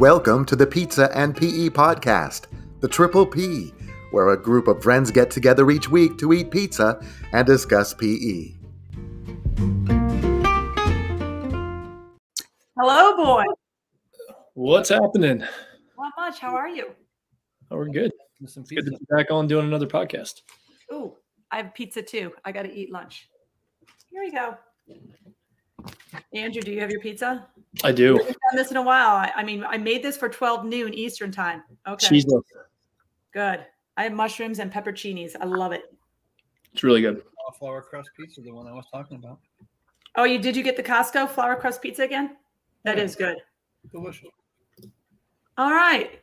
Welcome 0.00 0.46
to 0.46 0.56
the 0.56 0.66
Pizza 0.66 1.14
and 1.14 1.36
PE 1.36 1.68
podcast, 1.68 2.46
the 2.80 2.88
Triple 2.88 3.26
P, 3.26 3.70
where 4.12 4.30
a 4.30 4.42
group 4.42 4.66
of 4.66 4.82
friends 4.82 5.10
get 5.10 5.30
together 5.30 5.70
each 5.70 5.90
week 5.90 6.16
to 6.16 6.32
eat 6.32 6.50
pizza 6.50 7.04
and 7.34 7.46
discuss 7.46 7.92
PE. 7.92 8.54
Hello, 12.78 13.14
boy. 13.14 13.44
What's 14.54 14.88
happening? 14.88 15.40
Not 15.98 16.12
much. 16.16 16.38
How 16.38 16.56
are 16.56 16.70
you? 16.70 16.92
Oh, 17.70 17.76
we're 17.76 17.90
good. 17.90 18.10
Some 18.46 18.62
It's 18.62 18.70
good 18.70 18.86
to 18.86 18.92
be 18.92 19.06
back 19.14 19.30
on 19.30 19.48
doing 19.48 19.66
another 19.66 19.86
podcast. 19.86 20.40
Ooh, 20.94 21.14
I 21.50 21.58
have 21.58 21.74
pizza 21.74 22.00
too. 22.00 22.32
I 22.42 22.52
got 22.52 22.62
to 22.62 22.72
eat 22.72 22.90
lunch. 22.90 23.28
Here 24.10 24.22
we 24.22 24.30
go. 24.30 24.56
Andrew, 26.34 26.62
do 26.62 26.70
you 26.72 26.80
have 26.80 26.90
your 26.90 27.00
pizza? 27.00 27.46
I 27.84 27.92
do. 27.92 28.14
We 28.14 28.18
haven't 28.20 28.36
done 28.50 28.56
this 28.56 28.70
in 28.70 28.76
a 28.76 28.82
while. 28.82 29.16
I, 29.16 29.32
I 29.36 29.44
mean, 29.44 29.64
I 29.64 29.76
made 29.78 30.02
this 30.02 30.16
for 30.16 30.28
12 30.28 30.64
noon 30.64 30.94
Eastern 30.94 31.30
time. 31.32 31.62
Okay, 31.86 32.08
Cheese. 32.08 32.26
good. 33.32 33.64
I 33.96 34.02
have 34.04 34.12
mushrooms 34.12 34.58
and 34.58 34.72
pepperoncinis. 34.72 35.34
I 35.40 35.44
love 35.44 35.72
it. 35.72 35.82
It's 36.72 36.82
really 36.82 37.00
good. 37.00 37.22
Cauliflower 37.36 37.82
crust 37.82 38.10
pizza, 38.18 38.40
the 38.40 38.52
one 38.52 38.66
I 38.66 38.72
was 38.72 38.86
talking 38.92 39.16
about. 39.18 39.38
Oh, 40.16 40.24
you 40.24 40.38
did 40.38 40.56
you 40.56 40.62
get 40.62 40.76
the 40.76 40.82
Costco 40.82 41.28
flour 41.30 41.56
crust 41.56 41.82
pizza 41.82 42.02
again? 42.02 42.36
That 42.84 42.96
Yeah. 42.98 43.04
is 43.04 43.14
good. 43.16 43.36
Delicious. 43.92 44.28
All 45.58 45.70
right. 45.72 46.20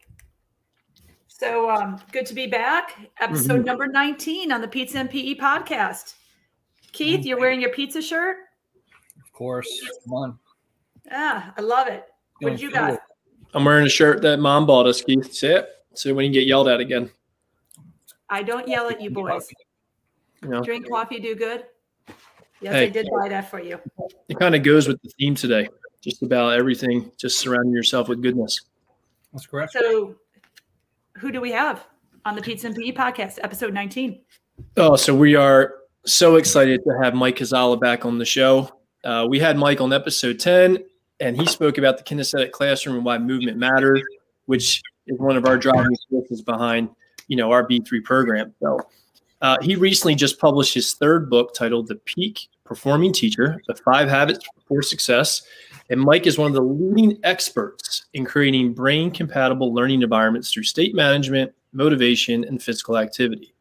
So 1.27 1.69
um, 1.69 2.02
good 2.11 2.25
to 2.25 2.33
be 2.33 2.47
back. 2.47 2.97
Episode 3.19 3.61
Mhm. 3.61 3.66
number 3.66 3.88
19 3.88 4.52
on 4.52 4.59
the 4.61 4.67
Pizza 4.67 4.97
and 4.99 5.09
PE 5.09 5.35
podcast. 5.35 6.16
Keith, 6.94 7.25
you're 7.25 7.39
wearing 7.39 7.61
your 7.61 7.71
pizza 7.71 8.02
shirt? 8.02 8.38
Of 9.38 9.40
course. 9.40 9.82
Come 10.04 10.14
on. 10.16 10.40
Ah, 11.12 11.53
I 11.56 11.61
love 11.61 11.88
it. 11.88 12.06
What 12.39 12.50
did 12.50 12.59
you 12.61 12.72
Feeling 12.72 12.95
got? 12.95 13.00
I'm 13.53 13.64
wearing 13.64 13.86
a 13.86 13.89
shirt 13.89 14.23
that 14.23 14.39
mom 14.39 14.66
bought 14.66 14.88
us, 14.88 15.00
Keith. 15.00 15.31
See 15.31 15.45
it? 15.45 15.70
So 15.94 16.11
when 16.16 16.25
you 16.25 16.31
get 16.31 16.48
yelled 16.48 16.67
at 16.67 16.80
again, 16.80 17.11
I 18.31 18.42
don't 18.42 18.67
yell 18.67 18.89
at 18.89 19.00
you 19.00 19.11
boys. 19.11 19.48
you 20.42 20.50
know, 20.50 20.64
Drink 20.64 20.89
coffee, 20.89 21.20
do 21.20 21.36
good. 21.36 21.66
Yes, 22.61 22.73
Hey. 22.73 22.86
I 22.86 22.89
did 22.89 23.08
buy 23.16 23.30
that 23.30 23.52
for 23.52 23.59
you. 23.61 23.80
it 24.28 24.39
kind 24.39 24.56
of 24.56 24.64
goes 24.64 24.88
with 24.88 25.00
the 25.03 25.09
theme 25.20 25.36
today. 25.36 25.70
Just 26.02 26.23
about 26.23 26.54
everything, 26.54 27.11
just 27.16 27.38
surrounding 27.38 27.73
yourself 27.73 28.09
with 28.09 28.23
goodness. 28.23 28.61
That's 29.33 29.45
correct. 29.45 29.73
So, 29.73 30.16
who 31.17 31.31
do 31.31 31.42
we 31.42 31.52
have 31.52 31.86
on 32.26 32.36
the 32.36 32.42
Pizza 32.42 32.66
and 32.66 32.76
PE 32.76 32.94
podcast, 32.94 33.38
episode 33.44 33.72
19? 33.76 34.20
Oh, 34.78 34.95
so 34.95 35.14
we 35.16 35.36
are 35.36 35.76
so 36.08 36.38
excited 36.38 36.83
to 36.86 36.98
have 37.04 37.14
Mike 37.14 37.36
Kuczala 37.38 37.80
back 37.80 38.04
on 38.04 38.17
the 38.17 38.26
show. 38.26 38.72
Uh, 39.03 39.26
we 39.30 39.40
had 39.40 39.58
Mike 39.58 39.81
on 39.81 39.94
episode 39.94 40.40
10, 40.40 40.80
and 41.20 41.40
he 41.40 41.45
spoke 41.45 41.78
about 41.78 41.98
the 41.98 42.03
kinesthetic 42.03 42.52
classroom 42.52 42.95
and 42.95 43.06
why 43.06 43.17
movement 43.17 43.58
matters, 43.58 44.02
which 44.45 44.81
is 45.08 45.17
one 45.20 45.38
of 45.38 45.45
our 45.45 45.58
driving 45.58 45.95
forces 46.09 46.42
behind, 46.42 46.89
you 47.28 47.38
know, 47.38 47.52
our 47.52 47.67
B3 47.67 48.04
program. 48.04 48.54
So 48.62 48.80
uh, 49.42 49.58
he 49.62 49.76
recently 49.76 50.16
just 50.16 50.39
published 50.39 50.73
his 50.73 50.94
third 50.94 51.30
book 51.30 51.54
titled 51.54 51.88
The 51.88 51.95
Peak 51.95 52.48
Performing 52.64 53.14
Teacher, 53.14 53.62
The 53.67 53.76
Five 53.76 54.09
Habits 54.09 54.45
for 54.67 54.81
Success. 54.81 55.44
And 55.89 56.02
Mike 56.02 56.28
is 56.28 56.38
one 56.38 56.48
of 56.48 56.54
the 56.54 56.61
leading 56.61 57.17
experts 57.23 58.06
in 58.14 58.26
creating 58.26 58.73
brain 58.73 59.09
compatible 59.09 59.73
learning 59.73 60.02
environments 60.02 60.52
through 60.52 60.64
state 60.64 60.94
management, 60.94 61.54
motivation, 61.72 62.44
and 62.44 62.61
physical 62.61 62.98
activity. 62.98 63.54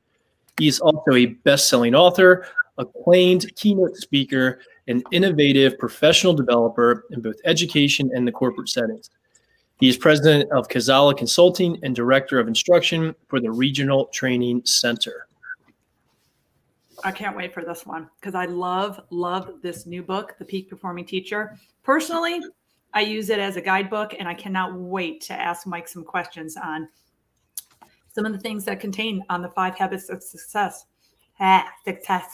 He's 0.58 0.80
also 0.80 1.12
a 1.12 1.26
best 1.26 1.68
selling 1.68 1.94
author, 1.94 2.46
acclaimed 2.78 3.54
keynote 3.54 3.96
speaker, 3.96 4.60
and 4.88 5.04
innovative 5.10 5.78
professional 5.78 6.32
developer 6.32 7.04
in 7.10 7.20
both 7.20 7.36
education 7.44 8.10
and 8.14 8.26
the 8.26 8.32
corporate 8.32 8.68
settings. 8.68 9.10
He 9.78 9.88
is 9.88 9.96
president 9.96 10.50
of 10.52 10.68
Kuczala 10.68 11.16
Consulting 11.16 11.78
and 11.82 11.94
director 11.94 12.38
of 12.38 12.48
instruction 12.48 13.14
for 13.28 13.40
the 13.40 13.50
Regional 13.50 14.06
Training 14.06 14.62
Center. 14.64 15.26
I 17.04 17.12
can't 17.12 17.36
wait 17.36 17.52
for 17.52 17.62
this 17.62 17.84
one 17.84 18.08
because 18.18 18.34
I 18.34 18.46
love, 18.46 19.00
love 19.10 19.60
this 19.62 19.84
new 19.84 20.02
book, 20.02 20.34
The 20.38 20.44
Peak 20.44 20.70
Performing 20.70 21.04
Teacher. 21.04 21.58
Personally, 21.82 22.40
I 22.94 23.00
use 23.00 23.28
it 23.28 23.38
as 23.38 23.56
a 23.56 23.60
guidebook 23.60 24.14
and 24.18 24.26
I 24.26 24.32
cannot 24.32 24.74
wait 24.74 25.20
to 25.22 25.34
ask 25.34 25.66
Mike 25.66 25.88
some 25.88 26.04
questions 26.04 26.56
on 26.56 26.88
some 28.14 28.24
of 28.24 28.32
the 28.32 28.38
things 28.38 28.64
that 28.64 28.80
contain 28.80 29.22
on 29.28 29.42
the 29.42 29.50
five 29.50 29.76
habits 29.76 30.08
of 30.08 30.22
success. 30.22 30.86
Ah, 31.38 31.70
success. 31.84 32.24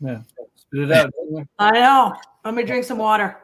Yeah. 0.00 0.20
Spit 0.54 0.90
it 0.90 0.92
out. 0.92 1.12
I 1.58 1.70
know. 1.72 2.14
Let 2.44 2.54
me 2.54 2.64
drink 2.64 2.84
some 2.84 2.98
water. 2.98 3.40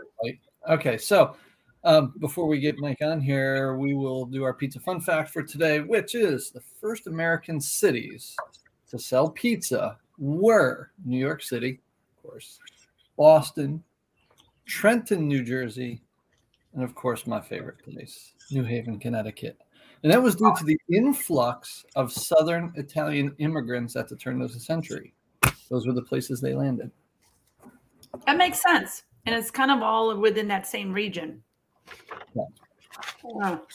Okay, 0.68 0.98
so 0.98 1.36
um, 1.84 2.12
before 2.20 2.46
we 2.46 2.60
get 2.60 2.78
Mike 2.78 3.00
on 3.02 3.20
here, 3.20 3.76
we 3.76 3.94
will 3.94 4.26
do 4.26 4.44
our 4.44 4.52
pizza 4.52 4.78
fun 4.78 5.00
fact 5.00 5.30
for 5.30 5.42
today, 5.42 5.80
which 5.80 6.14
is 6.14 6.50
the 6.50 6.60
first 6.80 7.06
American 7.06 7.60
cities 7.60 8.36
to 8.90 8.98
sell 8.98 9.30
pizza 9.30 9.96
were 10.18 10.90
New 11.04 11.18
York 11.18 11.42
City, 11.42 11.80
of 12.16 12.22
course, 12.22 12.58
Boston, 13.16 13.82
Trenton, 14.66 15.26
New 15.26 15.42
Jersey, 15.42 16.02
and 16.74 16.84
of 16.84 16.94
course, 16.94 17.26
my 17.26 17.40
favorite 17.40 17.78
place, 17.82 18.34
New 18.50 18.62
Haven, 18.62 18.98
Connecticut. 18.98 19.56
And 20.02 20.12
that 20.12 20.22
was 20.22 20.36
due 20.36 20.52
to 20.56 20.64
the 20.64 20.78
influx 20.88 21.84
of 21.96 22.12
Southern 22.12 22.72
Italian 22.76 23.34
immigrants 23.38 23.96
at 23.96 24.08
the 24.08 24.16
turn 24.16 24.40
of 24.42 24.52
the 24.52 24.60
century. 24.60 25.14
Those 25.70 25.86
were 25.86 25.92
the 25.92 26.02
places 26.02 26.40
they 26.40 26.54
landed. 26.54 26.90
That 28.26 28.36
makes 28.36 28.60
sense. 28.60 29.04
And 29.26 29.34
it's 29.34 29.50
kind 29.50 29.70
of 29.70 29.82
all 29.82 30.16
within 30.16 30.48
that 30.48 30.66
same 30.66 30.92
region. 30.92 31.42
Yeah. 32.34 32.42
Yeah. 33.24 33.50
All 33.50 33.66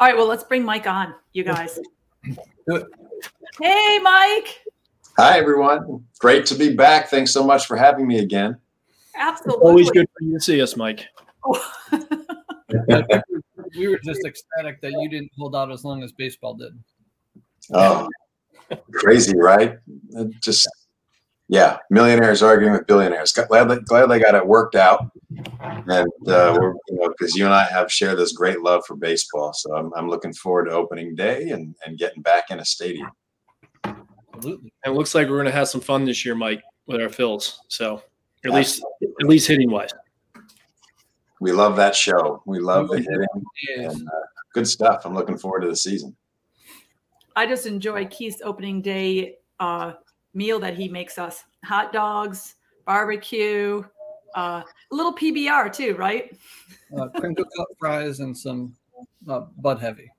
right. 0.00 0.16
Well, 0.16 0.26
let's 0.26 0.44
bring 0.44 0.64
Mike 0.64 0.86
on, 0.86 1.14
you 1.32 1.44
guys. 1.44 1.78
Do 2.24 2.76
it. 2.76 2.86
Hey, 3.60 3.98
Mike. 4.00 4.64
Hi, 5.18 5.38
everyone. 5.38 6.04
Great 6.18 6.46
to 6.46 6.54
be 6.54 6.74
back. 6.74 7.08
Thanks 7.08 7.32
so 7.32 7.44
much 7.44 7.66
for 7.66 7.76
having 7.76 8.06
me 8.06 8.20
again. 8.20 8.56
Absolutely. 9.16 9.68
Always 9.68 9.90
good 9.90 10.06
for 10.16 10.24
you 10.24 10.34
to 10.34 10.40
see 10.40 10.62
us, 10.62 10.76
Mike. 10.76 11.06
we 13.76 13.88
were 13.88 13.98
just 14.04 14.24
ecstatic 14.24 14.80
that 14.80 14.92
you 14.92 15.08
didn't 15.08 15.30
hold 15.36 15.56
out 15.56 15.70
as 15.70 15.84
long 15.84 16.02
as 16.02 16.12
baseball 16.12 16.54
did. 16.54 16.72
Oh, 17.72 18.08
crazy, 18.92 19.36
right? 19.36 19.78
It 20.10 20.40
just, 20.40 20.68
yeah, 21.50 21.78
millionaires 21.90 22.44
arguing 22.44 22.74
with 22.74 22.86
billionaires. 22.86 23.32
Glad, 23.32 23.84
glad 23.86 24.06
they 24.06 24.20
got 24.20 24.36
it 24.36 24.46
worked 24.46 24.76
out. 24.76 25.10
And 25.58 26.08
uh, 26.28 26.56
we're, 26.56 26.74
you 26.88 26.94
know, 26.94 27.08
because 27.08 27.34
you 27.34 27.44
and 27.44 27.52
I 27.52 27.64
have 27.64 27.90
shared 27.90 28.18
this 28.18 28.32
great 28.32 28.60
love 28.60 28.86
for 28.86 28.94
baseball. 28.94 29.52
So 29.52 29.74
I'm, 29.74 29.92
I'm 29.96 30.08
looking 30.08 30.32
forward 30.32 30.66
to 30.66 30.70
opening 30.70 31.16
day 31.16 31.48
and, 31.50 31.74
and 31.84 31.98
getting 31.98 32.22
back 32.22 32.52
in 32.52 32.60
a 32.60 32.64
stadium. 32.64 33.10
Absolutely. 34.32 34.72
And 34.84 34.94
it 34.94 34.96
looks 34.96 35.12
like 35.12 35.26
we're 35.26 35.38
going 35.38 35.46
to 35.46 35.50
have 35.50 35.68
some 35.68 35.80
fun 35.80 36.04
this 36.04 36.24
year, 36.24 36.36
Mike, 36.36 36.62
with 36.86 37.00
our 37.00 37.08
Phils. 37.08 37.56
So 37.66 38.00
at 38.44 38.52
least, 38.52 38.84
at 39.20 39.26
least 39.26 39.48
hitting 39.48 39.72
wise. 39.72 39.90
We 41.40 41.50
love 41.50 41.74
that 41.76 41.96
show. 41.96 42.44
We 42.46 42.60
love 42.60 42.86
the 42.86 42.98
hitting 42.98 43.26
Yes. 43.76 43.92
and 43.96 44.06
uh, 44.06 44.26
good 44.54 44.68
stuff. 44.68 45.02
I'm 45.04 45.14
looking 45.14 45.36
forward 45.36 45.62
to 45.62 45.68
the 45.68 45.74
season. 45.74 46.14
I 47.34 47.44
just 47.46 47.66
enjoy 47.66 48.06
Keith's 48.06 48.40
opening 48.44 48.82
day 48.82 49.38
uh, 49.58 49.94
meal 50.34 50.58
that 50.60 50.74
he 50.74 50.88
makes 50.88 51.18
us 51.18 51.44
hot 51.64 51.92
dogs, 51.92 52.56
barbecue, 52.86 53.82
uh, 54.36 54.62
a 54.90 54.94
little 54.94 55.14
PBR 55.14 55.72
too, 55.72 55.94
right? 55.96 56.36
Uh, 56.96 57.08
crinkle 57.08 57.44
cut 57.56 57.66
fries 57.78 58.20
and 58.20 58.36
some 58.36 58.74
uh, 59.28 59.40
Bud 59.58 59.80
Heavy. 59.80 60.10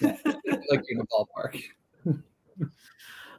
Yeah, 0.00 0.16
like 0.24 0.82
in 0.88 0.98
the 0.98 1.06
ballpark. 1.12 1.62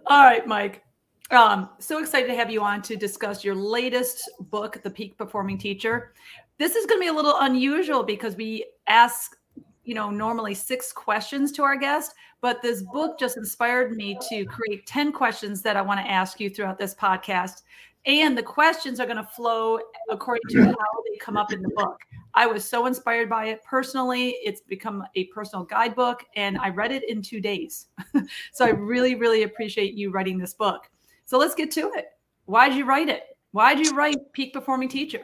All 0.05 0.23
right, 0.23 0.45
Mike. 0.47 0.83
Um, 1.31 1.69
so 1.79 1.99
excited 1.99 2.27
to 2.27 2.35
have 2.35 2.49
you 2.49 2.61
on 2.61 2.81
to 2.83 2.95
discuss 2.95 3.43
your 3.43 3.55
latest 3.55 4.29
book, 4.49 4.81
The 4.81 4.89
Peak 4.89 5.17
Performing 5.17 5.57
Teacher. 5.57 6.13
This 6.57 6.75
is 6.75 6.85
going 6.85 7.00
to 7.00 7.03
be 7.03 7.07
a 7.07 7.13
little 7.13 7.35
unusual 7.39 8.03
because 8.03 8.35
we 8.35 8.65
ask, 8.88 9.37
you 9.88 9.95
know, 9.95 10.10
normally 10.10 10.54
six 10.54 10.92
questions 10.92 11.54
to 11.54 11.63
our 11.63 11.78
guest, 11.78 12.13
but 12.42 12.62
this 12.62 12.84
book 12.92 13.18
just 13.18 13.38
inspired 13.38 13.95
me 13.95 14.19
to 14.28 14.44
create 14.44 14.86
10 14.86 15.13
questions 15.13 15.62
that 15.62 15.78
I 15.78 15.81
want 15.81 15.98
to 16.01 16.12
ask 16.12 16.42
you 16.42 16.50
throughout 16.50 16.78
this 16.78 16.94
podcast. 16.94 17.62
And 18.06 18.38
the 18.38 18.44
questions 18.44 19.00
are 19.00 19.06
going 19.06 19.18
to 19.18 19.24
flow 19.24 19.80
according 20.10 20.44
to 20.50 20.66
how 20.66 20.74
they 21.10 21.18
come 21.19 21.38
up 21.38 21.54
in 21.54 21.62
the 21.62 21.69
book. 21.69 22.01
I 22.34 22.45
was 22.48 22.66
so 22.66 22.86
inspired 22.86 23.30
by 23.30 23.45
it 23.45 23.63
personally. 23.63 24.36
It's 24.44 24.60
become 24.60 25.06
a 25.16 25.24
personal 25.28 25.63
guidebook, 25.63 26.25
and 26.36 26.57
I 26.57 26.69
read 26.69 26.92
it 26.92 27.10
in 27.10 27.22
two 27.22 27.39
days. 27.39 27.88
so 28.51 28.66
I 28.66 28.72
really, 28.72 29.16
really 29.16 29.44
appreciate 29.44 29.94
you 29.94 30.12
writing 30.12 30.38
this 30.38 30.54
book. 30.54 30.89
So 31.24 31.38
let's 31.38 31.56
get 31.56 31.72
to 31.72 31.92
it. 31.95 32.07
Why'd 32.45 32.74
you 32.74 32.84
write 32.84 33.07
it? 33.07 33.24
Why'd 33.51 33.80
you 33.80 33.95
write 33.95 34.34
Peak 34.34 34.51
Performing 34.51 34.89
Teacher? 34.89 35.22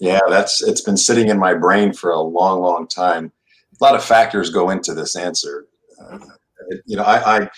Yeah, 0.00 0.20
that's 0.28 0.62
it's 0.62 0.80
been 0.80 0.96
sitting 0.96 1.28
in 1.28 1.38
my 1.38 1.54
brain 1.54 1.92
for 1.92 2.10
a 2.10 2.20
long, 2.20 2.60
long 2.60 2.88
time. 2.88 3.32
A 3.80 3.84
lot 3.84 3.94
of 3.94 4.04
factors 4.04 4.50
go 4.50 4.70
into 4.70 4.94
this 4.94 5.16
answer. 5.16 5.66
Uh, 6.00 6.18
you 6.86 6.96
know, 6.96 7.02
I, 7.04 7.36
I, 7.38 7.50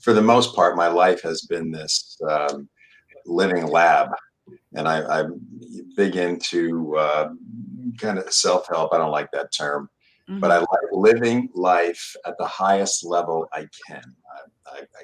for 0.00 0.12
the 0.12 0.22
most 0.22 0.54
part, 0.54 0.76
my 0.76 0.88
life 0.88 1.22
has 1.22 1.42
been 1.42 1.70
this 1.70 2.18
um, 2.28 2.68
living 3.26 3.66
lab, 3.66 4.08
and 4.74 4.88
I, 4.88 5.04
I'm 5.20 5.40
big 5.96 6.16
into 6.16 6.96
uh, 6.96 7.28
kind 7.98 8.18
of 8.18 8.32
self 8.32 8.68
help. 8.68 8.92
I 8.94 8.98
don't 8.98 9.10
like 9.10 9.30
that 9.32 9.52
term, 9.52 9.88
Mhm. 10.28 10.40
but 10.40 10.50
I 10.50 10.58
like 10.58 10.88
living 10.92 11.48
life 11.54 12.16
at 12.26 12.36
the 12.38 12.46
highest 12.46 13.04
level 13.04 13.46
I 13.52 13.68
can. 13.86 14.02
I, 14.66 14.70
I, 14.70 14.78
I 14.80 15.02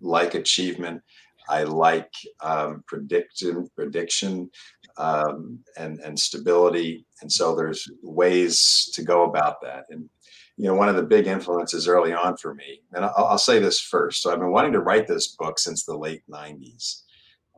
like 0.00 0.34
achievement. 0.34 1.02
I 1.48 1.64
like 1.64 2.12
um, 2.40 2.82
prediction, 2.86 3.68
prediction, 3.76 4.50
um, 4.96 5.58
and 5.76 6.00
and 6.00 6.18
stability. 6.18 7.06
And 7.20 7.30
so 7.30 7.54
there's 7.54 7.90
ways 8.02 8.90
to 8.94 9.02
go 9.02 9.24
about 9.24 9.60
that. 9.62 9.84
And 9.90 10.08
you 10.56 10.66
know, 10.66 10.74
one 10.74 10.88
of 10.88 10.96
the 10.96 11.02
big 11.02 11.26
influences 11.26 11.88
early 11.88 12.12
on 12.12 12.36
for 12.36 12.54
me, 12.54 12.82
and 12.92 13.04
I'll, 13.04 13.14
I'll 13.16 13.38
say 13.38 13.58
this 13.58 13.80
first. 13.80 14.22
So 14.22 14.30
I've 14.30 14.38
been 14.38 14.52
wanting 14.52 14.72
to 14.72 14.80
write 14.80 15.06
this 15.06 15.34
book 15.36 15.58
since 15.58 15.84
the 15.84 15.96
late 15.96 16.22
'90s. 16.30 17.02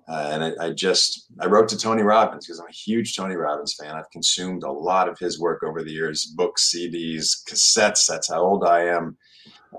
Uh, 0.06 0.28
and 0.32 0.44
I, 0.44 0.66
I, 0.66 0.70
just 0.70 1.30
I 1.40 1.46
wrote 1.46 1.66
to 1.68 1.78
Tony 1.78 2.02
Robbins 2.02 2.46
because 2.46 2.60
I'm 2.60 2.68
a 2.68 2.72
huge 2.72 3.16
Tony 3.16 3.36
Robbins 3.36 3.74
fan. 3.74 3.96
I've 3.96 4.10
consumed 4.10 4.62
a 4.62 4.70
lot 4.70 5.08
of 5.08 5.18
his 5.18 5.40
work 5.40 5.62
over 5.62 5.82
the 5.82 5.92
years, 5.92 6.26
books, 6.26 6.70
CDs, 6.70 7.42
cassettes. 7.48 8.06
That's 8.06 8.28
how 8.28 8.42
old 8.42 8.64
I 8.64 8.84
am. 8.84 9.16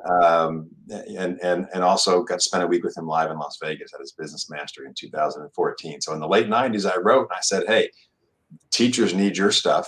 Um, 0.09 0.69
and 0.89 1.39
and 1.42 1.68
and 1.74 1.83
also 1.83 2.24
got 2.24 2.36
to 2.36 2.44
spend 2.44 2.63
a 2.63 2.68
week 2.68 2.83
with 2.83 2.97
him 2.97 3.07
live 3.07 3.31
in 3.31 3.38
Las 3.38 3.57
Vegas 3.62 3.94
at 3.94 4.01
his 4.01 4.12
business 4.12 4.50
mastery 4.50 4.88
in 4.88 4.94
2014. 4.94 6.01
So 6.01 6.13
in 6.13 6.19
the 6.19 6.27
late 6.27 6.47
90s, 6.47 6.89
I 6.89 6.97
wrote 7.00 7.30
and 7.30 7.38
I 7.38 7.42
said, 7.42 7.63
"Hey, 7.68 7.89
teachers 8.71 9.13
need 9.13 9.38
your 9.38 9.51
stuff 9.51 9.88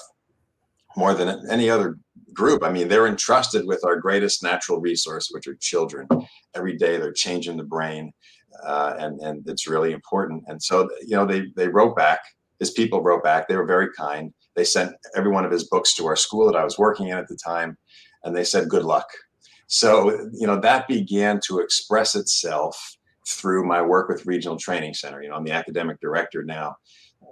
more 0.95 1.13
than 1.13 1.45
any 1.49 1.69
other 1.69 1.97
group. 2.33 2.63
I 2.63 2.71
mean, 2.71 2.87
they're 2.87 3.07
entrusted 3.07 3.67
with 3.67 3.83
our 3.85 3.97
greatest 3.97 4.41
natural 4.41 4.79
resource, 4.79 5.29
which 5.31 5.47
are 5.47 5.55
children. 5.59 6.07
Every 6.55 6.77
day, 6.77 6.97
they're 6.97 7.13
changing 7.13 7.57
the 7.57 7.63
brain." 7.63 8.13
uh, 8.63 8.95
and 8.97 9.19
and 9.21 9.47
it's 9.47 9.67
really 9.67 9.91
important. 9.91 10.43
And 10.47 10.61
so 10.61 10.89
you 11.01 11.15
know 11.15 11.25
they 11.25 11.47
they 11.55 11.67
wrote 11.67 11.95
back. 11.95 12.19
His 12.59 12.71
people 12.71 13.03
wrote 13.03 13.23
back. 13.23 13.47
They 13.47 13.55
were 13.55 13.65
very 13.65 13.89
kind. 13.93 14.33
They 14.55 14.63
sent 14.63 14.95
every 15.15 15.31
one 15.31 15.45
of 15.45 15.51
his 15.51 15.67
books 15.69 15.93
to 15.95 16.07
our 16.07 16.15
school 16.15 16.47
that 16.47 16.55
I 16.57 16.63
was 16.63 16.79
working 16.79 17.09
in 17.09 17.17
at 17.17 17.27
the 17.27 17.37
time, 17.37 17.77
and 18.23 18.35
they 18.35 18.43
said 18.43 18.69
good 18.69 18.83
luck. 18.83 19.07
So 19.67 20.29
you 20.33 20.47
know 20.47 20.59
that 20.59 20.87
began 20.87 21.39
to 21.47 21.59
express 21.59 22.15
itself 22.15 22.97
through 23.27 23.67
my 23.67 23.81
work 23.81 24.07
with 24.07 24.25
Regional 24.25 24.57
Training 24.57 24.93
Center. 24.93 25.21
You 25.21 25.29
know 25.29 25.35
I'm 25.35 25.43
the 25.43 25.51
academic 25.51 25.99
director 25.99 26.43
now. 26.43 26.75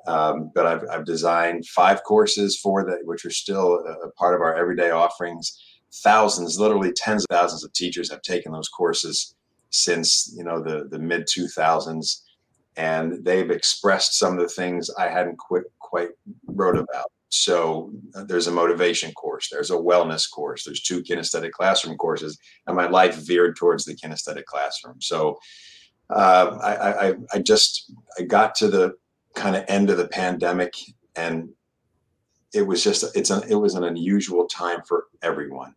Um, 0.07 0.51
but 0.53 0.65
I've, 0.65 0.83
I've 0.91 1.05
designed 1.05 1.65
five 1.67 2.03
courses 2.03 2.59
for 2.59 2.83
that, 2.85 2.99
which 3.05 3.25
are 3.25 3.31
still 3.31 3.83
a, 4.03 4.09
part 4.11 4.35
of 4.35 4.41
our 4.41 4.55
everyday 4.55 4.91
offerings. 4.91 5.59
Thousands, 6.03 6.59
literally 6.59 6.91
tens 6.91 7.23
of 7.23 7.35
thousands 7.35 7.63
of 7.63 7.71
teachers 7.73 8.11
have 8.11 8.21
taken 8.21 8.51
those 8.51 8.67
courses 8.67 9.35
since 9.75 10.33
you 10.35 10.43
know 10.43 10.61
the 10.61 10.87
the 10.89 10.99
mid 10.99 11.27
2000s 11.27 12.21
and 12.77 13.23
they've 13.25 13.51
expressed 13.51 14.17
some 14.17 14.33
of 14.33 14.39
the 14.39 14.47
things 14.47 14.89
i 14.97 15.07
hadn't 15.07 15.37
quite 15.37 15.63
quite 15.79 16.09
wrote 16.47 16.77
about 16.77 17.11
so 17.35 17.91
uh, 18.15 18.23
there's 18.23 18.47
a 18.47 18.51
motivation 18.51 19.11
course 19.13 19.49
there's 19.51 19.71
a 19.71 19.75
wellness 19.75 20.29
course 20.29 20.63
there's 20.63 20.81
two 20.81 21.01
kinesthetic 21.03 21.51
classroom 21.51 21.97
courses 21.97 22.37
and 22.67 22.75
my 22.75 22.87
life 22.87 23.15
veered 23.25 23.55
towards 23.55 23.85
the 23.85 23.95
kinesthetic 23.95 24.45
classroom 24.45 24.99
so 25.01 25.37
uh, 26.09 26.57
I, 26.61 27.09
I 27.09 27.13
i 27.33 27.39
just 27.39 27.91
i 28.19 28.23
got 28.23 28.55
to 28.55 28.67
the 28.67 28.93
kind 29.35 29.55
of 29.55 29.65
end 29.67 29.89
of 29.89 29.97
the 29.97 30.07
pandemic 30.07 30.73
and 31.15 31.49
it 32.53 32.65
was 32.65 32.83
just 32.83 33.15
it's 33.15 33.29
an 33.29 33.43
it 33.49 33.55
was 33.55 33.75
an 33.75 33.83
unusual 33.83 34.45
time 34.47 34.81
for 34.87 35.05
everyone 35.21 35.75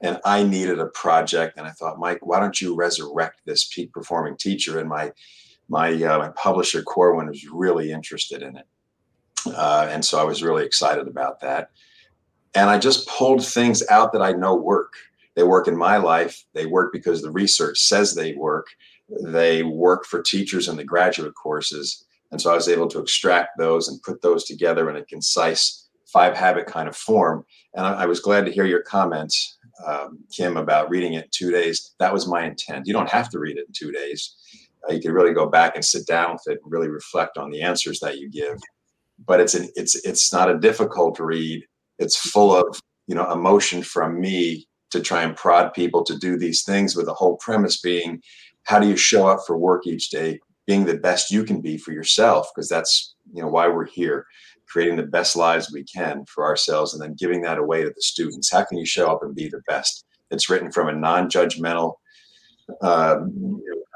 and 0.00 0.20
I 0.24 0.42
needed 0.42 0.78
a 0.78 0.86
project. 0.86 1.58
And 1.58 1.66
I 1.66 1.70
thought, 1.70 1.98
Mike, 1.98 2.24
why 2.24 2.40
don't 2.40 2.60
you 2.60 2.74
resurrect 2.74 3.40
this 3.44 3.64
peak 3.64 3.92
performing 3.92 4.36
teacher? 4.36 4.78
And 4.78 4.88
my 4.88 5.12
my 5.68 5.90
uh, 6.02 6.18
my 6.18 6.30
publisher 6.30 6.82
Corwin 6.82 7.28
was 7.28 7.46
really 7.46 7.92
interested 7.92 8.42
in 8.42 8.56
it, 8.56 8.66
uh, 9.46 9.88
and 9.90 10.04
so 10.04 10.18
I 10.18 10.24
was 10.24 10.42
really 10.42 10.64
excited 10.64 11.06
about 11.06 11.40
that. 11.40 11.70
And 12.54 12.68
I 12.68 12.78
just 12.78 13.06
pulled 13.08 13.44
things 13.44 13.82
out 13.88 14.12
that 14.12 14.22
I 14.22 14.32
know 14.32 14.54
work. 14.54 14.94
They 15.36 15.42
work 15.42 15.68
in 15.68 15.76
my 15.76 15.98
life. 15.98 16.44
They 16.54 16.66
work 16.66 16.92
because 16.92 17.22
the 17.22 17.30
research 17.30 17.78
says 17.78 18.14
they 18.14 18.34
work. 18.34 18.66
They 19.22 19.62
work 19.62 20.04
for 20.04 20.22
teachers 20.22 20.68
in 20.68 20.76
the 20.76 20.84
graduate 20.84 21.34
courses. 21.34 22.04
And 22.30 22.40
so 22.40 22.50
I 22.50 22.54
was 22.54 22.68
able 22.68 22.88
to 22.88 22.98
extract 22.98 23.58
those 23.58 23.88
and 23.88 24.02
put 24.02 24.20
those 24.20 24.44
together 24.44 24.90
in 24.90 24.96
a 24.96 25.04
concise 25.04 25.88
five 26.06 26.36
habit 26.36 26.66
kind 26.66 26.88
of 26.88 26.96
form. 26.96 27.44
And 27.74 27.86
I, 27.86 28.02
I 28.02 28.06
was 28.06 28.20
glad 28.20 28.46
to 28.46 28.52
hear 28.52 28.64
your 28.64 28.82
comments 28.82 29.58
um, 29.86 30.18
Kim 30.34 30.56
about 30.56 30.90
reading 30.90 31.14
it 31.14 31.24
in 31.24 31.30
two 31.30 31.50
days. 31.50 31.94
That 31.98 32.12
was 32.12 32.26
my 32.26 32.44
intent. 32.44 32.86
You 32.86 32.92
don't 32.92 33.10
have 33.10 33.30
to 33.30 33.38
read 33.38 33.58
it 33.58 33.66
in 33.66 33.72
two 33.72 33.92
days. 33.92 34.34
Uh, 34.88 34.92
you 34.92 35.00
can 35.00 35.12
really 35.12 35.34
go 35.34 35.48
back 35.48 35.74
and 35.74 35.84
sit 35.84 36.06
down 36.06 36.32
with 36.32 36.42
it 36.46 36.60
and 36.62 36.72
really 36.72 36.88
reflect 36.88 37.38
on 37.38 37.50
the 37.50 37.62
answers 37.62 38.00
that 38.00 38.18
you 38.18 38.30
give. 38.30 38.58
But 39.26 39.40
it's 39.40 39.54
an, 39.54 39.68
it's 39.74 39.94
it's 40.04 40.32
not 40.32 40.50
a 40.50 40.58
difficult 40.58 41.18
read. 41.18 41.64
It's 41.98 42.16
full 42.16 42.54
of 42.54 42.80
you 43.06 43.14
know 43.14 43.30
emotion 43.32 43.82
from 43.82 44.20
me 44.20 44.66
to 44.90 45.00
try 45.00 45.22
and 45.22 45.36
prod 45.36 45.74
people 45.74 46.02
to 46.04 46.16
do 46.18 46.38
these 46.38 46.62
things. 46.62 46.96
With 46.96 47.06
the 47.06 47.14
whole 47.14 47.36
premise 47.36 47.80
being, 47.80 48.22
how 48.64 48.78
do 48.78 48.88
you 48.88 48.96
show 48.96 49.26
up 49.26 49.40
for 49.46 49.56
work 49.56 49.86
each 49.86 50.10
day, 50.10 50.38
being 50.66 50.84
the 50.84 50.98
best 50.98 51.30
you 51.30 51.44
can 51.44 51.60
be 51.60 51.76
for 51.76 51.92
yourself? 51.92 52.48
Because 52.54 52.68
that's 52.68 53.14
you 53.32 53.42
know 53.42 53.48
why 53.48 53.68
we're 53.68 53.86
here 53.86 54.26
creating 54.68 54.96
the 54.96 55.02
best 55.02 55.34
lives 55.34 55.72
we 55.72 55.82
can 55.84 56.24
for 56.26 56.44
ourselves 56.44 56.92
and 56.92 57.02
then 57.02 57.16
giving 57.18 57.40
that 57.42 57.58
away 57.58 57.82
to 57.82 57.88
the 57.88 58.02
students. 58.02 58.52
How 58.52 58.64
can 58.64 58.78
you 58.78 58.86
show 58.86 59.10
up 59.10 59.22
and 59.22 59.34
be 59.34 59.48
the 59.48 59.62
best? 59.66 60.04
It's 60.30 60.50
written 60.50 60.70
from 60.70 60.88
a 60.88 60.92
non-judgmental 60.92 61.94
uh, 62.82 63.16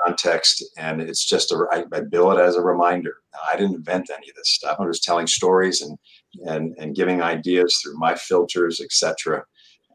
context, 0.05 0.65
and 0.77 1.01
it's 1.01 1.25
just 1.25 1.53
a. 1.53 1.67
I, 1.71 1.85
I 1.93 2.01
bill 2.01 2.33
it 2.33 2.41
as 2.41 2.57
a 2.57 2.63
reminder. 2.63 3.15
I 3.53 3.57
didn't 3.57 3.77
invent 3.77 4.11
any 4.11 4.29
of 4.29 4.37
this 4.37 4.51
stuff. 4.51 4.77
I'm 4.79 4.91
just 4.91 5.05
telling 5.05 5.27
stories 5.27 5.83
and 5.83 5.99
and 6.47 6.75
and 6.79 6.95
giving 6.95 7.23
ideas 7.23 7.79
through 7.83 7.99
my 7.99 8.15
filters, 8.15 8.81
etc. 8.81 9.45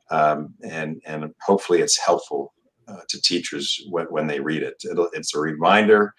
Um, 0.09 0.53
and 0.63 1.01
and 1.05 1.33
hopefully 1.41 1.81
it's 1.81 1.99
helpful 1.99 2.53
uh, 2.87 3.01
to 3.09 3.21
teachers 3.21 3.81
when, 3.89 4.05
when 4.05 4.27
they 4.27 4.39
read 4.39 4.63
it. 4.63 4.81
It'll, 4.89 5.09
it's 5.13 5.35
a 5.35 5.39
reminder 5.39 6.13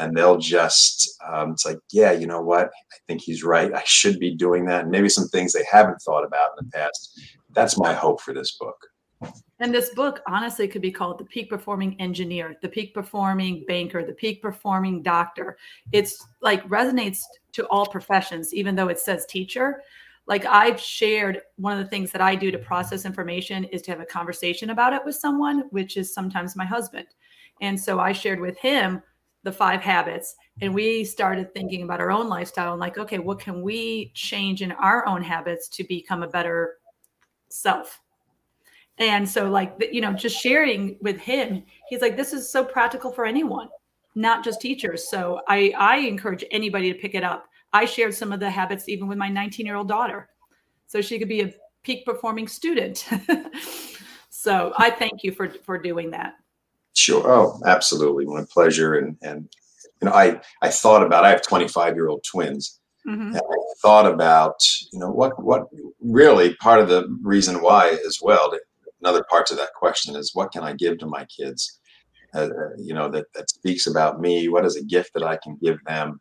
and 0.00 0.16
they'll 0.16 0.38
just 0.38 1.18
um, 1.26 1.52
it's 1.52 1.66
like 1.66 1.78
yeah 1.92 2.12
you 2.12 2.26
know 2.26 2.40
what 2.40 2.66
i 2.66 2.96
think 3.06 3.20
he's 3.20 3.42
right 3.42 3.74
i 3.74 3.82
should 3.84 4.18
be 4.18 4.34
doing 4.34 4.64
that 4.64 4.82
and 4.82 4.90
maybe 4.90 5.08
some 5.08 5.28
things 5.28 5.52
they 5.52 5.64
haven't 5.70 5.98
thought 5.98 6.24
about 6.24 6.50
in 6.58 6.66
the 6.66 6.70
past 6.70 7.20
that's 7.54 7.78
my 7.78 7.92
hope 7.92 8.20
for 8.20 8.32
this 8.32 8.56
book 8.56 8.76
and 9.60 9.74
this 9.74 9.90
book 9.90 10.22
honestly 10.26 10.68
could 10.68 10.82
be 10.82 10.92
called 10.92 11.18
the 11.18 11.24
peak 11.24 11.50
performing 11.50 12.00
engineer 12.00 12.56
the 12.62 12.68
peak 12.68 12.94
performing 12.94 13.64
banker 13.66 14.04
the 14.04 14.12
peak 14.12 14.40
performing 14.40 15.02
doctor. 15.02 15.56
It's 15.92 16.24
like 16.40 16.66
resonates 16.68 17.22
to 17.52 17.66
all 17.66 17.86
professions 17.86 18.54
even 18.54 18.74
though 18.74 18.88
it 18.88 18.98
says 18.98 19.26
teacher. 19.26 19.82
Like 20.26 20.44
i've 20.46 20.80
shared 20.80 21.40
one 21.56 21.72
of 21.72 21.78
the 21.78 21.90
things 21.90 22.12
that 22.12 22.20
i 22.20 22.34
do 22.34 22.50
to 22.50 22.58
process 22.58 23.04
information 23.04 23.64
is 23.64 23.82
to 23.82 23.90
have 23.90 24.00
a 24.00 24.06
conversation 24.06 24.70
about 24.70 24.92
it 24.92 25.04
with 25.04 25.16
someone 25.16 25.64
which 25.70 25.96
is 25.96 26.12
sometimes 26.12 26.56
my 26.56 26.64
husband. 26.64 27.06
And 27.60 27.78
so 27.78 27.98
i 27.98 28.12
shared 28.12 28.40
with 28.40 28.58
him 28.58 29.02
the 29.44 29.52
five 29.52 29.80
habits 29.80 30.36
and 30.60 30.74
we 30.74 31.04
started 31.04 31.54
thinking 31.54 31.82
about 31.82 32.00
our 32.00 32.10
own 32.10 32.28
lifestyle 32.28 32.72
and 32.72 32.80
like 32.80 32.98
okay 32.98 33.18
what 33.18 33.38
can 33.38 33.62
we 33.62 34.10
change 34.14 34.62
in 34.62 34.72
our 34.72 35.06
own 35.06 35.22
habits 35.22 35.68
to 35.68 35.84
become 35.84 36.22
a 36.22 36.28
better 36.28 36.74
self 37.48 38.00
and 38.98 39.28
so 39.28 39.48
like 39.48 39.74
you 39.92 40.00
know 40.00 40.12
just 40.12 40.40
sharing 40.40 40.96
with 41.00 41.18
him 41.18 41.62
he's 41.88 42.00
like 42.00 42.16
this 42.16 42.32
is 42.32 42.50
so 42.50 42.64
practical 42.64 43.12
for 43.12 43.24
anyone 43.24 43.68
not 44.14 44.44
just 44.44 44.60
teachers 44.60 45.08
so 45.08 45.40
i 45.48 45.72
i 45.78 45.96
encourage 45.98 46.44
anybody 46.50 46.92
to 46.92 46.98
pick 46.98 47.14
it 47.14 47.24
up 47.24 47.46
i 47.72 47.84
shared 47.84 48.14
some 48.14 48.32
of 48.32 48.40
the 48.40 48.50
habits 48.50 48.88
even 48.88 49.08
with 49.08 49.18
my 49.18 49.28
19 49.28 49.64
year 49.66 49.76
old 49.76 49.88
daughter 49.88 50.28
so 50.86 51.00
she 51.00 51.18
could 51.18 51.28
be 51.28 51.42
a 51.42 51.52
peak 51.82 52.04
performing 52.04 52.48
student 52.48 53.06
so 54.30 54.72
i 54.78 54.90
thank 54.90 55.22
you 55.22 55.32
for 55.32 55.48
for 55.48 55.78
doing 55.78 56.10
that 56.10 56.34
Sure. 56.98 57.30
Oh, 57.32 57.60
absolutely. 57.64 58.26
My 58.26 58.44
pleasure. 58.52 58.96
And 58.96 59.16
and 59.22 59.48
you 60.02 60.06
know, 60.06 60.12
I 60.12 60.40
I 60.62 60.68
thought 60.68 61.04
about. 61.04 61.24
I 61.24 61.30
have 61.30 61.42
25 61.42 61.94
year 61.94 62.08
old 62.08 62.24
twins. 62.24 62.80
Mm-hmm. 63.06 63.28
And 63.28 63.36
I 63.36 63.56
thought 63.80 64.04
about 64.04 64.60
you 64.92 64.98
know 64.98 65.10
what 65.10 65.40
what 65.42 65.68
really 66.00 66.54
part 66.56 66.80
of 66.80 66.88
the 66.88 67.06
reason 67.22 67.62
why 67.62 67.96
as 68.04 68.18
well. 68.20 68.52
Another 69.00 69.24
part 69.30 69.46
to 69.46 69.54
that 69.56 69.74
question 69.74 70.16
is 70.16 70.34
what 70.34 70.52
can 70.52 70.62
I 70.62 70.72
give 70.72 70.98
to 70.98 71.06
my 71.06 71.24
kids? 71.26 71.78
Uh, 72.34 72.40
uh, 72.40 72.68
you 72.76 72.92
know 72.92 73.08
that 73.08 73.26
that 73.34 73.48
speaks 73.48 73.86
about 73.86 74.20
me. 74.20 74.48
What 74.48 74.66
is 74.66 74.76
a 74.76 74.84
gift 74.84 75.14
that 75.14 75.22
I 75.22 75.36
can 75.36 75.58
give 75.62 75.78
them? 75.86 76.20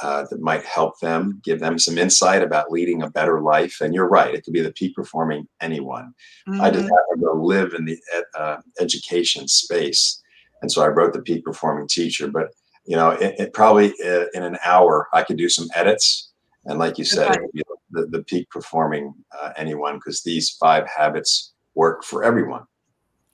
Uh, 0.00 0.24
that 0.30 0.40
might 0.40 0.64
help 0.64 0.98
them, 1.00 1.38
give 1.44 1.60
them 1.60 1.78
some 1.78 1.98
insight 1.98 2.42
about 2.42 2.72
leading 2.72 3.02
a 3.02 3.10
better 3.10 3.42
life. 3.42 3.76
And 3.82 3.94
you're 3.94 4.08
right; 4.08 4.34
it 4.34 4.42
could 4.42 4.54
be 4.54 4.62
the 4.62 4.72
peak 4.72 4.94
performing 4.94 5.46
anyone. 5.60 6.14
Mm-hmm. 6.48 6.62
I 6.62 6.70
just 6.70 6.84
mm-hmm. 6.84 6.94
happen 6.94 7.24
to 7.24 7.32
live 7.32 7.74
in 7.74 7.84
the 7.84 7.98
uh, 8.36 8.56
education 8.80 9.46
space, 9.48 10.22
and 10.62 10.72
so 10.72 10.82
I 10.82 10.88
wrote 10.88 11.12
the 11.12 11.20
peak 11.20 11.44
performing 11.44 11.88
teacher. 11.88 12.28
But 12.28 12.48
you 12.86 12.96
know, 12.96 13.10
it, 13.10 13.34
it 13.38 13.52
probably 13.52 13.92
uh, 14.04 14.24
in 14.32 14.42
an 14.42 14.56
hour 14.64 15.08
I 15.12 15.22
could 15.22 15.36
do 15.36 15.50
some 15.50 15.68
edits, 15.74 16.32
and 16.64 16.78
like 16.78 16.96
you 16.96 17.04
said, 17.04 17.36
okay. 17.36 17.62
the, 17.90 18.06
the 18.06 18.24
peak 18.24 18.48
performing 18.48 19.12
uh, 19.38 19.50
anyone 19.56 19.96
because 19.96 20.22
these 20.22 20.50
five 20.50 20.86
habits 20.88 21.51
work 21.74 22.04
for 22.04 22.24
everyone. 22.24 22.64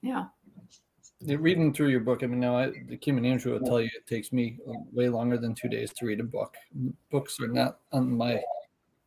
Yeah 0.01 0.25
reading 1.21 1.73
through 1.73 1.89
your 1.89 1.99
book, 1.99 2.23
I 2.23 2.27
mean, 2.27 2.39
now 2.39 2.57
I, 2.57 2.71
Kim 3.01 3.17
and 3.17 3.25
Andrew 3.25 3.53
will 3.53 3.65
tell 3.65 3.81
you 3.81 3.89
it 3.95 4.07
takes 4.07 4.31
me 4.31 4.57
uh, 4.67 4.73
way 4.91 5.09
longer 5.09 5.37
than 5.37 5.53
two 5.53 5.67
days 5.67 5.91
to 5.93 6.05
read 6.05 6.19
a 6.19 6.23
book. 6.23 6.55
Books 7.11 7.39
are 7.41 7.47
not 7.47 7.79
on 7.91 8.15
my, 8.15 8.41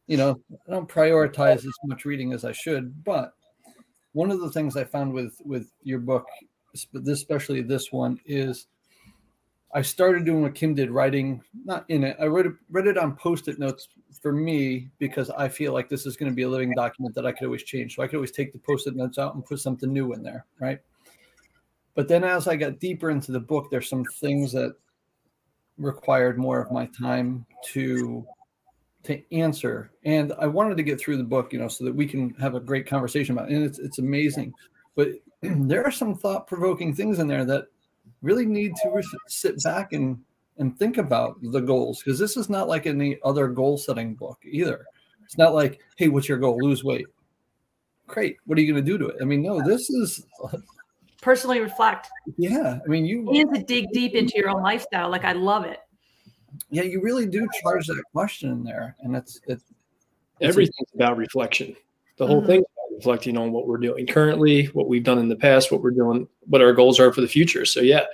you 0.06 0.16
know, 0.16 0.38
I 0.68 0.72
don't 0.72 0.88
prioritize 0.88 1.64
as 1.64 1.72
much 1.84 2.04
reading 2.04 2.32
as 2.32 2.44
I 2.44 2.52
should, 2.52 3.02
but 3.04 3.34
one 4.12 4.30
of 4.30 4.40
the 4.40 4.50
things 4.50 4.76
I 4.76 4.84
found 4.84 5.12
with 5.12 5.40
with 5.44 5.70
your 5.82 6.00
book, 6.00 6.26
especially 7.06 7.62
this 7.62 7.90
one, 7.92 8.20
is 8.26 8.66
I 9.74 9.80
started 9.80 10.26
doing 10.26 10.42
what 10.42 10.54
Kim 10.54 10.74
did, 10.74 10.90
writing 10.90 11.42
not 11.64 11.86
in 11.88 12.04
it. 12.04 12.16
I 12.20 12.24
it, 12.24 12.52
read 12.70 12.86
it 12.86 12.98
on 12.98 13.16
post-it 13.16 13.58
notes 13.58 13.88
for 14.20 14.32
me 14.32 14.90
because 14.98 15.30
I 15.30 15.48
feel 15.48 15.72
like 15.72 15.88
this 15.88 16.04
is 16.04 16.16
going 16.16 16.30
to 16.30 16.36
be 16.36 16.42
a 16.42 16.48
living 16.48 16.74
document 16.76 17.14
that 17.14 17.24
I 17.24 17.32
could 17.32 17.46
always 17.46 17.62
change. 17.62 17.96
So 17.96 18.02
I 18.02 18.06
could 18.06 18.16
always 18.16 18.32
take 18.32 18.52
the 18.52 18.58
post-it 18.58 18.94
notes 18.94 19.18
out 19.18 19.34
and 19.34 19.44
put 19.44 19.60
something 19.60 19.90
new 19.90 20.12
in 20.12 20.22
there, 20.22 20.44
right? 20.60 20.78
But 21.94 22.08
then 22.08 22.22
as 22.22 22.48
I 22.48 22.56
got 22.56 22.80
deeper 22.80 23.10
into 23.10 23.32
the 23.32 23.40
book, 23.40 23.70
there's 23.70 23.88
some 23.88 24.04
things 24.20 24.52
that 24.52 24.74
required 25.78 26.38
more 26.38 26.60
of 26.60 26.70
my 26.70 26.86
time 26.86 27.46
to 27.66 28.26
to 29.04 29.20
answer. 29.34 29.90
And 30.04 30.32
I 30.38 30.46
wanted 30.46 30.76
to 30.76 30.84
get 30.84 31.00
through 31.00 31.16
the 31.16 31.24
book, 31.24 31.52
you 31.52 31.58
know, 31.58 31.66
so 31.66 31.84
that 31.84 31.94
we 31.94 32.06
can 32.06 32.30
have 32.34 32.54
a 32.54 32.60
great 32.60 32.86
conversation 32.86 33.36
about 33.36 33.50
it. 33.50 33.54
And 33.54 33.64
it's 33.64 33.78
it's 33.78 33.98
amazing. 33.98 34.52
But 34.94 35.08
there 35.42 35.84
are 35.84 35.90
some 35.90 36.14
thought-provoking 36.14 36.94
things 36.94 37.18
in 37.18 37.26
there 37.26 37.44
that 37.46 37.66
really 38.22 38.46
need 38.46 38.72
to 38.82 39.02
sit 39.26 39.62
back 39.62 39.92
and 39.92 40.18
and 40.58 40.78
think 40.78 40.98
about 40.98 41.36
the 41.42 41.60
goals 41.60 42.02
because 42.02 42.18
this 42.18 42.36
is 42.36 42.48
not 42.48 42.68
like 42.68 42.86
any 42.86 43.18
other 43.24 43.48
goal 43.48 43.78
setting 43.78 44.14
book 44.14 44.38
either. 44.44 44.84
It's 45.24 45.38
not 45.38 45.54
like, 45.54 45.80
hey, 45.96 46.08
what's 46.08 46.28
your 46.28 46.38
goal? 46.38 46.58
Lose 46.60 46.84
weight. 46.84 47.06
Great. 48.06 48.36
What 48.44 48.58
are 48.58 48.60
you 48.60 48.70
going 48.70 48.84
to 48.84 48.90
do 48.90 48.98
to 48.98 49.06
it? 49.06 49.16
I 49.22 49.24
mean, 49.24 49.42
no, 49.42 49.62
this 49.66 49.88
is 49.88 50.26
personally 51.22 51.60
reflect. 51.60 52.08
Yeah. 52.36 52.78
I 52.84 52.88
mean, 52.88 53.06
you 53.06 53.28
and 53.30 53.54
to 53.54 53.62
dig 53.62 53.90
deep 53.92 54.14
into 54.14 54.34
your 54.36 54.50
own 54.50 54.62
lifestyle. 54.62 55.10
Like, 55.10 55.24
I 55.24 55.32
love 55.32 55.64
it. 55.64 55.78
Yeah, 56.68 56.82
you 56.82 57.00
really 57.00 57.26
do 57.26 57.48
charge 57.62 57.86
that 57.86 58.02
question 58.12 58.50
in 58.50 58.62
there. 58.62 58.94
And 59.00 59.16
it's, 59.16 59.40
it's, 59.46 59.64
everything's 60.42 60.92
about 60.94 61.16
reflection. 61.16 61.74
The 62.18 62.26
whole 62.26 62.42
mm-hmm. 62.42 62.46
thing 62.46 62.64
reflecting 63.02 63.37
on 63.37 63.50
what 63.50 63.66
we're 63.66 63.78
doing 63.78 64.06
currently, 64.06 64.66
what 64.66 64.87
we've 64.87 65.02
done 65.02 65.18
in 65.18 65.28
the 65.28 65.35
past, 65.35 65.73
what 65.73 65.82
we're 65.82 65.90
doing, 65.90 66.28
what 66.42 66.62
our 66.62 66.73
goals 66.73 67.00
are 67.00 67.12
for 67.12 67.21
the 67.21 67.26
future. 67.26 67.64
So, 67.64 67.80
yeah, 67.80 68.04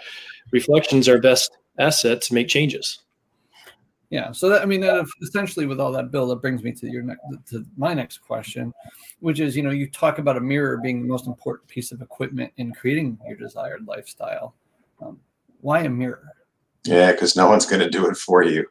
reflections 0.50 1.10
are 1.10 1.18
best 1.18 1.58
asset 1.78 2.22
to 2.22 2.32
make 2.32 2.48
changes. 2.48 3.00
Yeah. 4.08 4.32
So 4.32 4.48
that 4.48 4.62
I 4.62 4.64
mean, 4.64 4.80
that 4.80 5.06
essentially 5.20 5.66
with 5.66 5.78
all 5.78 5.92
that, 5.92 6.10
Bill, 6.10 6.26
that 6.28 6.36
brings 6.36 6.62
me 6.62 6.72
to 6.72 6.90
your 6.90 7.02
next 7.02 7.20
to 7.50 7.66
my 7.76 7.92
next 7.92 8.18
question, 8.18 8.72
which 9.20 9.38
is, 9.38 9.54
you 9.54 9.62
know, 9.62 9.70
you 9.70 9.86
talk 9.90 10.18
about 10.18 10.38
a 10.38 10.40
mirror 10.40 10.78
being 10.78 11.02
the 11.02 11.08
most 11.08 11.26
important 11.26 11.68
piece 11.68 11.92
of 11.92 12.00
equipment 12.00 12.50
in 12.56 12.72
creating 12.72 13.18
your 13.28 13.36
desired 13.36 13.86
lifestyle. 13.86 14.54
Um, 15.02 15.20
why 15.60 15.80
a 15.80 15.90
mirror? 15.90 16.32
Yeah, 16.84 17.12
because 17.12 17.36
no 17.36 17.46
one's 17.46 17.66
going 17.66 17.82
to 17.82 17.90
do 17.90 18.08
it 18.08 18.16
for 18.16 18.42
you. 18.42 18.64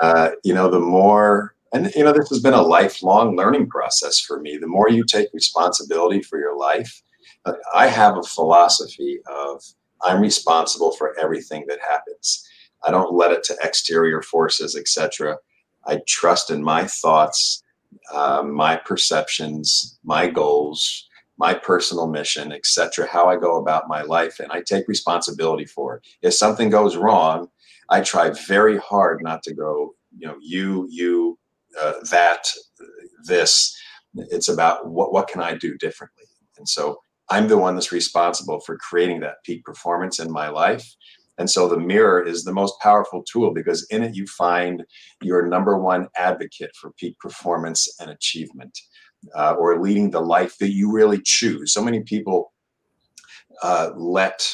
Uh, 0.00 0.30
you 0.44 0.54
know, 0.54 0.70
the 0.70 0.78
more, 0.78 1.56
and 1.72 1.92
you 1.94 2.04
know, 2.04 2.12
this 2.12 2.28
has 2.28 2.40
been 2.40 2.54
a 2.54 2.62
lifelong 2.62 3.36
learning 3.36 3.68
process 3.68 4.18
for 4.18 4.40
me. 4.40 4.58
The 4.58 4.66
more 4.66 4.90
you 4.90 5.04
take 5.04 5.28
responsibility 5.32 6.22
for 6.22 6.38
your 6.38 6.56
life, 6.56 7.02
uh, 7.44 7.54
I 7.74 7.86
have 7.86 8.16
a 8.16 8.22
philosophy 8.22 9.20
of 9.30 9.62
I'm 10.02 10.20
responsible 10.20 10.92
for 10.92 11.18
everything 11.18 11.64
that 11.68 11.78
happens. 11.80 12.46
I 12.84 12.90
don't 12.90 13.14
let 13.14 13.30
it 13.30 13.44
to 13.44 13.56
exterior 13.62 14.22
forces, 14.22 14.76
etc. 14.76 15.38
I 15.86 16.00
trust 16.06 16.50
in 16.50 16.62
my 16.62 16.86
thoughts, 16.86 17.62
uh, 18.12 18.42
my 18.42 18.76
perceptions, 18.76 19.98
my 20.04 20.28
goals, 20.28 21.08
my 21.38 21.54
personal 21.54 22.08
mission, 22.08 22.52
etc. 22.52 23.06
How 23.06 23.28
I 23.28 23.36
go 23.36 23.58
about 23.58 23.88
my 23.88 24.02
life, 24.02 24.40
and 24.40 24.50
I 24.52 24.62
take 24.62 24.88
responsibility 24.88 25.64
for 25.64 25.96
it. 25.96 26.06
If 26.22 26.34
something 26.34 26.70
goes 26.70 26.96
wrong, 26.96 27.48
I 27.88 28.00
try 28.00 28.30
very 28.30 28.78
hard 28.78 29.22
not 29.22 29.42
to 29.44 29.54
go, 29.54 29.94
you 30.16 30.26
know, 30.26 30.36
you, 30.40 30.86
you, 30.90 31.38
uh, 31.80 31.94
that, 32.10 32.48
this. 33.24 33.76
It's 34.14 34.48
about 34.48 34.88
what 34.88 35.12
what 35.12 35.28
can 35.28 35.40
I 35.40 35.56
do 35.56 35.76
differently, 35.78 36.24
and 36.58 36.68
so 36.68 36.98
I'm 37.30 37.48
the 37.48 37.56
one 37.56 37.74
that's 37.74 37.92
responsible 37.92 38.60
for 38.60 38.76
creating 38.76 39.20
that 39.20 39.42
peak 39.44 39.64
performance 39.64 40.18
in 40.18 40.30
my 40.30 40.48
life. 40.48 40.86
And 41.38 41.48
so 41.48 41.66
the 41.66 41.78
mirror 41.78 42.22
is 42.22 42.44
the 42.44 42.52
most 42.52 42.74
powerful 42.80 43.24
tool 43.26 43.54
because 43.54 43.86
in 43.90 44.02
it 44.02 44.14
you 44.14 44.26
find 44.26 44.84
your 45.22 45.46
number 45.46 45.78
one 45.78 46.08
advocate 46.16 46.72
for 46.78 46.92
peak 46.92 47.18
performance 47.18 47.88
and 48.00 48.10
achievement 48.10 48.78
uh, 49.34 49.54
or 49.58 49.80
leading 49.80 50.10
the 50.10 50.20
life 50.20 50.58
that 50.58 50.72
you 50.72 50.92
really 50.92 51.20
choose. 51.22 51.72
So 51.72 51.82
many 51.82 52.00
people 52.02 52.52
uh, 53.62 53.90
let 53.96 54.46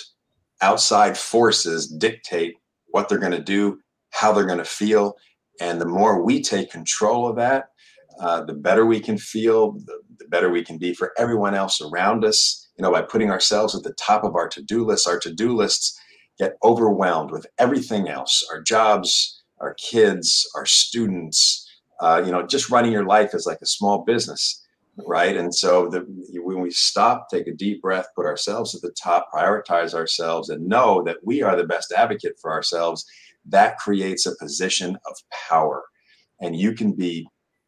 outside 0.60 1.16
forces 1.16 1.88
dictate 1.88 2.54
what 2.88 3.08
they're 3.08 3.18
going 3.18 3.32
to 3.32 3.42
do, 3.42 3.80
how 4.10 4.32
they're 4.32 4.46
going 4.46 4.58
to 4.58 4.64
feel. 4.64 5.16
And 5.60 5.80
the 5.80 5.86
more 5.86 6.22
we 6.22 6.42
take 6.42 6.70
control 6.70 7.28
of 7.28 7.36
that, 7.36 7.70
uh, 8.20 8.44
the 8.44 8.54
better 8.54 8.86
we 8.86 9.00
can 9.00 9.18
feel, 9.18 9.72
the, 9.72 10.00
the 10.18 10.28
better 10.28 10.50
we 10.50 10.64
can 10.64 10.78
be 10.78 10.92
for 10.94 11.12
everyone 11.18 11.54
else 11.54 11.80
around 11.80 12.24
us 12.24 12.68
you 12.78 12.84
know, 12.84 12.92
by 12.92 13.02
putting 13.02 13.30
ourselves 13.30 13.74
at 13.74 13.82
the 13.82 13.92
top 13.94 14.22
of 14.22 14.36
our 14.36 14.48
to-do 14.48 14.84
lists, 14.84 15.06
our 15.06 15.18
to-do 15.18 15.54
lists 15.54 16.00
get 16.38 16.56
overwhelmed 16.62 17.32
with 17.32 17.46
everything 17.58 18.08
else, 18.08 18.46
our 18.52 18.62
jobs, 18.62 19.42
our 19.58 19.74
kids, 19.74 20.48
our 20.54 20.64
students, 20.64 21.68
uh, 22.00 22.22
you 22.24 22.30
know, 22.30 22.46
just 22.46 22.70
running 22.70 22.92
your 22.92 23.04
life 23.04 23.34
is 23.34 23.46
like 23.46 23.58
a 23.60 23.66
small 23.66 24.04
business, 24.04 24.64
right? 25.04 25.36
And 25.36 25.52
so 25.52 25.88
the, 25.88 26.06
when 26.40 26.60
we 26.60 26.70
stop, 26.70 27.26
take 27.28 27.48
a 27.48 27.52
deep 27.52 27.82
breath, 27.82 28.06
put 28.14 28.26
ourselves 28.26 28.76
at 28.76 28.82
the 28.82 28.92
top, 28.92 29.28
prioritize 29.34 29.92
ourselves, 29.92 30.48
and 30.48 30.68
know 30.68 31.02
that 31.02 31.16
we 31.24 31.42
are 31.42 31.56
the 31.56 31.64
best 31.64 31.90
advocate 31.90 32.38
for 32.40 32.52
ourselves, 32.52 33.04
that 33.49 33.78
creates 33.78 34.26
a 34.26 34.37
position 34.37 34.97
of 35.07 35.17
power. 35.49 35.85
And 36.40 36.57
you 36.57 36.73
can 36.73 36.93
be 36.93 37.26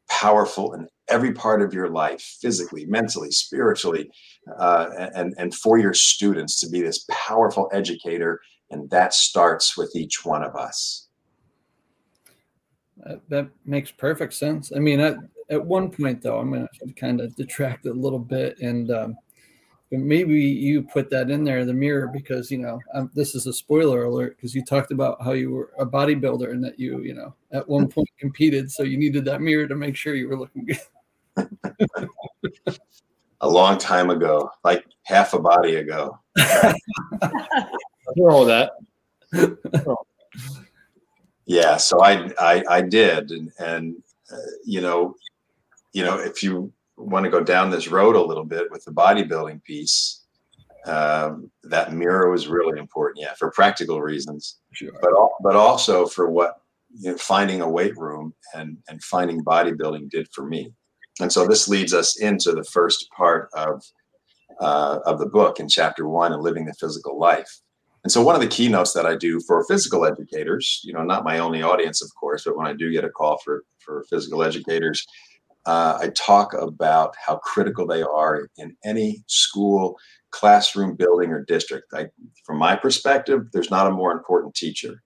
powerful 0.09 0.73
in 0.75 0.89
every 1.09 1.33
part 1.33 1.63
of 1.63 1.75
your 1.75 1.89
life, 1.89 2.21
physically, 2.41 2.85
mentally, 2.87 3.31
spiritually, 3.31 4.11
uh, 4.59 4.89
and, 5.15 5.35
and 5.39 5.55
for 5.55 5.79
your 5.79 5.95
students 5.95 6.61
to 6.61 6.69
be 6.69 6.81
this 6.81 7.05
powerful 7.11 7.69
educator. 7.73 8.41
And 8.71 8.89
that 8.91 9.15
starts 9.15 9.77
with 9.77 9.95
each 9.97 10.25
one 10.25 10.45
of 10.45 10.55
us. 10.55 11.09
Uh, 13.09 13.17
that 13.29 13.49
makes 13.65 13.91
perfect 13.91 14.35
sense. 14.35 14.73
I 14.75 14.79
mean, 14.79 15.01
at, 15.01 15.17
at 15.49 15.65
one 15.65 15.91
point, 15.91 16.23
though, 16.23 16.39
I'm 16.39 16.53
going 16.53 16.69
to 16.73 16.93
kind 16.93 17.21
of 17.21 17.35
detract 17.35 17.87
a 17.87 17.93
little 17.93 18.19
bit 18.19 18.61
and 18.61 18.91
um, 18.91 19.17
maybe 19.91 20.41
you 20.41 20.83
put 20.83 21.11
that 21.11 21.31
in 21.31 21.45
there, 21.45 21.65
the 21.65 21.75
mirror, 21.75 22.07
because, 22.07 22.51
you 22.51 22.59
know, 22.59 22.79
um, 22.95 23.11
this 23.15 23.35
is 23.35 23.47
a 23.47 23.53
spoiler 23.53 24.05
alert 24.05 24.37
because 24.37 24.55
you 24.55 24.65
talked 24.65 24.93
about 24.93 25.23
how 25.23 25.33
you 25.33 25.51
were 25.51 25.73
a 25.79 25.87
bodybuilder 25.87 26.51
and 26.51 26.63
that 26.65 26.79
you, 26.79 27.01
you 27.01 27.15
know, 27.15 27.35
at 27.53 27.69
one 27.69 27.89
point 27.93 28.09
competed. 28.19 28.71
So 28.71 28.85
you 28.85 28.97
needed 28.97 29.25
that 29.25 29.41
mirror 29.41 29.67
to 29.67 29.75
make 29.75 29.97
sure 29.97 30.15
you 30.15 30.29
were 30.29 30.39
looking 30.39 30.67
good. 30.67 32.09
a 33.41 33.49
long 33.49 33.79
time 33.79 34.11
ago, 34.11 34.51
like 34.65 34.85
half 35.03 35.35
a 35.35 35.39
body 35.41 35.77
ago. 35.77 36.19
What's 36.35 38.19
wrong 38.19 38.47
with 38.47 38.71
that? 39.33 39.57
yeah, 41.47 41.77
so 41.77 42.03
I, 42.03 42.31
I, 42.39 42.65
I 42.69 42.81
did, 42.83 43.31
and, 43.31 43.51
and 43.59 43.97
uh, 44.33 44.37
you 44.65 44.81
know, 44.81 45.15
you 45.93 46.05
know, 46.05 46.19
if 46.19 46.43
you 46.43 46.73
want 47.01 47.25
to 47.25 47.31
go 47.31 47.43
down 47.43 47.71
this 47.71 47.89
road 47.89 48.17
a 48.17 48.23
little 48.23 48.45
bit 48.45 48.71
with 48.71 48.85
the 48.85 48.93
bodybuilding 48.93 49.63
piece, 49.65 50.25
um, 50.87 51.51
that 51.65 51.93
mirror 51.93 52.31
was 52.31 52.49
really 52.49 52.79
important. 52.79 53.23
Yeah, 53.23 53.35
for 53.35 53.51
practical 53.51 54.01
reasons, 54.01 54.59
sure. 54.73 54.93
but 55.01 55.13
but 55.43 55.57
also 55.57 56.07
for 56.07 56.31
what 56.31 56.61
you 56.99 57.13
know, 57.13 57.19
finding 57.19 57.61
a 57.61 57.69
weight 57.69 57.97
room 57.97 58.35
and 58.55 58.79
and 58.89 59.03
finding 59.03 59.45
bodybuilding 59.45 60.11
did 60.11 60.29
for 60.33 60.47
me. 60.47 60.73
And 61.21 61.31
so 61.31 61.47
this 61.47 61.69
leads 61.69 61.93
us 61.93 62.21
into 62.21 62.53
the 62.53 62.65
first 62.65 63.11
part 63.11 63.51
of 63.55 63.83
uh, 64.61 65.01
of 65.05 65.19
the 65.19 65.27
book 65.27 65.61
in 65.61 65.69
chapter 65.69 66.09
one 66.09 66.33
of 66.33 66.41
living 66.41 66.65
the 66.65 66.75
physical 66.75 67.19
life. 67.19 67.61
And 68.03 68.11
so 68.11 68.23
one 68.23 68.35
of 68.35 68.41
the 68.41 68.47
keynotes 68.47 68.95
that 68.95 69.05
I 69.05 69.15
do 69.15 69.41
for 69.41 69.65
physical 69.65 70.07
educators, 70.07 70.81
you 70.85 70.95
know, 70.95 71.03
not 71.03 71.25
my 71.25 71.39
only 71.39 71.63
audience, 71.63 72.03
of 72.03 72.11
course, 72.19 72.45
but 72.45 72.57
when 72.57 72.67
I 72.67 72.73
do 72.73 72.91
get 72.91 73.05
a 73.05 73.11
call 73.11 73.39
for 73.45 73.65
for 73.79 74.05
physical 74.09 74.43
educators, 74.43 75.07
uh, 75.67 75.99
I 76.01 76.09
talk 76.09 76.55
about 76.55 77.15
how 77.25 77.37
critical 77.37 77.87
they 77.87 78.03
are 78.03 78.49
in 78.57 78.77
any 78.85 79.23
school, 79.27 79.99
classroom, 80.31 80.97
building, 80.97 81.31
or 81.31 81.45
district. 81.45 81.93
I, 81.93 82.07
from 82.45 82.59
my 82.59 82.77
perspective, 82.77 83.43
there's 83.53 83.71
not 83.71 83.87
a 83.87 83.93
more 83.93 84.13
important 84.13 84.55
teacher 84.55 85.03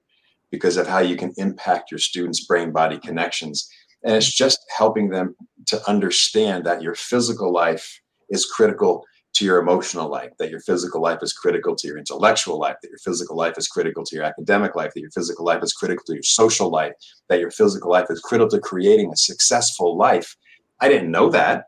because 0.50 0.76
of 0.76 0.86
how 0.86 1.00
you 1.00 1.16
can 1.16 1.32
impact 1.36 1.90
your 1.90 1.98
students' 1.98 2.46
brain 2.46 2.70
body 2.70 2.98
connections 2.98 3.68
and 4.04 4.14
it's 4.14 4.32
just 4.32 4.60
helping 4.76 5.08
them 5.08 5.34
to 5.66 5.88
understand 5.88 6.64
that 6.66 6.82
your 6.82 6.94
physical 6.94 7.52
life 7.52 8.00
is 8.28 8.44
critical 8.44 9.04
to 9.34 9.44
your 9.44 9.58
emotional 9.58 10.08
life, 10.08 10.30
that 10.38 10.50
your 10.50 10.60
physical 10.60 11.00
life 11.00 11.18
is 11.22 11.32
critical 11.32 11.74
to 11.74 11.88
your 11.88 11.98
intellectual 11.98 12.58
life, 12.58 12.76
that 12.82 12.90
your 12.90 12.98
physical 12.98 13.36
life 13.36 13.54
is 13.56 13.66
critical 13.66 14.04
to 14.04 14.14
your 14.14 14.24
academic 14.24 14.76
life, 14.76 14.92
that 14.94 15.00
your 15.00 15.10
physical 15.10 15.44
life 15.44 15.62
is 15.62 15.72
critical 15.72 16.04
to 16.06 16.12
your 16.12 16.22
social 16.22 16.70
life, 16.70 16.92
that 17.28 17.40
your 17.40 17.50
physical 17.50 17.90
life 17.90 18.06
is 18.10 18.20
critical 18.20 18.48
to 18.50 18.60
creating 18.60 19.10
a 19.12 19.16
successful 19.16 19.96
life. 19.96 20.36
I 20.80 20.88
didn't 20.88 21.10
know 21.10 21.30
that 21.30 21.66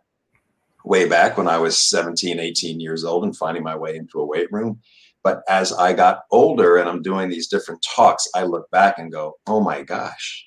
way 0.85 1.09
back 1.09 1.37
when 1.37 1.49
I 1.49 1.59
was 1.59 1.79
17, 1.79 2.39
18 2.39 2.81
years 2.81 3.05
old 3.05 3.25
and 3.25 3.37
finding 3.37 3.63
my 3.63 3.77
way 3.77 3.97
into 3.97 4.21
a 4.21 4.27
weight 4.27 4.51
room. 4.53 4.81
But 5.25 5.43
as 5.49 5.73
I 5.73 5.93
got 5.93 6.21
older 6.31 6.77
and 6.77 6.89
I'm 6.89 7.03
doing 7.03 7.29
these 7.29 7.49
different 7.49 7.85
talks, 7.97 8.29
I 8.35 8.45
look 8.45 8.71
back 8.71 8.99
and 8.99 9.11
go, 9.11 9.35
oh 9.49 9.61
my 9.61 9.83
gosh, 9.83 10.47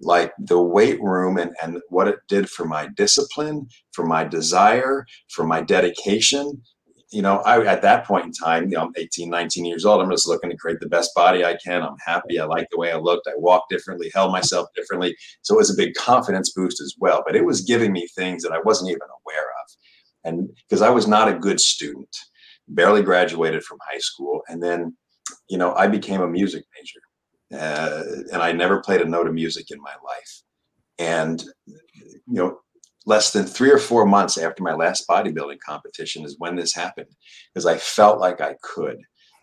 like 0.00 0.32
the 0.38 0.62
weight 0.62 1.02
room 1.02 1.36
and, 1.36 1.52
and 1.60 1.80
what 1.88 2.06
it 2.06 2.20
did 2.28 2.48
for 2.48 2.64
my 2.64 2.86
discipline, 2.96 3.68
for 3.92 4.06
my 4.06 4.22
desire, 4.22 5.04
for 5.28 5.44
my 5.44 5.60
dedication. 5.60 6.62
You 7.10 7.22
know, 7.22 7.38
I 7.38 7.64
at 7.64 7.82
that 7.82 8.06
point 8.06 8.26
in 8.26 8.32
time, 8.32 8.64
you 8.64 8.76
know, 8.76 8.82
I'm 8.82 8.92
18, 8.96 9.28
19 9.28 9.64
years 9.64 9.84
old. 9.84 10.00
I'm 10.00 10.10
just 10.10 10.28
looking 10.28 10.50
to 10.50 10.56
create 10.56 10.78
the 10.80 10.88
best 10.88 11.10
body 11.14 11.44
I 11.44 11.56
can. 11.56 11.82
I'm 11.82 11.96
happy. 12.04 12.38
I 12.38 12.44
like 12.44 12.68
the 12.70 12.78
way 12.78 12.92
I 12.92 12.96
looked. 12.96 13.26
I 13.26 13.32
walked 13.36 13.70
differently, 13.70 14.10
held 14.14 14.30
myself 14.30 14.68
differently. 14.76 15.16
So 15.42 15.54
it 15.54 15.58
was 15.58 15.72
a 15.72 15.76
big 15.76 15.94
confidence 15.94 16.52
boost 16.52 16.80
as 16.80 16.94
well. 16.98 17.22
But 17.26 17.34
it 17.34 17.44
was 17.44 17.62
giving 17.62 17.92
me 17.92 18.06
things 18.16 18.42
that 18.44 18.52
I 18.52 18.60
wasn't 18.64 18.90
even 18.90 19.00
aware 19.02 19.42
of. 19.42 19.72
And 20.22 20.50
because 20.68 20.82
I 20.82 20.90
was 20.90 21.08
not 21.08 21.28
a 21.28 21.38
good 21.38 21.60
student, 21.60 22.16
barely 22.68 23.02
graduated 23.02 23.64
from 23.64 23.78
high 23.90 23.98
school. 23.98 24.42
And 24.48 24.62
then, 24.62 24.96
you 25.48 25.58
know, 25.58 25.74
I 25.74 25.88
became 25.88 26.20
a 26.20 26.28
music 26.28 26.64
major 26.78 27.00
uh, 27.52 28.02
and 28.32 28.42
I 28.42 28.52
never 28.52 28.80
played 28.80 29.00
a 29.00 29.08
note 29.08 29.26
of 29.26 29.34
music 29.34 29.70
in 29.70 29.80
my 29.80 29.94
life. 30.04 30.42
And 30.98 31.42
you 31.66 32.20
know, 32.26 32.58
less 33.06 33.32
than 33.32 33.46
three 33.46 33.70
or 33.70 33.78
four 33.78 34.06
months 34.06 34.36
after 34.36 34.62
my 34.62 34.74
last 34.74 35.08
bodybuilding 35.08 35.60
competition 35.60 36.24
is 36.24 36.36
when 36.38 36.56
this 36.56 36.74
happened, 36.74 37.08
because 37.52 37.66
I 37.66 37.76
felt 37.76 38.20
like 38.20 38.40
I 38.40 38.56
could. 38.62 38.98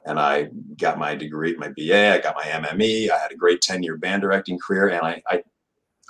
And 0.06 0.20
I 0.20 0.50
got 0.78 1.00
my 1.00 1.16
degree, 1.16 1.56
my 1.58 1.70
BA, 1.76 2.14
I 2.14 2.20
got 2.20 2.36
my 2.36 2.44
MME, 2.44 3.10
I 3.10 3.18
had 3.18 3.32
a 3.32 3.36
great 3.36 3.62
10 3.62 3.84
year 3.84 3.98
band 3.98 4.22
directing 4.22 4.58
career, 4.60 4.90
and 4.90 5.06
I, 5.06 5.22
I 5.30 5.44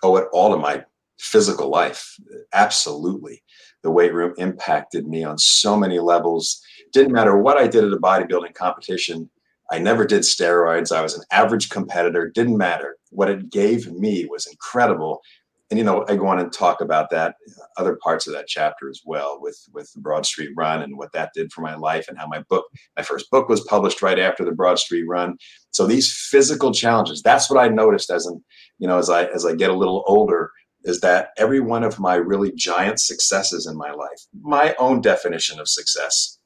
owe 0.03 0.17
it 0.17 0.27
all 0.31 0.51
to 0.51 0.57
my 0.57 0.83
physical 1.17 1.69
life. 1.69 2.15
Absolutely. 2.53 3.41
The 3.81 3.91
weight 3.91 4.13
room 4.13 4.33
impacted 4.37 5.07
me 5.07 5.23
on 5.23 5.37
so 5.37 5.75
many 5.77 5.99
levels. 5.99 6.61
Didn't 6.93 7.13
matter 7.13 7.37
what 7.37 7.57
I 7.57 7.67
did 7.67 7.85
at 7.85 7.93
a 7.93 7.97
bodybuilding 7.97 8.53
competition, 8.53 9.29
I 9.71 9.79
never 9.79 10.05
did 10.05 10.21
steroids. 10.21 10.95
I 10.95 11.01
was 11.01 11.15
an 11.15 11.23
average 11.31 11.69
competitor. 11.69 12.29
Didn't 12.29 12.57
matter. 12.57 12.97
What 13.09 13.29
it 13.29 13.49
gave 13.49 13.91
me 13.91 14.25
was 14.25 14.47
incredible. 14.47 15.21
And 15.69 15.77
you 15.77 15.83
know, 15.83 16.05
I 16.07 16.15
go 16.15 16.27
on 16.27 16.39
and 16.39 16.51
talk 16.51 16.79
about 16.79 17.09
that 17.09 17.35
other 17.75 17.97
parts 18.01 18.25
of 18.25 18.33
that 18.33 18.47
chapter 18.47 18.89
as 18.89 19.01
well 19.05 19.37
with 19.41 19.57
with 19.73 19.91
the 19.93 19.99
Broad 19.99 20.25
Street 20.25 20.51
Run 20.55 20.81
and 20.81 20.97
what 20.97 21.11
that 21.11 21.31
did 21.33 21.51
for 21.51 21.61
my 21.61 21.75
life 21.75 22.07
and 22.07 22.17
how 22.17 22.27
my 22.27 22.41
book, 22.49 22.65
my 22.95 23.03
first 23.03 23.29
book 23.29 23.49
was 23.49 23.61
published 23.61 24.01
right 24.01 24.19
after 24.19 24.45
the 24.45 24.53
Broad 24.53 24.79
Street 24.79 25.05
Run. 25.07 25.37
So 25.71 25.85
these 25.85 26.13
physical 26.13 26.71
challenges, 26.71 27.21
that's 27.21 27.49
what 27.49 27.59
I 27.59 27.67
noticed 27.67 28.09
as 28.09 28.25
an, 28.25 28.43
you 28.79 28.87
know, 28.87 28.97
as 28.97 29.09
I 29.09 29.25
as 29.25 29.45
I 29.45 29.55
get 29.55 29.69
a 29.69 29.75
little 29.75 30.03
older, 30.07 30.51
is 30.83 31.01
that 31.01 31.29
every 31.37 31.59
one 31.59 31.83
of 31.83 31.99
my 31.99 32.15
really 32.15 32.53
giant 32.53 33.01
successes 33.01 33.67
in 33.67 33.75
my 33.75 33.91
life, 33.91 34.21
my 34.41 34.73
own 34.79 35.01
definition 35.01 35.59
of 35.59 35.67
success, 35.67 36.39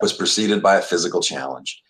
was 0.00 0.14
preceded 0.14 0.62
by 0.62 0.76
a 0.76 0.82
physical 0.82 1.20
challenge 1.20 1.82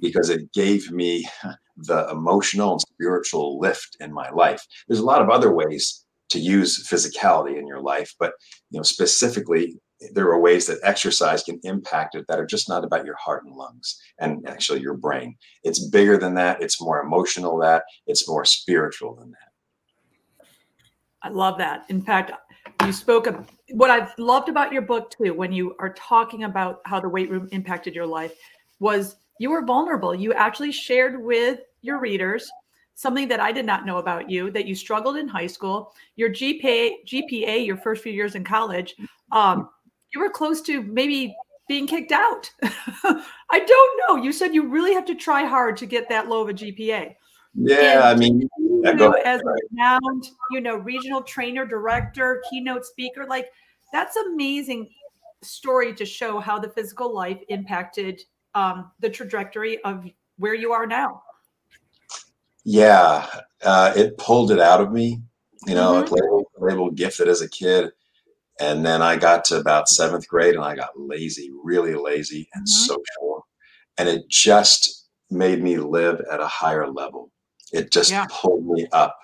because 0.00 0.30
it 0.30 0.52
gave 0.52 0.90
me 0.92 1.28
the 1.76 2.08
emotional 2.10 2.72
and 2.72 2.80
spiritual 2.80 3.58
lift 3.58 3.96
in 4.00 4.12
my 4.12 4.30
life. 4.30 4.64
There's 4.88 5.00
a 5.00 5.04
lot 5.04 5.22
of 5.22 5.30
other 5.30 5.52
ways 5.52 6.04
to 6.30 6.38
use 6.38 6.88
physicality 6.88 7.58
in 7.58 7.66
your 7.66 7.80
life, 7.80 8.14
but 8.18 8.32
you 8.70 8.78
know 8.78 8.82
specifically 8.82 9.78
there 10.12 10.26
are 10.26 10.40
ways 10.40 10.66
that 10.66 10.78
exercise 10.82 11.42
can 11.42 11.58
impact 11.62 12.14
it 12.14 12.26
that 12.28 12.38
are 12.38 12.46
just 12.46 12.68
not 12.68 12.84
about 12.84 13.06
your 13.06 13.16
heart 13.16 13.44
and 13.44 13.54
lungs 13.54 13.98
and 14.18 14.46
actually 14.46 14.80
your 14.80 14.94
brain. 14.94 15.36
It's 15.64 15.88
bigger 15.88 16.18
than 16.18 16.34
that. 16.34 16.62
It's 16.62 16.82
more 16.82 17.00
emotional 17.00 17.58
that 17.60 17.84
it's 18.06 18.28
more 18.28 18.44
spiritual 18.44 19.14
than 19.14 19.30
that. 19.30 20.46
I 21.22 21.30
love 21.30 21.56
that. 21.58 21.86
In 21.88 22.02
fact, 22.02 22.32
you 22.84 22.92
spoke 22.92 23.26
of 23.26 23.48
what 23.70 23.90
I've 23.90 24.12
loved 24.18 24.48
about 24.48 24.72
your 24.72 24.82
book 24.82 25.10
too, 25.10 25.32
when 25.32 25.52
you 25.52 25.74
are 25.78 25.92
talking 25.94 26.44
about 26.44 26.80
how 26.84 27.00
the 27.00 27.08
weight 27.08 27.30
room 27.30 27.48
impacted 27.52 27.94
your 27.94 28.06
life, 28.06 28.32
was 28.78 29.16
you 29.40 29.50
were 29.50 29.64
vulnerable. 29.64 30.14
You 30.14 30.32
actually 30.34 30.72
shared 30.72 31.22
with 31.22 31.60
your 31.82 32.00
readers 32.00 32.50
something 32.96 33.28
that 33.28 33.40
I 33.40 33.52
did 33.52 33.66
not 33.66 33.86
know 33.86 33.98
about 33.98 34.28
you 34.28 34.50
that 34.50 34.66
you 34.66 34.74
struggled 34.74 35.16
in 35.18 35.28
high 35.28 35.46
school, 35.46 35.92
your 36.16 36.30
GPA, 36.30 37.04
GPA, 37.06 37.64
your 37.64 37.76
first 37.76 38.02
few 38.02 38.12
years 38.12 38.34
in 38.34 38.42
college, 38.42 38.96
um, 39.32 39.68
you 40.14 40.20
were 40.20 40.30
close 40.30 40.62
to 40.62 40.82
maybe 40.82 41.36
being 41.68 41.86
kicked 41.86 42.10
out. 42.10 42.50
I 42.62 43.60
don't 43.60 44.00
know. 44.08 44.22
You 44.22 44.32
said 44.32 44.54
you 44.54 44.68
really 44.68 44.94
have 44.94 45.04
to 45.06 45.14
try 45.14 45.44
hard 45.44 45.76
to 45.76 45.86
get 45.86 46.08
that 46.08 46.28
low 46.28 46.40
of 46.40 46.48
a 46.48 46.54
GPA. 46.54 47.14
Yeah, 47.54 47.76
and, 47.76 48.02
I 48.02 48.14
mean, 48.14 48.48
you 48.58 48.94
know, 48.94 49.12
as 49.12 49.40
a 49.40 49.54
renowned, 49.70 50.28
you 50.50 50.62
know, 50.62 50.76
regional 50.76 51.22
trainer, 51.22 51.66
director, 51.66 52.42
keynote 52.48 52.86
speaker, 52.86 53.26
like 53.28 53.48
that's 53.92 54.16
amazing 54.16 54.88
story 55.42 55.94
to 55.94 56.06
show 56.06 56.40
how 56.40 56.58
the 56.58 56.68
physical 56.68 57.14
life 57.14 57.40
impacted 57.48 58.22
um, 58.54 58.90
the 59.00 59.10
trajectory 59.10 59.82
of 59.84 60.06
where 60.38 60.54
you 60.54 60.72
are 60.72 60.86
now? 60.86 61.22
Yeah, 62.68 63.24
uh, 63.64 63.92
it 63.94 64.18
pulled 64.18 64.50
it 64.50 64.58
out 64.58 64.80
of 64.80 64.90
me. 64.90 65.22
You 65.68 65.76
know, 65.76 66.02
mm-hmm. 66.02 66.12
labeled, 66.12 66.46
labeled 66.58 66.96
gifted 66.96 67.28
as 67.28 67.40
a 67.40 67.48
kid. 67.48 67.92
And 68.60 68.84
then 68.84 69.02
I 69.02 69.16
got 69.16 69.44
to 69.46 69.58
about 69.58 69.88
seventh 69.88 70.26
grade 70.26 70.56
and 70.56 70.64
I 70.64 70.74
got 70.74 70.98
lazy, 70.98 71.50
really 71.62 71.94
lazy 71.94 72.48
and 72.54 72.64
mm-hmm. 72.64 72.86
social. 72.86 73.46
And 73.98 74.08
it 74.08 74.28
just 74.28 75.06
made 75.30 75.62
me 75.62 75.76
live 75.76 76.20
at 76.30 76.40
a 76.40 76.46
higher 76.46 76.90
level. 76.90 77.30
It 77.72 77.92
just 77.92 78.10
yeah. 78.10 78.26
pulled 78.30 78.66
me 78.66 78.88
up. 78.92 79.16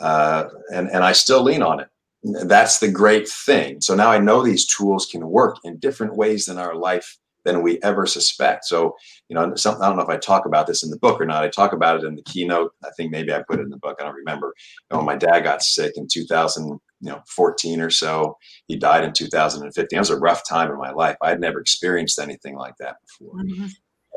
Uh, 0.00 0.46
and, 0.72 0.88
and 0.88 1.04
I 1.04 1.12
still 1.12 1.44
lean 1.44 1.62
on 1.62 1.78
it. 1.78 1.88
That's 2.46 2.80
the 2.80 2.90
great 2.90 3.28
thing. 3.28 3.80
So 3.80 3.94
now 3.94 4.10
I 4.10 4.18
know 4.18 4.42
these 4.42 4.66
tools 4.66 5.06
can 5.06 5.28
work 5.28 5.58
in 5.62 5.78
different 5.78 6.16
ways 6.16 6.48
in 6.48 6.58
our 6.58 6.74
life 6.74 7.16
than 7.46 7.62
we 7.62 7.80
ever 7.82 8.06
suspect. 8.06 8.64
So, 8.64 8.96
you 9.28 9.34
know, 9.34 9.54
some, 9.54 9.80
I 9.80 9.86
don't 9.86 9.96
know 9.96 10.02
if 10.02 10.08
I 10.08 10.16
talk 10.16 10.46
about 10.46 10.66
this 10.66 10.82
in 10.82 10.90
the 10.90 10.98
book 10.98 11.20
or 11.20 11.26
not. 11.26 11.44
I 11.44 11.48
talk 11.48 11.72
about 11.72 11.96
it 11.96 12.04
in 12.04 12.16
the 12.16 12.22
keynote. 12.22 12.72
I 12.84 12.90
think 12.96 13.12
maybe 13.12 13.32
I 13.32 13.42
put 13.48 13.60
it 13.60 13.62
in 13.62 13.70
the 13.70 13.78
book. 13.78 13.96
I 14.00 14.04
don't 14.04 14.16
remember. 14.16 14.52
You 14.90 14.96
know, 14.96 15.02
my 15.04 15.14
dad 15.16 15.44
got 15.44 15.62
sick 15.62 15.92
in 15.96 16.08
2014 16.12 17.80
or 17.80 17.90
so. 17.90 18.36
He 18.66 18.76
died 18.76 19.04
in 19.04 19.12
2015. 19.12 19.96
It 19.96 20.00
was 20.00 20.10
a 20.10 20.18
rough 20.18 20.46
time 20.46 20.70
in 20.70 20.76
my 20.76 20.90
life. 20.90 21.16
I 21.22 21.30
had 21.30 21.40
never 21.40 21.60
experienced 21.60 22.18
anything 22.18 22.56
like 22.56 22.74
that 22.80 22.96
before. 23.00 23.36
Mm-hmm. 23.36 23.66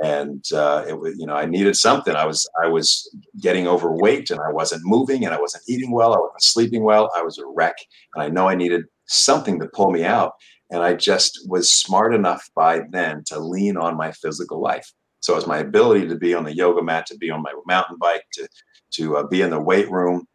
And 0.03 0.43
uh, 0.51 0.85
it 0.87 0.97
was, 0.97 1.15
you 1.19 1.27
know, 1.27 1.35
I 1.35 1.45
needed 1.45 1.75
something. 1.75 2.15
I 2.15 2.25
was, 2.25 2.49
I 2.63 2.67
was 2.67 3.15
getting 3.41 3.67
overweight, 3.67 4.31
and 4.31 4.39
I 4.39 4.51
wasn't 4.51 4.81
moving, 4.85 5.25
and 5.25 5.35
I 5.35 5.39
wasn't 5.39 5.65
eating 5.67 5.91
well. 5.91 6.15
I 6.15 6.19
wasn't 6.19 6.41
sleeping 6.41 6.83
well. 6.83 7.11
I 7.15 7.21
was 7.21 7.37
a 7.37 7.45
wreck, 7.45 7.75
and 8.15 8.23
I 8.23 8.29
know 8.29 8.47
I 8.47 8.55
needed 8.55 8.85
something 9.07 9.59
to 9.59 9.67
pull 9.67 9.91
me 9.91 10.05
out. 10.05 10.33
And 10.71 10.83
I 10.83 10.93
just 10.93 11.47
was 11.49 11.71
smart 11.71 12.13
enough 12.13 12.47
by 12.55 12.81
then 12.91 13.23
to 13.27 13.39
lean 13.39 13.77
on 13.77 13.97
my 13.97 14.11
physical 14.11 14.61
life. 14.61 14.91
So 15.21 15.33
it 15.33 15.37
was 15.37 15.47
my 15.47 15.57
ability 15.59 16.07
to 16.07 16.15
be 16.15 16.33
on 16.33 16.43
the 16.43 16.55
yoga 16.55 16.83
mat, 16.83 17.05
to 17.07 17.17
be 17.17 17.29
on 17.29 17.41
my 17.41 17.53
mountain 17.67 17.97
bike, 17.99 18.25
to 18.33 18.47
to 18.91 19.17
uh, 19.17 19.27
be 19.27 19.41
in 19.41 19.51
the 19.51 19.61
weight 19.61 19.89
room, 19.91 20.25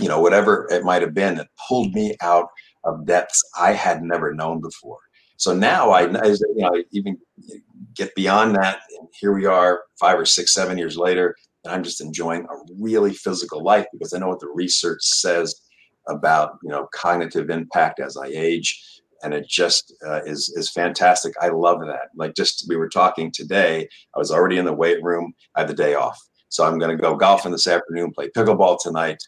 you 0.00 0.08
know, 0.08 0.20
whatever 0.20 0.66
it 0.70 0.82
might 0.82 1.02
have 1.02 1.14
been 1.14 1.36
that 1.36 1.48
pulled 1.68 1.94
me 1.94 2.16
out 2.20 2.48
of 2.84 3.06
depths 3.06 3.42
I 3.58 3.72
had 3.72 4.02
never 4.02 4.34
known 4.34 4.60
before. 4.60 4.98
So 5.36 5.54
now 5.54 5.90
I, 5.90 6.02
you 6.02 6.12
know, 6.12 6.70
I 6.74 6.84
even 6.92 7.18
get 7.94 8.14
beyond 8.14 8.56
that, 8.56 8.80
and 8.98 9.08
here 9.20 9.32
we 9.32 9.46
are, 9.46 9.82
five 9.98 10.18
or 10.18 10.24
six, 10.24 10.52
seven 10.52 10.78
years 10.78 10.96
later, 10.96 11.36
and 11.64 11.72
I'm 11.72 11.82
just 11.82 12.00
enjoying 12.00 12.44
a 12.44 12.72
really 12.78 13.12
physical 13.12 13.62
life 13.62 13.86
because 13.92 14.12
I 14.12 14.18
know 14.18 14.28
what 14.28 14.40
the 14.40 14.50
research 14.52 15.02
says 15.02 15.54
about 16.08 16.58
you 16.62 16.68
know 16.68 16.86
cognitive 16.92 17.50
impact 17.50 17.98
as 18.00 18.16
I 18.16 18.26
age 18.26 19.02
and 19.24 19.34
it 19.34 19.48
just 19.48 19.92
uh, 20.06 20.20
is 20.24 20.52
is 20.56 20.70
fantastic. 20.70 21.34
I 21.40 21.48
love 21.48 21.80
that. 21.80 22.10
Like 22.14 22.34
just 22.34 22.66
we 22.68 22.76
were 22.76 22.88
talking 22.88 23.32
today, 23.32 23.88
I 24.14 24.18
was 24.18 24.30
already 24.30 24.58
in 24.58 24.66
the 24.66 24.72
weight 24.72 25.02
room. 25.02 25.32
I 25.56 25.60
had 25.60 25.68
the 25.68 25.74
day 25.74 25.94
off, 25.94 26.20
so 26.48 26.64
I'm 26.64 26.78
going 26.78 26.96
to 26.96 27.02
go 27.02 27.16
golfing 27.16 27.52
this 27.52 27.66
afternoon, 27.66 28.12
play 28.12 28.28
pickleball 28.28 28.78
tonight, 28.80 29.22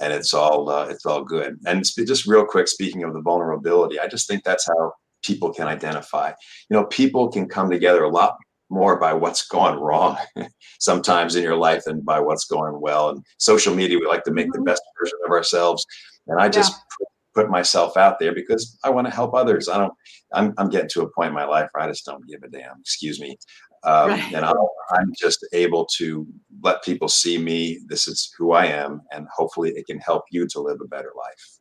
and 0.00 0.12
it's 0.12 0.34
all 0.34 0.68
uh, 0.70 0.88
it's 0.88 1.06
all 1.06 1.22
good. 1.22 1.58
And 1.66 1.84
just 1.84 2.26
real 2.26 2.44
quick, 2.44 2.66
speaking 2.66 3.04
of 3.04 3.12
the 3.12 3.20
vulnerability, 3.20 4.00
I 4.00 4.08
just 4.08 4.26
think 4.26 4.42
that's 4.42 4.66
how 4.66 4.92
people 5.22 5.52
can 5.52 5.68
identify. 5.68 6.32
You 6.70 6.76
know, 6.76 6.84
people 6.84 7.28
can 7.28 7.48
come 7.48 7.70
together 7.70 8.04
a 8.04 8.10
lot 8.10 8.36
more 8.68 8.98
by 8.98 9.12
what's 9.12 9.46
gone 9.46 9.78
wrong 9.78 10.16
sometimes 10.80 11.36
in 11.36 11.42
your 11.42 11.56
life 11.56 11.84
than 11.84 12.00
by 12.00 12.18
what's 12.18 12.46
going 12.46 12.80
well. 12.80 13.10
And 13.10 13.24
social 13.38 13.74
media, 13.74 13.98
we 13.98 14.06
like 14.06 14.24
to 14.24 14.32
make 14.32 14.50
the 14.50 14.58
mm-hmm. 14.58 14.64
best 14.64 14.82
version 14.98 15.18
of 15.24 15.30
ourselves. 15.30 15.86
And 16.26 16.40
I 16.40 16.48
just 16.48 16.72
yeah 17.00 17.06
put 17.36 17.50
myself 17.50 17.96
out 17.98 18.18
there 18.18 18.34
because 18.34 18.78
I 18.82 18.90
want 18.90 19.06
to 19.06 19.14
help 19.14 19.34
others. 19.34 19.68
I 19.68 19.78
don't. 19.78 19.92
I'm 20.32 20.54
I'm 20.58 20.70
getting 20.70 20.88
to 20.90 21.02
a 21.02 21.10
point 21.10 21.28
in 21.28 21.34
my 21.34 21.44
life 21.44 21.68
where 21.72 21.84
I 21.84 21.88
just 21.88 22.06
don't 22.06 22.26
give 22.26 22.42
a 22.42 22.48
damn. 22.48 22.80
Excuse 22.80 23.20
me. 23.20 23.36
Um, 23.84 24.10
right. 24.10 24.34
And 24.34 24.44
i 24.44 24.52
I'm 24.90 25.12
just 25.16 25.46
able 25.52 25.84
to 25.98 26.26
let 26.62 26.82
people 26.82 27.08
see 27.08 27.38
me. 27.38 27.80
This 27.86 28.08
is 28.08 28.32
who 28.36 28.52
I 28.52 28.66
am, 28.66 29.02
and 29.12 29.28
hopefully, 29.32 29.72
it 29.76 29.86
can 29.86 29.98
help 29.98 30.24
you 30.30 30.46
to 30.48 30.60
live 30.60 30.78
a 30.82 30.88
better 30.88 31.12
life. 31.16 31.58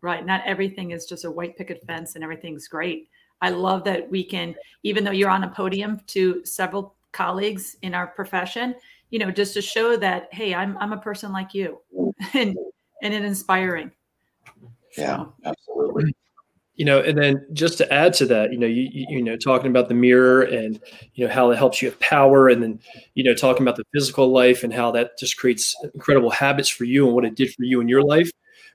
Right. 0.00 0.24
Not 0.24 0.42
everything 0.46 0.92
is 0.92 1.04
just 1.04 1.24
a 1.24 1.30
white 1.30 1.56
picket 1.58 1.82
fence, 1.86 2.14
and 2.14 2.24
everything's 2.24 2.68
great. 2.68 3.08
I 3.42 3.50
love 3.50 3.84
that 3.84 4.08
we 4.10 4.22
can, 4.22 4.54
even 4.84 5.02
though 5.02 5.10
you're 5.10 5.30
on 5.30 5.44
a 5.44 5.50
podium 5.50 6.00
to 6.08 6.44
several 6.44 6.94
colleagues 7.12 7.76
in 7.82 7.94
our 7.94 8.06
profession, 8.06 8.74
you 9.10 9.18
know, 9.18 9.30
just 9.30 9.54
to 9.54 9.62
show 9.62 9.96
that, 9.96 10.32
hey, 10.32 10.54
I'm 10.54 10.78
I'm 10.78 10.92
a 10.92 10.98
person 10.98 11.32
like 11.32 11.52
you, 11.52 11.80
and 12.34 12.56
and 13.02 13.14
it 13.14 13.24
inspiring. 13.24 13.90
Yeah, 14.96 15.24
absolutely. 15.44 16.14
you 16.74 16.84
know, 16.84 17.00
and 17.00 17.18
then 17.18 17.46
just 17.52 17.78
to 17.78 17.92
add 17.92 18.14
to 18.14 18.26
that, 18.26 18.52
you 18.52 18.58
know, 18.58 18.66
you, 18.66 18.88
you 18.92 19.22
know, 19.22 19.36
talking 19.36 19.70
about 19.70 19.88
the 19.88 19.94
mirror 19.94 20.42
and 20.42 20.80
you 21.14 21.26
know 21.26 21.32
how 21.32 21.50
it 21.50 21.58
helps 21.58 21.82
you 21.82 21.90
have 21.90 22.00
power, 22.00 22.48
and 22.48 22.62
then 22.62 22.80
you 23.14 23.22
know 23.22 23.34
talking 23.34 23.62
about 23.62 23.76
the 23.76 23.84
physical 23.92 24.28
life 24.32 24.64
and 24.64 24.72
how 24.72 24.90
that 24.92 25.18
just 25.18 25.36
creates 25.36 25.76
incredible 25.94 26.30
habits 26.30 26.68
for 26.68 26.84
you 26.84 27.06
and 27.06 27.14
what 27.14 27.24
it 27.24 27.34
did 27.34 27.52
for 27.54 27.64
you 27.64 27.80
in 27.80 27.88
your 27.88 28.02
life. 28.02 28.30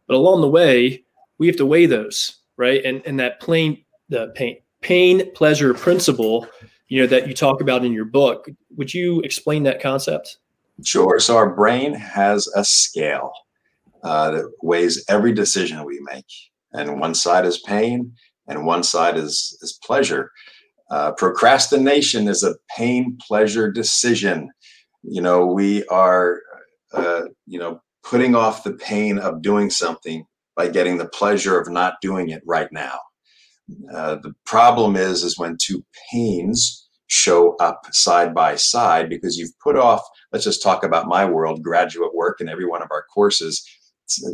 But 0.08 0.17
along 0.17 0.41
the 0.41 0.49
way, 0.49 1.04
we 1.38 1.47
have 1.47 1.56
to 1.58 1.65
weigh 1.65 1.88
those, 1.88 2.38
right? 2.58 2.84
And 2.86 3.01
and 3.06 3.19
that 3.19 3.39
plain 3.39 3.84
the 4.10 4.32
pain 4.36 4.58
pain 4.82 5.32
pleasure 5.34 5.73
principle, 5.73 6.47
you 6.89 7.01
know, 7.01 7.08
that 7.08 7.28
you 7.28 7.34
talk 7.34 7.60
about 7.60 7.84
in 7.84 7.91
your 7.91 8.06
book. 8.06 8.47
Would 8.78 8.93
you 8.93 9.21
explain 9.21 9.63
that 9.63 9.82
concept? 9.82 10.38
Sure. 10.84 11.19
So 11.19 11.38
our 11.38 11.49
brain 11.49 11.93
has 11.93 12.47
a 12.56 12.63
scale 12.63 13.34
uh, 14.05 14.31
that 14.31 14.51
weighs 14.61 15.03
every 15.09 15.33
decision 15.33 15.83
we 15.83 15.99
make, 16.01 16.27
and 16.71 16.99
one 16.99 17.15
side 17.15 17.45
is 17.45 17.59
pain, 17.59 18.13
and 18.47 18.65
one 18.65 18.83
side 18.83 19.17
is 19.17 19.57
is 19.61 19.79
pleasure. 19.83 20.31
Uh, 20.91 21.11
procrastination 21.13 22.27
is 22.27 22.43
a 22.43 22.55
pain 22.77 23.17
pleasure 23.27 23.71
decision. 23.71 24.51
You 25.01 25.21
know, 25.21 25.47
we 25.47 25.83
are, 25.87 26.39
uh, 26.93 27.23
you 27.47 27.57
know, 27.57 27.81
putting 28.03 28.35
off 28.35 28.63
the 28.63 28.73
pain 28.73 29.17
of 29.17 29.41
doing 29.41 29.71
something 29.71 30.25
by 30.55 30.67
getting 30.67 30.97
the 30.97 31.09
pleasure 31.09 31.59
of 31.59 31.67
not 31.67 31.95
doing 32.01 32.29
it 32.29 32.43
right 32.45 32.71
now. 32.71 32.99
Uh, 33.91 34.17
the 34.21 34.33
problem 34.45 34.95
is, 34.95 35.23
is 35.23 35.39
when 35.39 35.57
two 35.59 35.83
pains 36.11 36.87
show 37.07 37.55
up 37.57 37.87
side 37.91 38.35
by 38.35 38.55
side 38.55 39.09
because 39.09 39.37
you've 39.37 39.57
put 39.59 39.75
off 39.75 40.01
let's 40.33 40.43
just 40.43 40.63
talk 40.63 40.83
about 40.83 41.07
my 41.07 41.23
world 41.23 41.61
graduate 41.61 42.15
work 42.15 42.41
in 42.41 42.49
every 42.49 42.65
one 42.65 42.81
of 42.81 42.87
our 42.89 43.03
courses 43.13 43.63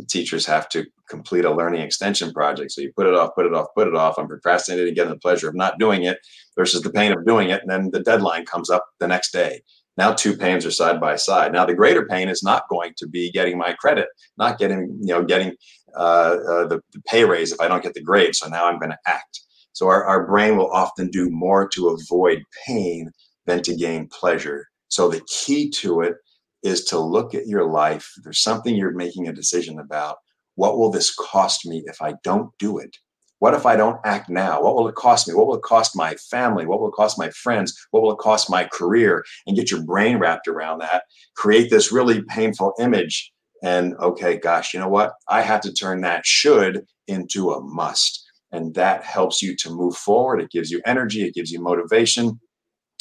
teachers 0.08 0.46
have 0.46 0.68
to 0.70 0.86
complete 1.08 1.44
a 1.44 1.54
learning 1.54 1.82
extension 1.82 2.32
project. 2.32 2.72
So 2.72 2.80
you 2.80 2.92
put 2.94 3.06
it 3.06 3.14
off 3.14 3.34
put 3.34 3.46
it 3.46 3.54
off 3.54 3.68
put 3.74 3.88
it 3.88 3.94
off. 3.94 4.18
I'm 4.18 4.28
procrastinating 4.28 4.90
again 4.90 5.08
the 5.08 5.18
pleasure 5.18 5.48
of 5.48 5.54
not 5.54 5.78
doing 5.78 6.04
it 6.04 6.18
versus 6.56 6.82
the 6.82 6.90
pain 6.90 7.12
of 7.12 7.26
doing 7.26 7.50
it. 7.50 7.62
And 7.62 7.70
then 7.70 7.90
the 7.90 8.00
deadline 8.00 8.44
comes 8.44 8.70
up 8.70 8.86
the 9.00 9.08
next 9.08 9.32
day. 9.32 9.62
Now 9.96 10.12
two 10.12 10.36
pains 10.36 10.64
are 10.64 10.70
side 10.70 11.00
by 11.00 11.16
side. 11.16 11.52
Now 11.52 11.66
the 11.66 11.74
greater 11.74 12.06
pain 12.06 12.28
is 12.28 12.42
not 12.42 12.68
going 12.68 12.92
to 12.98 13.06
be 13.06 13.30
getting 13.30 13.58
my 13.58 13.72
credit 13.74 14.08
not 14.38 14.58
getting 14.58 14.98
you 15.00 15.14
know 15.14 15.24
getting 15.24 15.54
uh, 15.94 16.36
uh, 16.48 16.66
the, 16.66 16.80
the 16.92 17.02
pay 17.06 17.24
raise 17.24 17.52
if 17.52 17.60
i 17.60 17.68
don't 17.68 17.82
get 17.82 17.94
the 17.94 18.02
grade. 18.02 18.34
So 18.34 18.48
now 18.48 18.66
i'm 18.66 18.78
going 18.78 18.92
to 18.92 18.98
act. 19.06 19.40
So 19.72 19.88
our, 19.88 20.04
our 20.04 20.26
brain 20.26 20.56
will 20.56 20.70
often 20.70 21.08
do 21.08 21.30
more 21.30 21.66
to 21.68 21.88
avoid 21.88 22.42
pain 22.66 23.10
than 23.46 23.62
to 23.62 23.74
gain 23.74 24.08
pleasure. 24.08 24.68
So 24.88 25.08
the 25.08 25.22
key 25.26 25.70
to 25.70 26.02
it 26.02 26.16
is 26.62 26.84
to 26.84 26.98
look 26.98 27.34
at 27.34 27.46
your 27.46 27.64
life. 27.64 28.12
There's 28.22 28.40
something 28.40 28.74
you're 28.74 28.92
making 28.92 29.28
a 29.28 29.32
decision 29.32 29.78
about. 29.78 30.18
What 30.54 30.78
will 30.78 30.90
this 30.90 31.14
cost 31.14 31.66
me 31.66 31.82
if 31.86 32.00
I 32.02 32.14
don't 32.22 32.50
do 32.58 32.78
it? 32.78 32.96
What 33.38 33.54
if 33.54 33.66
I 33.66 33.74
don't 33.74 33.98
act 34.04 34.28
now? 34.28 34.62
What 34.62 34.76
will 34.76 34.86
it 34.86 34.94
cost 34.94 35.26
me? 35.26 35.34
What 35.34 35.48
will 35.48 35.56
it 35.56 35.62
cost 35.62 35.96
my 35.96 36.14
family? 36.30 36.64
What 36.64 36.80
will 36.80 36.90
it 36.90 36.94
cost 36.94 37.18
my 37.18 37.30
friends? 37.30 37.74
What 37.90 38.02
will 38.02 38.12
it 38.12 38.18
cost 38.18 38.48
my 38.48 38.64
career? 38.64 39.24
And 39.46 39.56
get 39.56 39.68
your 39.68 39.82
brain 39.82 40.18
wrapped 40.18 40.46
around 40.46 40.78
that. 40.78 41.02
Create 41.34 41.68
this 41.68 41.90
really 41.90 42.22
painful 42.22 42.74
image. 42.78 43.32
And 43.64 43.94
okay, 43.96 44.38
gosh, 44.38 44.72
you 44.72 44.78
know 44.78 44.88
what? 44.88 45.14
I 45.28 45.42
have 45.42 45.60
to 45.62 45.72
turn 45.72 46.02
that 46.02 46.24
should 46.24 46.86
into 47.08 47.50
a 47.50 47.60
must. 47.60 48.24
And 48.52 48.74
that 48.74 49.02
helps 49.02 49.42
you 49.42 49.56
to 49.56 49.70
move 49.70 49.96
forward. 49.96 50.40
It 50.40 50.50
gives 50.50 50.70
you 50.70 50.80
energy, 50.86 51.24
it 51.24 51.34
gives 51.34 51.50
you 51.50 51.60
motivation 51.60 52.38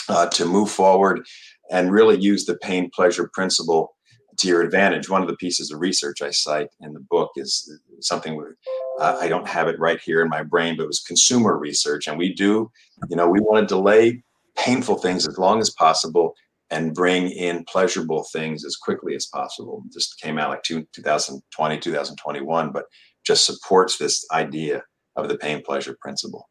uh, 0.10 0.28
to 0.28 0.45
move 0.45 0.71
forward 0.71 1.26
and 1.71 1.91
really 1.91 2.19
use 2.19 2.45
the 2.45 2.57
pain 2.57 2.89
pleasure 2.93 3.29
principle 3.34 3.95
to 4.38 4.47
your 4.47 4.62
advantage. 4.62 5.10
One 5.10 5.21
of 5.21 5.27
the 5.27 5.36
pieces 5.38 5.71
of 5.71 5.79
research 5.79 6.21
I 6.21 6.31
cite 6.31 6.69
in 6.81 6.93
the 6.93 6.99
book 6.99 7.31
is 7.36 7.79
something 8.01 8.36
where, 8.36 8.57
uh, 8.99 9.17
I 9.19 9.27
don't 9.27 9.47
have 9.47 9.67
it 9.67 9.79
right 9.79 9.99
here 9.99 10.21
in 10.21 10.29
my 10.29 10.43
brain, 10.43 10.75
but 10.75 10.84
it 10.84 10.88
was 10.88 10.99
consumer 10.99 11.57
research. 11.57 12.07
And 12.07 12.17
we 12.17 12.34
do, 12.34 12.71
you 13.10 13.15
know, 13.15 13.29
we 13.29 13.39
want 13.39 13.67
to 13.67 13.73
delay 13.73 14.23
painful 14.57 14.97
things 14.97 15.27
as 15.27 15.38
long 15.38 15.60
as 15.60 15.69
possible 15.71 16.34
and 16.69 16.93
bring 16.93 17.29
in 17.29 17.65
pleasurable 17.65 18.25
things 18.31 18.63
as 18.65 18.77
quickly 18.77 19.15
as 19.15 19.25
possible. 19.25 19.84
This 19.93 20.13
came 20.13 20.38
out 20.38 20.49
like 20.49 20.63
two, 20.63 20.88
2020, 20.93 21.79
2021, 21.79 22.71
but 22.71 22.86
just 23.25 23.45
supports 23.45 23.97
this 23.97 24.25
idea 24.31 24.84
of 25.15 25.27
the 25.27 25.38
pain 25.38 25.62
pleasure 25.62 25.97
principle. 26.01 26.49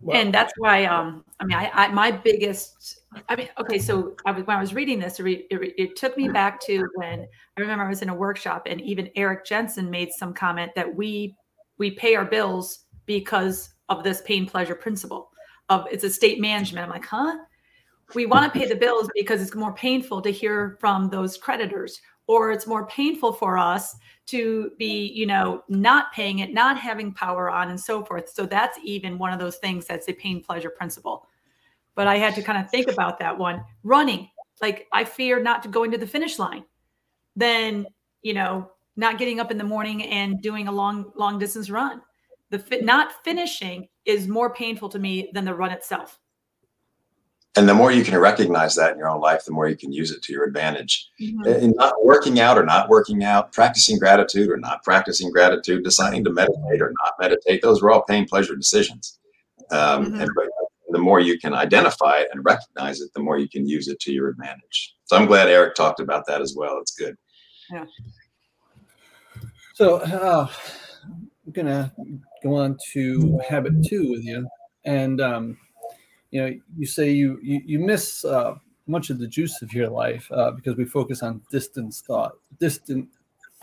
Well, 0.00 0.16
and 0.16 0.32
that's 0.32 0.52
why 0.56 0.86
um 0.86 1.24
i 1.40 1.44
mean 1.44 1.58
I, 1.58 1.70
I, 1.74 1.88
my 1.88 2.10
biggest 2.10 2.99
i 3.28 3.36
mean 3.36 3.48
okay 3.58 3.78
so 3.78 4.14
I 4.24 4.32
was, 4.32 4.46
when 4.46 4.56
i 4.56 4.60
was 4.60 4.72
reading 4.72 4.98
this 5.00 5.18
it, 5.18 5.26
it, 5.26 5.74
it, 5.76 5.96
took 5.96 6.16
me 6.16 6.28
back 6.28 6.60
to 6.66 6.86
when 6.94 7.26
i 7.56 7.60
remember 7.60 7.84
i 7.84 7.88
was 7.88 8.02
in 8.02 8.08
a 8.08 8.14
workshop 8.14 8.66
and 8.66 8.80
even 8.80 9.10
eric 9.16 9.44
jensen 9.44 9.90
made 9.90 10.10
some 10.12 10.32
comment 10.32 10.70
that 10.76 10.94
we 10.94 11.34
we 11.80 11.90
pay 11.90 12.14
our 12.14 12.24
bills 12.24 12.84
because 13.06 13.70
of 13.88 14.04
this 14.04 14.20
pain 14.20 14.46
pleasure 14.46 14.76
principle 14.76 15.30
of 15.68 15.86
it's 15.90 16.14
state 16.14 16.40
management. 16.40 16.84
I'm 16.84 16.90
like 16.90 17.06
huh? 17.06 17.36
We 18.14 18.26
want 18.26 18.52
to 18.52 18.58
pay 18.58 18.66
the 18.66 18.76
bills 18.76 19.08
because 19.14 19.40
it's 19.40 19.54
more 19.54 19.72
painful 19.72 20.20
to 20.22 20.30
hear 20.30 20.76
from 20.80 21.08
those 21.08 21.36
creditors 21.36 22.00
or 22.26 22.52
it's 22.52 22.66
more 22.66 22.86
painful 22.86 23.32
for 23.32 23.56
us 23.56 23.96
to 24.26 24.70
be 24.78 25.10
you 25.12 25.26
know 25.26 25.62
not 25.68 26.12
paying 26.12 26.40
it 26.40 26.52
not 26.52 26.78
having 26.78 27.12
power 27.12 27.50
on 27.50 27.70
and 27.70 27.80
so 27.80 28.04
forth. 28.04 28.28
So 28.28 28.46
that's 28.46 28.78
even 28.84 29.18
one 29.18 29.32
of 29.32 29.38
those 29.40 29.56
things 29.56 29.86
that's 29.86 30.08
a 30.08 30.12
pain 30.12 30.42
pleasure 30.42 30.70
principle 30.70 31.26
but 32.00 32.06
i 32.06 32.16
had 32.16 32.34
to 32.34 32.40
kind 32.40 32.56
of 32.56 32.70
think 32.70 32.88
about 32.88 33.18
that 33.18 33.36
one. 33.36 33.62
Running 33.82 34.30
like 34.62 34.86
i 34.90 35.04
fear 35.04 35.38
not 35.38 35.62
to 35.64 35.68
going 35.68 35.90
to 35.90 35.98
the 35.98 36.06
finish 36.06 36.38
line. 36.38 36.64
Then 37.36 37.86
you 38.22 38.32
know 38.32 38.70
not 38.96 39.18
getting 39.18 39.38
up 39.38 39.50
in 39.50 39.58
the 39.58 39.64
morning 39.64 40.02
and 40.04 40.40
doing 40.40 40.66
a 40.66 40.72
long 40.72 41.12
long 41.14 41.38
distance 41.38 41.68
run. 41.68 42.00
The 42.48 42.58
fit 42.58 42.86
not 42.86 43.22
finishing 43.22 43.88
is 44.06 44.28
more 44.28 44.54
painful 44.54 44.88
to 44.88 44.98
me 44.98 45.30
than 45.34 45.44
the 45.44 45.54
run 45.54 45.72
itself. 45.72 46.18
And 47.54 47.68
the 47.68 47.74
more 47.74 47.92
you 47.92 48.02
can 48.02 48.16
recognize 48.16 48.74
that 48.76 48.92
in 48.92 48.98
your 48.98 49.10
own 49.10 49.20
life 49.20 49.44
the 49.44 49.52
more 49.52 49.68
you 49.68 49.76
can 49.76 49.92
use 49.92 50.10
it 50.10 50.22
to 50.22 50.32
your 50.32 50.44
advantage. 50.44 51.06
Mm-hmm. 51.20 51.64
in 51.64 51.70
not 51.72 52.02
working 52.02 52.40
out 52.40 52.56
or 52.56 52.64
not 52.64 52.88
working 52.88 53.22
out 53.24 53.52
practicing 53.52 53.98
gratitude 53.98 54.48
or 54.48 54.56
not 54.56 54.82
practicing 54.84 55.30
gratitude 55.30 55.84
deciding 55.84 56.24
to 56.24 56.32
meditate 56.32 56.80
or 56.80 56.94
not 57.04 57.12
meditate 57.20 57.60
those 57.60 57.82
are 57.82 57.90
all 57.90 58.04
pain 58.04 58.26
pleasure 58.26 58.56
decisions 58.56 59.18
um, 59.70 60.06
mm-hmm. 60.06 60.20
and 60.22 60.30
the 60.92 60.98
more 60.98 61.20
you 61.20 61.38
can 61.38 61.54
identify 61.54 62.18
it 62.18 62.28
and 62.32 62.44
recognize 62.44 63.00
it 63.00 63.10
the 63.14 63.20
more 63.20 63.38
you 63.38 63.48
can 63.48 63.66
use 63.66 63.88
it 63.88 64.00
to 64.00 64.12
your 64.12 64.28
advantage. 64.28 64.94
So 65.04 65.16
i'm 65.16 65.26
glad 65.26 65.48
eric 65.48 65.74
talked 65.74 66.00
about 66.00 66.26
that 66.26 66.40
as 66.40 66.54
well. 66.56 66.78
It's 66.80 66.94
good. 66.94 67.16
Yeah. 67.72 67.84
So 69.74 69.96
uh, 69.96 70.48
i'm 71.04 71.52
gonna 71.52 71.92
go 72.42 72.54
on 72.54 72.76
to 72.92 73.40
habit 73.48 73.74
two 73.86 74.10
with 74.10 74.24
you. 74.24 74.46
And 74.84 75.20
um, 75.20 75.58
you 76.30 76.40
know 76.42 76.54
you 76.76 76.86
say 76.86 77.10
you 77.10 77.38
you, 77.42 77.60
you 77.64 77.78
miss 77.78 78.24
uh, 78.24 78.54
much 78.86 79.10
of 79.10 79.18
the 79.18 79.26
juice 79.26 79.62
of 79.62 79.72
your 79.72 79.88
life 79.88 80.30
uh, 80.32 80.50
because 80.50 80.76
we 80.76 80.84
focus 80.84 81.22
on 81.22 81.42
distant 81.50 81.94
thought 81.94 82.32
distant 82.58 83.08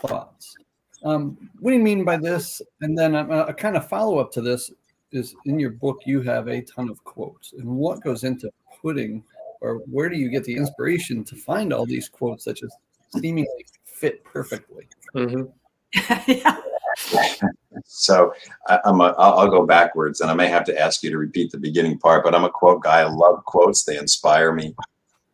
thoughts. 0.00 0.54
Um, 1.04 1.50
what 1.60 1.70
do 1.70 1.76
you 1.76 1.82
mean 1.82 2.04
by 2.04 2.16
this? 2.16 2.60
And 2.80 2.96
then 2.98 3.14
a, 3.14 3.46
a 3.46 3.54
kind 3.54 3.76
of 3.76 3.88
follow-up 3.88 4.32
to 4.32 4.40
this 4.40 4.72
is 5.12 5.34
in 5.46 5.58
your 5.58 5.70
book 5.70 6.00
you 6.04 6.20
have 6.22 6.48
a 6.48 6.60
ton 6.62 6.88
of 6.88 7.02
quotes 7.04 7.52
and 7.54 7.66
what 7.66 8.02
goes 8.02 8.24
into 8.24 8.50
putting 8.82 9.22
or 9.60 9.76
where 9.90 10.08
do 10.08 10.16
you 10.16 10.28
get 10.28 10.44
the 10.44 10.54
inspiration 10.54 11.24
to 11.24 11.34
find 11.34 11.72
all 11.72 11.86
these 11.86 12.08
quotes 12.08 12.44
that 12.44 12.56
just 12.56 12.76
seemingly 13.16 13.66
fit 13.84 14.22
perfectly 14.24 14.86
mm-hmm. 15.14 15.44
yeah 16.30 16.60
so 17.84 18.32
I, 18.68 18.78
am 18.84 19.00
a, 19.00 19.14
I'll, 19.18 19.40
I'll 19.40 19.50
go 19.50 19.66
backwards, 19.66 20.20
and 20.20 20.30
I 20.30 20.34
may 20.34 20.48
have 20.48 20.64
to 20.64 20.78
ask 20.78 21.02
you 21.02 21.10
to 21.10 21.18
repeat 21.18 21.50
the 21.50 21.58
beginning 21.58 21.98
part. 21.98 22.24
But 22.24 22.34
I'm 22.34 22.44
a 22.44 22.50
quote 22.50 22.82
guy. 22.82 23.00
I 23.00 23.08
love 23.08 23.44
quotes; 23.44 23.84
they 23.84 23.96
inspire 23.96 24.52
me. 24.52 24.74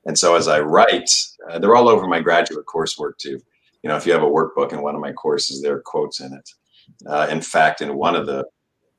And 0.07 0.19
so 0.19 0.37
as 0.37 0.49
I 0.49 0.61
write, 0.61 1.11
uh, 1.49 1.59
they're 1.59 1.77
all 1.77 1.89
over 1.89 2.07
my 2.07 2.21
graduate 2.21 2.67
coursework 2.67 3.19
too. 3.19 3.41
You 3.83 3.89
know, 3.89 3.97
if 3.97 4.07
you 4.07 4.13
have 4.13 4.23
a 4.23 4.27
workbook 4.27 4.73
in 4.73 4.83
one 4.83 4.95
of 4.95 5.01
my 5.01 5.13
courses, 5.13 5.63
there 5.63 5.77
are 5.77 5.83
quotes 5.83 6.21
in 6.21 6.33
it. 6.33 6.51
Uh, 7.07 7.27
in 7.31 7.41
fact, 7.41 7.81
in 7.81 7.97
one 7.97 8.15
of 8.15 8.27
the 8.27 8.45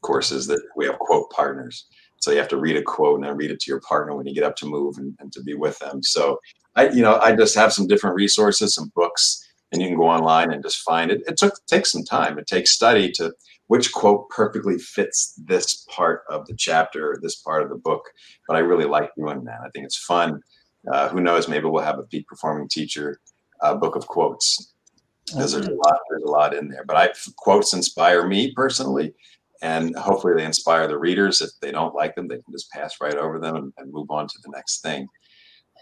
courses 0.05 0.47
that 0.47 0.61
we 0.75 0.85
have 0.85 0.99
quote 0.99 1.29
partners. 1.31 1.85
So 2.17 2.31
you 2.31 2.37
have 2.37 2.47
to 2.49 2.57
read 2.57 2.77
a 2.77 2.81
quote 2.81 3.15
and 3.15 3.23
then 3.27 3.37
read 3.37 3.51
it 3.51 3.59
to 3.61 3.71
your 3.71 3.81
partner 3.81 4.15
when 4.15 4.25
you 4.25 4.33
get 4.33 4.43
up 4.43 4.55
to 4.57 4.65
move 4.65 4.97
and, 4.97 5.15
and 5.19 5.31
to 5.33 5.43
be 5.43 5.53
with 5.53 5.77
them. 5.79 6.01
So 6.01 6.39
I, 6.75 6.89
you 6.89 7.01
know, 7.01 7.19
I 7.19 7.35
just 7.35 7.55
have 7.55 7.73
some 7.73 7.87
different 7.87 8.15
resources, 8.15 8.75
some 8.75 8.91
books 8.95 9.45
and 9.71 9.81
you 9.81 9.89
can 9.89 9.97
go 9.97 10.07
online 10.07 10.51
and 10.51 10.63
just 10.63 10.81
find 10.81 11.11
it. 11.11 11.21
It 11.27 11.37
took 11.37 11.53
takes 11.67 11.91
some 11.91 12.03
time. 12.03 12.39
It 12.39 12.47
takes 12.47 12.71
study 12.71 13.11
to 13.13 13.33
which 13.67 13.91
quote 13.91 14.29
perfectly 14.29 14.77
fits 14.77 15.33
this 15.43 15.85
part 15.89 16.23
of 16.29 16.45
the 16.47 16.55
chapter 16.55 17.11
or 17.11 17.19
this 17.21 17.35
part 17.37 17.63
of 17.63 17.69
the 17.69 17.75
book. 17.75 18.03
But 18.47 18.57
I 18.57 18.59
really 18.59 18.85
like 18.85 19.09
doing 19.15 19.43
that. 19.45 19.59
I 19.65 19.69
think 19.69 19.85
it's 19.85 19.97
fun. 19.97 20.41
Uh, 20.91 21.09
who 21.09 21.19
knows? 21.19 21.47
Maybe 21.47 21.65
we'll 21.65 21.83
have 21.83 21.99
a 21.99 22.03
peak 22.03 22.27
performing 22.27 22.69
teacher 22.69 23.19
uh, 23.61 23.75
book 23.75 23.95
of 23.95 24.07
quotes 24.07 24.73
because 25.25 25.53
there's 25.53 25.67
a 25.67 25.73
lot. 25.73 25.99
There's 26.09 26.23
a 26.23 26.31
lot 26.31 26.53
in 26.53 26.69
there. 26.69 26.85
But 26.85 26.97
I 26.97 27.09
quotes 27.37 27.73
inspire 27.73 28.27
me 28.27 28.53
personally, 28.53 29.13
and 29.61 29.95
hopefully 29.95 30.33
they 30.35 30.45
inspire 30.45 30.87
the 30.87 30.97
readers. 30.97 31.41
If 31.41 31.51
they 31.61 31.71
don't 31.71 31.95
like 31.95 32.15
them, 32.15 32.27
they 32.27 32.35
can 32.35 32.51
just 32.51 32.71
pass 32.71 32.95
right 33.01 33.15
over 33.15 33.39
them 33.39 33.55
and, 33.55 33.73
and 33.77 33.91
move 33.91 34.11
on 34.11 34.27
to 34.27 34.35
the 34.43 34.51
next 34.53 34.81
thing. 34.81 35.07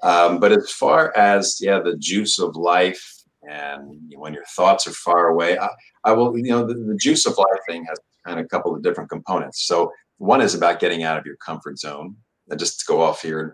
Um, 0.01 0.39
but 0.39 0.51
as 0.51 0.71
far 0.71 1.15
as 1.15 1.59
yeah, 1.61 1.79
the 1.79 1.97
juice 1.97 2.39
of 2.39 2.55
life 2.55 3.23
and 3.49 4.13
when 4.15 4.33
your 4.33 4.45
thoughts 4.55 4.87
are 4.87 4.91
far 4.91 5.27
away 5.27 5.57
I, 5.57 5.67
I, 6.05 6.11
will 6.13 6.37
you 6.37 6.49
know 6.49 6.65
the, 6.65 6.75
the, 6.75 6.95
juice 6.95 7.25
of 7.25 7.37
life 7.37 7.59
thing 7.67 7.83
has 7.85 7.99
kind 8.25 8.39
of 8.39 8.45
a 8.45 8.49
couple 8.49 8.73
of 8.73 8.81
different 8.81 9.09
components. 9.09 9.65
So 9.65 9.91
one 10.17 10.41
is 10.41 10.55
about 10.55 10.79
getting 10.79 11.03
out 11.03 11.17
of 11.17 11.25
your 11.25 11.35
comfort 11.37 11.77
zone. 11.77 12.15
And 12.49 12.59
just 12.59 12.79
to 12.79 12.85
go 12.85 13.01
off 13.01 13.21
here 13.21 13.39
and 13.39 13.51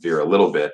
veer 0.00 0.20
a 0.20 0.24
little 0.24 0.50
bit, 0.50 0.72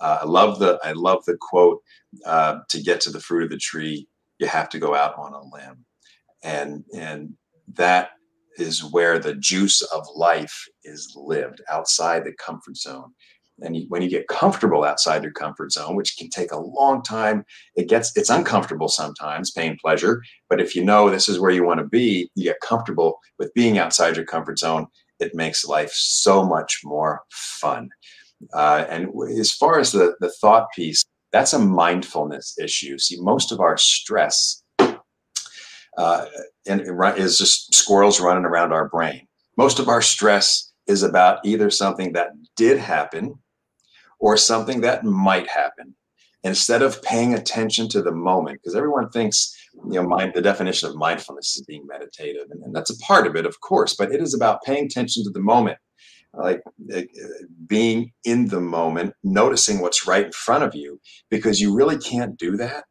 uh, 0.00 0.18
I 0.22 0.24
love 0.24 0.58
the 0.58 0.78
I 0.84 0.92
love 0.92 1.24
the 1.24 1.36
quote 1.40 1.80
uh, 2.26 2.60
to 2.68 2.82
get 2.82 3.00
to 3.02 3.10
the 3.10 3.20
fruit 3.20 3.44
of 3.44 3.50
the 3.50 3.56
tree, 3.56 4.06
you 4.38 4.46
have 4.46 4.68
to 4.70 4.78
go 4.78 4.94
out 4.94 5.16
on 5.16 5.32
a 5.32 5.42
limb, 5.54 5.84
and 6.42 6.84
and 6.94 7.34
that 7.74 8.10
is 8.58 8.84
where 8.84 9.18
the 9.18 9.34
juice 9.34 9.82
of 9.82 10.06
life 10.14 10.66
is 10.84 11.12
lived 11.16 11.60
outside 11.70 12.24
the 12.24 12.32
comfort 12.32 12.76
zone. 12.76 13.12
And 13.60 13.84
when 13.88 14.02
you 14.02 14.08
get 14.10 14.26
comfortable 14.26 14.84
outside 14.84 15.22
your 15.22 15.32
comfort 15.32 15.72
zone, 15.72 15.94
which 15.94 16.16
can 16.16 16.28
take 16.28 16.50
a 16.50 16.58
long 16.58 17.02
time, 17.02 17.44
it 17.76 17.88
gets 17.88 18.16
it's 18.16 18.30
uncomfortable 18.30 18.88
sometimes, 18.88 19.52
pain, 19.52 19.78
pleasure. 19.80 20.22
But 20.48 20.60
if 20.60 20.74
you 20.74 20.84
know 20.84 21.08
this 21.08 21.28
is 21.28 21.38
where 21.38 21.52
you 21.52 21.64
want 21.64 21.78
to 21.78 21.86
be, 21.86 22.30
you 22.34 22.44
get 22.44 22.60
comfortable 22.60 23.20
with 23.38 23.54
being 23.54 23.78
outside 23.78 24.16
your 24.16 24.24
comfort 24.24 24.58
zone. 24.58 24.88
It 25.20 25.36
makes 25.36 25.64
life 25.64 25.92
so 25.92 26.44
much 26.44 26.80
more 26.82 27.22
fun. 27.30 27.90
Uh, 28.52 28.84
and 28.90 29.08
as 29.38 29.52
far 29.52 29.78
as 29.78 29.92
the 29.92 30.16
the 30.18 30.32
thought 30.40 30.66
piece, 30.74 31.04
that's 31.30 31.52
a 31.52 31.58
mindfulness 31.58 32.58
issue. 32.58 32.98
See, 32.98 33.20
most 33.20 33.52
of 33.52 33.60
our 33.60 33.76
stress 33.76 34.63
uh, 35.98 36.26
and 36.66 36.80
is 37.16 37.38
just 37.38 37.74
squirrels 37.74 38.20
running 38.20 38.44
around 38.44 38.72
our 38.72 38.88
brain. 38.88 39.26
Most 39.56 39.78
of 39.78 39.88
our 39.88 40.02
stress 40.02 40.72
is 40.86 41.02
about 41.02 41.38
either 41.44 41.70
something 41.70 42.12
that 42.12 42.30
did 42.56 42.78
happen 42.78 43.38
or 44.18 44.36
something 44.36 44.80
that 44.82 45.04
might 45.04 45.48
happen. 45.48 45.94
Instead 46.42 46.82
of 46.82 47.02
paying 47.02 47.32
attention 47.32 47.88
to 47.88 48.02
the 48.02 48.12
moment, 48.12 48.60
because 48.60 48.76
everyone 48.76 49.08
thinks, 49.08 49.56
you 49.90 49.94
know, 49.94 50.06
mind, 50.06 50.32
the 50.34 50.42
definition 50.42 50.88
of 50.88 50.94
mindfulness 50.94 51.56
is 51.56 51.64
being 51.66 51.86
meditative, 51.86 52.48
and, 52.50 52.62
and 52.62 52.76
that's 52.76 52.90
a 52.90 52.98
part 52.98 53.26
of 53.26 53.34
it, 53.34 53.46
of 53.46 53.58
course, 53.60 53.94
but 53.96 54.12
it 54.12 54.20
is 54.20 54.34
about 54.34 54.62
paying 54.62 54.84
attention 54.84 55.24
to 55.24 55.30
the 55.30 55.40
moment, 55.40 55.78
like 56.34 56.60
uh, 56.94 57.00
being 57.66 58.12
in 58.24 58.48
the 58.48 58.60
moment, 58.60 59.14
noticing 59.22 59.80
what's 59.80 60.06
right 60.06 60.26
in 60.26 60.32
front 60.32 60.64
of 60.64 60.74
you, 60.74 61.00
because 61.30 61.62
you 61.62 61.74
really 61.74 61.96
can't 61.96 62.38
do 62.38 62.58
that 62.58 62.84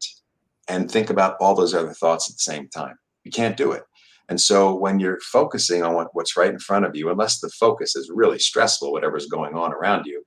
and 0.67 0.89
think 0.89 1.10
about 1.10 1.36
all 1.39 1.56
those 1.56 1.73
other 1.73 1.93
thoughts 1.93 2.30
at 2.30 2.36
the 2.36 2.39
same 2.39 2.69
time. 2.69 2.95
You 3.23 3.32
can't 3.32 3.58
do 3.58 3.71
it. 3.71 3.84
And 4.30 4.39
so 4.39 4.73
when 4.73 4.99
you're 4.99 5.19
focusing 5.19 5.84
on 5.84 5.95
what, 5.95 6.08
what's 6.13 6.38
right 6.38 6.49
in 6.49 6.60
front 6.60 6.86
of 6.86 6.95
you, 6.95 7.10
unless 7.10 7.39
the 7.39 7.49
focus 7.49 7.95
is 7.95 8.12
really 8.13 8.39
stressful, 8.39 8.91
whatever's 8.91 9.28
going 9.28 9.56
on 9.56 9.73
around 9.73 10.06
you, 10.06 10.23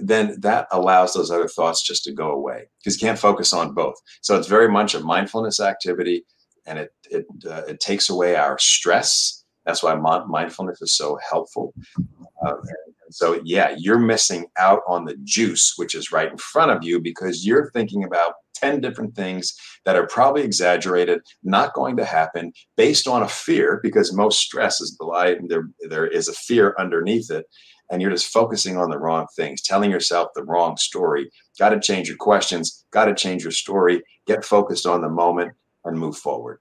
then 0.00 0.36
that 0.40 0.66
allows 0.70 1.12
those 1.12 1.30
other 1.30 1.48
thoughts 1.48 1.82
just 1.82 2.04
to 2.04 2.12
go 2.12 2.30
away 2.30 2.64
because 2.78 3.00
you 3.00 3.06
can't 3.06 3.18
focus 3.18 3.52
on 3.52 3.74
both. 3.74 3.96
So 4.22 4.36
it's 4.36 4.48
very 4.48 4.68
much 4.68 4.94
a 4.94 5.00
mindfulness 5.00 5.60
activity 5.60 6.24
and 6.66 6.78
it, 6.78 6.90
it, 7.10 7.26
uh, 7.46 7.62
it 7.68 7.80
takes 7.80 8.08
away 8.08 8.36
our 8.36 8.58
stress. 8.58 9.44
That's 9.66 9.82
why 9.82 9.94
mindfulness 9.94 10.80
is 10.80 10.96
so 10.96 11.18
helpful. 11.28 11.74
Uh, 12.46 12.54
so, 13.10 13.40
yeah, 13.44 13.74
you're 13.78 13.98
missing 13.98 14.46
out 14.58 14.80
on 14.86 15.04
the 15.04 15.16
juice, 15.24 15.74
which 15.76 15.94
is 15.94 16.12
right 16.12 16.30
in 16.30 16.38
front 16.38 16.70
of 16.70 16.82
you 16.82 17.00
because 17.00 17.46
you're 17.46 17.70
thinking 17.70 18.04
about 18.04 18.34
10 18.54 18.80
different 18.80 19.14
things 19.14 19.54
that 19.84 19.96
are 19.96 20.06
probably 20.06 20.42
exaggerated, 20.42 21.20
not 21.42 21.74
going 21.74 21.96
to 21.96 22.04
happen 22.04 22.52
based 22.76 23.06
on 23.06 23.22
a 23.22 23.28
fear, 23.28 23.80
because 23.82 24.12
most 24.12 24.38
stress 24.38 24.80
is 24.80 24.96
the 24.96 25.04
lie, 25.04 25.36
there, 25.48 25.68
there 25.88 26.06
is 26.06 26.28
a 26.28 26.32
fear 26.32 26.74
underneath 26.78 27.30
it. 27.30 27.46
And 27.90 28.00
you're 28.00 28.10
just 28.10 28.32
focusing 28.32 28.78
on 28.78 28.88
the 28.88 28.98
wrong 28.98 29.26
things, 29.36 29.60
telling 29.60 29.90
yourself 29.90 30.30
the 30.34 30.44
wrong 30.44 30.76
story. 30.78 31.30
Got 31.58 31.70
to 31.70 31.80
change 31.80 32.08
your 32.08 32.16
questions, 32.16 32.86
got 32.90 33.04
to 33.04 33.14
change 33.14 33.42
your 33.42 33.52
story, 33.52 34.02
get 34.26 34.44
focused 34.44 34.86
on 34.86 35.02
the 35.02 35.10
moment, 35.10 35.52
and 35.84 35.98
move 35.98 36.16
forward. 36.16 36.60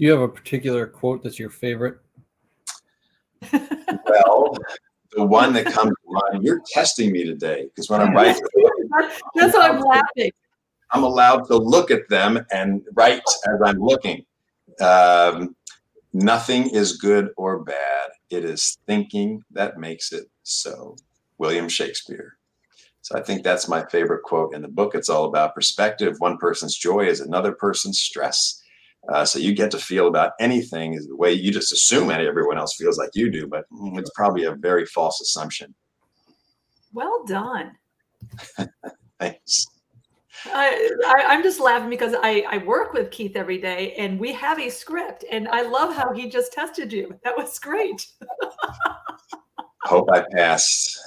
Do 0.00 0.06
you 0.06 0.12
have 0.12 0.20
a 0.20 0.28
particular 0.28 0.86
quote 0.86 1.24
that's 1.24 1.38
your 1.38 1.50
favorite? 1.50 1.98
Well, 3.52 4.56
the 5.12 5.24
one 5.24 5.52
that 5.54 5.66
comes 5.66 5.90
to 5.90 6.20
mind, 6.32 6.44
you're 6.44 6.62
testing 6.72 7.12
me 7.12 7.24
today 7.24 7.64
because 7.64 7.90
when 7.90 8.00
I'm 8.00 8.14
writing, 8.14 8.42
that's 9.34 9.54
why 9.54 9.68
I'm 9.68 9.80
laughing. 9.80 10.30
I'm 10.92 11.04
allowed 11.04 11.46
to 11.46 11.56
look 11.56 11.90
at 11.90 12.08
them 12.08 12.44
and 12.50 12.82
write 12.94 13.22
as 13.46 13.60
I'm 13.64 13.78
looking. 13.78 14.24
Um, 14.80 15.54
nothing 16.12 16.70
is 16.70 16.96
good 16.96 17.30
or 17.36 17.62
bad. 17.62 18.10
It 18.30 18.44
is 18.44 18.78
thinking 18.86 19.42
that 19.52 19.78
makes 19.78 20.12
it 20.12 20.24
so. 20.42 20.96
William 21.40 21.68
Shakespeare. 21.68 22.36
So 23.00 23.18
I 23.18 23.22
think 23.22 23.42
that's 23.42 23.66
my 23.66 23.84
favorite 23.86 24.22
quote 24.22 24.54
in 24.54 24.60
the 24.60 24.68
book. 24.68 24.94
It's 24.94 25.08
all 25.08 25.24
about 25.24 25.54
perspective. 25.54 26.16
One 26.18 26.36
person's 26.36 26.76
joy 26.76 27.06
is 27.06 27.20
another 27.20 27.52
person's 27.52 27.98
stress. 27.98 28.59
Uh, 29.08 29.24
so 29.24 29.38
you 29.38 29.54
get 29.54 29.70
to 29.70 29.78
feel 29.78 30.08
about 30.08 30.32
anything 30.40 30.94
is 30.94 31.06
the 31.06 31.16
way 31.16 31.32
you 31.32 31.50
just 31.50 31.72
assume 31.72 32.10
everyone 32.10 32.58
else 32.58 32.76
feels 32.76 32.98
like 32.98 33.10
you 33.14 33.30
do, 33.30 33.46
but 33.46 33.64
it's 33.94 34.10
probably 34.14 34.44
a 34.44 34.52
very 34.54 34.84
false 34.86 35.20
assumption. 35.20 35.74
Well 36.92 37.24
done. 37.24 37.72
Thanks. 39.20 39.66
I, 40.46 40.90
I, 41.06 41.34
am 41.34 41.42
just 41.42 41.60
laughing 41.60 41.90
because 41.90 42.14
I, 42.22 42.44
I 42.48 42.58
work 42.58 42.92
with 42.94 43.10
Keith 43.10 43.36
every 43.36 43.58
day 43.58 43.92
and 43.94 44.18
we 44.18 44.32
have 44.32 44.58
a 44.58 44.70
script 44.70 45.24
and 45.30 45.48
I 45.48 45.62
love 45.62 45.94
how 45.94 46.14
he 46.14 46.30
just 46.30 46.52
tested 46.52 46.92
you. 46.92 47.18
That 47.24 47.36
was 47.36 47.58
great. 47.58 48.06
Hope 49.84 50.08
I 50.12 50.24
passed. 50.32 50.98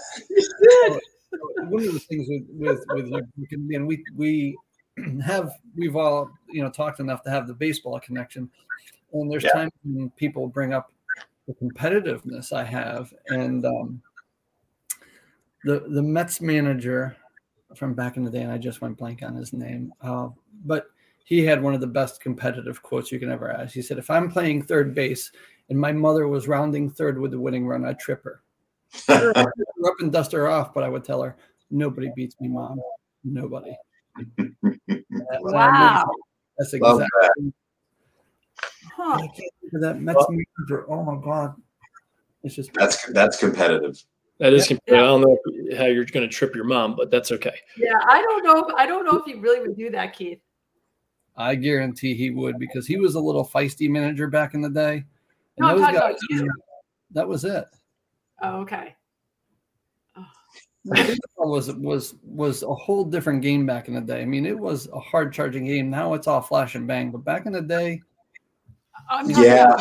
One 1.63 1.88
of 1.88 1.93
the 1.93 1.99
things 1.99 2.27
with 2.29 2.79
with, 2.89 3.12
with 3.38 3.49
and 3.51 3.88
we 3.88 4.03
we 4.15 4.58
have 5.25 5.51
we've 5.75 5.95
all 5.95 6.29
you 6.49 6.63
know 6.63 6.69
talked 6.69 6.99
enough 6.99 7.23
to 7.23 7.29
have 7.29 7.47
the 7.47 7.53
baseball 7.53 7.99
connection, 7.99 8.49
and 9.13 9.32
there's 9.32 9.43
yeah. 9.43 9.51
times 9.51 9.71
when 9.84 10.10
people 10.12 10.47
bring 10.47 10.73
up 10.73 10.91
the 11.47 11.53
competitiveness 11.53 12.53
I 12.53 12.63
have, 12.63 13.13
and 13.27 13.65
um, 13.65 14.01
the 15.63 15.79
the 15.89 16.01
Mets 16.01 16.41
manager 16.41 17.15
from 17.75 17.93
back 17.93 18.17
in 18.17 18.23
the 18.23 18.32
day, 18.32 18.41
and 18.41 18.51
I 18.51 18.58
just 18.58 18.82
went 18.82 18.97
blank 18.97 19.23
on 19.23 19.36
his 19.36 19.51
name. 19.53 19.93
Uh, 20.01 20.29
but 20.65 20.88
he 21.25 21.43
had 21.43 21.62
one 21.62 21.73
of 21.73 21.82
the 21.82 21.88
best 21.88 22.21
competitive 22.21 22.84
quotes 22.84 23.12
you 23.12 23.19
can 23.19 23.32
ever 23.32 23.51
ask. 23.51 23.73
He 23.73 23.82
said, 23.82 23.97
"If 23.97 24.10
I'm 24.10 24.29
playing 24.29 24.63
third 24.63 24.93
base 24.93 25.32
and 25.69 25.79
my 25.79 25.91
mother 25.91 26.27
was 26.27 26.47
rounding 26.47 26.89
third 26.89 27.17
with 27.17 27.32
the 27.32 27.39
winning 27.39 27.65
run, 27.65 27.86
I'd 27.86 27.99
trip 27.99 28.23
her, 28.23 28.41
her 29.08 29.32
up 29.86 29.95
and 29.99 30.12
dust 30.12 30.32
her 30.34 30.47
off, 30.47 30.73
but 30.73 30.84
I 30.84 30.89
would 30.89 31.03
tell 31.03 31.21
her, 31.23 31.36
nobody 31.71 32.12
beats 32.15 32.39
me, 32.39 32.47
mom, 32.47 32.79
nobody." 33.23 33.75
Wow, 35.41 36.06
that's 36.58 36.73
exactly. 36.73 37.06
That. 37.21 37.54
Huh. 38.95 39.13
I 39.15 39.28
can't 39.28 39.38
think 39.38 39.73
that 39.73 39.99
Mets 40.02 40.15
well, 40.17 40.28
manager. 40.30 40.86
Oh 40.89 41.04
my 41.04 41.23
god, 41.23 41.56
it's 42.43 42.56
just 42.56 42.73
that's 42.73 43.06
that's 43.12 43.38
competitive. 43.38 44.04
That 44.39 44.54
is, 44.54 44.69
yeah. 44.69 44.78
I 44.91 44.95
don't 44.97 45.21
know 45.21 45.38
how 45.78 45.86
you're 45.86 46.06
going 46.06 46.28
to 46.28 46.34
trip 46.34 46.56
your 46.56 46.65
mom, 46.65 46.95
but 46.95 47.12
that's 47.12 47.32
okay. 47.32 47.56
Yeah, 47.78 47.93
I 48.08 48.21
don't 48.21 48.43
know. 48.43 48.65
If, 48.67 48.76
I 48.76 48.86
don't 48.86 49.06
know 49.06 49.17
if 49.19 49.26
he 49.26 49.36
really 49.36 49.62
would 49.62 49.78
do 49.78 49.91
that, 49.91 50.15
Keith. 50.17 50.39
I 51.38 51.56
guarantee 51.56 52.13
he 52.15 52.32
would 52.32 52.60
because 52.60 52.88
he 52.88 52.97
was 52.97 53.15
a 53.15 53.19
little 53.19 53.45
feisty 53.45 53.89
manager 53.89 54.28
back 54.28 54.54
in 54.54 54.62
the 54.62 54.69
day. 54.69 55.06
And 55.58 55.67
no, 55.67 55.78
those 55.78 55.91
guys, 55.91 56.15
that 57.12 57.28
was 57.28 57.45
it. 57.45 57.65
Oh, 58.41 58.62
okay. 58.62 58.95
Was 61.38 61.74
was 61.74 62.15
was 62.24 62.63
a 62.63 62.74
whole 62.74 63.06
different 63.06 63.41
game 63.41 63.65
back 63.65 63.88
in 63.88 63.93
the 63.93 64.02
day. 64.02 64.22
I 64.22 64.26
mean, 64.26 64.46
it 64.46 64.58
was 64.58 64.89
a 64.93 65.00
hard 65.00 65.34
charging 65.34 65.65
game. 65.65 65.89
Now 65.89 66.13
it's 66.13 66.28
all 66.28 66.41
flash 66.41 66.76
and 66.76 66.86
bang, 66.86 67.12
but 67.12 67.24
back 67.24 67.46
in 67.46 67.54
the 67.54 67.62
day, 67.62 68.02
yeah, 69.28 69.74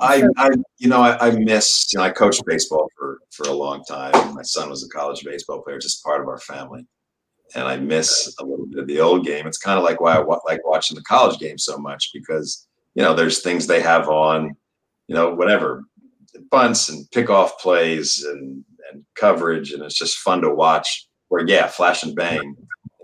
I, 0.00 0.24
I, 0.36 0.50
you 0.78 0.88
know, 0.88 1.00
I, 1.00 1.28
I 1.28 1.30
miss, 1.30 1.92
you 1.92 1.98
know, 1.98 2.04
I 2.04 2.10
coached 2.10 2.44
baseball 2.46 2.88
for, 2.96 3.18
for 3.30 3.48
a 3.48 3.52
long 3.52 3.82
time. 3.84 4.34
My 4.34 4.42
son 4.42 4.70
was 4.70 4.84
a 4.84 4.88
college 4.88 5.24
baseball 5.24 5.62
player, 5.62 5.78
just 5.78 6.04
part 6.04 6.20
of 6.20 6.28
our 6.28 6.38
family. 6.38 6.86
And 7.54 7.64
I 7.64 7.76
miss 7.78 8.34
a 8.38 8.44
little 8.44 8.66
bit 8.66 8.80
of 8.80 8.86
the 8.86 9.00
old 9.00 9.24
game. 9.24 9.46
It's 9.46 9.58
kind 9.58 9.78
of 9.78 9.84
like 9.84 10.00
why 10.00 10.16
I 10.16 10.20
wa- 10.20 10.40
like 10.44 10.66
watching 10.66 10.96
the 10.96 11.02
college 11.04 11.38
game 11.38 11.58
so 11.58 11.78
much 11.78 12.10
because, 12.12 12.66
you 12.94 13.02
know, 13.02 13.14
there's 13.14 13.40
things 13.40 13.66
they 13.66 13.80
have 13.80 14.08
on, 14.08 14.54
you 15.06 15.14
know, 15.14 15.34
whatever 15.34 15.84
bunts 16.50 16.90
and 16.90 17.06
pickoff 17.10 17.52
plays 17.58 18.24
and, 18.24 18.64
and 18.92 19.04
coverage. 19.14 19.72
And 19.72 19.82
it's 19.82 19.98
just 19.98 20.18
fun 20.18 20.42
to 20.42 20.54
watch 20.54 21.06
where, 21.28 21.46
yeah, 21.46 21.66
flash 21.66 22.02
and 22.02 22.14
bang 22.14 22.54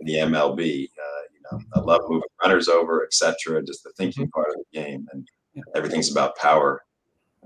in 0.01 0.07
the 0.07 0.14
MLB, 0.14 0.61
uh, 0.61 1.23
you 1.33 1.40
know, 1.51 1.61
I 1.75 1.81
love 1.81 2.03
moving 2.09 2.29
runners 2.42 2.68
over, 2.68 3.05
etc. 3.05 3.62
Just 3.64 3.85
the 3.85 3.92
thinking 3.97 4.29
part 4.31 4.49
of 4.49 4.57
the 4.57 4.81
game. 4.81 5.07
And, 5.12 5.27
everything's 5.77 6.11
about 6.11 6.37
power 6.37 6.83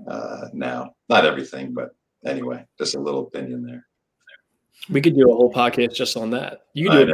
uh, 0.07 0.47
now. 0.51 0.95
Not 1.09 1.25
everything, 1.25 1.75
but 1.75 1.89
anyway, 2.25 2.65
just 2.79 2.95
a 2.95 2.99
little 2.99 3.27
opinion 3.27 3.63
there. 3.63 3.85
We 4.89 4.99
could 4.99 5.15
do 5.15 5.29
a 5.29 5.35
whole 5.35 5.53
podcast 5.53 5.93
just 5.93 6.17
on 6.17 6.31
that. 6.31 6.61
You 6.73 6.89
do 6.89 7.13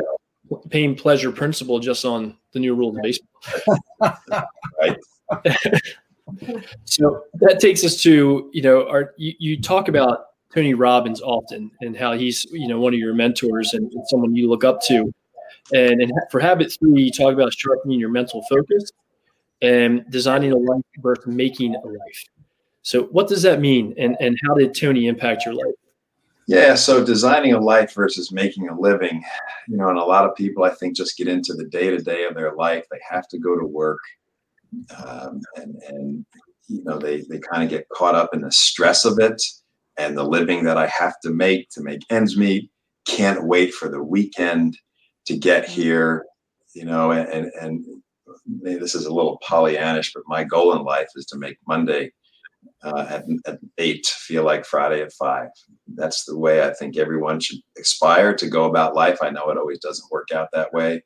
a 0.51 0.69
pain 0.69 0.95
pleasure 0.95 1.31
principle 1.31 1.79
just 1.79 2.05
on 2.05 2.37
the 2.53 2.59
new 2.59 2.75
rules 2.75 2.95
of 2.95 3.03
baseball. 3.03 3.27
right. 4.79 4.97
so 6.85 7.23
that 7.35 7.59
takes 7.59 7.83
us 7.83 8.01
to 8.03 8.49
you 8.53 8.61
know, 8.61 8.87
our 8.87 9.13
you, 9.17 9.33
you, 9.39 9.61
talk 9.61 9.87
about 9.87 10.25
Tony 10.55 10.73
Robbins 10.73 11.21
often 11.21 11.69
and 11.81 11.97
how 11.97 12.13
he's 12.13 12.45
you 12.45 12.67
know 12.67 12.79
one 12.79 12.93
of 12.93 12.99
your 12.99 13.13
mentors 13.13 13.73
and, 13.73 13.91
and 13.91 14.07
someone 14.07 14.35
you 14.35 14.49
look 14.49 14.63
up 14.63 14.81
to. 14.83 15.13
And, 15.73 16.01
and 16.01 16.11
for 16.31 16.39
habit 16.39 16.73
three, 16.79 17.03
you 17.03 17.11
talk 17.11 17.33
about 17.33 17.53
sharpening 17.53 17.99
your 17.99 18.09
mental 18.09 18.43
focus 18.49 18.91
and 19.61 20.05
designing 20.09 20.51
a 20.51 20.57
life 20.57 20.83
versus 20.99 21.25
making 21.27 21.75
a 21.75 21.87
life. 21.87 22.23
So, 22.83 23.05
what 23.05 23.27
does 23.27 23.41
that 23.41 23.59
mean, 23.59 23.93
and 23.97 24.15
and 24.19 24.37
how 24.45 24.53
did 24.53 24.75
Tony 24.75 25.07
impact 25.07 25.45
your 25.45 25.55
life? 25.55 25.75
Yeah, 26.47 26.75
so 26.75 27.03
designing 27.03 27.53
a 27.53 27.59
life 27.59 27.93
versus 27.95 28.31
making 28.31 28.69
a 28.69 28.79
living, 28.79 29.23
you 29.67 29.77
know, 29.77 29.89
and 29.89 29.97
a 29.97 30.03
lot 30.03 30.25
of 30.25 30.35
people 30.35 30.63
I 30.63 30.69
think 30.69 30.95
just 30.95 31.17
get 31.17 31.27
into 31.27 31.55
the 31.55 31.65
day 31.65 31.89
to 31.89 31.97
day 31.97 32.25
of 32.25 32.35
their 32.35 32.53
life. 32.53 32.85
They 32.91 32.99
have 33.09 33.27
to 33.29 33.39
go 33.39 33.57
to 33.57 33.65
work, 33.65 34.01
um, 35.03 35.41
and 35.55 35.81
and 35.89 36.25
you 36.67 36.83
know 36.83 36.99
they 36.99 37.21
they 37.21 37.39
kind 37.39 37.63
of 37.63 37.69
get 37.69 37.89
caught 37.89 38.15
up 38.15 38.33
in 38.33 38.41
the 38.41 38.51
stress 38.51 39.03
of 39.03 39.19
it 39.19 39.41
and 39.97 40.17
the 40.17 40.23
living 40.23 40.63
that 40.65 40.77
I 40.77 40.87
have 40.87 41.19
to 41.21 41.29
make 41.31 41.69
to 41.71 41.81
make 41.81 42.01
ends 42.09 42.37
meet. 42.37 42.69
Can't 43.07 43.47
wait 43.47 43.73
for 43.73 43.87
the 43.87 44.01
weekend 44.01 44.77
to 45.27 45.37
get 45.37 45.67
here, 45.67 46.25
you 46.73 46.85
know, 46.85 47.11
and 47.11 47.51
and 47.59 47.85
maybe 48.45 48.79
this 48.79 48.95
is 48.95 49.05
a 49.05 49.13
little 49.13 49.39
Pollyannish, 49.47 50.11
but 50.13 50.23
my 50.27 50.43
goal 50.43 50.75
in 50.75 50.83
life 50.83 51.07
is 51.15 51.25
to 51.27 51.37
make 51.37 51.57
Monday 51.67 52.11
uh, 52.83 53.05
at, 53.09 53.25
at 53.45 53.59
eight 53.77 54.05
feel 54.05 54.43
like 54.43 54.65
Friday 54.65 55.01
at 55.01 55.13
five. 55.13 55.49
That's 55.95 56.25
the 56.25 56.37
way 56.37 56.63
I 56.63 56.73
think 56.73 56.97
everyone 56.97 57.39
should 57.39 57.59
aspire 57.79 58.35
to 58.35 58.49
go 58.49 58.65
about 58.65 58.95
life. 58.95 59.19
I 59.21 59.29
know 59.29 59.49
it 59.49 59.57
always 59.57 59.79
doesn't 59.79 60.11
work 60.11 60.29
out 60.33 60.49
that 60.53 60.73
way, 60.73 61.03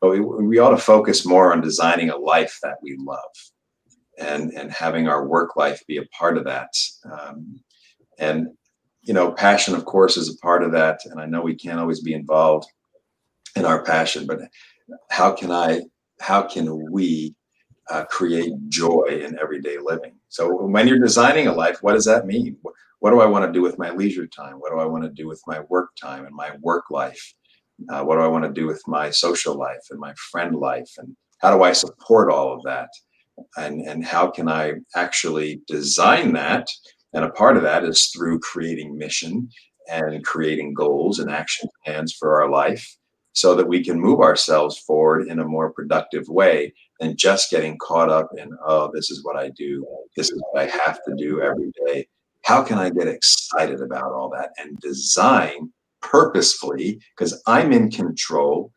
but 0.00 0.10
we, 0.10 0.20
we 0.20 0.58
ought 0.58 0.70
to 0.70 0.78
focus 0.78 1.26
more 1.26 1.52
on 1.52 1.60
designing 1.60 2.10
a 2.10 2.16
life 2.16 2.58
that 2.62 2.76
we 2.82 2.96
love 2.98 3.20
and, 4.18 4.52
and 4.52 4.70
having 4.70 5.08
our 5.08 5.26
work 5.26 5.56
life 5.56 5.82
be 5.86 5.96
a 5.98 6.06
part 6.06 6.36
of 6.36 6.44
that. 6.44 6.72
Um, 7.10 7.60
and, 8.20 8.48
you 9.02 9.14
know, 9.14 9.32
passion, 9.32 9.74
of 9.74 9.84
course, 9.84 10.16
is 10.16 10.28
a 10.28 10.38
part 10.38 10.62
of 10.62 10.70
that. 10.72 11.00
And 11.06 11.20
I 11.20 11.26
know 11.26 11.42
we 11.42 11.56
can't 11.56 11.80
always 11.80 12.00
be 12.00 12.14
involved 12.14 12.68
in 13.56 13.64
our 13.64 13.82
passion, 13.82 14.26
but 14.26 14.38
how 15.10 15.32
can 15.32 15.50
I, 15.50 15.80
how 16.20 16.42
can 16.42 16.92
we 16.92 17.34
uh, 17.90 18.04
create 18.04 18.52
joy 18.68 19.06
in 19.08 19.38
everyday 19.38 19.76
living. 19.78 20.12
So 20.28 20.64
when 20.64 20.86
you're 20.86 20.98
designing 20.98 21.48
a 21.48 21.52
life, 21.52 21.78
what 21.82 21.94
does 21.94 22.04
that 22.04 22.26
mean? 22.26 22.56
What, 23.00 23.10
do 23.10 23.20
I 23.20 23.26
want 23.26 23.44
to 23.46 23.52
do 23.52 23.62
with 23.62 23.78
my 23.78 23.90
leisure 23.90 24.26
time? 24.26 24.54
What 24.54 24.70
do 24.70 24.78
I 24.78 24.84
want 24.84 25.04
to 25.04 25.10
do 25.10 25.26
with 25.26 25.42
my 25.46 25.60
work 25.68 25.90
time 26.00 26.24
and 26.24 26.34
my 26.34 26.52
work 26.60 26.90
life? 26.90 27.34
Uh, 27.88 28.04
what 28.04 28.16
do 28.16 28.20
I 28.20 28.28
want 28.28 28.44
to 28.44 28.52
do 28.52 28.66
with 28.66 28.82
my 28.86 29.10
social 29.10 29.56
life 29.56 29.80
and 29.90 29.98
my 29.98 30.14
friend 30.30 30.54
life? 30.54 30.90
And 30.98 31.16
how 31.38 31.56
do 31.56 31.64
I 31.64 31.72
support 31.72 32.30
all 32.30 32.52
of 32.52 32.62
that? 32.62 32.90
And, 33.56 33.80
and 33.82 34.04
how 34.04 34.30
can 34.30 34.48
I 34.48 34.74
actually 34.94 35.62
design 35.66 36.32
that? 36.34 36.68
And 37.12 37.24
a 37.24 37.30
part 37.30 37.56
of 37.56 37.62
that 37.64 37.84
is 37.84 38.06
through 38.06 38.40
creating 38.40 38.96
mission 38.96 39.48
and 39.90 40.24
creating 40.24 40.74
goals 40.74 41.18
and 41.18 41.30
action 41.30 41.68
plans 41.84 42.12
for 42.12 42.40
our 42.40 42.48
life 42.48 42.96
so 43.32 43.54
that 43.54 43.68
we 43.68 43.84
can 43.84 44.00
move 44.00 44.20
ourselves 44.20 44.78
forward 44.78 45.28
in 45.28 45.38
a 45.38 45.44
more 45.44 45.72
productive 45.72 46.28
way 46.28 46.72
than 46.98 47.16
just 47.16 47.50
getting 47.50 47.78
caught 47.78 48.10
up 48.10 48.28
in, 48.36 48.50
oh, 48.64 48.90
this 48.92 49.10
is 49.10 49.24
what 49.24 49.36
I 49.36 49.50
do. 49.50 49.86
This 50.16 50.30
is 50.30 50.42
what 50.50 50.62
I 50.62 50.66
have 50.66 50.98
to 51.04 51.14
do 51.16 51.40
every 51.40 51.72
day. 51.86 52.06
How 52.44 52.62
can 52.62 52.78
I 52.78 52.90
get 52.90 53.06
excited 53.06 53.80
about 53.80 54.12
all 54.12 54.30
that 54.30 54.50
and 54.58 54.78
design 54.80 55.72
purposefully? 56.02 57.00
Because 57.16 57.40
I'm 57.46 57.72
in 57.72 57.90
control. 57.90 58.72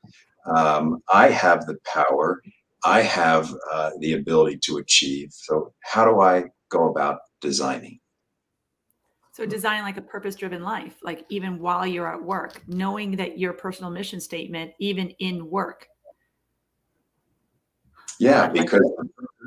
Um, 0.45 0.99
I 1.11 1.29
have 1.29 1.65
the 1.65 1.77
power. 1.85 2.41
I 2.85 3.01
have 3.01 3.53
uh, 3.71 3.91
the 3.99 4.13
ability 4.13 4.59
to 4.65 4.77
achieve. 4.77 5.29
So, 5.31 5.73
how 5.83 6.03
do 6.03 6.19
I 6.19 6.43
go 6.69 6.89
about 6.89 7.19
designing? 7.39 7.99
So 9.33 9.47
design 9.47 9.81
like 9.81 9.97
a 9.97 10.01
purpose 10.01 10.35
driven 10.35 10.61
life, 10.61 10.99
like 11.01 11.25
even 11.29 11.57
while 11.57 11.87
you're 11.87 12.07
at 12.07 12.23
work, 12.23 12.61
knowing 12.67 13.15
that 13.15 13.39
your 13.39 13.53
personal 13.53 13.89
mission 13.89 14.21
statement, 14.21 14.73
even 14.77 15.09
in 15.17 15.49
work. 15.49 15.87
Yeah, 18.19 18.47
because 18.47 18.87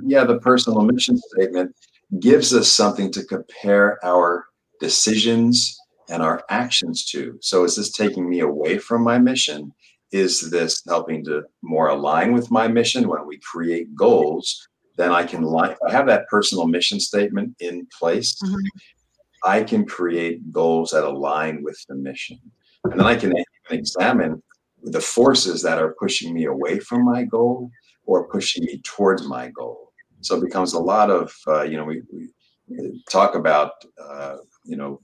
yeah, 0.04 0.24
the 0.24 0.40
personal 0.40 0.82
mission 0.82 1.16
statement 1.16 1.72
gives 2.18 2.52
us 2.52 2.70
something 2.70 3.12
to 3.12 3.24
compare 3.24 4.04
our 4.04 4.46
decisions 4.80 5.78
and 6.08 6.20
our 6.20 6.42
actions 6.50 7.04
to. 7.10 7.38
So 7.40 7.62
is 7.62 7.76
this 7.76 7.92
taking 7.92 8.28
me 8.28 8.40
away 8.40 8.78
from 8.78 9.04
my 9.04 9.18
mission? 9.18 9.72
Is 10.10 10.50
this 10.50 10.82
helping 10.88 11.24
to 11.26 11.44
more 11.62 11.90
align 11.90 12.32
with 12.32 12.50
my 12.50 12.66
mission 12.66 13.08
when 13.08 13.24
we 13.24 13.38
create 13.38 13.94
goals? 13.94 14.66
Then 14.96 15.12
I 15.12 15.24
can 15.24 15.42
line, 15.42 15.76
I 15.86 15.92
have 15.92 16.06
that 16.06 16.26
personal 16.26 16.66
mission 16.66 16.98
statement 16.98 17.54
in 17.60 17.86
place. 17.96 18.36
Mm-hmm. 18.42 18.78
I 19.46 19.62
can 19.62 19.86
create 19.86 20.52
goals 20.52 20.90
that 20.90 21.04
align 21.04 21.62
with 21.62 21.78
the 21.88 21.94
mission. 21.94 22.38
And 22.84 23.00
then 23.00 23.06
I 23.06 23.14
can 23.14 23.32
examine 23.70 24.42
the 24.82 25.00
forces 25.00 25.62
that 25.62 25.78
are 25.78 25.94
pushing 25.98 26.34
me 26.34 26.46
away 26.46 26.80
from 26.80 27.04
my 27.04 27.22
goal 27.24 27.70
or 28.04 28.28
pushing 28.28 28.64
me 28.64 28.80
towards 28.84 29.26
my 29.26 29.48
goal. 29.50 29.92
So 30.20 30.36
it 30.36 30.44
becomes 30.44 30.72
a 30.72 30.80
lot 30.80 31.10
of, 31.10 31.32
uh, 31.46 31.62
you 31.62 31.76
know, 31.76 31.84
we, 31.84 32.02
we 32.12 33.02
talk 33.08 33.36
about, 33.36 33.72
uh, 34.02 34.38
you 34.64 34.76
know, 34.76 35.00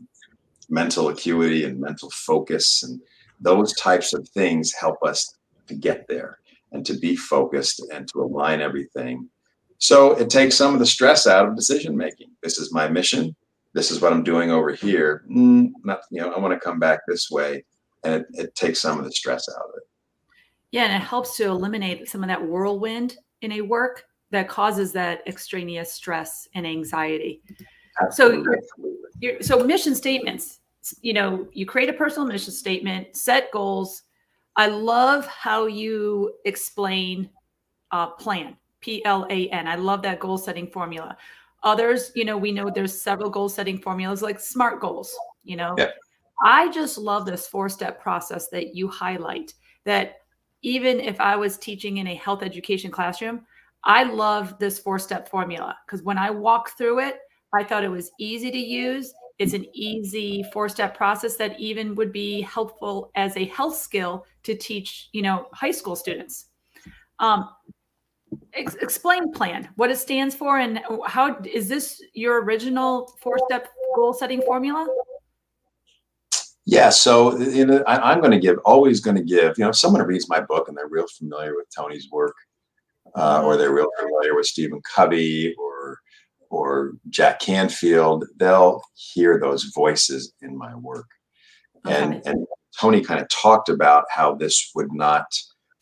mental 0.69 1.09
acuity 1.09 1.65
and 1.65 1.79
mental 1.79 2.11
focus 2.11 2.83
and 2.83 3.01
those 3.41 3.73
types 3.75 4.13
of 4.13 4.29
things 4.31 4.73
help 4.73 4.97
us 5.05 5.39
to 5.69 5.75
get 5.75 6.07
there 6.09 6.39
and 6.73 6.85
to 6.87 6.95
be 6.95 7.15
focused 7.15 7.85
and 7.93 8.09
to 8.09 8.23
align 8.23 8.61
everything. 8.61 9.29
So 9.79 10.13
it 10.13 10.31
takes 10.31 10.57
some 10.57 10.75
of 10.75 10.81
the 10.81 10.87
stress 10.87 11.27
out 11.27 11.47
of 11.47 11.57
decision 11.57 11.97
making. 11.97 12.31
This 12.43 12.59
is 12.59 12.73
my 12.73 12.89
mission 12.89 13.37
this 13.75 13.91
is 13.91 14.01
what 14.01 14.13
I'm 14.13 14.23
doing 14.23 14.51
over 14.51 14.73
here. 14.73 15.25
Mm, 15.31 15.71
not, 15.85 16.01
you 16.11 16.21
know, 16.21 16.33
I 16.33 16.39
want 16.39 16.53
to 16.53 16.61
come 16.61 16.79
back 16.79 17.01
this 17.07 17.31
way. 17.31 17.65
And 18.05 18.15
it, 18.15 18.27
it 18.35 18.55
takes 18.55 18.81
some 18.81 18.99
of 18.99 19.05
the 19.05 19.13
stress 19.13 19.49
out 19.49 19.65
of 19.65 19.71
it. 19.77 19.85
Yeah. 20.73 20.85
And 20.85 21.03
it 21.03 21.07
helps 21.07 21.37
to 21.37 21.45
eliminate 21.45 22.09
some 22.09 22.23
of 22.23 22.29
that 22.29 22.43
whirlwind 22.43 23.17
in 23.41 23.53
a 23.53 23.61
work 23.61 24.05
that 24.31 24.49
causes 24.49 24.93
that 24.93 25.23
extraneous 25.27 25.93
stress 25.93 26.49
and 26.55 26.67
anxiety. 26.67 27.43
Absolutely. 28.01 28.57
So, 28.77 28.91
you're, 29.21 29.43
so 29.43 29.63
mission 29.65 29.95
statements, 29.95 30.61
you 31.01 31.13
know, 31.13 31.47
you 31.53 31.67
create 31.67 31.89
a 31.89 31.93
personal 31.93 32.27
mission 32.27 32.53
statement, 32.53 33.15
set 33.15 33.53
goals. 33.53 34.03
I 34.57 34.67
love 34.67 35.27
how 35.27 35.67
you 35.67 36.35
explain 36.45 37.31
uh, 37.91 38.09
plan, 38.09 38.57
P 38.81 39.05
L 39.05 39.27
A 39.31 39.49
N. 39.51 39.69
I 39.69 39.77
love 39.77 40.03
that 40.03 40.19
goal 40.19 40.39
setting 40.39 40.67
formula. 40.67 41.17
Others, 41.65 42.13
you 42.15 42.25
know, 42.25 42.37
we 42.37 42.53
know 42.53 42.71
there's 42.71 43.01
several 43.01 43.31
goal 43.31 43.49
setting 43.49 43.79
formulas 43.79 44.23
like 44.23 44.41
SMART 44.41 44.81
goals, 44.81 45.15
you 45.45 45.57
know. 45.57 45.75
Yeah. 45.79 45.91
I 46.45 46.71
just 46.71 46.99
love 46.99 47.25
this 47.25 47.47
four 47.47 47.69
step 47.69 48.03
process 48.03 48.49
that 48.49 48.75
you 48.75 48.89
highlight 48.89 49.55
that 49.85 50.17
even 50.63 51.01
if 51.01 51.21
I 51.21 51.37
was 51.37 51.57
teaching 51.59 51.99
in 51.99 52.09
a 52.09 52.15
health 52.15 52.43
education 52.43 52.91
classroom, 52.91 53.43
I 53.85 54.05
love 54.05 54.59
this 54.59 54.79
four 54.79 54.99
step 54.99 55.29
formula 55.29 55.77
because 55.87 56.03
when 56.03 56.19
I 56.19 56.31
walk 56.31 56.77
through 56.77 57.01
it, 57.01 57.19
I 57.55 57.65
thought 57.65 57.85
it 57.85 57.91
was 57.91 58.11
easy 58.19 58.51
to 58.51 58.59
use. 58.59 59.13
It's 59.39 59.55
an 59.55 59.67
easy 59.73 60.45
four 60.53 60.69
step 60.69 60.97
process 60.97 61.37
that 61.37 61.59
even 61.59 61.95
would 61.97 62.13
be 62.13 62.43
helpful 62.43 63.11
as 63.15 63.37
a 63.37 63.47
health 63.47 63.77
skill 63.77 64.25
to 64.45 64.55
teach, 64.55 65.09
you 65.13 65.23
know, 65.23 65.47
high 65.53 65.71
school 65.71 65.97
students. 65.97 66.47
Um, 67.19 67.49
Ex- 68.55 68.75
explain 68.77 69.33
plan 69.33 69.69
what 69.77 69.91
it 69.91 69.97
stands 69.97 70.35
for 70.35 70.59
and 70.59 70.81
how 71.07 71.39
is 71.51 71.69
this 71.69 72.03
your 72.13 72.43
original 72.45 73.11
four 73.23 73.39
step 73.47 73.69
goal 73.97 74.13
setting 74.13 74.43
formula 74.43 74.87
yeah 76.67 76.91
so 76.91 77.39
you 77.39 77.65
know 77.65 77.83
I, 77.87 78.13
am 78.13 78.21
going 78.21 78.33
to 78.33 78.39
give 78.39 78.59
always 78.67 79.01
going 79.01 79.17
to 79.17 79.23
give 79.23 79.57
you 79.57 79.65
know 79.65 79.71
if 79.71 79.77
someone 79.77 80.03
reads 80.03 80.29
my 80.29 80.41
book 80.41 80.69
and 80.69 80.77
they're 80.77 80.89
real 80.89 81.07
familiar 81.07 81.55
with 81.57 81.67
tony's 81.75 82.11
work 82.11 82.35
uh, 83.15 83.43
or 83.43 83.57
they're 83.57 83.73
real 83.73 83.89
familiar 83.99 84.37
with 84.37 84.45
stephen 84.45 84.83
covey 84.83 85.55
or 85.59 85.99
or 86.51 86.93
jack 87.09 87.41
canfield 87.41 88.27
they'll 88.37 88.83
hear 88.95 89.41
those 89.41 89.65
voices 89.75 90.35
in 90.43 90.59
my 90.59 90.75
work 90.75 91.09
and 91.87 92.17
okay. 92.17 92.31
and 92.31 92.47
tony 92.79 93.01
kind 93.01 93.19
of 93.21 93.29
talked 93.31 93.71
about 93.71 94.05
how 94.11 94.35
this 94.35 94.73
would 94.75 94.93
not 94.93 95.25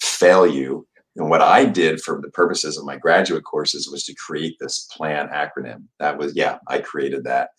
fail 0.00 0.46
you 0.46 0.86
and 1.16 1.28
what 1.28 1.42
I 1.42 1.64
did 1.64 2.00
for 2.00 2.20
the 2.20 2.30
purposes 2.30 2.78
of 2.78 2.84
my 2.84 2.96
graduate 2.96 3.44
courses 3.44 3.88
was 3.90 4.04
to 4.04 4.14
create 4.14 4.56
this 4.60 4.88
plan 4.92 5.28
acronym. 5.28 5.84
That 5.98 6.18
was, 6.18 6.36
yeah, 6.36 6.58
I 6.68 6.78
created 6.78 7.24
that. 7.24 7.50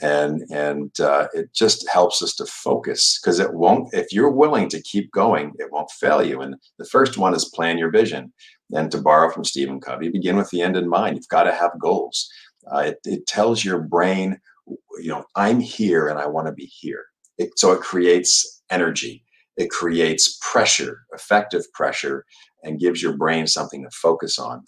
And 0.00 0.42
and 0.50 0.98
uh, 1.00 1.28
it 1.32 1.52
just 1.52 1.88
helps 1.88 2.22
us 2.22 2.34
to 2.36 2.46
focus 2.46 3.20
because 3.20 3.38
it 3.38 3.54
won't. 3.54 3.94
If 3.94 4.12
you're 4.12 4.30
willing 4.32 4.68
to 4.70 4.82
keep 4.82 5.12
going, 5.12 5.52
it 5.58 5.70
won't 5.70 5.90
fail 5.92 6.24
you. 6.24 6.40
And 6.40 6.56
the 6.78 6.86
first 6.86 7.18
one 7.18 7.34
is 7.34 7.52
plan 7.54 7.78
your 7.78 7.90
vision. 7.90 8.32
And 8.72 8.90
to 8.90 9.00
borrow 9.00 9.30
from 9.30 9.44
Stephen 9.44 9.80
Covey, 9.80 10.08
begin 10.08 10.36
with 10.36 10.50
the 10.50 10.60
end 10.60 10.76
in 10.76 10.88
mind. 10.88 11.16
You've 11.16 11.28
got 11.28 11.44
to 11.44 11.54
have 11.54 11.78
goals. 11.78 12.28
Uh, 12.72 12.78
it, 12.78 12.98
it 13.04 13.26
tells 13.26 13.64
your 13.64 13.80
brain, 13.80 14.40
you 14.66 15.08
know, 15.08 15.24
I'm 15.36 15.60
here 15.60 16.08
and 16.08 16.18
I 16.18 16.26
want 16.26 16.48
to 16.48 16.52
be 16.52 16.66
here. 16.66 17.04
It, 17.38 17.56
so 17.58 17.72
it 17.72 17.80
creates 17.80 18.62
energy. 18.70 19.24
It 19.56 19.70
creates 19.70 20.38
pressure, 20.40 21.02
effective 21.12 21.70
pressure, 21.74 22.24
and 22.62 22.80
gives 22.80 23.02
your 23.02 23.16
brain 23.16 23.46
something 23.46 23.82
to 23.82 23.90
focus 23.90 24.38
on 24.38 24.64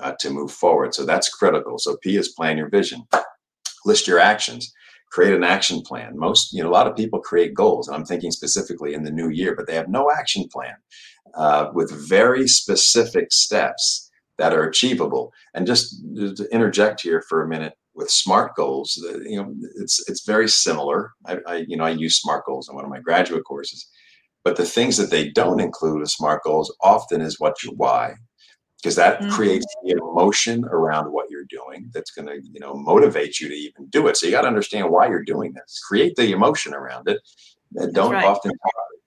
uh, 0.00 0.12
to 0.20 0.30
move 0.30 0.50
forward. 0.50 0.94
So 0.94 1.04
that's 1.04 1.28
critical. 1.28 1.78
So 1.78 1.96
P 2.02 2.16
is 2.16 2.28
plan 2.28 2.58
your 2.58 2.68
vision, 2.68 3.04
list 3.84 4.06
your 4.06 4.18
actions, 4.18 4.72
create 5.10 5.34
an 5.34 5.44
action 5.44 5.82
plan. 5.82 6.18
Most, 6.18 6.52
you 6.52 6.62
know, 6.62 6.68
a 6.68 6.72
lot 6.72 6.86
of 6.86 6.96
people 6.96 7.20
create 7.20 7.54
goals, 7.54 7.88
and 7.88 7.96
I'm 7.96 8.04
thinking 8.04 8.30
specifically 8.30 8.94
in 8.94 9.04
the 9.04 9.10
new 9.10 9.30
year, 9.30 9.54
but 9.56 9.66
they 9.66 9.74
have 9.74 9.88
no 9.88 10.10
action 10.10 10.48
plan 10.52 10.76
uh, 11.34 11.70
with 11.72 11.90
very 12.08 12.46
specific 12.46 13.32
steps 13.32 14.10
that 14.38 14.52
are 14.52 14.64
achievable. 14.64 15.32
And 15.54 15.66
just 15.66 16.00
to 16.16 16.46
interject 16.52 17.00
here 17.00 17.22
for 17.28 17.42
a 17.42 17.48
minute 17.48 17.74
with 17.94 18.10
SMART 18.10 18.54
goals, 18.54 18.96
you 19.24 19.42
know, 19.42 19.52
it's 19.76 20.08
it's 20.08 20.24
very 20.24 20.48
similar. 20.48 21.12
I, 21.26 21.38
I 21.46 21.56
you 21.66 21.76
know 21.76 21.84
I 21.84 21.90
use 21.90 22.20
SMART 22.20 22.44
goals 22.46 22.68
in 22.68 22.74
one 22.74 22.84
of 22.84 22.90
my 22.90 23.00
graduate 23.00 23.44
courses, 23.44 23.88
but 24.44 24.56
the 24.56 24.64
things 24.64 24.96
that 24.96 25.10
they 25.10 25.30
don't 25.30 25.60
include 25.60 26.00
with 26.00 26.10
SMART 26.10 26.42
goals 26.42 26.74
often 26.80 27.20
is 27.20 27.38
what's 27.38 27.64
your 27.64 27.74
why, 27.74 28.14
because 28.80 28.96
that 28.96 29.20
mm-hmm. 29.20 29.30
creates 29.30 29.66
the 29.84 29.92
emotion 29.92 30.64
around 30.66 31.10
what 31.10 31.30
you're 31.30 31.44
doing 31.48 31.90
that's 31.92 32.10
going 32.10 32.26
to 32.26 32.40
you 32.52 32.60
know 32.60 32.74
motivate 32.74 33.40
you 33.40 33.48
to 33.48 33.54
even 33.54 33.86
do 33.88 34.06
it. 34.06 34.16
So 34.16 34.26
you 34.26 34.32
got 34.32 34.42
to 34.42 34.48
understand 34.48 34.90
why 34.90 35.08
you're 35.08 35.24
doing 35.24 35.52
this. 35.52 35.80
Create 35.86 36.16
the 36.16 36.32
emotion 36.32 36.74
around 36.74 37.08
it. 37.08 37.20
And 37.74 37.92
don't 37.92 38.12
right. 38.12 38.24
often 38.24 38.52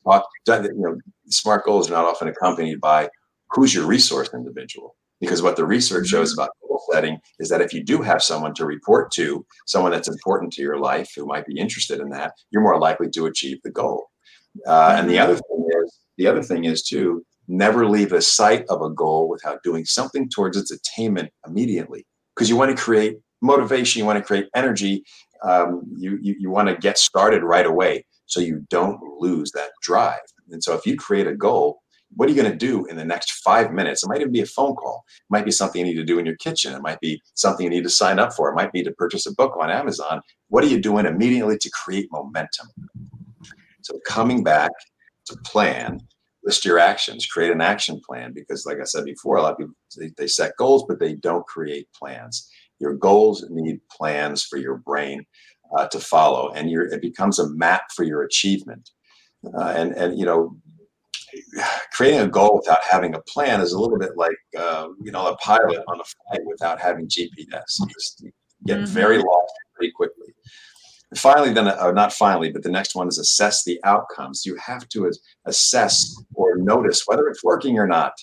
talk, 0.06 0.26
talk. 0.46 0.64
You 0.64 0.74
know, 0.76 0.98
SMART 1.30 1.66
goals 1.66 1.90
are 1.90 1.94
not 1.94 2.06
often 2.06 2.28
accompanied 2.28 2.80
by 2.80 3.10
who's 3.50 3.74
your 3.74 3.86
resource 3.86 4.30
individual 4.34 4.96
because 5.20 5.42
what 5.42 5.56
the 5.56 5.66
research 5.66 6.08
shows 6.08 6.34
mm-hmm. 6.34 6.42
about 6.42 6.52
goal 6.68 6.82
setting 6.92 7.20
is 7.40 7.50
that 7.50 7.62
if 7.62 7.74
you 7.74 7.84
do 7.84 8.02
have 8.02 8.22
someone 8.22 8.54
to 8.56 8.66
report 8.66 9.12
to, 9.12 9.46
someone 9.68 9.92
that's 9.92 10.08
important 10.08 10.52
to 10.54 10.62
your 10.62 10.80
life 10.80 11.12
who 11.16 11.26
might 11.26 11.46
be 11.46 11.58
interested 11.58 12.00
in 12.00 12.10
that, 12.10 12.34
you're 12.50 12.62
more 12.62 12.80
likely 12.80 13.10
to 13.12 13.28
achieve 13.28 13.60
the 13.64 13.72
goal. 13.72 14.11
Uh, 14.68 14.95
and 14.97 15.10
the 15.10 15.16
mm-hmm. 15.16 15.24
other 15.24 15.36
thing 15.36 15.68
is, 15.84 15.99
the 16.18 16.28
other 16.28 16.43
thing 16.43 16.66
is 16.66 16.84
too, 16.84 17.24
never 17.47 17.88
leave 17.88 18.14
a 18.14 18.22
sight 18.22 18.66
of 18.70 18.82
a 18.82 18.89
goal 18.89 19.30
without 19.30 19.64
doing 19.64 19.86
something 19.86 20.30
towards 20.30 20.58
its 20.58 20.72
attainment 20.72 21.32
immediately, 21.47 22.06
because 22.36 22.49
you 22.49 22.56
want 22.56 22.76
to 22.76 22.82
create 22.82 23.18
motivation, 23.41 23.99
you 23.99 24.06
want 24.06 24.20
to 24.20 24.24
create 24.24 24.47
energy, 24.56 25.04
um, 25.43 25.84
you 25.97 26.20
you, 26.22 26.36
you 26.39 26.49
want 26.49 26.68
to 26.68 26.76
get 26.76 26.97
started 26.97 27.43
right 27.43 27.66
away, 27.66 28.06
so 28.26 28.39
you 28.39 28.66
don't 28.70 28.99
lose 29.20 29.52
that 29.52 29.72
drive. 29.82 30.20
And 30.52 30.64
so 30.64 30.74
if 30.76 30.86
you 30.86 30.97
create 30.97 31.28
a 31.28 31.36
goal 31.36 31.82
what 32.16 32.28
are 32.28 32.32
you 32.32 32.41
going 32.41 32.52
to 32.52 32.58
do 32.58 32.86
in 32.86 32.97
the 32.97 33.06
next 33.06 33.41
five 33.43 33.72
minutes? 33.72 34.04
It 34.04 34.10
might 34.10 34.22
even 34.22 34.34
be 34.34 34.41
a 34.41 34.45
phone 34.45 34.76
call. 34.76 35.06
It 35.18 35.32
might 35.32 35.45
be 35.45 35.52
something 35.52 35.80
you 35.80 35.93
need 35.93 35.99
to 35.99 36.06
do 36.06 36.20
in 36.20 36.26
your 36.26 36.36
kitchen. 36.38 36.74
It 36.74 36.82
might 36.82 36.99
be 36.99 37.22
something 37.36 37.64
you 37.64 37.70
need 37.70 37.84
to 37.84 37.89
sign 37.89 38.20
up 38.20 38.34
for. 38.34 38.49
It 38.49 38.56
might 38.56 38.72
be 38.72 38.84
to 38.84 38.91
purchase 38.91 39.26
a 39.26 39.34
book 39.34 39.56
on 39.60 39.70
Amazon. 39.70 40.22
What 40.49 40.64
are 40.64 40.68
you 40.68 40.80
doing 40.80 41.06
immediately 41.06 41.58
to 41.58 41.70
create 41.70 42.10
momentum? 42.12 42.68
So 43.82 44.00
coming 44.08 44.44
back 44.44 44.72
to 45.28 45.38
plan, 45.46 46.00
list 46.44 46.66
your 46.66 46.80
actions, 46.80 47.26
create 47.26 47.52
an 47.52 47.62
action 47.62 48.02
plan. 48.08 48.34
Because 48.34 48.66
like 48.66 48.80
I 48.80 48.86
said 48.86 49.06
before, 49.06 49.38
a 49.38 49.42
lot 49.42 49.54
of 49.54 49.58
people 49.58 49.74
they, 49.98 50.12
they 50.18 50.28
set 50.28 50.58
goals, 50.58 50.86
but 50.88 51.00
they 51.00 51.16
don't 51.16 51.46
create 51.46 51.88
plans. 51.98 52.50
Your 52.80 52.94
goals 52.94 53.46
need 53.50 53.80
plans 53.92 54.44
for 54.44 54.58
your 54.58 54.78
brain 54.78 55.26
uh, 55.78 55.88
to 55.88 56.00
follow, 56.00 56.52
and 56.52 56.70
it 56.70 57.02
becomes 57.02 57.40
a 57.40 57.50
map 57.50 57.84
for 57.96 58.04
your 58.04 58.24
achievement. 58.24 58.90
Uh, 59.58 59.74
and 59.76 59.94
and 59.94 60.20
you 60.20 60.26
know 60.26 60.56
creating 61.94 62.20
a 62.20 62.28
goal 62.28 62.58
without 62.58 62.84
having 62.90 63.16
a 63.16 63.22
plan 63.22 63.62
is 63.62 63.74
a 63.74 63.80
little 63.80 63.98
bit 63.98 64.12
like 64.18 64.36
uh, 64.58 64.88
you 65.02 65.12
know 65.12 65.28
a 65.28 65.38
pilot 65.38 65.84
on 65.88 66.00
a 66.00 66.04
flight 66.04 66.42
without 66.46 66.80
having 66.80 67.08
GPS. 67.08 67.80
You 67.80 67.88
just 67.88 68.26
get 68.66 68.78
mm-hmm. 68.78 68.86
very 68.86 69.18
lost 69.18 69.54
pretty 69.76 69.92
quickly. 69.92 70.34
Finally, 71.16 71.53
then 71.53 71.68
uh, 71.68 71.91
not 71.91 72.14
finally, 72.14 72.51
but 72.51 72.64
the 72.64 72.72
next 72.72 72.95
one 72.95 73.07
is 73.07 73.20
assess 73.20 73.64
the 73.64 73.80
outcomes. 73.84 74.45
You 74.45 74.55
have 74.55 74.88
to 74.89 75.12
assess 75.45 76.16
or 76.34 76.55
notice 76.57 77.03
whether 77.05 77.28
it's 77.28 77.43
working 77.43 77.78
or 77.78 77.88
not, 77.88 78.14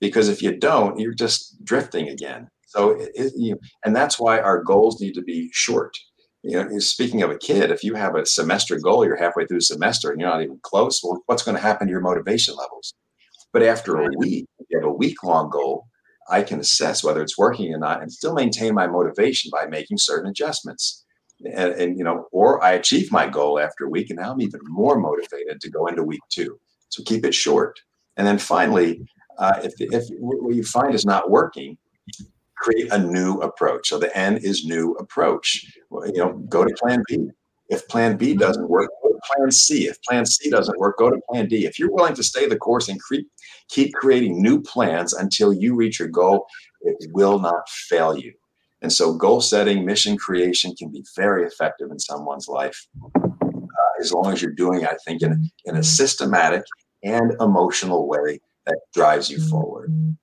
because 0.00 0.28
if 0.28 0.42
you 0.42 0.56
don't, 0.56 0.98
you're 0.98 1.12
just 1.12 1.62
drifting 1.64 2.08
again. 2.08 2.48
So, 2.66 2.90
it, 2.90 3.10
it, 3.14 3.32
you, 3.36 3.58
and 3.84 3.94
that's 3.94 4.18
why 4.18 4.40
our 4.40 4.62
goals 4.62 5.00
need 5.00 5.14
to 5.14 5.22
be 5.22 5.50
short 5.52 5.96
you 6.42 6.52
know, 6.52 6.78
speaking 6.78 7.22
of 7.22 7.30
a 7.30 7.38
kid, 7.38 7.70
if 7.70 7.84
you 7.84 7.94
have 7.94 8.14
a 8.14 8.24
semester 8.24 8.78
goal, 8.78 9.04
you're 9.04 9.16
halfway 9.16 9.44
through 9.44 9.58
the 9.58 9.64
semester 9.64 10.10
and 10.10 10.20
you're 10.20 10.30
not 10.30 10.42
even 10.42 10.58
close, 10.62 11.02
well, 11.02 11.22
what's 11.26 11.42
going 11.42 11.56
to 11.56 11.62
happen 11.62 11.86
to 11.86 11.90
your 11.90 12.00
motivation 12.00 12.54
levels? 12.54 12.94
But 13.52 13.62
after 13.62 14.00
a 14.00 14.08
week, 14.16 14.46
if 14.58 14.66
you 14.70 14.78
have 14.78 14.88
a 14.88 14.92
week 14.92 15.22
long 15.22 15.50
goal, 15.50 15.86
I 16.30 16.42
can 16.42 16.60
assess 16.60 17.04
whether 17.04 17.20
it's 17.20 17.36
working 17.36 17.74
or 17.74 17.78
not 17.78 18.00
and 18.00 18.12
still 18.12 18.32
maintain 18.32 18.74
my 18.74 18.86
motivation 18.86 19.50
by 19.52 19.66
making 19.66 19.98
certain 19.98 20.30
adjustments. 20.30 21.04
And, 21.44 21.72
and 21.72 21.98
you 21.98 22.04
know, 22.04 22.26
or 22.32 22.62
I 22.62 22.72
achieve 22.72 23.10
my 23.10 23.26
goal 23.26 23.58
after 23.58 23.84
a 23.84 23.88
week 23.88 24.10
and 24.10 24.18
now 24.18 24.32
I'm 24.32 24.40
even 24.40 24.60
more 24.64 24.98
motivated 24.98 25.60
to 25.60 25.70
go 25.70 25.86
into 25.86 26.04
week 26.04 26.20
two. 26.28 26.58
So 26.90 27.02
keep 27.04 27.24
it 27.24 27.34
short. 27.34 27.80
And 28.16 28.26
then 28.26 28.38
finally, 28.38 29.06
uh, 29.38 29.60
if, 29.64 29.72
if 29.78 30.04
what 30.18 30.54
you 30.54 30.62
find 30.64 30.94
is 30.94 31.06
not 31.06 31.30
working, 31.30 31.78
create 32.56 32.92
a 32.92 32.98
new 32.98 33.38
approach. 33.38 33.88
So 33.88 33.98
the 33.98 34.14
N 34.16 34.36
is 34.36 34.66
new 34.66 34.92
approach. 34.94 35.64
Well, 35.88 36.06
you 36.06 36.18
know, 36.18 36.34
go 36.48 36.64
to 36.64 36.74
plan 36.74 37.02
B. 37.08 37.30
If 37.70 37.88
plan 37.88 38.16
B 38.16 38.34
doesn't 38.34 38.68
work, 38.68 38.90
go 39.02 39.10
to 39.10 39.20
plan 39.32 39.50
C. 39.50 39.86
If 39.86 40.02
plan 40.02 40.26
C 40.26 40.50
doesn't 40.50 40.78
work, 40.78 40.98
go 40.98 41.08
to 41.08 41.20
plan 41.30 41.46
D. 41.48 41.64
If 41.64 41.78
you're 41.78 41.92
willing 41.92 42.14
to 42.14 42.22
stay 42.22 42.46
the 42.46 42.56
course 42.56 42.88
and 42.88 43.00
keep, 43.08 43.28
keep 43.68 43.94
creating 43.94 44.42
new 44.42 44.60
plans 44.60 45.14
until 45.14 45.52
you 45.52 45.74
reach 45.74 46.00
your 46.00 46.08
goal, 46.08 46.46
it 46.82 46.96
will 47.12 47.38
not 47.38 47.68
fail 47.68 48.18
you. 48.18 48.34
And 48.82 48.92
so 48.92 49.14
goal 49.14 49.40
setting, 49.40 49.84
mission 49.84 50.16
creation 50.16 50.74
can 50.74 50.90
be 50.90 51.04
very 51.16 51.44
effective 51.44 51.90
in 51.90 51.98
someone's 51.98 52.48
life. 52.48 52.86
Uh, 53.04 54.00
as 54.00 54.12
long 54.12 54.32
as 54.32 54.40
you're 54.40 54.52
doing, 54.52 54.82
it, 54.82 54.88
I 54.88 54.96
think, 55.06 55.22
in, 55.22 55.50
in 55.64 55.76
a 55.76 55.82
systematic 55.82 56.62
and 57.02 57.32
emotional 57.40 58.08
way 58.08 58.40
that 58.66 58.78
drives 58.94 59.30
you 59.30 59.40
forward. 59.48 60.16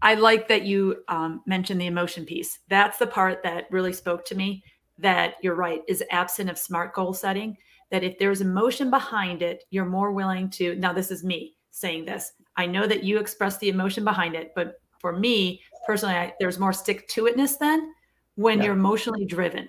I 0.00 0.14
like 0.14 0.48
that 0.48 0.62
you 0.62 1.02
um, 1.08 1.42
mentioned 1.46 1.80
the 1.80 1.86
emotion 1.86 2.24
piece. 2.24 2.60
That's 2.68 2.98
the 2.98 3.06
part 3.06 3.42
that 3.42 3.66
really 3.70 3.92
spoke 3.92 4.24
to 4.26 4.34
me. 4.34 4.62
That 4.98 5.34
you're 5.42 5.54
right 5.54 5.82
is 5.88 6.02
absent 6.10 6.50
of 6.50 6.58
smart 6.58 6.94
goal 6.94 7.14
setting. 7.14 7.56
That 7.90 8.04
if 8.04 8.18
there's 8.18 8.40
emotion 8.40 8.90
behind 8.90 9.42
it, 9.42 9.64
you're 9.70 9.84
more 9.84 10.12
willing 10.12 10.50
to. 10.50 10.76
Now, 10.76 10.92
this 10.92 11.10
is 11.10 11.24
me 11.24 11.56
saying 11.70 12.04
this. 12.04 12.32
I 12.56 12.66
know 12.66 12.86
that 12.86 13.04
you 13.04 13.18
express 13.18 13.58
the 13.58 13.68
emotion 13.68 14.04
behind 14.04 14.34
it, 14.34 14.52
but 14.54 14.74
for 15.00 15.16
me 15.16 15.62
personally, 15.86 16.14
I, 16.14 16.34
there's 16.38 16.58
more 16.58 16.72
stick 16.72 17.08
to 17.08 17.24
itness 17.24 17.58
then 17.58 17.94
when 18.34 18.58
yeah. 18.58 18.66
you're 18.66 18.74
emotionally 18.74 19.24
driven 19.24 19.68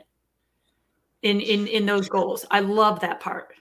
in 1.21 1.39
in 1.39 1.67
in 1.67 1.85
those 1.85 2.09
goals. 2.09 2.45
I 2.51 2.59
love 2.59 2.99
that 2.99 3.19
part. 3.19 3.53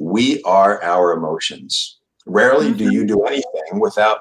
We 0.00 0.42
are 0.42 0.82
our 0.82 1.12
emotions. 1.12 2.00
Rarely 2.26 2.68
mm-hmm. 2.68 2.78
do 2.78 2.92
you 2.92 3.06
do 3.06 3.24
anything 3.24 3.80
without 3.80 4.20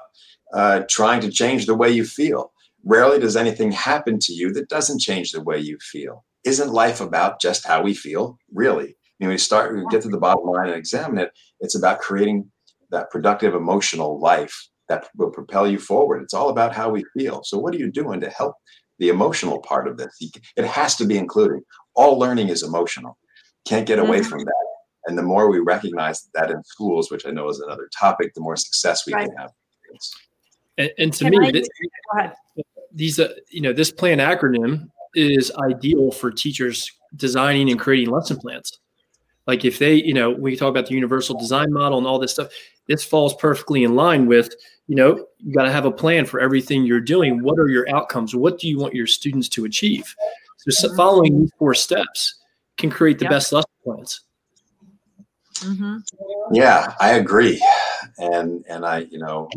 uh, 0.53 0.82
trying 0.89 1.22
to 1.22 1.32
change 1.32 1.65
the 1.65 1.76
way 1.76 1.89
you 1.89 2.05
feel. 2.05 2.53
Rarely 2.84 3.20
does 3.20 3.36
anything 3.36 3.72
happen 3.72 4.18
to 4.20 4.34
you 4.34 4.53
that 4.53 4.70
doesn't 4.70 4.99
change 4.99 5.32
the 5.32 5.41
way 5.41 5.59
you 5.59 5.78
feel. 5.82 6.24
Isn't 6.45 6.72
life 6.72 7.01
about 7.01 7.41
just 7.41 7.65
how 7.65 7.82
we 7.82 7.93
feel? 7.93 8.38
Really? 8.53 8.95
When 9.18 9.30
we 9.30 9.38
start, 9.38 9.76
we 9.76 9.84
get 9.89 10.03
to 10.03 10.09
the 10.09 10.20
bottom 10.20 10.45
line 10.45 10.68
and 10.68 10.78
examine 10.78 11.18
it. 11.18 11.32
It's 11.59 11.76
about 11.76 11.99
creating 11.99 12.49
that 12.91 13.09
productive 13.09 13.55
emotional 13.55 14.20
life 14.20 14.70
that 14.89 15.07
will 15.15 15.29
propel 15.29 15.67
you 15.67 15.79
forward. 15.79 16.21
It's 16.21 16.33
all 16.33 16.49
about 16.49 16.75
how 16.75 16.89
we 16.89 17.03
feel. 17.17 17.43
So, 17.43 17.57
what 17.57 17.73
are 17.73 17.77
you 17.77 17.91
doing 17.91 18.19
to 18.21 18.29
help 18.29 18.55
the 18.99 19.09
emotional 19.09 19.59
part 19.61 19.88
of 19.88 19.97
this? 19.97 20.15
It 20.55 20.65
has 20.65 20.95
to 20.97 21.05
be 21.05 21.17
included. 21.17 21.63
All 21.95 22.17
learning 22.17 22.49
is 22.49 22.63
emotional. 22.63 23.17
Can't 23.67 23.85
get 23.85 23.99
away 23.99 24.19
mm-hmm. 24.19 24.29
from 24.29 24.39
that. 24.39 24.65
And 25.07 25.17
the 25.17 25.23
more 25.23 25.49
we 25.49 25.59
recognize 25.59 26.29
that 26.33 26.51
in 26.51 26.63
schools, 26.63 27.09
which 27.09 27.25
I 27.25 27.31
know 27.31 27.49
is 27.49 27.59
another 27.59 27.89
topic, 27.97 28.33
the 28.33 28.41
more 28.41 28.57
success 28.57 29.05
we 29.05 29.13
right. 29.13 29.27
can 29.27 29.38
have. 29.38 29.51
And, 30.77 30.91
and 30.97 31.13
to 31.13 31.23
Can 31.23 31.39
me, 31.39 31.51
this, 31.51 31.67
these, 32.91 33.19
uh, 33.19 33.33
you 33.49 33.61
know, 33.61 33.73
this 33.73 33.91
plan 33.91 34.19
acronym 34.19 34.89
is 35.15 35.51
ideal 35.63 36.11
for 36.11 36.29
teachers 36.29 36.91
designing 37.15 37.71
and 37.71 37.79
creating 37.79 38.13
lesson 38.13 38.38
plans. 38.38 38.79
Like 39.48 39.66
if 39.66 39.80
they, 39.80 39.95
you 39.95 40.14
know, 40.14 40.30
we 40.30 40.56
talk 40.56 40.70
about 40.70 40.88
the 40.88 40.93
universal 40.93 41.39
design 41.39 41.72
model 41.72 41.98
and 41.98 42.06
all 42.06 42.20
this 42.20 42.34
stuff, 42.34 42.50
this 42.88 43.04
falls 43.04 43.34
perfectly 43.36 43.84
in 43.84 43.95
line 43.95 44.28
with, 44.28 44.54
you 44.88 44.95
know, 44.95 45.26
you 45.39 45.54
got 45.54 45.64
to 45.64 45.72
have 45.72 45.86
a 45.86 45.91
plan 45.91 46.26
for 46.26 46.39
everything 46.39 46.84
you're 46.84 47.00
doing. 47.00 47.41
What 47.41 47.58
are 47.58 47.68
your 47.68 47.88
outcomes? 47.93 48.36
What 48.36 48.60
do 48.60 48.68
you 48.68 48.78
want 48.78 48.93
your 48.93 49.08
students 49.08 49.50
to 49.50 49.66
achieve? 49.66 50.14
So 50.58 50.88
mm-hmm. 50.88 50.98
following 50.98 51.39
these 51.39 51.52
four 51.58 51.74
steps 51.74 52.36
can 52.78 52.89
create 52.89 53.20
the 53.20 53.26
yep. 53.26 53.32
best 53.32 53.54
lesson 53.54 53.72
plans. 53.84 54.22
Mm-hmm. 55.62 55.97
Yeah, 56.53 56.93
I 56.99 57.14
agree, 57.14 57.64
and 58.20 58.64
and 58.70 58.86
I 58.86 58.99
you 59.10 59.18
know 59.18 59.49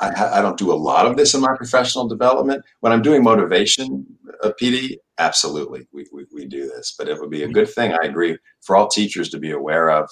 I, 0.00 0.38
I 0.38 0.42
don't 0.42 0.58
do 0.58 0.72
a 0.72 0.74
lot 0.74 1.06
of 1.06 1.16
this 1.16 1.34
in 1.34 1.40
my 1.40 1.54
professional 1.56 2.08
development. 2.08 2.64
When 2.80 2.92
I'm 2.92 3.02
doing 3.02 3.22
motivation, 3.22 4.06
uh, 4.42 4.52
PD, 4.60 4.96
absolutely 5.18 5.86
we, 5.92 6.06
we 6.12 6.26
we 6.32 6.46
do 6.46 6.68
this, 6.68 6.94
but 6.96 7.08
it 7.08 7.20
would 7.20 7.30
be 7.30 7.42
a 7.42 7.48
good 7.48 7.68
thing. 7.68 7.92
I 7.92 8.06
agree 8.06 8.36
for 8.62 8.76
all 8.76 8.88
teachers 8.88 9.28
to 9.30 9.38
be 9.38 9.50
aware 9.50 9.90
of, 9.90 10.08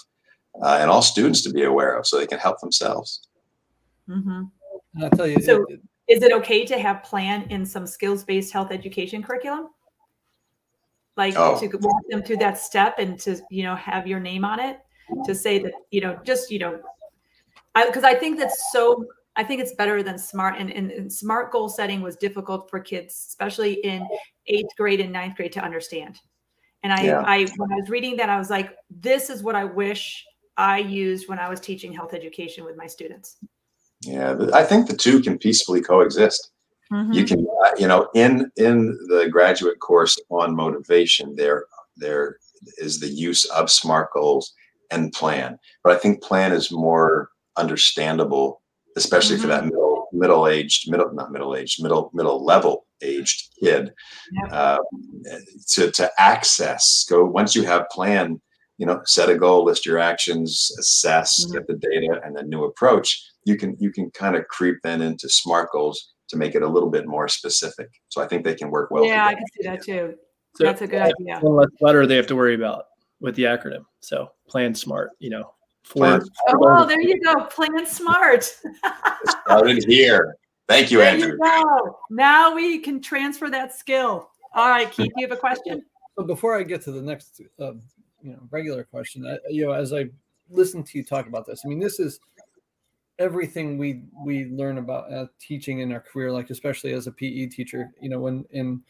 uh, 0.62 0.78
and 0.80 0.91
all 0.91 1.03
students 1.03 1.43
to 1.45 1.51
be 1.51 1.64
aware 1.64 1.97
of, 1.97 2.07
so 2.07 2.18
they 2.18 2.26
can 2.26 2.38
help 2.38 2.61
themselves. 2.61 3.26
Mm-hmm. 4.09 5.03
I'll 5.03 5.11
tell 5.11 5.26
you. 5.26 5.41
So, 5.41 5.64
it, 5.68 5.80
is 6.09 6.22
it 6.22 6.32
okay 6.32 6.66
to 6.66 6.78
have 6.78 7.03
plan 7.03 7.43
in 7.51 7.64
some 7.64 7.86
skills 7.86 8.24
based 8.24 8.53
health 8.53 8.72
education 8.72 9.22
curriculum? 9.22 9.68
Like 11.16 11.34
oh. 11.36 11.59
to 11.59 11.78
walk 11.78 12.03
them 12.09 12.22
through 12.22 12.38
that 12.38 12.59
step 12.59 12.99
and 12.99 13.18
to 13.20 13.41
you 13.51 13.62
know 13.62 13.74
have 13.76 14.07
your 14.07 14.20
name 14.20 14.45
on 14.45 14.61
it 14.61 14.80
to 15.24 15.34
say 15.34 15.58
that 15.58 15.72
you 15.90 16.00
know 16.00 16.18
just 16.24 16.50
you 16.50 16.58
know 16.58 16.78
because 17.86 18.04
I, 18.04 18.11
I, 18.11 18.14
think 18.14 18.38
that's 18.38 18.72
so 18.72 19.06
i 19.36 19.44
think 19.44 19.61
it's 19.61 19.74
better 19.74 20.02
than 20.02 20.18
smart 20.18 20.56
and, 20.58 20.72
and, 20.72 20.90
and, 20.90 21.12
smart 21.12 21.52
goal 21.52 21.68
setting 21.68 22.00
was 22.00 22.16
difficult 22.16 22.68
for 22.68 22.80
kids 22.80 23.26
especially 23.28 23.74
in 23.84 24.06
eighth 24.46 24.74
grade 24.76 25.00
and 25.00 25.12
ninth 25.12 25.36
grade 25.36 25.52
to 25.52 25.61
understand 25.61 26.18
and 26.82 26.92
i 26.92 27.02
yeah. 27.02 27.22
i 27.26 27.46
when 27.56 27.72
i 27.72 27.76
was 27.76 27.88
reading 27.88 28.16
that 28.16 28.28
i 28.28 28.38
was 28.38 28.50
like 28.50 28.76
this 28.90 29.30
is 29.30 29.42
what 29.42 29.54
i 29.54 29.64
wish 29.64 30.24
i 30.56 30.78
used 30.78 31.28
when 31.28 31.38
i 31.38 31.48
was 31.48 31.61
teaching 31.61 31.92
health 31.92 32.14
education 32.14 32.64
with 32.64 32.76
my 32.76 32.86
students 32.86 33.36
yeah 34.02 34.36
i 34.52 34.64
think 34.64 34.88
the 34.88 34.96
two 34.96 35.20
can 35.20 35.38
peacefully 35.38 35.80
coexist 35.80 36.50
Mhm. 36.92 37.14
You 37.14 37.24
can, 37.24 37.46
uh, 37.64 37.70
you 37.78 37.86
know, 37.86 38.08
in 38.14 38.50
in 38.56 38.98
the 39.08 39.28
graduate 39.30 39.78
course 39.78 40.18
on 40.28 40.54
motivation, 40.54 41.36
there 41.36 41.66
there 41.96 42.38
is 42.78 42.98
the 42.98 43.08
use 43.08 43.44
of 43.46 43.70
SMART 43.70 44.12
goals 44.12 44.52
and 44.91 45.12
plan. 45.12 45.59
But 45.84 45.95
I 45.95 45.99
think 45.99 46.22
plan 46.22 46.53
is 46.53 46.70
more 46.70 47.30
understandable, 47.57 48.62
especially 48.97 49.38
for 49.38 49.47
that 49.49 49.64
middle 49.64 50.09
middle 50.12 50.49
aged 50.49 50.91
middle 50.91 51.12
not 51.12 51.30
middle 51.30 51.55
aged 51.55 51.80
middle 51.82 52.11
middle 52.12 52.45
level 52.45 52.86
aged 53.03 53.49
kid 53.62 53.93
Yep. 54.32 54.53
uh, 54.53 54.78
to 55.68 55.91
to 55.93 56.11
access. 56.18 57.05
Go 57.09 57.24
once 57.24 57.55
you 57.55 57.62
have 57.64 57.88
plan, 57.91 58.41
you 58.78 58.86
know, 58.86 59.01
set 59.05 59.28
a 59.30 59.36
goal, 59.38 59.64
list 59.64 59.86
your 59.86 59.99
actions, 59.99 60.70
assess, 60.78 61.45
Mhm. 61.47 61.53
get 61.53 61.66
the 61.68 61.74
data, 61.74 62.20
and 62.24 62.36
then 62.36 62.49
new 62.49 62.64
approach. 62.64 63.22
You 63.45 63.57
can 63.57 63.76
you 63.78 63.93
can 63.93 64.11
kind 64.11 64.34
of 64.36 64.49
creep 64.49 64.76
then 64.82 65.01
into 65.01 65.28
SMART 65.28 65.70
goals 65.72 66.12
to 66.28 66.36
make 66.36 66.55
it 66.55 66.62
a 66.62 66.68
little 66.68 66.91
bit 66.91 67.07
more 67.07 67.28
specific. 67.28 67.88
So 68.09 68.20
I 68.22 68.26
think 68.26 68.45
they 68.45 68.55
can 68.55 68.70
work 68.70 68.91
well. 68.91 69.05
yeah, 69.05 69.26
I 69.26 69.34
can 69.34 69.45
see 69.55 69.68
that 69.68 69.82
too. 69.82 70.14
So 70.57 70.64
That's 70.64 70.82
a 70.82 70.86
good 70.88 71.03
idea. 71.03 71.38
one 71.41 71.55
less 71.57 71.70
letter 71.80 72.07
they 72.07 72.16
have 72.16 72.26
to 72.26 72.36
worry 72.36 72.55
about 72.55 72.86
with 73.20 73.34
the 73.36 73.44
acronym. 73.44 73.84
So 74.00 74.30
plan 74.48 74.74
smart, 74.74 75.10
you 75.18 75.30
know. 75.30 75.52
For 75.82 76.04
Plan 76.04 76.22
Oh, 76.48 76.86
there 76.86 77.00
you 77.00 77.20
go. 77.22 77.44
Plan 77.44 77.86
smart. 77.86 78.44
started 79.44 79.84
here. 79.84 80.36
Thank 80.68 80.90
you, 80.90 80.98
there 80.98 81.14
Andrew. 81.14 81.32
you 81.32 81.38
go. 81.38 81.98
Now 82.10 82.54
we 82.54 82.78
can 82.78 83.00
transfer 83.00 83.50
that 83.50 83.74
skill. 83.74 84.28
All 84.54 84.68
right, 84.68 84.90
Keith, 84.90 85.10
you 85.16 85.26
have 85.26 85.36
a 85.36 85.40
question? 85.40 85.82
So 86.18 86.24
before 86.24 86.56
I 86.56 86.62
get 86.64 86.82
to 86.82 86.92
the 86.92 87.02
next, 87.02 87.40
um, 87.60 87.80
you 88.22 88.32
know, 88.32 88.40
regular 88.50 88.84
question, 88.84 89.26
I, 89.26 89.38
you 89.48 89.64
know, 89.66 89.72
as 89.72 89.92
I 89.92 90.10
listen 90.48 90.82
to 90.82 90.98
you 90.98 91.04
talk 91.04 91.26
about 91.26 91.46
this, 91.46 91.62
I 91.64 91.68
mean, 91.68 91.80
this 91.80 91.98
is 91.98 92.20
everything 93.18 93.78
we 93.78 94.02
we 94.24 94.46
learn 94.46 94.78
about 94.78 95.12
uh, 95.12 95.26
teaching 95.38 95.80
in 95.80 95.92
our 95.92 96.00
career, 96.00 96.30
like 96.30 96.50
especially 96.50 96.92
as 96.92 97.06
a 97.06 97.12
PE 97.12 97.46
teacher. 97.46 97.90
You 98.00 98.10
know, 98.10 98.20
when 98.20 98.44
in 98.50 98.82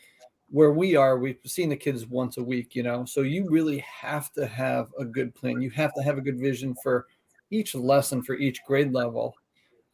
where 0.50 0.72
we 0.72 0.96
are, 0.96 1.18
we've 1.18 1.38
seen 1.44 1.68
the 1.68 1.76
kids 1.76 2.06
once 2.06 2.36
a 2.36 2.42
week. 2.42 2.74
You 2.74 2.82
know, 2.82 3.04
so 3.04 3.22
you 3.22 3.48
really 3.48 3.78
have 3.78 4.32
to 4.32 4.46
have 4.46 4.88
a 4.98 5.04
good 5.04 5.34
plan. 5.34 5.60
You 5.60 5.70
have 5.70 5.94
to 5.94 6.02
have 6.02 6.18
a 6.18 6.22
good 6.22 6.38
vision 6.38 6.74
for 6.82 7.06
each 7.50 7.74
lesson 7.74 8.22
for 8.22 8.34
each 8.34 8.64
grade 8.64 8.92
level. 8.92 9.34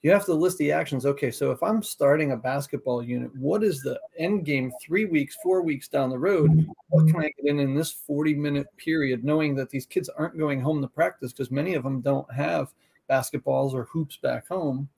You 0.03 0.13
have 0.13 0.27
to 0.27 0.35
list 0.35 0.59
the 0.59 0.71
actions. 0.71 1.05
Okay, 1.05 1.31
so 1.31 1.51
if 1.51 1.63
I'm 1.63 1.83
starting 1.83 2.31
a 2.33 2.37
basketball 2.37 3.03
unit, 3.03 3.35
what 3.35 3.65
is 3.65 3.81
the 3.83 3.99
end 4.19 4.45
game 4.45 4.71
three 4.81 5.05
weeks, 5.05 5.37
four 5.43 5.63
weeks 5.63 5.89
down 5.89 6.11
the 6.11 6.19
road? 6.19 6.67
what 6.91 7.07
can 7.09 7.17
I 7.17 7.31
get 7.37 7.47
in 7.51 7.59
in 7.59 7.75
this 7.75 7.91
40 7.91 8.35
minute 8.35 8.69
period, 8.77 9.25
knowing 9.25 9.57
that 9.57 9.71
these 9.71 9.87
kids 9.87 10.09
aren't 10.09 10.39
going 10.39 10.61
home 10.61 10.81
to 10.83 10.89
practice 10.89 11.33
because 11.33 11.51
many 11.51 11.75
of 11.75 11.83
them 11.83 12.01
don't 12.01 12.31
have 12.33 12.73
basketballs 13.11 13.75
or 13.75 13.85
hoops 13.85 14.17
back 14.17 14.47
home, 14.47 14.89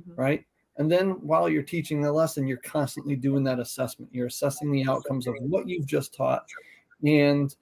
Mhm. 0.00 0.18
right? 0.18 0.44
And 0.78 0.90
then 0.90 1.10
while 1.26 1.48
you're 1.48 1.62
teaching 1.62 2.00
the 2.00 2.12
lesson, 2.12 2.46
you're 2.46 2.58
constantly 2.58 3.16
doing 3.16 3.42
that 3.44 3.58
assessment. 3.58 4.10
You're 4.12 4.26
assessing 4.26 4.70
the 4.70 4.86
outcomes 4.88 5.26
of 5.26 5.34
what 5.40 5.68
you've 5.68 5.86
just 5.86 6.14
taught. 6.14 6.46
And, 7.04 7.54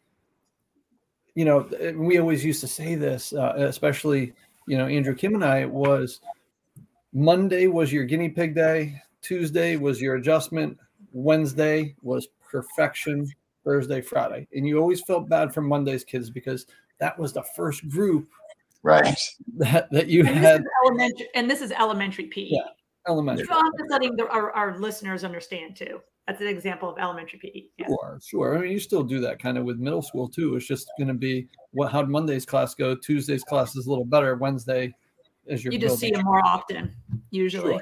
you 1.34 1.44
know, 1.44 1.68
we 1.96 2.18
always 2.18 2.44
used 2.44 2.60
to 2.62 2.68
say 2.68 2.96
this, 2.96 3.32
uh, 3.32 3.54
especially, 3.56 4.32
you 4.66 4.76
know, 4.76 4.86
Andrew 4.86 5.14
Kim 5.14 5.34
and 5.34 5.44
I, 5.44 5.64
was 5.64 6.20
Monday 7.12 7.68
was 7.68 7.92
your 7.92 8.04
guinea 8.04 8.28
pig 8.28 8.54
day, 8.54 9.00
Tuesday 9.22 9.76
was 9.76 10.00
your 10.00 10.16
adjustment, 10.16 10.76
Wednesday 11.12 11.94
was 12.02 12.28
perfection, 12.50 13.30
Thursday, 13.64 14.00
Friday. 14.00 14.48
And 14.52 14.66
you 14.66 14.78
always 14.78 15.00
felt 15.02 15.28
bad 15.28 15.54
for 15.54 15.62
Monday's 15.62 16.04
kids 16.04 16.30
because 16.30 16.66
that 16.98 17.18
was 17.18 17.32
the 17.32 17.44
first 17.56 17.88
group 17.88 18.28
Right. 18.82 19.18
that, 19.56 19.90
that 19.92 20.08
you 20.08 20.20
And 20.26 20.36
had 20.36 20.64
elementary, 20.84 21.28
and 21.34 21.50
this 21.50 21.62
is 21.62 21.72
elementary 21.72 22.26
PE. 22.26 22.48
Yeah. 22.50 22.60
Elementary. 23.08 23.46
So 23.46 23.54
I'm 23.54 23.72
just 23.78 23.90
letting 23.90 24.16
the, 24.16 24.28
our, 24.28 24.50
our 24.52 24.78
listeners 24.78 25.24
understand 25.24 25.76
too. 25.76 26.00
That's 26.26 26.40
an 26.40 26.46
example 26.46 26.88
of 26.88 26.98
elementary 26.98 27.38
PE. 27.38 27.64
Yeah. 27.78 27.86
Sure, 27.88 28.18
sure. 28.24 28.56
I 28.56 28.60
mean, 28.62 28.72
you 28.72 28.80
still 28.80 29.02
do 29.02 29.20
that 29.20 29.38
kind 29.38 29.58
of 29.58 29.64
with 29.64 29.78
middle 29.78 30.00
school 30.02 30.26
too. 30.28 30.56
It's 30.56 30.66
just 30.66 30.90
going 30.98 31.08
to 31.08 31.14
be 31.14 31.48
what 31.72 31.92
how'd 31.92 32.08
Monday's 32.08 32.46
class 32.46 32.74
go? 32.74 32.94
Tuesday's 32.94 33.44
class 33.44 33.76
is 33.76 33.86
a 33.86 33.90
little 33.90 34.06
better. 34.06 34.34
Wednesday 34.36 34.94
is 35.46 35.62
your 35.62 35.72
You 35.74 35.78
just 35.78 35.98
see 35.98 36.10
them 36.10 36.24
more 36.24 36.44
often, 36.46 36.94
usually. 37.30 37.78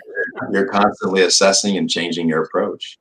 You're 0.51 0.67
constantly 0.69 1.23
assessing 1.23 1.77
and 1.77 1.89
changing 1.89 2.29
your 2.29 2.43
approach. 2.43 2.99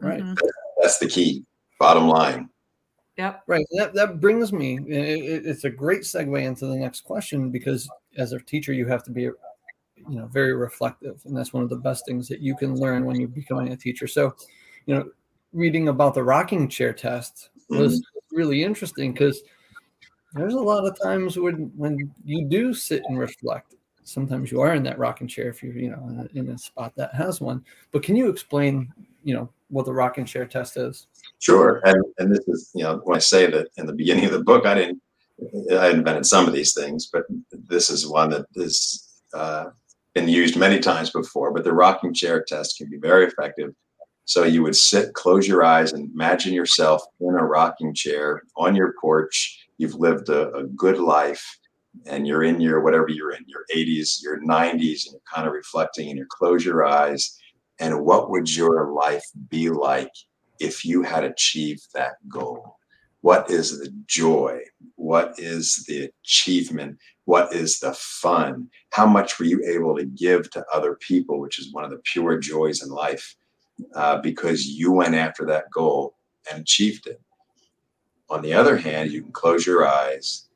Right. 0.00 0.20
Mhm. 0.22 0.36
That's 0.82 0.98
the 0.98 1.06
key. 1.06 1.44
Bottom 1.78 2.08
line. 2.08 2.48
Yep. 3.16 3.42
Right. 3.46 3.66
That 3.72 3.94
that 3.94 4.18
brings 4.18 4.52
me. 4.52 4.78
it- 4.88 4.90
it- 4.96 5.46
it's 5.46 5.64
a 5.64 5.70
great 5.70 6.00
segue 6.02 6.42
into 6.42 6.66
the 6.66 6.74
next 6.74 7.02
question 7.02 7.50
because 7.50 7.88
as 8.16 8.32
a 8.32 8.40
teacher, 8.40 8.72
you 8.72 8.86
have 8.86 9.04
to 9.04 9.10
be, 9.12 9.30
you 10.08 10.16
know, 10.18 10.26
very 10.26 10.54
reflective, 10.54 11.20
and 11.24 11.36
that's 11.36 11.52
one 11.52 11.62
of 11.62 11.70
the 11.70 11.76
best 11.76 12.06
things 12.06 12.28
that 12.28 12.40
you 12.40 12.56
can 12.56 12.74
learn 12.76 13.04
when 13.04 13.18
you're 13.18 13.28
becoming 13.28 13.72
a 13.72 13.76
teacher. 13.76 14.06
So, 14.06 14.34
you 14.86 14.94
know, 14.94 15.10
reading 15.52 15.88
about 15.88 16.14
the 16.14 16.22
rocking 16.22 16.68
chair 16.68 16.92
test 16.92 17.50
was 17.68 18.02
really 18.32 18.62
interesting 18.62 19.12
because 19.12 19.42
there's 20.34 20.54
a 20.54 20.60
lot 20.60 20.86
of 20.86 21.00
times 21.00 21.38
when 21.38 21.72
when 21.76 22.12
you 22.24 22.46
do 22.46 22.72
sit 22.74 23.02
and 23.08 23.18
reflect. 23.18 23.74
Sometimes 24.02 24.50
you 24.50 24.60
are 24.60 24.74
in 24.74 24.82
that 24.84 24.98
rocking 24.98 25.28
chair 25.28 25.50
if 25.50 25.62
you're, 25.62 25.76
you 25.76 25.90
know, 25.90 26.08
in 26.08 26.20
a, 26.20 26.38
in 26.38 26.54
a 26.54 26.58
spot 26.58 26.92
that 26.96 27.14
has 27.14 27.40
one. 27.40 27.64
But 27.92 28.02
can 28.02 28.16
you 28.16 28.28
explain, 28.28 28.92
you 29.22 29.34
know, 29.34 29.50
what 29.68 29.84
the 29.84 29.92
rocking 29.92 30.24
chair 30.24 30.46
test 30.46 30.76
is? 30.76 31.06
Sure. 31.38 31.80
And 31.84 32.02
and 32.18 32.34
this 32.34 32.46
is, 32.48 32.70
you 32.74 32.82
know, 32.82 33.00
when 33.04 33.16
I 33.16 33.20
say 33.20 33.46
that 33.50 33.68
in 33.76 33.86
the 33.86 33.92
beginning 33.92 34.24
of 34.24 34.32
the 34.32 34.42
book, 34.42 34.66
I 34.66 34.74
didn't 34.74 35.00
I 35.72 35.90
invented 35.90 36.26
some 36.26 36.46
of 36.46 36.52
these 36.52 36.74
things, 36.74 37.06
but 37.06 37.24
this 37.52 37.90
is 37.90 38.06
one 38.06 38.30
that 38.30 38.46
is 38.54 39.22
uh, 39.32 39.70
been 40.14 40.28
used 40.28 40.56
many 40.56 40.78
times 40.78 41.10
before. 41.10 41.52
But 41.52 41.64
the 41.64 41.72
rocking 41.72 42.14
chair 42.14 42.44
test 42.46 42.78
can 42.78 42.90
be 42.90 42.98
very 42.98 43.26
effective. 43.26 43.74
So 44.24 44.44
you 44.44 44.62
would 44.62 44.76
sit, 44.76 45.14
close 45.14 45.48
your 45.48 45.64
eyes, 45.64 45.92
and 45.92 46.10
imagine 46.12 46.52
yourself 46.54 47.02
in 47.20 47.34
a 47.34 47.44
rocking 47.44 47.94
chair 47.94 48.42
on 48.56 48.76
your 48.76 48.94
porch. 49.00 49.66
You've 49.78 49.96
lived 49.96 50.28
a, 50.28 50.52
a 50.52 50.64
good 50.64 50.98
life, 50.98 51.44
and 52.06 52.26
you're 52.26 52.44
in 52.44 52.60
your 52.60 52.80
whatever 52.80 53.08
you're 53.08 53.32
in, 53.32 53.44
your 53.46 53.64
80s, 53.74 54.22
your 54.22 54.40
90s, 54.40 55.06
and 55.06 55.12
you're 55.12 55.34
kind 55.34 55.48
of 55.48 55.52
reflecting, 55.52 56.10
and 56.10 56.18
you 56.18 56.26
close 56.28 56.64
your 56.64 56.84
eyes. 56.84 57.36
And 57.80 58.04
what 58.04 58.30
would 58.30 58.54
your 58.54 58.92
life 58.92 59.24
be 59.48 59.70
like 59.70 60.12
if 60.60 60.84
you 60.84 61.02
had 61.02 61.24
achieved 61.24 61.88
that 61.94 62.12
goal? 62.28 62.76
What 63.22 63.50
is 63.50 63.80
the 63.80 63.90
joy? 64.06 64.60
What 64.94 65.34
is 65.38 65.84
the 65.88 66.10
achievement? 66.22 66.98
What 67.30 67.54
is 67.54 67.78
the 67.78 67.94
fun? 67.94 68.70
How 68.90 69.06
much 69.06 69.38
were 69.38 69.44
you 69.44 69.64
able 69.64 69.96
to 69.96 70.04
give 70.04 70.50
to 70.50 70.66
other 70.74 70.96
people, 70.96 71.38
which 71.38 71.60
is 71.60 71.72
one 71.72 71.84
of 71.84 71.90
the 71.92 72.02
pure 72.02 72.40
joys 72.40 72.82
in 72.82 72.88
life, 72.90 73.36
uh, 73.94 74.18
because 74.20 74.66
you 74.66 74.90
went 74.90 75.14
after 75.14 75.46
that 75.46 75.70
goal 75.70 76.16
and 76.50 76.60
achieved 76.60 77.06
it? 77.06 77.20
On 78.30 78.42
the 78.42 78.52
other 78.52 78.76
hand, 78.76 79.12
you 79.12 79.22
can 79.22 79.30
close 79.30 79.64
your 79.64 79.86
eyes. 79.86 80.48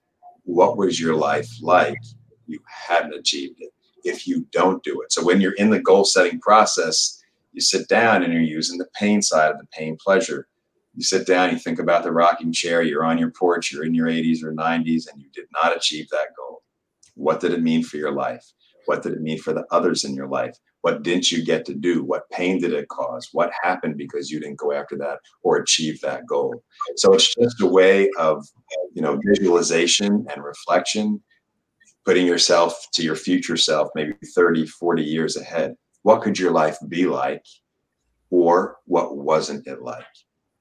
What 0.42 0.76
was 0.76 0.98
your 0.98 1.14
life 1.14 1.48
like 1.62 2.02
you 2.48 2.58
hadn't 2.66 3.14
achieved 3.14 3.60
it? 3.60 3.70
If 4.02 4.26
you 4.26 4.44
don't 4.50 4.82
do 4.82 5.00
it. 5.00 5.12
So 5.12 5.24
when 5.24 5.40
you're 5.40 5.52
in 5.52 5.70
the 5.70 5.78
goal 5.78 6.04
setting 6.04 6.40
process, 6.40 7.22
you 7.52 7.60
sit 7.60 7.86
down 7.86 8.24
and 8.24 8.32
you're 8.32 8.42
using 8.42 8.78
the 8.78 8.88
pain 8.96 9.22
side 9.22 9.52
of 9.52 9.58
the 9.58 9.68
pain 9.68 9.96
pleasure. 10.04 10.48
You 10.92 11.04
sit 11.04 11.24
down, 11.24 11.52
you 11.52 11.58
think 11.60 11.78
about 11.78 12.02
the 12.02 12.10
rocking 12.10 12.52
chair, 12.52 12.82
you're 12.82 13.04
on 13.04 13.16
your 13.16 13.30
porch, 13.30 13.70
you're 13.70 13.84
in 13.84 13.94
your 13.94 14.08
80s 14.08 14.42
or 14.42 14.52
90s, 14.52 15.04
and 15.08 15.22
you 15.22 15.28
did 15.32 15.46
not 15.52 15.76
achieve 15.76 16.08
that 16.10 16.34
goal. 16.36 16.63
What 17.14 17.40
did 17.40 17.52
it 17.52 17.62
mean 17.62 17.82
for 17.82 17.96
your 17.96 18.12
life? 18.12 18.44
What 18.86 19.02
did 19.02 19.12
it 19.12 19.22
mean 19.22 19.38
for 19.38 19.52
the 19.52 19.64
others 19.70 20.04
in 20.04 20.14
your 20.14 20.28
life? 20.28 20.56
What 20.82 21.02
didn't 21.02 21.32
you 21.32 21.42
get 21.42 21.64
to 21.66 21.74
do? 21.74 22.04
What 22.04 22.28
pain 22.30 22.60
did 22.60 22.74
it 22.74 22.88
cause? 22.88 23.30
What 23.32 23.50
happened 23.62 23.96
because 23.96 24.30
you 24.30 24.38
didn't 24.38 24.58
go 24.58 24.72
after 24.72 24.98
that 24.98 25.18
or 25.42 25.56
achieve 25.56 26.00
that 26.02 26.26
goal? 26.26 26.62
So 26.96 27.14
it's 27.14 27.34
just 27.34 27.62
a 27.62 27.66
way 27.66 28.10
of, 28.18 28.46
you 28.92 29.00
know, 29.00 29.18
visualization 29.24 30.26
and 30.30 30.44
reflection, 30.44 31.22
putting 32.04 32.26
yourself 32.26 32.86
to 32.92 33.02
your 33.02 33.16
future 33.16 33.56
self, 33.56 33.88
maybe 33.94 34.12
30, 34.34 34.66
40 34.66 35.02
years 35.02 35.38
ahead. 35.38 35.74
What 36.02 36.20
could 36.20 36.38
your 36.38 36.50
life 36.52 36.76
be 36.88 37.06
like? 37.06 37.44
Or 38.28 38.76
what 38.84 39.16
wasn't 39.16 39.66
it 39.66 39.80
like? 39.80 40.04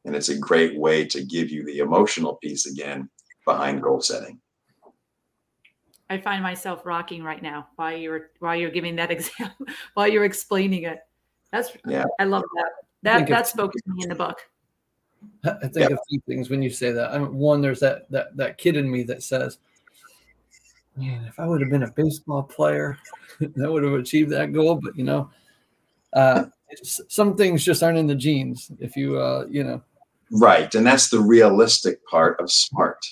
And 0.06 0.16
it's 0.16 0.30
a 0.30 0.38
great 0.38 0.80
way 0.80 1.06
to 1.06 1.26
give 1.26 1.49
you 1.49 1.66
the 1.66 1.80
emotional 1.80 2.36
piece 2.36 2.66
again 2.66 3.10
behind 3.45 3.82
goal 3.82 3.99
setting. 3.99 4.39
I 6.14 6.22
find 6.22 6.43
myself 6.43 6.86
rocking 6.86 7.24
right 7.24 7.41
now 7.41 7.68
while 7.76 7.95
you're 7.95 8.30
while 8.39 8.55
you're 8.55 8.72
giving 8.72 8.95
that 8.97 9.11
example 9.18 9.66
while 9.93 10.07
you're 10.07 10.26
explaining 10.26 10.84
it. 10.84 10.99
That's 11.51 11.72
Yeah. 11.86 12.05
I 12.20 12.26
love 12.26 12.43
that. 12.55 12.72
That 13.03 13.28
that 13.28 13.47
spoke 13.47 13.74
to 13.74 13.82
me 13.88 14.03
in 14.03 14.09
the 14.09 14.16
book. 14.16 14.38
I 15.43 15.68
think 15.68 15.91
a 15.91 15.97
few 16.09 16.22
things 16.28 16.49
when 16.49 16.61
you 16.61 16.70
say 16.70 16.91
that. 16.91 17.11
I 17.11 17.18
mean, 17.18 17.36
one, 17.36 17.61
there's 17.61 17.80
that 17.80 18.09
that 18.11 18.36
that 18.38 18.57
kid 18.57 18.76
in 18.76 18.89
me 18.89 19.03
that 19.03 19.24
says, 19.24 19.57
"Man, 20.95 21.26
if 21.26 21.39
I 21.39 21.45
would 21.45 21.61
have 21.61 21.70
been 21.70 21.84
a 21.84 21.91
baseball 21.91 22.43
player, 22.43 22.97
that 23.39 23.72
would 23.72 23.84
have 23.84 23.93
achieved 23.93 24.32
that 24.32 24.53
goal." 24.53 24.80
But 24.82 24.97
you 24.97 25.03
know, 25.03 25.30
uh, 26.14 26.45
some 26.84 27.36
things 27.36 27.64
just 27.64 27.84
aren't 27.84 27.97
in 27.97 28.07
the 28.07 28.16
genes. 28.16 28.72
If 28.80 28.95
you, 28.95 29.18
uh, 29.18 29.45
you 29.49 29.64
know, 29.64 29.82
Right. 30.34 30.74
And 30.74 30.86
that's 30.86 31.09
the 31.09 31.20
realistic 31.20 32.05
part 32.07 32.39
of 32.39 32.51
smart. 32.51 33.05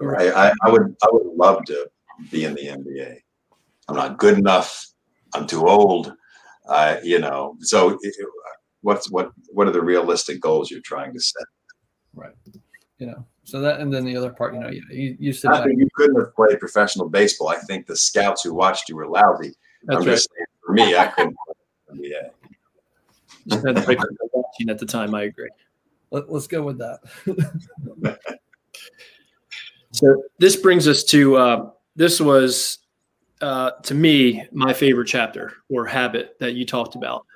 Right. 0.00 0.32
I, 0.34 0.52
I 0.64 0.70
would 0.70 0.96
I 1.02 1.08
would 1.12 1.36
love 1.36 1.64
to 1.66 1.88
be 2.30 2.44
in 2.44 2.54
the 2.54 2.66
NBA. 2.66 3.16
I'm 3.88 3.96
not 3.96 4.18
good 4.18 4.38
enough. 4.38 4.86
I'm 5.34 5.46
too 5.46 5.66
old. 5.68 6.12
Uh, 6.68 6.96
you 7.02 7.18
know, 7.18 7.56
so 7.60 7.98
it, 8.02 8.14
what's 8.80 9.10
what 9.10 9.30
what 9.52 9.68
are 9.68 9.72
the 9.72 9.82
realistic 9.82 10.40
goals 10.40 10.70
you're 10.70 10.80
trying 10.80 11.12
to 11.12 11.20
set? 11.20 11.44
Right. 12.14 12.34
You 12.98 13.06
know, 13.06 13.26
so 13.44 13.60
that 13.60 13.80
and 13.80 13.92
then 13.92 14.04
the 14.04 14.16
other 14.16 14.30
part, 14.30 14.54
you 14.54 14.60
know, 14.60 14.70
you 14.70 14.82
you, 14.90 15.16
you 15.18 15.32
sit 15.32 15.50
I 15.50 15.62
think 15.62 15.78
you 15.78 15.88
couldn't 15.94 16.18
have 16.18 16.34
played 16.34 16.58
professional 16.58 17.08
baseball. 17.08 17.48
I 17.48 17.56
think 17.56 17.86
the 17.86 17.96
scouts 17.96 18.42
who 18.42 18.54
watched 18.54 18.88
you 18.88 18.96
were 18.96 19.06
lousy. 19.06 19.52
That's 19.84 20.00
I'm 20.00 20.06
right. 20.06 20.14
just 20.14 20.28
saying, 20.34 20.46
for 20.64 20.72
me, 20.72 20.96
I 20.96 21.06
couldn't. 21.06 21.36
yeah. 21.92 21.92
in 21.92 21.98
the 21.98 22.08
NBA. 22.08 22.30
Just 23.48 23.66
had 23.66 23.76
the 23.76 23.80
vaccine 24.34 24.70
at 24.70 24.78
the 24.78 24.86
time. 24.86 25.14
I 25.14 25.24
agree. 25.24 25.50
Let, 26.10 26.30
let's 26.32 26.48
go 26.48 26.62
with 26.62 26.78
that. 26.78 28.18
So 29.96 30.24
this 30.38 30.56
brings 30.56 30.86
us 30.86 31.02
to 31.04 31.36
uh, 31.36 31.70
this 31.96 32.20
was 32.20 32.78
uh, 33.40 33.72
to 33.82 33.94
me 33.94 34.46
my 34.52 34.72
favorite 34.72 35.06
chapter 35.06 35.54
or 35.68 35.86
habit 35.86 36.36
that 36.40 36.54
you 36.54 36.64
talked 36.64 36.94
about. 36.94 37.26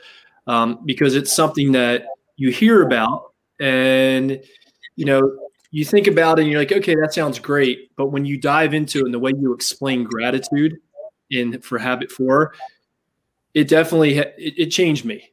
Um, 0.46 0.80
because 0.84 1.16
it's 1.16 1.32
something 1.32 1.72
that 1.72 2.06
you 2.36 2.50
hear 2.50 2.82
about 2.82 3.32
and 3.60 4.42
you 4.96 5.04
know 5.04 5.20
you 5.70 5.84
think 5.84 6.06
about 6.06 6.38
it 6.38 6.42
and 6.42 6.50
you're 6.50 6.60
like 6.60 6.72
okay 6.72 6.94
that 6.94 7.12
sounds 7.12 7.38
great. 7.38 7.94
But 7.96 8.06
when 8.06 8.24
you 8.24 8.38
dive 8.38 8.74
into 8.74 9.00
it 9.00 9.04
and 9.04 9.14
the 9.14 9.18
way 9.18 9.32
you 9.38 9.52
explain 9.52 10.04
gratitude 10.04 10.78
in 11.30 11.60
for 11.60 11.78
habit 11.78 12.10
four 12.10 12.54
it 13.54 13.68
definitely 13.68 14.18
it, 14.18 14.34
it 14.38 14.66
changed 14.66 15.04
me 15.04 15.30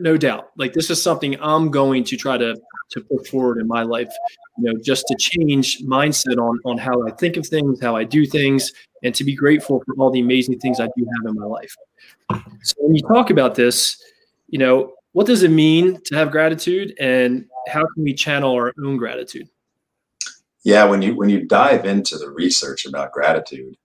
no 0.00 0.16
doubt 0.16 0.50
like 0.56 0.72
this 0.72 0.90
is 0.90 1.00
something 1.00 1.36
i'm 1.40 1.70
going 1.70 2.02
to 2.02 2.16
try 2.16 2.36
to 2.36 2.56
to 2.90 3.00
put 3.02 3.26
forward 3.28 3.58
in 3.58 3.66
my 3.66 3.82
life 3.82 4.10
you 4.56 4.64
know 4.64 4.78
just 4.82 5.06
to 5.06 5.16
change 5.18 5.80
mindset 5.82 6.36
on 6.38 6.58
on 6.64 6.76
how 6.76 7.06
i 7.06 7.10
think 7.12 7.36
of 7.36 7.46
things 7.46 7.80
how 7.80 7.94
i 7.94 8.02
do 8.02 8.26
things 8.26 8.72
and 9.04 9.14
to 9.14 9.22
be 9.22 9.34
grateful 9.34 9.82
for 9.86 9.94
all 9.98 10.10
the 10.10 10.20
amazing 10.20 10.58
things 10.58 10.80
i 10.80 10.88
do 10.96 11.06
have 11.16 11.30
in 11.30 11.38
my 11.38 11.46
life 11.46 11.74
so 12.62 12.74
when 12.78 12.94
you 12.94 13.02
talk 13.02 13.30
about 13.30 13.54
this 13.54 14.02
you 14.48 14.58
know 14.58 14.92
what 15.12 15.26
does 15.26 15.42
it 15.42 15.50
mean 15.50 16.00
to 16.04 16.14
have 16.16 16.30
gratitude 16.30 16.94
and 16.98 17.44
how 17.68 17.84
can 17.94 18.02
we 18.02 18.12
channel 18.12 18.52
our 18.54 18.72
own 18.84 18.96
gratitude 18.96 19.48
Yeah, 20.64 20.84
when 20.84 21.02
you 21.02 21.14
when 21.14 21.28
you 21.28 21.46
dive 21.46 21.86
into 21.86 22.18
the 22.18 22.30
research 22.30 22.84
about 22.84 23.12
gratitude, 23.12 23.76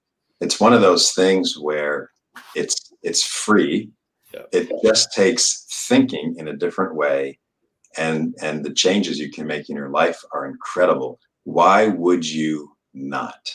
it's 0.41 0.59
one 0.59 0.73
of 0.73 0.81
those 0.81 1.13
things 1.13 1.57
where 1.57 2.11
it's 2.55 2.91
it's 3.03 3.23
free. 3.23 3.91
Yeah. 4.33 4.41
It 4.51 4.71
just 4.83 5.13
takes 5.13 5.65
thinking 5.87 6.35
in 6.37 6.47
a 6.47 6.55
different 6.55 6.95
way, 6.95 7.39
and 7.97 8.35
and 8.41 8.63
the 8.65 8.73
changes 8.73 9.19
you 9.19 9.31
can 9.31 9.47
make 9.47 9.69
in 9.69 9.75
your 9.75 9.89
life 9.89 10.23
are 10.33 10.45
incredible. 10.45 11.19
Why 11.43 11.87
would 11.87 12.27
you 12.29 12.75
not? 12.93 13.53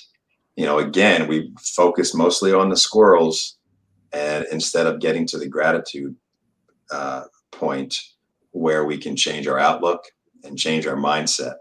You 0.57 0.67
know, 0.67 0.79
again, 0.79 1.29
we 1.29 1.53
focus 1.61 2.15
mostly 2.15 2.53
on 2.53 2.69
the 2.69 2.77
squirrels, 2.77 3.57
and 4.13 4.47
instead 4.53 4.87
of 4.87 5.01
getting 5.01 5.27
to 5.29 5.39
the 5.39 5.49
gratitude 5.49 6.15
uh, 6.91 7.25
point 7.51 7.97
where 8.53 8.85
we 8.85 8.99
can 8.99 9.17
change 9.17 9.47
our 9.47 9.59
outlook 9.59 10.05
and 10.45 10.59
change 10.59 10.87
our 10.87 10.97
mindset. 10.97 11.57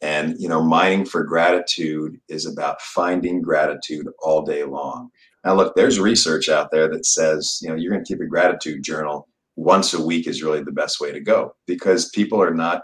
And 0.00 0.36
you 0.38 0.48
know, 0.48 0.62
mining 0.62 1.04
for 1.04 1.24
gratitude 1.24 2.18
is 2.28 2.46
about 2.46 2.80
finding 2.80 3.42
gratitude 3.42 4.08
all 4.22 4.42
day 4.42 4.64
long. 4.64 5.10
Now, 5.44 5.54
look, 5.54 5.74
there's 5.74 5.98
research 5.98 6.48
out 6.48 6.70
there 6.70 6.88
that 6.88 7.06
says 7.06 7.58
you 7.62 7.68
know 7.68 7.74
you're 7.74 7.92
going 7.92 8.04
to 8.04 8.08
keep 8.12 8.20
a 8.20 8.26
gratitude 8.26 8.82
journal 8.82 9.28
once 9.56 9.94
a 9.94 10.02
week 10.02 10.26
is 10.26 10.42
really 10.42 10.62
the 10.62 10.72
best 10.72 11.00
way 11.00 11.12
to 11.12 11.20
go 11.20 11.54
because 11.66 12.10
people 12.10 12.40
are 12.42 12.54
not 12.54 12.82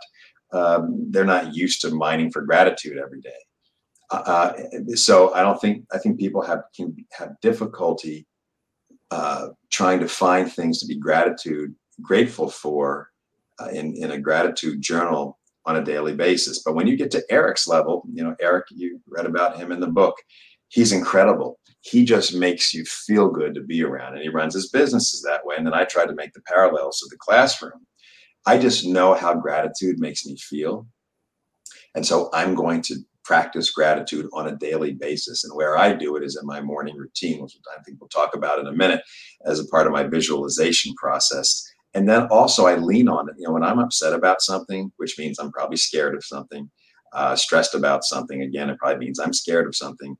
um, 0.52 1.06
they're 1.10 1.24
not 1.24 1.54
used 1.54 1.80
to 1.82 1.90
mining 1.90 2.30
for 2.30 2.42
gratitude 2.42 2.98
every 2.98 3.20
day. 3.20 3.30
Uh, 4.10 4.52
so 4.94 5.34
I 5.34 5.42
don't 5.42 5.60
think 5.60 5.84
I 5.92 5.98
think 5.98 6.18
people 6.18 6.42
have 6.42 6.62
can 6.74 6.96
have 7.12 7.32
difficulty 7.42 8.26
uh, 9.10 9.48
trying 9.70 10.00
to 10.00 10.08
find 10.08 10.50
things 10.50 10.78
to 10.80 10.86
be 10.86 10.96
gratitude 10.96 11.74
grateful 12.02 12.50
for 12.50 13.10
uh, 13.60 13.68
in 13.68 13.96
in 13.96 14.12
a 14.12 14.20
gratitude 14.20 14.80
journal 14.80 15.38
on 15.64 15.76
a 15.76 15.84
daily 15.84 16.14
basis. 16.14 16.62
But 16.62 16.74
when 16.74 16.86
you 16.86 16.96
get 16.96 17.10
to 17.12 17.24
Eric's 17.30 17.66
level, 17.66 18.06
you 18.12 18.22
know, 18.22 18.36
Eric, 18.40 18.66
you 18.70 19.00
read 19.08 19.26
about 19.26 19.56
him 19.56 19.72
in 19.72 19.80
the 19.80 19.88
book. 19.88 20.14
He's 20.68 20.92
incredible. 20.92 21.58
He 21.80 22.04
just 22.04 22.34
makes 22.34 22.74
you 22.74 22.84
feel 22.84 23.28
good 23.28 23.54
to 23.54 23.62
be 23.62 23.82
around, 23.82 24.14
and 24.14 24.22
he 24.22 24.28
runs 24.28 24.54
his 24.54 24.70
businesses 24.70 25.22
that 25.22 25.46
way. 25.46 25.54
And 25.56 25.66
then 25.66 25.74
I 25.74 25.84
tried 25.84 26.06
to 26.06 26.14
make 26.14 26.32
the 26.32 26.42
parallels 26.42 26.98
to 26.98 27.06
the 27.10 27.18
classroom. 27.18 27.86
I 28.44 28.58
just 28.58 28.86
know 28.86 29.14
how 29.14 29.34
gratitude 29.34 29.98
makes 29.98 30.26
me 30.26 30.36
feel. 30.36 30.86
And 31.94 32.04
so 32.04 32.28
I'm 32.32 32.54
going 32.54 32.82
to 32.82 32.96
practice 33.24 33.70
gratitude 33.70 34.26
on 34.32 34.46
a 34.46 34.56
daily 34.56 34.92
basis. 34.92 35.42
And 35.44 35.54
where 35.56 35.76
I 35.76 35.92
do 35.92 36.16
it 36.16 36.22
is 36.22 36.38
in 36.40 36.46
my 36.46 36.60
morning 36.60 36.96
routine, 36.96 37.42
which 37.42 37.56
I 37.76 37.82
think 37.82 38.00
we'll 38.00 38.08
talk 38.08 38.36
about 38.36 38.60
in 38.60 38.68
a 38.68 38.72
minute 38.72 39.02
as 39.44 39.58
a 39.58 39.66
part 39.66 39.86
of 39.86 39.92
my 39.92 40.04
visualization 40.04 40.94
process. 40.94 41.64
And 41.92 42.08
then 42.08 42.28
also 42.30 42.66
I 42.66 42.76
lean 42.76 43.08
on 43.08 43.28
it. 43.28 43.34
You 43.38 43.46
know, 43.46 43.54
when 43.54 43.64
I'm 43.64 43.80
upset 43.80 44.12
about 44.12 44.42
something, 44.42 44.92
which 44.96 45.18
means 45.18 45.38
I'm 45.38 45.50
probably 45.50 45.76
scared 45.76 46.14
of 46.14 46.24
something, 46.24 46.70
uh, 47.12 47.34
stressed 47.34 47.74
about 47.74 48.04
something, 48.04 48.42
again, 48.42 48.70
it 48.70 48.78
probably 48.78 49.04
means 49.04 49.18
I'm 49.18 49.32
scared 49.32 49.66
of 49.66 49.74
something. 49.74 50.16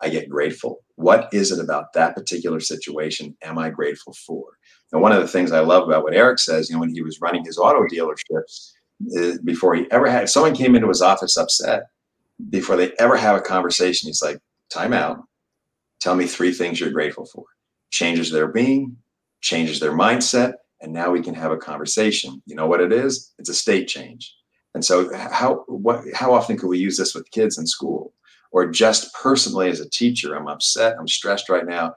I 0.00 0.08
get 0.08 0.28
grateful. 0.28 0.84
What 0.96 1.28
is 1.32 1.50
it 1.52 1.62
about 1.62 1.92
that 1.94 2.14
particular 2.14 2.60
situation 2.60 3.36
am 3.42 3.58
I 3.58 3.70
grateful 3.70 4.12
for? 4.12 4.44
And 4.92 5.02
one 5.02 5.12
of 5.12 5.20
the 5.20 5.28
things 5.28 5.52
I 5.52 5.60
love 5.60 5.88
about 5.88 6.04
what 6.04 6.14
Eric 6.14 6.38
says, 6.38 6.68
you 6.68 6.76
know, 6.76 6.80
when 6.80 6.94
he 6.94 7.02
was 7.02 7.20
running 7.20 7.44
his 7.44 7.58
auto 7.58 7.84
dealerships, 7.84 8.72
uh, 9.18 9.38
before 9.44 9.74
he 9.74 9.90
ever 9.90 10.08
had, 10.08 10.28
someone 10.28 10.54
came 10.54 10.74
into 10.74 10.88
his 10.88 11.02
office 11.02 11.36
upset, 11.36 11.84
before 12.50 12.76
they 12.76 12.92
ever 12.98 13.16
have 13.16 13.36
a 13.36 13.40
conversation, 13.40 14.08
he's 14.08 14.22
like, 14.22 14.38
time 14.70 14.92
out. 14.92 15.22
Tell 16.00 16.14
me 16.14 16.26
three 16.26 16.52
things 16.52 16.80
you're 16.80 16.90
grateful 16.90 17.26
for. 17.26 17.44
Changes 17.90 18.30
their 18.30 18.48
being, 18.48 18.96
changes 19.40 19.80
their 19.80 19.92
mindset, 19.92 20.54
and 20.80 20.92
now 20.92 21.10
we 21.10 21.22
can 21.22 21.34
have 21.34 21.52
a 21.52 21.56
conversation. 21.56 22.42
You 22.46 22.56
know 22.56 22.66
what 22.66 22.80
it 22.80 22.92
is? 22.92 23.32
It's 23.38 23.48
a 23.48 23.54
state 23.54 23.88
change. 23.88 24.34
And 24.74 24.84
so 24.84 25.14
how 25.16 25.64
what 25.68 26.04
how 26.14 26.34
often 26.34 26.58
could 26.58 26.68
we 26.68 26.78
use 26.78 26.96
this 26.96 27.14
with 27.14 27.30
kids 27.30 27.58
in 27.58 27.66
school? 27.66 28.12
Or 28.54 28.70
just 28.70 29.12
personally 29.12 29.68
as 29.68 29.80
a 29.80 29.90
teacher, 29.90 30.36
I'm 30.36 30.46
upset, 30.46 30.96
I'm 30.96 31.08
stressed 31.08 31.48
right 31.48 31.66
now, 31.66 31.96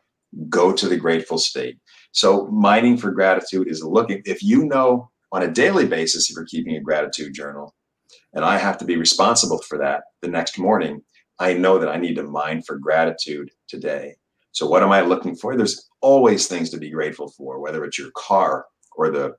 go 0.49 0.73
to 0.73 0.89
the 0.89 0.97
grateful 0.97 1.37
state. 1.37 1.77
So 2.11 2.47
mining 2.47 2.97
for 2.97 3.11
gratitude 3.11 3.69
is 3.69 3.83
looking 3.83 4.23
if 4.25 4.41
you 4.41 4.65
know 4.65 5.11
on 5.31 5.43
a 5.43 5.51
daily 5.51 5.85
basis 5.85 6.29
if 6.29 6.35
you're 6.35 6.45
keeping 6.45 6.75
a 6.75 6.81
gratitude 6.81 7.35
journal 7.35 7.75
and 8.33 8.43
I 8.43 8.57
have 8.57 8.79
to 8.79 8.85
be 8.85 8.97
responsible 8.97 9.59
for 9.69 9.77
that 9.77 10.05
the 10.23 10.27
next 10.27 10.57
morning, 10.57 11.03
I 11.39 11.53
know 11.53 11.77
that 11.77 11.89
I 11.89 11.97
need 11.97 12.15
to 12.15 12.23
mine 12.23 12.63
for 12.63 12.79
gratitude 12.79 13.51
today. 13.67 14.15
So 14.51 14.67
what 14.67 14.81
am 14.81 14.91
I 14.91 15.01
looking 15.01 15.35
for? 15.35 15.55
There's 15.55 15.87
always 16.01 16.47
things 16.47 16.71
to 16.71 16.79
be 16.79 16.89
grateful 16.89 17.29
for, 17.37 17.59
whether 17.59 17.85
it's 17.85 17.99
your 17.99 18.09
car 18.17 18.65
or 18.95 19.11
the 19.11 19.35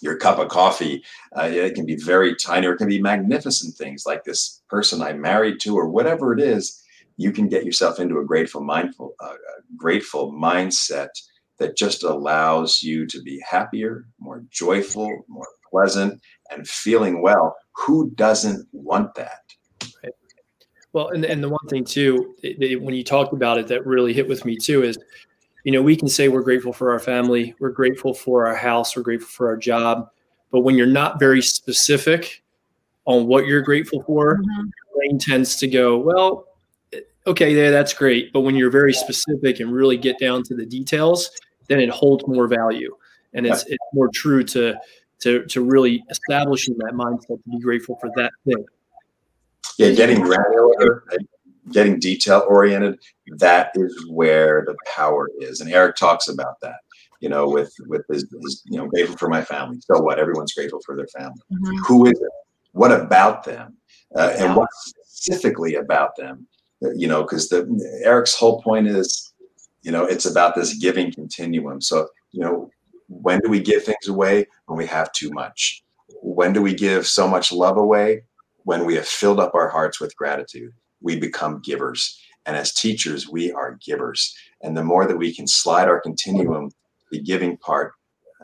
your 0.00 0.16
cup 0.16 0.38
of 0.38 0.48
coffee. 0.48 1.02
Uh, 1.36 1.42
it 1.42 1.74
can 1.74 1.86
be 1.86 1.96
very 1.96 2.34
tiny 2.34 2.66
or 2.66 2.72
it 2.72 2.78
can 2.78 2.88
be 2.88 3.00
magnificent 3.00 3.74
things 3.74 4.04
like 4.06 4.24
this 4.24 4.62
person 4.68 5.02
I'm 5.02 5.20
married 5.20 5.60
to 5.60 5.76
or 5.76 5.88
whatever 5.88 6.32
it 6.32 6.40
is. 6.40 6.82
You 7.16 7.32
can 7.32 7.48
get 7.48 7.64
yourself 7.64 8.00
into 8.00 8.18
a 8.18 8.24
grateful, 8.24 8.62
mindful, 8.62 9.14
uh, 9.20 9.34
grateful 9.76 10.32
mindset 10.32 11.08
that 11.58 11.76
just 11.76 12.02
allows 12.02 12.82
you 12.82 13.06
to 13.06 13.20
be 13.22 13.42
happier, 13.48 14.06
more 14.18 14.42
joyful, 14.50 15.24
more 15.28 15.48
pleasant, 15.70 16.20
and 16.50 16.66
feeling 16.66 17.20
well. 17.20 17.56
Who 17.72 18.10
doesn't 18.12 18.66
want 18.72 19.14
that? 19.16 19.42
Well, 20.92 21.10
and, 21.10 21.24
and 21.24 21.44
the 21.44 21.48
one 21.48 21.66
thing 21.68 21.84
too, 21.84 22.34
it, 22.42 22.60
it, 22.60 22.82
when 22.82 22.94
you 22.94 23.04
talked 23.04 23.32
about 23.32 23.58
it, 23.58 23.68
that 23.68 23.86
really 23.86 24.12
hit 24.12 24.28
with 24.28 24.44
me 24.44 24.56
too 24.56 24.82
is, 24.82 24.98
you 25.64 25.72
know, 25.72 25.82
we 25.82 25.96
can 25.96 26.08
say 26.08 26.28
we're 26.28 26.42
grateful 26.42 26.72
for 26.72 26.92
our 26.92 26.98
family, 26.98 27.54
we're 27.58 27.70
grateful 27.70 28.14
for 28.14 28.46
our 28.46 28.54
house, 28.54 28.96
we're 28.96 29.02
grateful 29.02 29.28
for 29.28 29.48
our 29.48 29.56
job, 29.56 30.10
but 30.50 30.60
when 30.60 30.76
you're 30.76 30.86
not 30.86 31.18
very 31.20 31.42
specific 31.42 32.42
on 33.04 33.26
what 33.26 33.46
you're 33.46 33.62
grateful 33.62 34.02
for, 34.04 34.36
Mhm. 34.38 34.64
your 34.64 34.96
brain 34.96 35.18
tends 35.18 35.56
to 35.56 35.66
go, 35.66 35.98
well, 35.98 36.46
okay, 37.26 37.54
yeah, 37.54 37.70
that's 37.70 37.92
great, 37.92 38.32
but 38.32 38.40
when 38.40 38.54
you're 38.56 38.70
very 38.70 38.92
specific 38.92 39.60
and 39.60 39.72
really 39.72 39.96
get 39.96 40.18
down 40.18 40.42
to 40.44 40.54
the 40.54 40.66
details, 40.66 41.30
then 41.68 41.80
it 41.80 41.90
holds 41.90 42.26
more 42.26 42.48
value, 42.48 42.94
and 43.34 43.46
it's 43.46 43.64
it's 43.66 43.84
more 43.92 44.08
true 44.12 44.42
to 44.42 44.74
to 45.20 45.44
to 45.46 45.62
really 45.62 46.02
establishing 46.10 46.74
that 46.78 46.94
mindset 46.94 47.42
to 47.44 47.50
be 47.50 47.60
grateful 47.60 47.96
for 48.00 48.10
that 48.16 48.32
thing. 48.44 48.64
Yeah, 49.78 49.92
getting 49.92 50.20
granular, 50.20 51.04
getting 51.72 51.98
detail 51.98 52.44
oriented, 52.48 52.98
that 53.38 53.70
is 53.74 54.06
where 54.08 54.64
the 54.66 54.76
power 54.86 55.28
is. 55.38 55.60
And 55.60 55.70
Eric 55.72 55.96
talks 55.96 56.28
about 56.28 56.60
that, 56.62 56.76
you 57.20 57.28
know, 57.28 57.48
with 57.48 57.72
with 57.86 58.02
his, 58.08 58.26
his 58.42 58.62
you 58.66 58.78
know, 58.78 58.86
grateful 58.86 59.16
for 59.16 59.28
my 59.28 59.42
family. 59.42 59.78
So 59.82 60.00
what? 60.00 60.18
Everyone's 60.18 60.52
grateful 60.52 60.80
for 60.84 60.96
their 60.96 61.08
family. 61.08 61.40
Mhm. 61.52 61.86
Who 61.86 62.06
is 62.06 62.18
it? 62.20 62.30
What 62.72 62.92
about 62.92 63.44
them? 63.44 63.76
Uh, 64.16 64.32
and 64.38 64.56
what 64.56 64.68
specifically 64.72 65.76
about 65.76 66.16
them? 66.16 66.46
Uh, 66.84 66.90
You 66.92 67.08
know, 67.08 67.22
because 67.22 67.48
the 67.48 67.66
Eric's 68.04 68.34
whole 68.34 68.62
point 68.62 68.88
is, 68.88 69.32
you 69.82 69.92
know, 69.92 70.04
it's 70.04 70.26
about 70.26 70.54
this 70.54 70.74
giving 70.74 71.12
continuum. 71.12 71.80
So, 71.80 72.08
you 72.32 72.40
know, 72.40 72.70
when 73.08 73.40
do 73.40 73.48
we 73.48 73.60
give 73.60 73.84
things 73.84 74.08
away? 74.08 74.46
When 74.66 74.78
we 74.78 74.86
have 74.86 75.12
too 75.12 75.30
much. 75.30 75.84
When 76.22 76.52
do 76.52 76.62
we 76.62 76.74
give 76.74 77.06
so 77.06 77.26
much 77.28 77.52
love 77.52 77.76
away? 77.76 78.24
When 78.64 78.84
we 78.84 78.94
have 78.94 79.06
filled 79.06 79.40
up 79.40 79.54
our 79.54 79.68
hearts 79.68 80.00
with 80.00 80.16
gratitude. 80.16 80.72
We 81.00 81.18
become 81.18 81.60
givers. 81.60 82.20
And 82.46 82.56
as 82.56 82.72
teachers, 82.72 83.28
we 83.28 83.52
are 83.52 83.78
givers. 83.84 84.34
And 84.62 84.76
the 84.76 84.84
more 84.84 85.06
that 85.06 85.16
we 85.16 85.34
can 85.34 85.46
slide 85.46 85.88
our 85.88 86.00
continuum, 86.00 86.70
the 87.10 87.20
giving 87.20 87.56
part, 87.58 87.92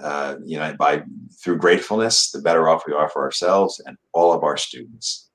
uh, 0.01 0.37
you 0.45 0.59
know, 0.59 0.75
by 0.79 1.03
through 1.43 1.57
gratefulness, 1.59 2.31
the 2.31 2.41
better 2.41 2.69
off 2.69 2.85
we 2.87 2.93
are 2.93 3.09
for 3.09 3.23
ourselves 3.23 3.81
and 3.87 3.97
all 4.13 4.33
of 4.33 4.45
our 4.45 4.57
students. 4.57 5.31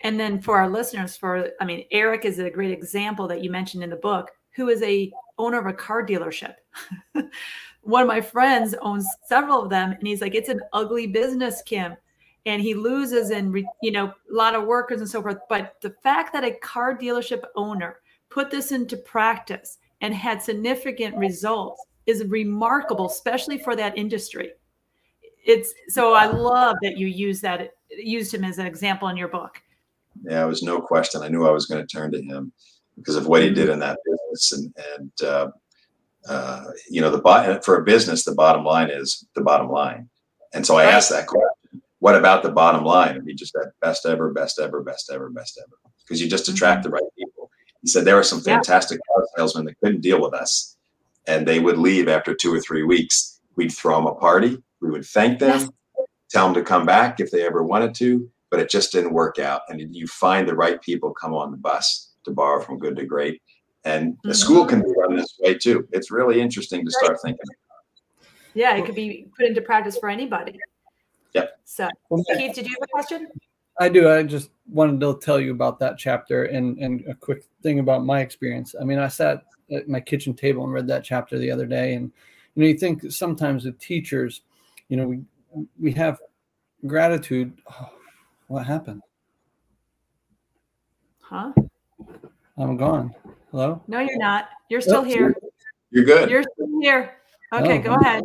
And 0.00 0.18
then 0.18 0.40
for 0.40 0.58
our 0.58 0.68
listeners, 0.68 1.16
for 1.16 1.50
I 1.60 1.64
mean, 1.64 1.84
Eric 1.90 2.24
is 2.24 2.38
a 2.38 2.50
great 2.50 2.70
example 2.70 3.28
that 3.28 3.42
you 3.42 3.50
mentioned 3.50 3.82
in 3.82 3.90
the 3.90 3.96
book, 3.96 4.30
who 4.56 4.68
is 4.68 4.82
a 4.82 5.12
owner 5.36 5.58
of 5.58 5.66
a 5.66 5.72
car 5.72 6.04
dealership. 6.04 6.54
One 7.82 8.02
of 8.02 8.08
my 8.08 8.20
friends 8.20 8.74
owns 8.82 9.06
several 9.26 9.62
of 9.62 9.70
them, 9.70 9.92
and 9.92 10.06
he's 10.06 10.20
like, 10.20 10.34
"It's 10.34 10.48
an 10.48 10.60
ugly 10.72 11.06
business, 11.06 11.62
Kim." 11.62 11.96
And 12.48 12.62
he 12.62 12.72
loses 12.72 13.30
and 13.30 13.54
you 13.82 13.92
know 13.92 14.06
a 14.06 14.34
lot 14.34 14.54
of 14.54 14.64
workers 14.64 15.00
and 15.00 15.08
so 15.08 15.20
forth. 15.20 15.38
But 15.48 15.76
the 15.82 15.94
fact 16.02 16.32
that 16.32 16.44
a 16.44 16.52
car 16.52 16.96
dealership 16.96 17.42
owner 17.56 18.00
put 18.30 18.50
this 18.50 18.72
into 18.72 18.96
practice 18.96 19.78
and 20.00 20.14
had 20.14 20.42
significant 20.42 21.14
results 21.16 21.84
is 22.06 22.24
remarkable, 22.24 23.06
especially 23.06 23.58
for 23.58 23.76
that 23.76 23.98
industry. 23.98 24.52
It's 25.44 25.74
so 25.88 26.14
I 26.14 26.26
love 26.26 26.76
that 26.82 26.96
you 26.96 27.06
use 27.06 27.40
that 27.42 27.74
used 27.90 28.32
him 28.32 28.44
as 28.44 28.58
an 28.58 28.66
example 28.66 29.08
in 29.08 29.16
your 29.16 29.28
book. 29.28 29.60
Yeah, 30.24 30.44
it 30.44 30.48
was 30.48 30.62
no 30.62 30.80
question. 30.80 31.22
I 31.22 31.28
knew 31.28 31.46
I 31.46 31.50
was 31.50 31.66
going 31.66 31.86
to 31.86 31.96
turn 31.96 32.10
to 32.12 32.22
him 32.22 32.52
because 32.96 33.16
of 33.16 33.26
what 33.26 33.42
he 33.42 33.50
did 33.50 33.68
in 33.68 33.78
that 33.80 33.98
business, 34.04 34.52
and 34.52 34.74
and 34.94 35.22
uh, 35.22 35.48
uh, 36.28 36.64
you 36.88 37.00
know 37.00 37.10
the 37.10 37.60
for 37.62 37.76
a 37.76 37.84
business, 37.84 38.24
the 38.24 38.34
bottom 38.34 38.64
line 38.64 38.90
is 38.90 39.26
the 39.34 39.42
bottom 39.42 39.70
line. 39.70 40.08
And 40.54 40.64
so 40.64 40.76
I 40.76 40.84
asked 40.84 41.10
that 41.10 41.26
question: 41.26 41.48
What 42.00 42.14
about 42.14 42.42
the 42.42 42.52
bottom 42.52 42.84
line? 42.84 43.16
And 43.16 43.26
he 43.26 43.34
just 43.34 43.52
said, 43.52 43.70
"Best 43.80 44.06
ever, 44.06 44.32
best 44.32 44.60
ever, 44.60 44.82
best 44.82 45.10
ever, 45.12 45.30
best 45.30 45.60
ever," 45.62 45.76
because 46.04 46.20
you 46.20 46.28
just 46.28 46.48
attract 46.48 46.82
mm-hmm. 46.82 46.90
the 46.90 46.94
right 46.94 47.10
people. 47.18 47.50
He 47.82 47.88
said 47.88 48.04
there 48.04 48.16
were 48.16 48.22
some 48.22 48.40
fantastic 48.40 49.00
yeah. 49.16 49.24
salesmen 49.36 49.64
that 49.66 49.78
couldn't 49.82 50.00
deal 50.00 50.20
with 50.20 50.34
us, 50.34 50.76
and 51.26 51.46
they 51.46 51.60
would 51.60 51.78
leave 51.78 52.08
after 52.08 52.34
two 52.34 52.52
or 52.54 52.60
three 52.60 52.82
weeks. 52.82 53.40
We'd 53.56 53.72
throw 53.72 53.96
them 53.96 54.06
a 54.06 54.14
party. 54.14 54.62
We 54.80 54.90
would 54.90 55.04
thank 55.04 55.38
them, 55.38 55.60
yes. 55.60 55.70
tell 56.30 56.46
them 56.46 56.54
to 56.54 56.62
come 56.62 56.86
back 56.86 57.20
if 57.20 57.30
they 57.30 57.44
ever 57.44 57.62
wanted 57.64 57.94
to, 57.96 58.30
but 58.50 58.60
it 58.60 58.70
just 58.70 58.92
didn't 58.92 59.12
work 59.12 59.38
out. 59.38 59.62
And 59.68 59.94
you 59.94 60.06
find 60.06 60.48
the 60.48 60.54
right 60.54 60.80
people 60.80 61.12
come 61.12 61.34
on 61.34 61.50
the 61.50 61.56
bus 61.56 62.12
to 62.24 62.30
borrow 62.30 62.62
from 62.62 62.78
good 62.78 62.96
to 62.96 63.04
great. 63.04 63.42
And 63.84 64.16
the 64.22 64.30
mm-hmm. 64.30 64.34
school 64.34 64.66
can 64.66 64.80
be 64.80 64.92
run 64.96 65.16
this 65.16 65.36
way 65.40 65.54
too. 65.54 65.88
It's 65.92 66.10
really 66.10 66.40
interesting 66.40 66.84
to 66.84 66.90
start 66.90 67.18
thinking. 67.24 67.46
Yeah, 68.54 68.76
it 68.76 68.84
could 68.84 68.94
be 68.94 69.28
put 69.36 69.46
into 69.46 69.60
practice 69.60 69.98
for 69.98 70.08
anybody. 70.08 70.58
Yep. 71.34 71.58
So, 71.64 71.88
Keith, 72.36 72.54
did 72.54 72.66
you 72.66 72.74
have 72.74 72.82
a 72.82 72.86
question? 72.88 73.28
I 73.80 73.88
do. 73.88 74.10
I 74.10 74.22
just 74.22 74.50
wanted 74.68 75.00
to 75.00 75.18
tell 75.20 75.40
you 75.40 75.52
about 75.52 75.78
that 75.78 75.98
chapter 75.98 76.44
and 76.44 76.78
and 76.78 77.06
a 77.08 77.14
quick 77.14 77.44
thing 77.62 77.78
about 77.78 78.04
my 78.04 78.20
experience. 78.20 78.74
I 78.80 78.84
mean, 78.84 78.98
I 78.98 79.08
sat 79.08 79.44
at 79.70 79.88
my 79.88 80.00
kitchen 80.00 80.34
table 80.34 80.64
and 80.64 80.72
read 80.72 80.86
that 80.88 81.04
chapter 81.04 81.38
the 81.38 81.50
other 81.50 81.66
day. 81.66 81.94
And 81.94 82.10
you 82.54 82.62
know, 82.62 82.68
you 82.68 82.76
think 82.76 83.10
sometimes 83.12 83.64
with 83.64 83.78
teachers, 83.78 84.42
you 84.88 84.96
know, 84.96 85.06
we 85.06 85.20
we 85.78 85.92
have 85.92 86.18
gratitude. 86.86 87.52
Oh, 87.70 87.90
what 88.48 88.66
happened? 88.66 89.02
Huh? 91.20 91.52
I'm 92.56 92.76
gone. 92.76 93.14
Hello? 93.50 93.82
No, 93.86 94.00
you're 94.00 94.18
not. 94.18 94.48
You're 94.68 94.80
still 94.80 95.02
here. 95.02 95.36
You're 95.90 96.04
good. 96.04 96.30
You're 96.30 96.42
still 96.42 96.80
here. 96.80 97.16
Oh, 97.52 97.62
okay, 97.62 97.78
oh, 97.78 97.82
go 97.82 97.94
ahead. 97.94 98.24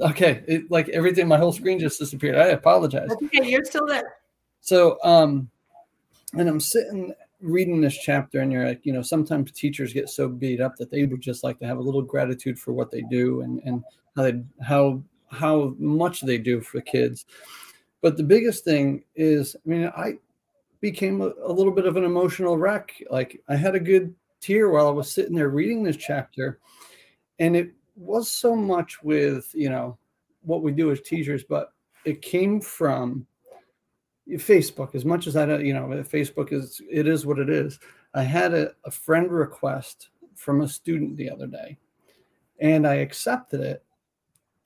Okay, 0.00 0.42
it, 0.48 0.70
like 0.70 0.88
everything, 0.88 1.28
my 1.28 1.36
whole 1.36 1.52
screen 1.52 1.78
just 1.78 1.98
disappeared. 1.98 2.36
I 2.36 2.48
apologize. 2.48 3.10
okay, 3.10 3.50
you're 3.50 3.64
still 3.64 3.86
there. 3.86 4.14
So, 4.60 4.98
um, 5.04 5.50
and 6.34 6.48
I'm 6.48 6.60
sitting 6.60 7.12
reading 7.42 7.80
this 7.80 7.98
chapter 7.98 8.40
and 8.40 8.52
you're 8.52 8.66
like, 8.66 8.86
you 8.86 8.92
know, 8.92 9.02
sometimes 9.02 9.50
teachers 9.52 9.92
get 9.92 10.08
so 10.08 10.28
beat 10.28 10.60
up 10.60 10.76
that 10.76 10.90
they 10.90 11.04
would 11.04 11.20
just 11.20 11.42
like 11.42 11.58
to 11.58 11.66
have 11.66 11.78
a 11.78 11.82
little 11.82 12.02
gratitude 12.02 12.58
for 12.58 12.72
what 12.72 12.90
they 12.90 13.02
do 13.10 13.42
and, 13.42 13.60
and 13.64 13.82
how 14.16 14.22
they, 14.22 14.42
how, 14.62 15.02
how 15.30 15.74
much 15.78 16.20
they 16.20 16.38
do 16.38 16.60
for 16.60 16.78
the 16.78 16.82
kids. 16.82 17.26
But 18.00 18.16
the 18.16 18.22
biggest 18.22 18.64
thing 18.64 19.04
is, 19.16 19.56
I 19.56 19.68
mean, 19.68 19.92
I 19.96 20.14
became 20.80 21.20
a, 21.20 21.32
a 21.44 21.52
little 21.52 21.72
bit 21.72 21.86
of 21.86 21.96
an 21.96 22.04
emotional 22.04 22.56
wreck. 22.56 22.92
Like 23.10 23.42
I 23.48 23.56
had 23.56 23.74
a 23.74 23.80
good 23.80 24.14
tear 24.40 24.70
while 24.70 24.86
I 24.86 24.92
was 24.92 25.12
sitting 25.12 25.34
there 25.34 25.48
reading 25.48 25.82
this 25.82 25.96
chapter. 25.96 26.58
And 27.38 27.56
it 27.56 27.72
was 28.02 28.30
so 28.30 28.54
much 28.56 29.02
with, 29.02 29.50
you 29.54 29.70
know, 29.70 29.98
what 30.42 30.62
we 30.62 30.72
do 30.72 30.90
as 30.90 31.00
teachers, 31.00 31.44
but 31.44 31.72
it 32.04 32.22
came 32.22 32.60
from 32.60 33.26
Facebook, 34.28 34.94
as 34.94 35.04
much 35.04 35.26
as 35.26 35.36
I 35.36 35.46
don't, 35.46 35.64
you 35.64 35.74
know, 35.74 35.86
Facebook 36.02 36.52
is 36.52 36.80
it 36.90 37.06
is 37.06 37.26
what 37.26 37.38
it 37.38 37.48
is. 37.48 37.78
I 38.14 38.22
had 38.22 38.54
a, 38.54 38.72
a 38.84 38.90
friend 38.90 39.30
request 39.30 40.10
from 40.34 40.60
a 40.60 40.68
student 40.68 41.16
the 41.16 41.30
other 41.30 41.46
day, 41.46 41.78
and 42.60 42.86
I 42.86 42.94
accepted 42.94 43.60
it. 43.60 43.84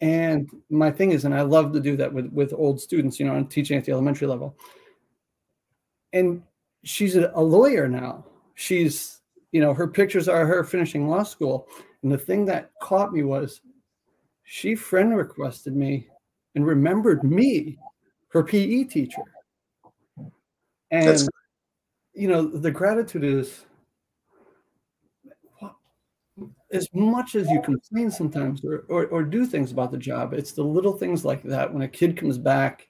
And 0.01 0.51
my 0.69 0.91
thing 0.91 1.13
is, 1.13 1.25
and 1.25 1.35
I 1.35 1.43
love 1.43 1.73
to 1.73 1.81
do 1.81 1.97
that 1.97 2.13
with 2.13 2.31
with 2.33 2.53
old 2.53 2.81
students, 2.81 3.19
you 3.19 3.27
know, 3.27 3.35
I'm 3.35 3.47
teaching 3.47 3.79
at 3.79 3.85
the 3.85 3.93
elementary 3.93 4.27
level. 4.27 4.57
And 6.13 6.43
she's 6.85 7.17
a, 7.17 7.31
a 7.35 7.43
lawyer 7.43 7.89
now. 7.89 8.25
She's, 8.55 9.21
you 9.53 9.61
know, 9.61 9.75
her 9.75 9.89
pictures 9.89 10.29
are 10.29 10.47
her 10.47 10.65
finishing 10.65 11.09
law 11.09 11.23
school. 11.23 11.69
And 12.07 12.13
the 12.13 12.19
thing 12.19 12.45
that 12.45 12.71
caught 12.81 13.13
me 13.13 13.25
was 13.25 13.63
she 14.45 14.77
friend 14.77 15.17
requested 15.17 15.75
me 15.75 16.07
and 16.55 16.65
remembered 16.65 17.25
me, 17.25 17.79
her 18.29 18.45
PE 18.45 18.85
teacher. 18.85 19.25
And 20.93 21.09
That's- 21.09 21.29
you 22.15 22.29
know, 22.29 22.47
the 22.47 22.71
gratitude 22.71 23.25
is 23.25 23.67
as 26.71 26.89
much 26.95 27.35
as 27.35 27.51
you 27.51 27.61
complain 27.61 28.13
sometimes 28.13 28.65
or, 28.65 28.85
or, 28.89 29.07
or, 29.07 29.25
do 29.25 29.45
things 29.45 29.73
about 29.73 29.91
the 29.91 29.99
job, 29.99 30.33
it's 30.33 30.53
the 30.53 30.63
little 30.63 30.97
things 30.97 31.25
like 31.25 31.43
that 31.43 31.73
when 31.73 31.83
a 31.83 31.89
kid 31.89 32.17
comes 32.17 32.39
back 32.39 32.89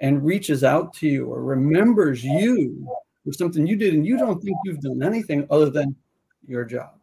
and 0.00 0.24
reaches 0.24 0.64
out 0.64 0.94
to 0.94 1.06
you 1.06 1.26
or 1.26 1.42
remembers 1.42 2.24
you 2.24 2.88
for 3.22 3.34
something 3.34 3.66
you 3.66 3.76
did 3.76 3.92
and 3.92 4.06
you 4.06 4.16
don't 4.16 4.42
think 4.42 4.56
you've 4.64 4.80
done 4.80 5.02
anything 5.02 5.46
other 5.50 5.68
than 5.68 5.94
your 6.46 6.64
job. 6.64 6.98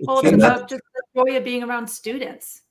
Well, 0.00 0.20
it's 0.20 0.32
about 0.32 0.68
just 0.68 0.82
the 0.94 1.24
joy 1.24 1.36
of 1.36 1.44
being 1.44 1.62
around 1.62 1.86
students. 1.88 2.62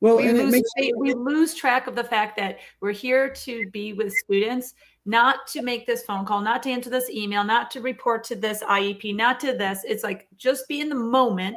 Well, 0.00 0.18
we, 0.18 0.30
lose, 0.30 0.52
makes- 0.52 0.92
we 0.96 1.12
lose 1.12 1.54
track 1.54 1.86
of 1.88 1.96
the 1.96 2.04
fact 2.04 2.36
that 2.36 2.58
we're 2.80 2.92
here 2.92 3.28
to 3.30 3.68
be 3.70 3.92
with 3.92 4.12
students 4.24 4.74
not 5.06 5.46
to 5.48 5.62
make 5.62 5.86
this 5.86 6.04
phone 6.04 6.24
call, 6.24 6.40
not 6.40 6.62
to 6.62 6.70
answer 6.70 6.90
this 6.90 7.10
email, 7.10 7.42
not 7.42 7.70
to 7.72 7.80
report 7.80 8.22
to 8.24 8.36
this 8.36 8.62
IEP, 8.62 9.16
not 9.16 9.40
to 9.40 9.54
this. 9.54 9.80
It's 9.84 10.04
like 10.04 10.28
just 10.36 10.68
be 10.68 10.80
in 10.80 10.88
the 10.88 10.94
moment 10.94 11.56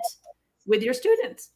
with 0.65 0.81
your 0.81 0.93
students. 0.93 1.49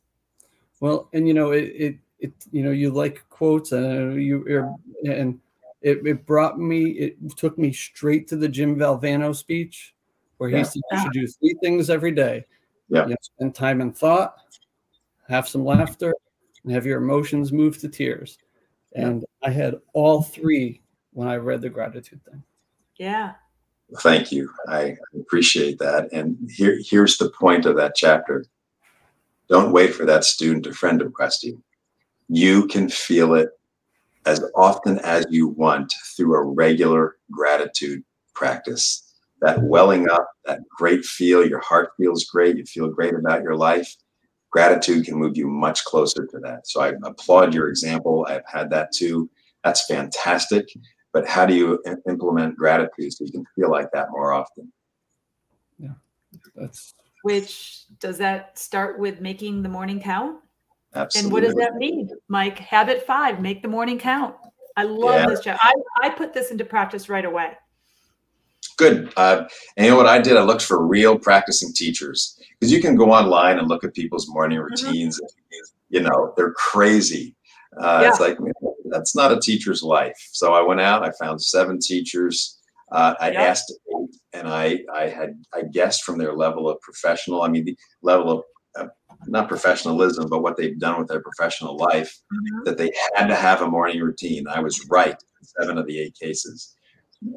Well, 0.79 1.09
and 1.13 1.27
you 1.27 1.33
know, 1.33 1.51
it, 1.51 1.63
it, 1.75 1.95
it 2.19 2.33
you 2.51 2.63
know, 2.63 2.71
you 2.71 2.91
like 2.91 3.23
quotes 3.29 3.71
and 3.71 4.21
you, 4.21 4.45
er, 4.47 4.73
and 5.09 5.39
it, 5.81 6.05
it 6.05 6.25
brought 6.25 6.59
me, 6.59 6.91
it 6.91 7.37
took 7.37 7.57
me 7.57 7.71
straight 7.71 8.27
to 8.27 8.35
the 8.35 8.49
Jim 8.49 8.75
Valvano 8.75 9.35
speech 9.35 9.95
where 10.37 10.49
he 10.49 10.57
yeah. 10.57 10.63
said 10.63 10.81
you 10.91 10.99
should 10.99 11.11
do 11.13 11.27
three 11.27 11.55
things 11.63 11.89
every 11.89 12.11
day. 12.11 12.45
Yeah. 12.89 13.03
You 13.03 13.09
know, 13.11 13.15
spend 13.21 13.55
time 13.55 13.81
and 13.81 13.95
thought, 13.95 14.35
have 15.27 15.47
some 15.47 15.65
laughter, 15.65 16.13
and 16.63 16.73
have 16.73 16.85
your 16.85 17.01
emotions 17.01 17.51
move 17.51 17.77
to 17.79 17.89
tears. 17.89 18.37
And 18.95 19.25
I 19.43 19.49
had 19.49 19.75
all 19.93 20.21
three 20.21 20.81
when 21.11 21.27
I 21.27 21.35
read 21.35 21.61
the 21.61 21.69
gratitude 21.69 22.23
thing. 22.23 22.43
Yeah. 22.97 23.33
Thank 23.99 24.31
you. 24.31 24.49
I 24.67 24.95
appreciate 25.19 25.77
that. 25.79 26.11
And 26.11 26.37
here, 26.49 26.79
here's 26.83 27.17
the 27.17 27.29
point 27.29 27.65
of 27.65 27.75
that 27.75 27.95
chapter. 27.95 28.45
Don't 29.47 29.71
wait 29.71 29.93
for 29.93 30.05
that 30.05 30.23
student 30.23 30.65
or 30.65 30.73
friend 30.73 30.99
to 30.99 31.05
request 31.05 31.43
you. 31.43 31.61
You 32.29 32.67
can 32.67 32.89
feel 32.89 33.35
it 33.35 33.49
as 34.25 34.43
often 34.55 34.97
as 34.99 35.25
you 35.29 35.49
want 35.49 35.93
through 36.17 36.35
a 36.35 36.43
regular 36.43 37.17
gratitude 37.29 38.03
practice. 38.33 39.04
That 39.41 39.61
welling 39.61 40.09
up, 40.09 40.27
that 40.45 40.61
great 40.69 41.05
feel, 41.05 41.47
your 41.47 41.59
heart 41.59 41.91
feels 41.97 42.25
great, 42.25 42.57
you 42.57 42.65
feel 42.65 42.89
great 42.89 43.13
about 43.13 43.43
your 43.43 43.55
life. 43.55 43.93
Gratitude 44.51 45.05
can 45.05 45.15
move 45.15 45.35
you 45.35 45.47
much 45.47 45.83
closer 45.83 46.25
to 46.25 46.39
that. 46.39 46.67
So 46.67 46.81
I 46.81 46.93
applaud 47.03 47.53
your 47.53 47.67
example. 47.67 48.25
I've 48.29 48.45
had 48.47 48.69
that 48.69 48.93
too. 48.93 49.29
That's 49.63 49.85
fantastic 49.85 50.69
but 51.15 51.25
how 51.25 51.45
do 51.45 51.55
you 51.55 51.81
implement 52.09 52.57
gratitude 52.57 53.13
so 53.13 53.23
you 53.23 53.31
can 53.31 53.45
feel 53.55 53.71
like 53.71 53.89
that 53.93 54.11
more 54.11 54.33
often 54.33 54.71
yeah 55.79 55.93
that's 56.55 56.93
which 57.23 57.85
does 57.99 58.17
that 58.17 58.59
start 58.59 58.99
with 58.99 59.21
making 59.21 59.63
the 59.63 59.69
morning 59.69 59.99
count 59.99 60.37
Absolutely. 60.93 61.25
and 61.25 61.33
what 61.33 61.43
does 61.43 61.55
that 61.55 61.75
mean 61.75 62.09
mike 62.27 62.59
habit 62.59 63.07
five 63.07 63.39
make 63.39 63.61
the 63.61 63.67
morning 63.67 63.97
count 63.97 64.35
i 64.75 64.83
love 64.83 65.21
yeah. 65.21 65.25
this 65.25 65.39
job 65.39 65.57
I, 65.61 65.73
I 66.03 66.09
put 66.09 66.33
this 66.33 66.51
into 66.51 66.65
practice 66.65 67.07
right 67.07 67.25
away 67.25 67.53
good 68.75 69.11
uh, 69.17 69.45
and 69.77 69.85
you 69.85 69.91
know 69.91 69.97
what 69.97 70.07
i 70.07 70.19
did 70.19 70.37
i 70.37 70.43
looked 70.43 70.63
for 70.63 70.85
real 70.85 71.17
practicing 71.17 71.71
teachers 71.73 72.39
because 72.59 72.71
you 72.71 72.81
can 72.81 72.95
go 72.95 73.11
online 73.11 73.57
and 73.57 73.67
look 73.67 73.83
at 73.83 73.93
people's 73.93 74.27
morning 74.29 74.57
mm-hmm. 74.57 74.85
routines 74.87 75.19
mm-hmm. 75.19 75.95
you 75.95 76.01
know 76.01 76.33
they're 76.35 76.53
crazy 76.53 77.35
uh, 77.77 77.99
yeah. 78.01 78.09
It's 78.09 78.19
like 78.19 78.37
that's 78.85 79.15
not 79.15 79.31
a 79.31 79.39
teacher's 79.39 79.83
life. 79.83 80.17
So 80.31 80.53
I 80.53 80.61
went 80.61 80.81
out. 80.81 81.03
I 81.03 81.11
found 81.19 81.41
seven 81.41 81.79
teachers. 81.79 82.59
Uh, 82.91 83.15
I 83.19 83.31
yeah. 83.31 83.43
asked 83.43 83.73
and 84.33 84.47
I 84.47 84.79
I 84.93 85.09
had 85.09 85.43
I 85.53 85.63
guessed 85.63 86.03
from 86.03 86.17
their 86.17 86.33
level 86.33 86.69
of 86.69 86.79
professional. 86.81 87.41
I 87.41 87.49
mean, 87.49 87.65
the 87.65 87.77
level 88.01 88.31
of 88.31 88.43
uh, 88.77 88.87
not 89.27 89.47
professionalism, 89.47 90.29
but 90.29 90.41
what 90.41 90.57
they've 90.57 90.79
done 90.79 90.99
with 90.99 91.07
their 91.07 91.21
professional 91.21 91.77
life, 91.77 92.17
Mhm. 92.33 92.65
that 92.65 92.77
they 92.77 92.91
had 93.15 93.27
to 93.27 93.35
have 93.35 93.61
a 93.61 93.67
morning 93.67 94.01
routine. 94.01 94.47
I 94.47 94.59
was 94.59 94.85
right 94.89 95.15
in 95.15 95.47
seven 95.59 95.77
of 95.77 95.87
the 95.87 95.99
eight 95.99 96.15
cases. 96.15 96.74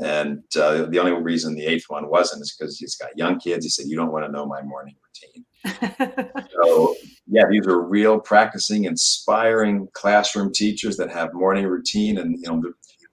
And 0.02 0.42
uh, 0.56 0.86
the 0.86 0.98
only 0.98 1.12
reason 1.12 1.54
the 1.54 1.66
eighth 1.66 1.84
one 1.88 2.10
wasn't 2.10 2.42
is 2.42 2.54
because 2.56 2.78
he's 2.78 2.96
got 2.96 3.16
young 3.16 3.38
kids. 3.38 3.64
He 3.64 3.70
said, 3.70 3.86
You 3.86 3.96
don't 3.96 4.12
want 4.12 4.26
to 4.26 4.32
know 4.32 4.46
my 4.46 4.62
morning 4.62 4.94
routine. 5.02 5.44
So, 6.62 6.96
yeah, 7.28 7.44
these 7.48 7.66
are 7.66 7.80
real 7.80 8.18
practicing, 8.18 8.84
inspiring 8.84 9.88
classroom 9.92 10.52
teachers 10.52 10.96
that 10.96 11.10
have 11.10 11.32
morning 11.32 11.66
routine. 11.66 12.18
And, 12.18 12.36
you 12.40 12.48
know, 12.48 12.62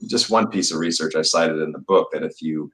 just 0.07 0.29
one 0.29 0.47
piece 0.49 0.71
of 0.71 0.79
research 0.79 1.15
I 1.15 1.21
cited 1.21 1.61
in 1.61 1.71
the 1.71 1.79
book 1.79 2.09
that 2.11 2.23
if 2.23 2.41
you, 2.41 2.71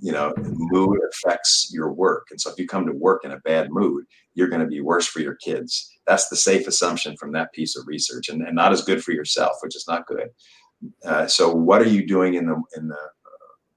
you 0.00 0.12
know, 0.12 0.32
mood 0.38 0.98
affects 1.10 1.70
your 1.72 1.92
work. 1.92 2.28
And 2.30 2.40
so 2.40 2.50
if 2.50 2.58
you 2.58 2.66
come 2.66 2.86
to 2.86 2.92
work 2.92 3.24
in 3.24 3.32
a 3.32 3.40
bad 3.40 3.70
mood, 3.70 4.04
you're 4.34 4.48
going 4.48 4.62
to 4.62 4.66
be 4.66 4.80
worse 4.80 5.06
for 5.06 5.20
your 5.20 5.36
kids. 5.36 5.90
That's 6.06 6.28
the 6.28 6.36
safe 6.36 6.66
assumption 6.66 7.16
from 7.16 7.32
that 7.32 7.52
piece 7.52 7.76
of 7.76 7.86
research 7.86 8.28
and, 8.28 8.42
and 8.42 8.56
not 8.56 8.72
as 8.72 8.82
good 8.82 9.04
for 9.04 9.12
yourself, 9.12 9.56
which 9.62 9.76
is 9.76 9.84
not 9.86 10.06
good. 10.06 10.28
Uh, 11.04 11.26
so 11.26 11.52
what 11.52 11.82
are 11.82 11.88
you 11.88 12.06
doing 12.06 12.34
in 12.34 12.46
the, 12.46 12.62
in 12.76 12.88
the 12.88 12.98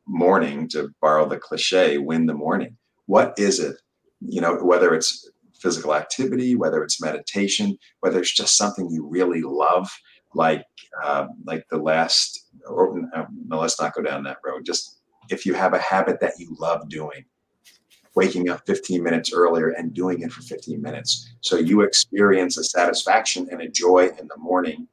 morning 0.08 0.68
to 0.70 0.90
borrow 1.02 1.28
the 1.28 1.38
cliche, 1.38 1.98
win 1.98 2.26
the 2.26 2.34
morning? 2.34 2.78
What 3.06 3.34
is 3.38 3.60
it? 3.60 3.76
You 4.22 4.42
know, 4.42 4.56
whether 4.58 4.94
it's 4.94 5.30
physical 5.60 5.96
activity, 5.96 6.56
whether 6.56 6.84
it's 6.84 7.02
meditation, 7.02 7.78
whether 8.02 8.20
it's 8.20 8.34
just 8.34 8.58
something 8.58 8.90
you 8.90 9.06
really 9.08 9.42
love, 9.42 9.90
like 10.34 10.66
uh, 11.04 11.28
like 11.46 11.68
the 11.70 11.78
last. 11.78 12.46
Or 12.68 13.00
uh, 13.16 13.26
no, 13.48 13.60
let's 13.60 13.80
not 13.80 13.94
go 13.94 14.02
down 14.02 14.24
that 14.24 14.38
road. 14.44 14.66
Just 14.66 15.00
if 15.30 15.46
you 15.46 15.54
have 15.54 15.74
a 15.74 15.80
habit 15.80 16.20
that 16.22 16.34
you 16.38 16.56
love 16.60 16.90
doing, 16.90 17.26
waking 18.16 18.50
up 18.50 18.62
15 18.66 19.04
minutes 19.04 19.32
earlier 19.34 19.70
and 19.70 19.94
doing 19.94 20.22
it 20.22 20.32
for 20.32 20.42
15 20.42 20.82
minutes, 20.82 21.36
so 21.42 21.58
you 21.58 21.82
experience 21.82 22.58
a 22.58 22.64
satisfaction 22.64 23.48
and 23.52 23.62
a 23.62 23.70
joy 23.70 24.10
in 24.20 24.28
the 24.28 24.38
morning 24.38 24.88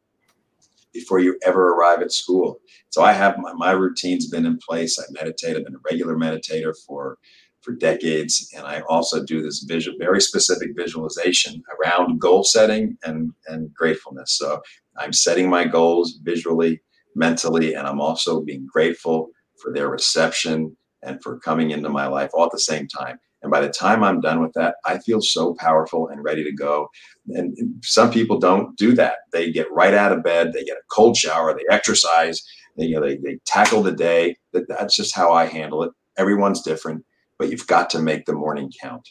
before 0.95 1.19
you 1.19 1.39
ever 1.45 1.75
arrive 1.75 2.01
at 2.01 2.13
school. 2.13 2.61
So 2.89 3.03
I 3.03 3.13
have 3.13 3.37
my, 3.39 3.53
my 3.53 3.73
routine's 3.73 4.29
been 4.29 4.47
in 4.47 4.59
place. 4.67 4.99
I 4.99 5.05
meditate. 5.11 5.57
I've 5.57 5.65
been 5.65 5.75
a 5.75 5.91
regular 5.91 6.17
meditator 6.17 6.73
for 6.87 7.19
for 7.65 7.73
decades. 7.73 8.51
And 8.55 8.67
I 8.67 8.81
also 8.89 9.25
do 9.25 9.43
this 9.43 9.65
visual, 9.67 9.97
very 9.99 10.21
specific 10.21 10.71
visualization 10.77 11.63
around 11.75 12.21
goal 12.21 12.45
setting 12.45 12.99
and, 13.05 13.33
and 13.47 13.73
gratefulness. 13.73 14.37
So 14.37 14.61
I'm 14.99 15.13
setting 15.13 15.49
my 15.49 15.65
goals 15.65 16.19
visually, 16.23 16.83
mentally, 17.17 17.75
and 17.75 17.87
I'm 17.87 18.01
also 18.01 18.43
being 18.43 18.67
grateful 18.71 19.31
for 19.61 19.73
their 19.73 19.89
reception 19.89 20.77
and 21.03 21.23
for 21.23 21.39
coming 21.39 21.71
into 21.71 21.89
my 21.89 22.07
life 22.07 22.31
all 22.35 22.45
at 22.45 22.53
the 22.53 22.59
same 22.59 22.87
time. 22.87 23.19
And 23.45 23.51
by 23.53 23.61
the 23.61 23.69
time 23.69 24.03
I'm 24.03 24.21
done 24.21 24.43
with 24.43 24.53
that, 24.55 24.77
I 24.85 24.99
feel 24.99 25.21
so 25.21 25.55
powerful 25.55 26.09
and 26.09 26.25
ready 26.25 26.43
to 26.43 26.53
go. 26.53 26.89
And 27.29 27.57
some 27.85 28.11
people 28.11 28.41
don't 28.41 28.77
do 28.77 28.93
that. 28.95 29.19
They 29.33 29.53
get 29.53 29.71
right 29.71 29.95
out 29.95 30.11
of 30.11 30.25
bed, 30.25 30.53
they 30.53 30.65
get 30.65 30.77
a 30.77 30.83
cold 30.91 31.17
shower, 31.17 31.55
they 31.55 31.73
exercise, 31.73 32.43
they, 32.77 32.87
you 32.87 32.99
know, 32.99 33.07
they, 33.07 33.19
they 33.19 33.39
tackle 33.47 33.83
the 33.83 33.93
day. 33.93 34.37
That, 34.53 34.67
that's 34.69 34.97
just 34.97 35.15
how 35.15 35.33
I 35.33 35.45
handle 35.45 35.85
it. 35.85 35.93
Everyone's 36.17 36.63
different 36.63 37.05
but 37.39 37.51
you've 37.51 37.67
got 37.67 37.91
to 37.91 37.99
make 37.99 38.25
the 38.25 38.33
morning 38.33 38.73
count. 38.81 39.11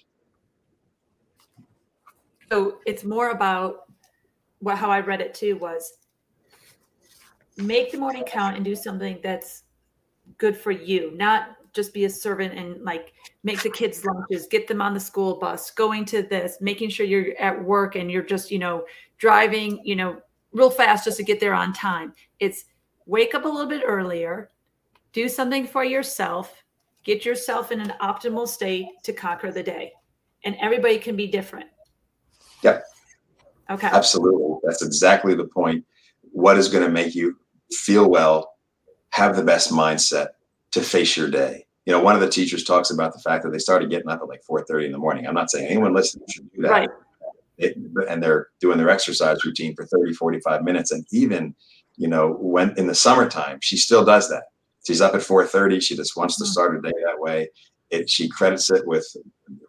So 2.52 2.80
it's 2.86 3.04
more 3.04 3.32
about 3.32 3.86
what 4.60 4.78
how 4.78 4.90
I 4.90 5.00
read 5.00 5.22
it 5.22 5.34
too 5.34 5.58
was 5.58 5.98
make 7.58 7.92
the 7.92 7.98
morning 7.98 8.24
count 8.26 8.56
and 8.56 8.64
do 8.64 8.76
something 8.76 9.20
that's 9.22 9.64
good 10.38 10.56
for 10.56 10.72
you, 10.72 11.12
not 11.16 11.58
just 11.74 11.94
be 11.94 12.06
a 12.06 12.10
servant 12.10 12.58
and 12.58 12.84
like 12.84 13.14
make 13.44 13.62
the 13.62 13.70
kids 13.70 14.06
lunches, 14.06 14.48
get 14.48 14.68
them 14.68 14.82
on 14.82 14.94
the 14.94 15.00
school 15.00 15.40
bus, 15.40 15.72
going 15.72 16.06
to 16.06 16.22
this, 16.24 16.58
making 16.62 16.90
sure 16.90 17.06
you're 17.06 17.38
at 17.40 17.64
work 17.64 17.96
and 17.96 18.12
you're 18.12 18.24
just, 18.24 18.52
you 18.52 18.60
know, 18.60 18.86
driving, 19.18 19.80
you 19.84 19.96
know, 19.96 20.22
real 20.52 20.70
fast 20.70 21.06
just 21.06 21.18
to 21.18 21.24
get 21.24 21.40
there 21.40 21.54
on 21.54 21.74
time. 21.74 22.14
It's 22.40 22.66
wake 23.06 23.36
up 23.36 23.46
a 23.46 23.48
little 23.48 23.68
bit 23.70 23.84
earlier, 23.86 24.52
do 25.12 25.28
something 25.28 25.66
for 25.66 25.84
yourself, 25.84 26.64
get 27.04 27.26
yourself 27.26 27.72
in 27.72 27.82
an 27.82 27.94
optimal 28.02 28.48
state 28.48 28.88
to 29.04 29.14
conquer 29.14 29.52
the 29.52 29.64
day. 29.64 29.94
And 30.46 30.56
everybody 30.62 30.98
can 30.98 31.16
be 31.16 31.28
different. 31.28 31.68
yeah 32.62 32.80
Okay. 33.70 33.88
Absolutely. 33.88 34.58
That's 34.64 34.82
exactly 34.82 35.36
the 35.36 35.46
point. 35.46 35.86
What 36.32 36.58
is 36.58 36.68
going 36.68 36.84
to 36.84 36.92
make 36.92 37.16
you 37.16 37.38
feel 37.72 38.10
well, 38.10 38.56
have 39.10 39.36
the 39.36 39.44
best 39.44 39.72
mindset 39.72 40.30
to 40.74 40.82
face 40.82 41.16
your 41.16 41.30
day? 41.30 41.66
You 41.86 41.94
know, 41.94 42.02
one 42.02 42.16
of 42.16 42.22
the 42.22 42.30
teachers 42.30 42.64
talks 42.64 42.92
about 42.92 43.14
the 43.14 43.20
fact 43.20 43.44
that 43.44 43.52
they 43.52 43.60
started 43.60 43.90
getting 43.90 44.10
up 44.10 44.22
at 44.22 44.28
like 44.28 44.44
4:30 44.50 44.86
in 44.86 44.92
the 44.92 44.98
morning. 44.98 45.28
I'm 45.28 45.34
not 45.34 45.50
saying 45.50 45.68
anyone 45.68 45.94
listening 45.94 46.26
should 46.30 46.52
do 46.54 46.62
that. 46.62 46.72
Right. 46.72 46.90
It, 47.58 47.78
and 48.10 48.22
they're 48.22 48.48
doing 48.60 48.78
their 48.78 48.90
exercise 48.90 49.44
routine 49.46 49.76
for 49.76 49.86
30, 49.86 50.14
45 50.14 50.64
minutes. 50.64 50.92
And 50.92 51.06
even, 51.12 51.56
you 51.98 52.08
know, 52.08 52.32
when 52.40 52.74
in 52.78 52.88
the 52.88 52.96
summertime, 52.96 53.60
she 53.62 53.78
still 53.78 54.04
does 54.04 54.28
that. 54.30 54.44
She's 54.86 55.02
up 55.02 55.14
at 55.14 55.22
4:30. 55.22 55.82
She 55.82 55.96
just 55.96 56.18
wants 56.18 56.38
to 56.38 56.44
mm-hmm. 56.44 56.52
start 56.52 56.72
her 56.74 56.82
day 56.82 56.94
that 57.06 57.20
way. 57.20 57.50
It, 57.90 58.10
she 58.10 58.28
credits 58.28 58.72
it 58.72 58.88
with, 58.88 59.06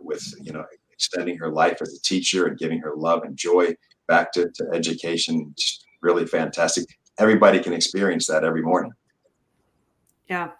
with 0.01 0.25
you 0.41 0.53
know, 0.53 0.65
extending 0.93 1.37
her 1.39 1.51
life 1.51 1.83
as 1.83 1.95
a 1.95 2.01
teacher 2.01 2.47
and 2.47 2.59
giving 2.59 2.79
her 2.79 2.95
love 2.97 3.23
and 3.25 3.37
joy 3.37 3.75
back 4.07 4.33
to, 4.33 4.51
to 4.55 4.69
education. 4.73 5.53
Just 5.59 5.85
really 6.01 6.27
fantastic. 6.27 6.87
Everybody 7.19 7.61
can 7.61 7.73
experience 7.73 8.27
that 8.29 8.45
every 8.45 8.63
morning. 8.63 8.93
Yeah. 10.29 10.51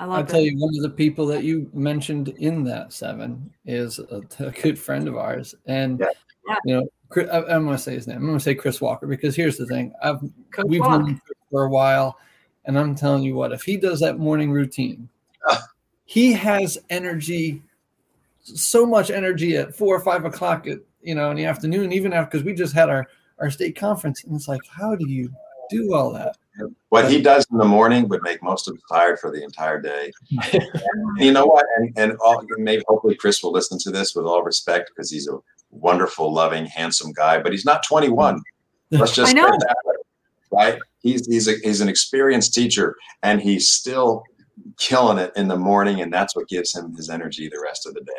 I 0.00 0.04
I'll 0.04 0.10
love 0.10 0.28
tell 0.28 0.40
you, 0.40 0.56
one 0.58 0.74
of 0.76 0.82
the 0.82 0.90
people 0.96 1.26
that 1.26 1.44
you 1.44 1.70
mentioned 1.72 2.28
in 2.28 2.62
that 2.64 2.92
seven 2.92 3.50
is 3.66 3.98
a, 3.98 4.22
a 4.38 4.50
good 4.50 4.78
friend 4.78 5.08
of 5.08 5.16
ours, 5.16 5.54
and 5.66 5.98
Yeah. 5.98 6.06
Yeah. 6.48 6.56
you 6.64 6.74
know, 6.76 6.88
Chris, 7.08 7.28
I, 7.30 7.38
I'm 7.38 7.64
going 7.64 7.76
to 7.76 7.82
say 7.82 7.94
his 7.94 8.06
name. 8.06 8.18
I'm 8.18 8.26
going 8.26 8.38
to 8.38 8.42
say 8.44 8.54
Chris 8.54 8.80
Walker 8.80 9.06
because 9.06 9.34
here's 9.36 9.56
the 9.56 9.66
thing: 9.66 9.92
I've 10.02 10.20
Coach 10.50 10.66
we've 10.66 10.80
Walk. 10.80 11.00
known 11.02 11.20
Chris 11.24 11.38
for 11.50 11.64
a 11.64 11.68
while, 11.70 12.18
and 12.64 12.78
I'm 12.78 12.94
telling 12.94 13.22
you 13.22 13.34
what, 13.34 13.52
if 13.52 13.62
he 13.62 13.76
does 13.76 14.00
that 14.00 14.18
morning 14.18 14.50
routine, 14.50 15.08
he 16.04 16.32
has 16.32 16.78
energy, 16.90 17.62
so 18.42 18.86
much 18.86 19.10
energy 19.10 19.56
at 19.56 19.74
four 19.74 19.94
or 19.94 20.00
five 20.00 20.24
o'clock 20.24 20.66
at 20.66 20.78
you 21.02 21.14
know 21.14 21.30
in 21.30 21.36
the 21.36 21.44
afternoon, 21.44 21.92
even 21.92 22.12
after 22.12 22.30
because 22.30 22.44
we 22.44 22.54
just 22.54 22.74
had 22.74 22.88
our 22.88 23.06
our 23.40 23.50
state 23.50 23.76
conference, 23.76 24.24
and 24.24 24.34
it's 24.36 24.48
like, 24.48 24.62
how 24.68 24.94
do 24.94 25.08
you 25.08 25.30
do 25.70 25.94
all 25.94 26.12
that? 26.12 26.36
What 26.88 27.10
he 27.10 27.20
does 27.20 27.46
in 27.50 27.58
the 27.58 27.64
morning 27.64 28.08
would 28.08 28.22
make 28.22 28.42
most 28.42 28.68
of 28.68 28.74
us 28.74 28.80
tired 28.90 29.18
for 29.20 29.30
the 29.30 29.42
entire 29.42 29.80
day. 29.80 30.10
And 30.52 30.62
you 31.18 31.32
know 31.32 31.46
what? 31.46 31.66
And 31.76 31.92
and 31.96 32.16
all, 32.24 32.44
maybe 32.58 32.82
hopefully 32.88 33.14
Chris 33.14 33.42
will 33.42 33.52
listen 33.52 33.78
to 33.80 33.90
this 33.90 34.14
with 34.14 34.26
all 34.26 34.42
respect 34.42 34.90
because 34.94 35.10
he's 35.10 35.28
a 35.28 35.38
wonderful, 35.70 36.32
loving, 36.32 36.66
handsome 36.66 37.12
guy. 37.12 37.40
But 37.40 37.52
he's 37.52 37.64
not 37.64 37.84
21. 37.86 38.42
Let's 38.90 39.14
just 39.14 39.30
I 39.30 39.32
say 39.32 39.34
know. 39.34 39.46
that, 39.46 39.76
right? 40.52 40.78
He's 41.00 41.26
he's 41.26 41.48
a, 41.48 41.54
he's 41.62 41.80
an 41.80 41.88
experienced 41.88 42.54
teacher, 42.54 42.96
and 43.22 43.40
he's 43.40 43.68
still 43.68 44.24
killing 44.78 45.18
it 45.18 45.32
in 45.36 45.48
the 45.48 45.56
morning, 45.56 46.00
and 46.00 46.12
that's 46.12 46.34
what 46.34 46.48
gives 46.48 46.74
him 46.74 46.94
his 46.96 47.10
energy 47.10 47.48
the 47.48 47.60
rest 47.60 47.86
of 47.86 47.94
the 47.94 48.00
day. 48.00 48.12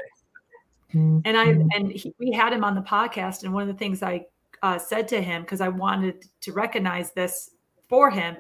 and 1.26 1.38
I 1.38 1.46
and 1.76 1.92
he, 1.92 2.14
we 2.20 2.32
had 2.32 2.54
him 2.54 2.64
on 2.64 2.76
the 2.76 2.82
podcast, 2.82 3.44
and 3.44 3.54
one 3.54 3.64
of 3.64 3.68
the 3.68 3.74
things 3.74 4.02
I 4.02 4.26
uh, 4.62 4.78
said 4.78 5.08
to 5.10 5.22
him 5.22 5.42
because 5.42 5.62
I 5.62 5.70
wanted 5.70 6.26
to 6.42 6.54
recognize 6.54 7.12
this 7.12 7.52
for 7.90 8.10
him, 8.10 8.38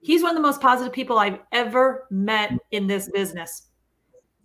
he's 0.00 0.22
one 0.22 0.30
of 0.30 0.36
the 0.36 0.42
most 0.42 0.60
positive 0.60 0.92
people 0.92 1.18
I've 1.18 1.40
ever 1.52 2.06
met 2.10 2.52
in 2.70 2.86
this 2.86 3.10
business. 3.12 3.68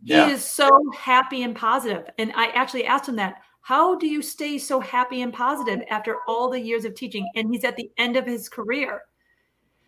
He 0.06 0.14
is 0.14 0.44
so 0.44 0.70
happy 0.94 1.44
and 1.44 1.56
positive, 1.56 2.10
and 2.18 2.32
I 2.36 2.48
actually 2.48 2.86
asked 2.86 3.08
him 3.08 3.16
that. 3.16 3.36
How 3.62 3.96
do 3.96 4.08
you 4.08 4.22
stay 4.22 4.58
so 4.58 4.82
happy 4.82 5.22
and 5.22 5.32
positive 5.34 5.86
after 5.90 6.18
all 6.28 6.50
the 6.50 6.60
years 6.60 6.84
of 6.84 6.96
teaching? 6.96 7.26
And 7.38 7.50
he's 7.50 7.64
at 7.64 7.78
the 7.78 7.90
end 7.98 8.18
of 8.18 8.26
his 8.26 8.50
career. 8.50 9.04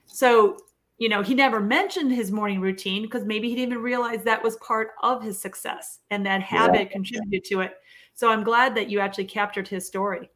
So, 0.06 0.56
you 0.98 1.10
know, 1.10 1.22
he 1.22 1.36
never 1.36 1.60
mentioned 1.60 2.14
his 2.14 2.32
morning 2.32 2.62
routine 2.62 3.02
because 3.02 3.26
maybe 3.26 3.50
he 3.50 3.56
didn't 3.56 3.74
even 3.74 3.84
realize 3.84 4.24
that 4.24 4.42
was 4.42 4.56
part 4.58 4.92
of 5.04 5.22
his 5.22 5.38
success 5.38 6.00
and 6.10 6.26
that 6.26 6.42
habit 6.42 6.90
contributed 6.90 7.44
to 7.50 7.60
it. 7.60 7.74
So 8.14 8.30
I'm 8.30 8.46
glad 8.46 8.76
that 8.76 8.90
you 8.90 9.02
actually 9.02 9.26
captured 9.26 9.68
his 9.68 9.86
story. 9.86 10.30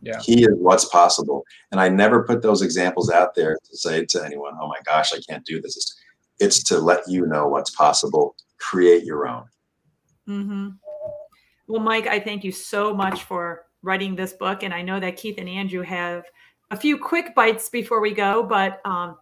Yeah. 0.00 0.20
He 0.20 0.42
is 0.42 0.54
what's 0.56 0.84
possible, 0.84 1.44
and 1.72 1.80
I 1.80 1.88
never 1.88 2.24
put 2.24 2.42
those 2.42 2.62
examples 2.62 3.10
out 3.10 3.34
there 3.34 3.56
to 3.56 3.76
say 3.76 4.04
to 4.04 4.24
anyone, 4.24 4.54
"Oh 4.60 4.68
my 4.68 4.78
gosh, 4.86 5.12
I 5.12 5.18
can't 5.28 5.44
do 5.44 5.60
this." 5.60 5.76
It's, 5.76 6.00
it's 6.38 6.62
to 6.64 6.78
let 6.78 7.00
you 7.08 7.26
know 7.26 7.48
what's 7.48 7.70
possible. 7.70 8.36
Create 8.58 9.04
your 9.04 9.26
own. 9.26 9.44
mm-hmm. 10.28 10.68
Well, 11.66 11.82
Mike, 11.82 12.06
I 12.06 12.18
thank 12.18 12.44
you 12.44 12.52
so 12.52 12.94
much 12.94 13.24
for 13.24 13.66
writing 13.82 14.16
this 14.16 14.32
book. 14.32 14.62
And 14.62 14.72
I 14.72 14.82
know 14.82 14.98
that 15.00 15.16
Keith 15.16 15.36
and 15.38 15.48
Andrew 15.48 15.82
have 15.82 16.24
a 16.70 16.76
few 16.76 16.98
quick 16.98 17.34
bites 17.34 17.68
before 17.68 18.00
we 18.00 18.12
go, 18.12 18.42
but 18.42 18.80
um, 18.84 19.16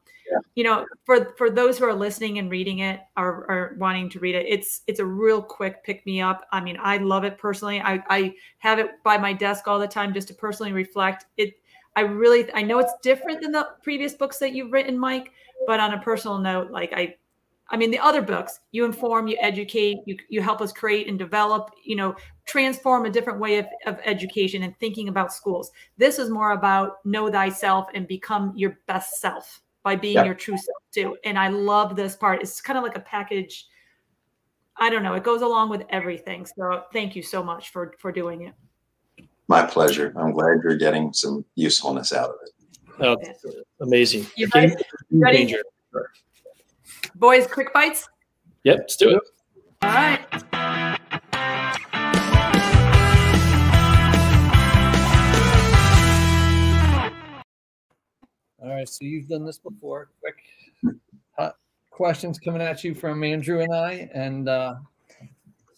You 0.55 0.65
know, 0.65 0.87
for 1.05 1.35
for 1.37 1.51
those 1.51 1.79
who 1.79 1.85
are 1.85 1.95
listening 1.95 2.39
and 2.39 2.51
reading 2.51 2.81
it 2.81 3.01
or, 3.17 3.47
or 3.49 3.77
wanting 3.79 4.09
to 4.11 4.19
read 4.19 4.35
it, 4.35 4.47
it's 4.49 4.83
it's 4.87 5.01
a 5.01 5.05
real 5.05 5.41
quick 5.41 5.85
pick 5.85 6.05
me 6.07 6.21
up. 6.21 6.47
I 6.53 6.61
mean, 6.61 6.79
I 6.81 6.99
love 6.99 7.25
it 7.25 7.39
personally. 7.39 7.81
I, 7.81 8.03
I 8.09 8.35
have 8.59 8.79
it 8.79 8.91
by 9.05 9.19
my 9.19 9.33
desk 9.33 9.69
all 9.69 9.79
the 9.79 9.87
time 9.87 10.13
just 10.13 10.29
to 10.29 10.35
personally 10.35 10.73
reflect. 10.73 11.27
It 11.37 11.55
I 11.95 12.01
really 12.01 12.53
I 12.55 12.63
know 12.63 12.79
it's 12.79 12.93
different 13.03 13.41
than 13.41 13.53
the 13.53 13.69
previous 13.83 14.15
books 14.15 14.39
that 14.39 14.53
you've 14.53 14.73
written, 14.73 14.99
Mike, 14.99 15.31
but 15.67 15.81
on 15.81 15.95
a 15.95 16.01
personal 16.01 16.39
note, 16.39 16.71
like 16.71 16.93
I 16.93 17.17
I 17.69 17.77
mean, 17.77 17.91
the 17.91 17.99
other 17.99 18.23
books, 18.23 18.61
you 18.71 18.85
inform, 18.85 19.27
you 19.27 19.37
educate, 19.41 19.99
you, 20.07 20.17
you 20.29 20.41
help 20.41 20.61
us 20.61 20.73
create 20.73 21.09
and 21.09 21.19
develop, 21.19 21.73
you 21.85 21.97
know, 21.97 22.15
transform 22.45 23.07
a 23.07 23.11
different 23.11 23.41
way 23.41 23.59
of, 23.59 23.67
of 23.87 23.99
education 24.05 24.63
and 24.63 24.79
thinking 24.79 25.09
about 25.09 25.33
schools. 25.33 25.73
This 25.99 26.21
is 26.21 26.31
more 26.31 26.53
about 26.53 27.05
know 27.05 27.29
thyself 27.29 27.89
and 27.93 28.07
become 28.07 28.53
your 28.55 28.79
best 28.87 29.21
self 29.21 29.63
by 29.87 29.95
being 29.95 30.25
your 30.27 30.35
true 30.35 30.57
self 30.57 30.83
too. 30.93 31.17
And 31.23 31.39
I 31.39 31.47
love 31.47 31.95
this 31.95 32.17
part. 32.17 32.43
It's 32.43 32.61
kind 32.61 32.77
of 32.77 32.83
like 32.83 32.97
a 32.97 33.01
package. 33.01 33.69
I 34.77 34.91
don't 34.91 35.05
know. 35.05 35.15
It 35.15 35.23
goes 35.23 35.43
along 35.43 35.71
with 35.71 35.85
everything. 35.91 36.45
So 36.45 36.83
thank 36.93 37.15
you 37.15 37.23
so 37.23 37.41
much 37.41 37.71
for 37.71 37.95
for 38.01 38.11
doing 38.11 38.49
it. 38.49 38.55
My 39.47 39.65
pleasure. 39.65 40.13
I'm 40.17 40.33
glad 40.33 40.59
you're 40.65 40.77
getting 40.77 41.13
some 41.13 41.45
usefulness 41.55 42.13
out 42.13 42.31
of 42.31 42.37
it. 42.43 42.51
Oh, 42.99 43.17
amazing. 43.81 44.27
You 44.37 44.49
guys 44.49 44.75
ready? 45.13 45.37
Danger. 45.37 45.63
Boys, 47.15 47.47
quick 47.47 47.73
bites? 47.73 48.09
Yep, 48.65 48.77
let's 48.79 48.97
do 48.97 49.11
it. 49.11 49.23
All 49.83 49.91
right. 49.91 50.21
All 58.67 58.73
right, 58.73 58.89
so 58.89 59.05
you've 59.05 59.29
done 59.29 59.45
this 59.45 59.59
before. 59.59 60.09
Quick 60.21 60.39
hot 61.39 61.55
questions 61.91 62.41
coming 62.41 62.61
at 62.61 62.83
you 62.83 62.97
from 62.97 63.23
Andrew 63.23 63.61
and 63.61 63.73
I, 63.73 64.11
and 64.13 64.49
uh, 64.49 64.75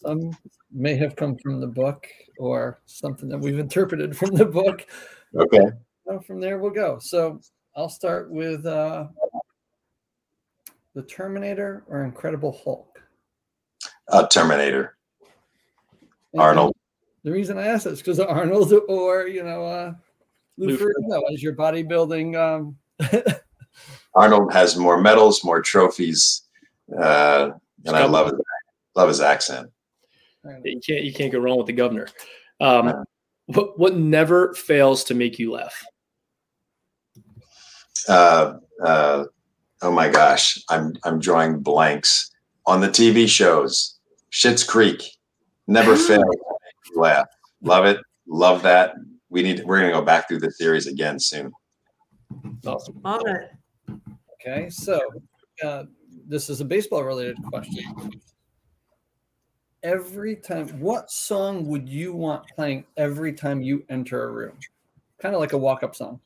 some 0.01 0.35
may 0.73 0.97
have 0.97 1.15
come 1.15 1.37
from 1.37 1.61
the 1.61 1.67
book 1.67 2.07
or 2.39 2.81
something 2.87 3.29
that 3.29 3.37
we've 3.37 3.59
interpreted 3.59 4.17
from 4.17 4.35
the 4.35 4.47
book. 4.47 4.87
Okay. 5.37 5.67
So 6.07 6.19
from 6.21 6.41
there 6.41 6.57
we'll 6.57 6.71
go. 6.71 6.99
So 6.99 7.41
I'll 7.77 7.91
start 7.91 8.31
with 8.31 8.65
uh, 8.65 9.09
the 10.95 11.03
Terminator 11.03 11.85
or 11.89 12.05
Incredible 12.05 12.59
Hulk? 12.65 13.03
Uh, 14.11 14.27
Terminator. 14.29 14.97
And 16.33 16.41
Arnold. 16.41 16.75
The 17.23 17.33
reason 17.33 17.59
I 17.59 17.67
ask 17.67 17.87
is 17.87 17.99
because 17.99 18.19
Arnold 18.19 18.73
or, 18.89 19.27
you 19.27 19.45
know, 19.45 19.67
uh, 19.67 19.93
Lou, 20.59 20.69
Lou 20.69 20.77
Ferrigno 20.77 21.23
as 21.33 21.43
your 21.43 21.55
bodybuilding. 21.55 22.37
Um... 22.37 22.77
Arnold 24.15 24.53
has 24.53 24.77
more 24.77 25.01
medals, 25.01 25.45
more 25.45 25.63
trophies, 25.63 26.43
uh, 27.01 27.51
and 27.85 27.97
I 27.97 28.05
love 28.05 28.33
his, 28.33 28.41
love 28.97 29.09
his 29.09 29.21
accent. 29.21 29.71
You 30.65 30.81
can't 30.85 31.05
you 31.05 31.13
can't 31.13 31.31
go 31.31 31.39
wrong 31.39 31.59
with 31.59 31.67
the 31.67 31.73
governor. 31.73 32.09
Um, 32.61 33.05
what 33.47 33.79
what 33.79 33.97
never 33.97 34.55
fails 34.55 35.05
to 35.05 35.15
make 35.15 35.39
you 35.39 35.53
laugh? 35.53 35.85
Uh, 38.09 38.55
uh, 38.83 39.25
oh 39.83 39.93
my 39.93 40.09
gosh, 40.09 40.63
I'm 40.69 40.95
I'm 41.05 41.21
drawing 41.21 41.61
blanks 41.61 42.31
on 42.67 42.81
the 42.81 42.89
TV 42.89 43.29
shows. 43.29 43.99
Schitt's 44.33 44.65
Creek 44.65 45.03
never 45.67 45.97
fails 46.09 46.37
to 46.93 47.01
laugh. 47.01 47.27
Love 47.63 47.85
it. 47.85 47.99
Love 48.27 48.63
that. 48.63 48.95
We 49.31 49.43
need. 49.43 49.63
We're 49.65 49.81
gonna 49.81 49.93
go 49.93 50.03
back 50.03 50.29
through 50.29 50.41
the 50.41 50.51
series 50.51 50.87
again 50.87 51.19
soon. 51.19 51.53
Awesome. 52.67 53.01
Love 53.05 53.23
it. 53.27 53.51
Okay, 54.41 54.71
so 54.71 55.01
uh, 55.65 55.85
this 56.27 56.49
is 56.49 56.61
a 56.61 56.65
baseball 56.65 57.05
related 57.05 57.37
question. 57.45 57.85
Every 59.83 60.37
time, 60.37 60.69
what 60.81 61.11
song 61.11 61.67
would 61.67 61.89
you 61.89 62.13
want 62.13 62.45
playing 62.55 62.85
every 62.97 63.33
time 63.33 63.63
you 63.63 63.85
enter 63.89 64.25
a 64.25 64.33
room? 64.33 64.59
Kind 65.21 65.35
of 65.35 65.41
like 65.41 65.53
a 65.53 65.59
walk 65.59 65.83
up 65.83 65.95
song. 65.95 66.21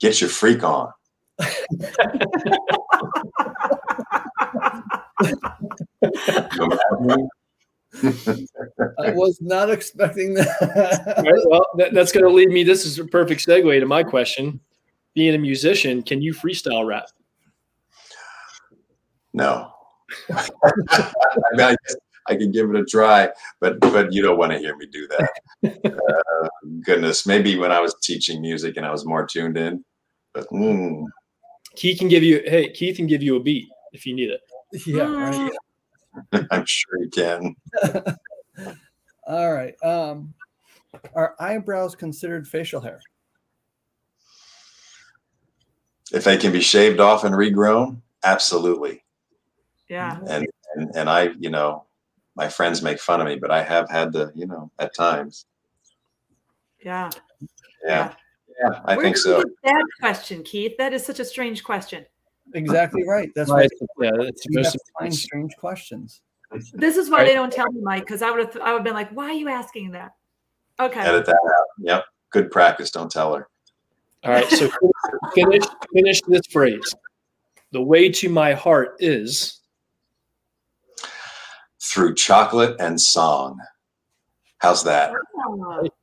Get 0.00 0.20
your 0.20 0.30
freak 0.30 0.62
on. 0.62 0.92
I 8.02 9.10
was 9.12 9.38
not 9.40 9.70
expecting 9.70 10.34
that. 10.34 11.14
right, 11.18 11.46
well, 11.46 11.66
that, 11.78 11.94
that's 11.94 12.12
going 12.12 12.24
to 12.24 12.30
lead 12.30 12.48
me. 12.48 12.62
This 12.62 12.84
is 12.84 12.98
a 12.98 13.04
perfect 13.04 13.46
segue 13.46 13.80
to 13.80 13.86
my 13.86 14.02
question. 14.02 14.60
Being 15.14 15.34
a 15.34 15.38
musician, 15.38 16.02
can 16.02 16.22
you 16.22 16.32
freestyle 16.32 16.86
rap? 16.86 17.06
No. 19.32 19.72
I, 20.30 20.42
mean, 21.52 21.60
I, 21.60 21.76
I 22.28 22.36
could 22.36 22.52
give 22.52 22.70
it 22.70 22.76
a 22.76 22.84
try, 22.84 23.30
but 23.60 23.80
but 23.80 24.12
you 24.12 24.22
don't 24.22 24.38
want 24.38 24.52
to 24.52 24.58
hear 24.58 24.76
me 24.76 24.86
do 24.86 25.08
that. 25.08 25.30
Uh, 25.84 26.48
goodness, 26.84 27.26
maybe 27.26 27.58
when 27.58 27.72
I 27.72 27.80
was 27.80 27.96
teaching 28.00 28.40
music 28.40 28.76
and 28.76 28.86
I 28.86 28.92
was 28.92 29.04
more 29.04 29.26
tuned 29.26 29.58
in, 29.58 29.84
but 30.32 30.46
mm, 30.50 31.02
Keith 31.74 31.98
can 31.98 32.08
give 32.08 32.22
you 32.22 32.42
hey 32.46 32.70
Keith 32.70 32.96
can 32.96 33.08
give 33.08 33.24
you 33.24 33.34
a 33.34 33.40
beat 33.40 33.68
if 33.92 34.06
you 34.06 34.14
need 34.14 34.30
it. 34.30 34.40
Yeah, 34.86 35.02
right. 35.02 35.52
I'm 36.50 36.64
sure 36.66 36.98
he 37.02 37.08
can. 37.08 37.56
All 39.26 39.52
right. 39.52 39.74
Um, 39.82 40.34
are 41.14 41.34
eyebrows 41.38 41.94
considered 41.94 42.48
facial 42.48 42.80
hair? 42.80 43.00
If 46.12 46.24
they 46.24 46.38
can 46.38 46.52
be 46.52 46.60
shaved 46.60 47.00
off 47.00 47.24
and 47.24 47.34
regrown, 47.34 48.00
absolutely. 48.24 49.04
Yeah. 49.88 50.18
And 50.26 50.46
and 50.74 50.96
and 50.96 51.10
I, 51.10 51.30
you 51.38 51.50
know, 51.50 51.84
my 52.34 52.48
friends 52.48 52.82
make 52.82 53.00
fun 53.00 53.20
of 53.20 53.26
me, 53.26 53.36
but 53.36 53.50
I 53.50 53.62
have 53.62 53.90
had 53.90 54.12
the, 54.12 54.32
you 54.34 54.46
know, 54.46 54.70
at 54.78 54.94
times. 54.94 55.46
Yeah. 56.82 57.10
Yeah. 57.84 58.14
Yeah, 58.60 58.80
I 58.84 58.96
Where 58.96 59.04
think 59.04 59.16
so. 59.16 59.42
That 59.62 59.84
question, 60.00 60.42
Keith. 60.42 60.76
That 60.78 60.92
is 60.92 61.04
such 61.04 61.20
a 61.20 61.24
strange 61.24 61.62
question. 61.62 62.04
Exactly 62.54 63.04
right. 63.06 63.30
That's 63.34 63.50
right. 63.50 63.68
Yeah, 64.00 64.10
it's 64.20 64.44
you 64.48 64.62
have 64.62 64.72
to 64.72 64.78
find 64.98 65.14
strange 65.14 65.54
questions. 65.56 66.22
This 66.72 66.96
is 66.96 67.10
why 67.10 67.18
right. 67.18 67.26
they 67.26 67.34
don't 67.34 67.52
tell 67.52 67.70
me, 67.70 67.80
Mike, 67.82 68.04
because 68.04 68.22
I 68.22 68.30
would 68.30 68.40
have 68.40 68.56
I 68.62 68.72
would 68.72 68.78
have 68.78 68.84
been 68.84 68.94
like, 68.94 69.10
why 69.10 69.26
are 69.26 69.32
you 69.32 69.48
asking 69.48 69.90
that? 69.92 70.12
Okay. 70.80 71.00
Edit 71.00 71.26
that 71.26 71.32
out. 71.34 71.66
Yep. 71.78 72.04
Good 72.30 72.50
practice. 72.50 72.90
Don't 72.90 73.10
tell 73.10 73.34
her. 73.34 73.48
All 74.24 74.32
right. 74.32 74.48
So 74.48 74.70
finish 75.34 75.64
finish 75.94 76.20
this 76.22 76.46
phrase. 76.50 76.94
The 77.72 77.82
way 77.82 78.10
to 78.10 78.28
my 78.28 78.54
heart 78.54 78.96
is 78.98 79.60
through 81.82 82.14
chocolate 82.14 82.76
and 82.80 83.00
song. 83.00 83.58
How's 84.58 84.84
that? 84.84 85.12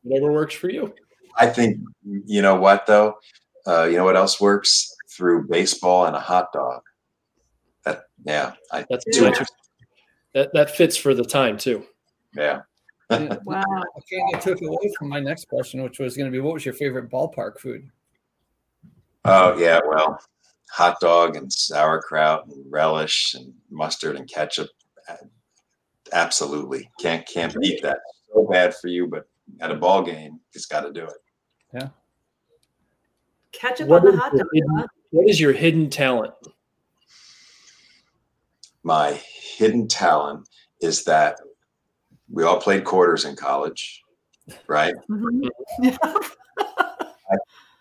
Whatever 0.04 0.32
works 0.32 0.54
for 0.54 0.70
you. 0.70 0.94
I 1.38 1.48
think 1.48 1.80
you 2.04 2.42
know 2.42 2.56
what 2.56 2.86
though. 2.86 3.16
Uh, 3.68 3.86
you 3.86 3.98
know 3.98 4.06
what 4.06 4.16
else 4.16 4.40
works 4.40 4.95
through 5.16 5.48
baseball 5.48 6.06
and 6.06 6.16
a 6.16 6.20
hot 6.20 6.52
dog. 6.54 6.82
That 7.86 8.04
yeah, 8.26 8.54
I, 8.72 8.86
that's 8.90 9.06
too 9.06 9.26
interesting. 9.26 9.58
that 10.34 10.52
that 10.54 10.76
fits 10.76 10.98
for 10.98 11.14
the 11.14 11.24
time 11.24 11.58
too. 11.58 11.86
Yeah. 12.36 12.62
wow. 13.10 13.64
Okay, 13.98 14.24
I 14.34 14.40
took 14.40 14.62
away 14.62 14.92
from 14.98 15.10
my 15.10 15.20
next 15.20 15.48
question, 15.48 15.84
which 15.84 16.00
was 16.00 16.18
going 16.18 16.26
to 16.26 16.32
be, 16.32 16.40
what 16.40 16.56
was 16.56 16.66
your 16.66 16.74
favorite 16.74 17.12
ballpark 17.12 17.60
food? 17.60 17.88
Oh 19.26 19.58
yeah, 19.58 19.80
well, 19.86 20.20
hot 20.72 21.00
dog 21.00 21.36
and 21.36 21.52
sauerkraut 21.52 22.48
and 22.48 22.66
relish 22.70 23.36
and 23.36 23.54
mustard 23.70 24.16
and 24.16 24.28
ketchup. 24.30 24.70
Absolutely, 26.14 26.90
can't 27.00 27.26
can't 27.28 27.56
beat 27.60 27.82
that. 27.84 28.00
So 28.34 28.48
bad 28.48 28.76
for 28.76 28.88
you, 28.88 29.08
but 29.08 29.28
at 29.62 29.72
a 29.72 29.76
ball 29.76 30.04
game, 30.04 30.40
just 30.54 30.70
got 30.70 30.82
to 30.82 30.92
do 30.92 31.04
it. 31.04 31.18
Yeah. 31.74 31.90
Ketchup 33.52 33.88
what 33.88 34.06
on 34.06 34.12
the 34.12 34.18
hot 34.18 34.32
dog. 34.32 34.48
Hidden, 34.54 34.86
what 35.16 35.30
is 35.30 35.40
your 35.40 35.54
hidden 35.54 35.90
talent? 35.90 36.34
My 38.84 39.18
hidden 39.58 39.88
talent 39.88 40.50
is 40.82 41.06
that 41.06 41.40
we 42.30 42.44
all 42.44 42.60
played 42.60 42.84
quarters 42.84 43.24
in 43.24 43.38
college, 43.38 44.04
right? 44.68 44.94
Mm-hmm. 45.10 45.96
I, 46.60 47.38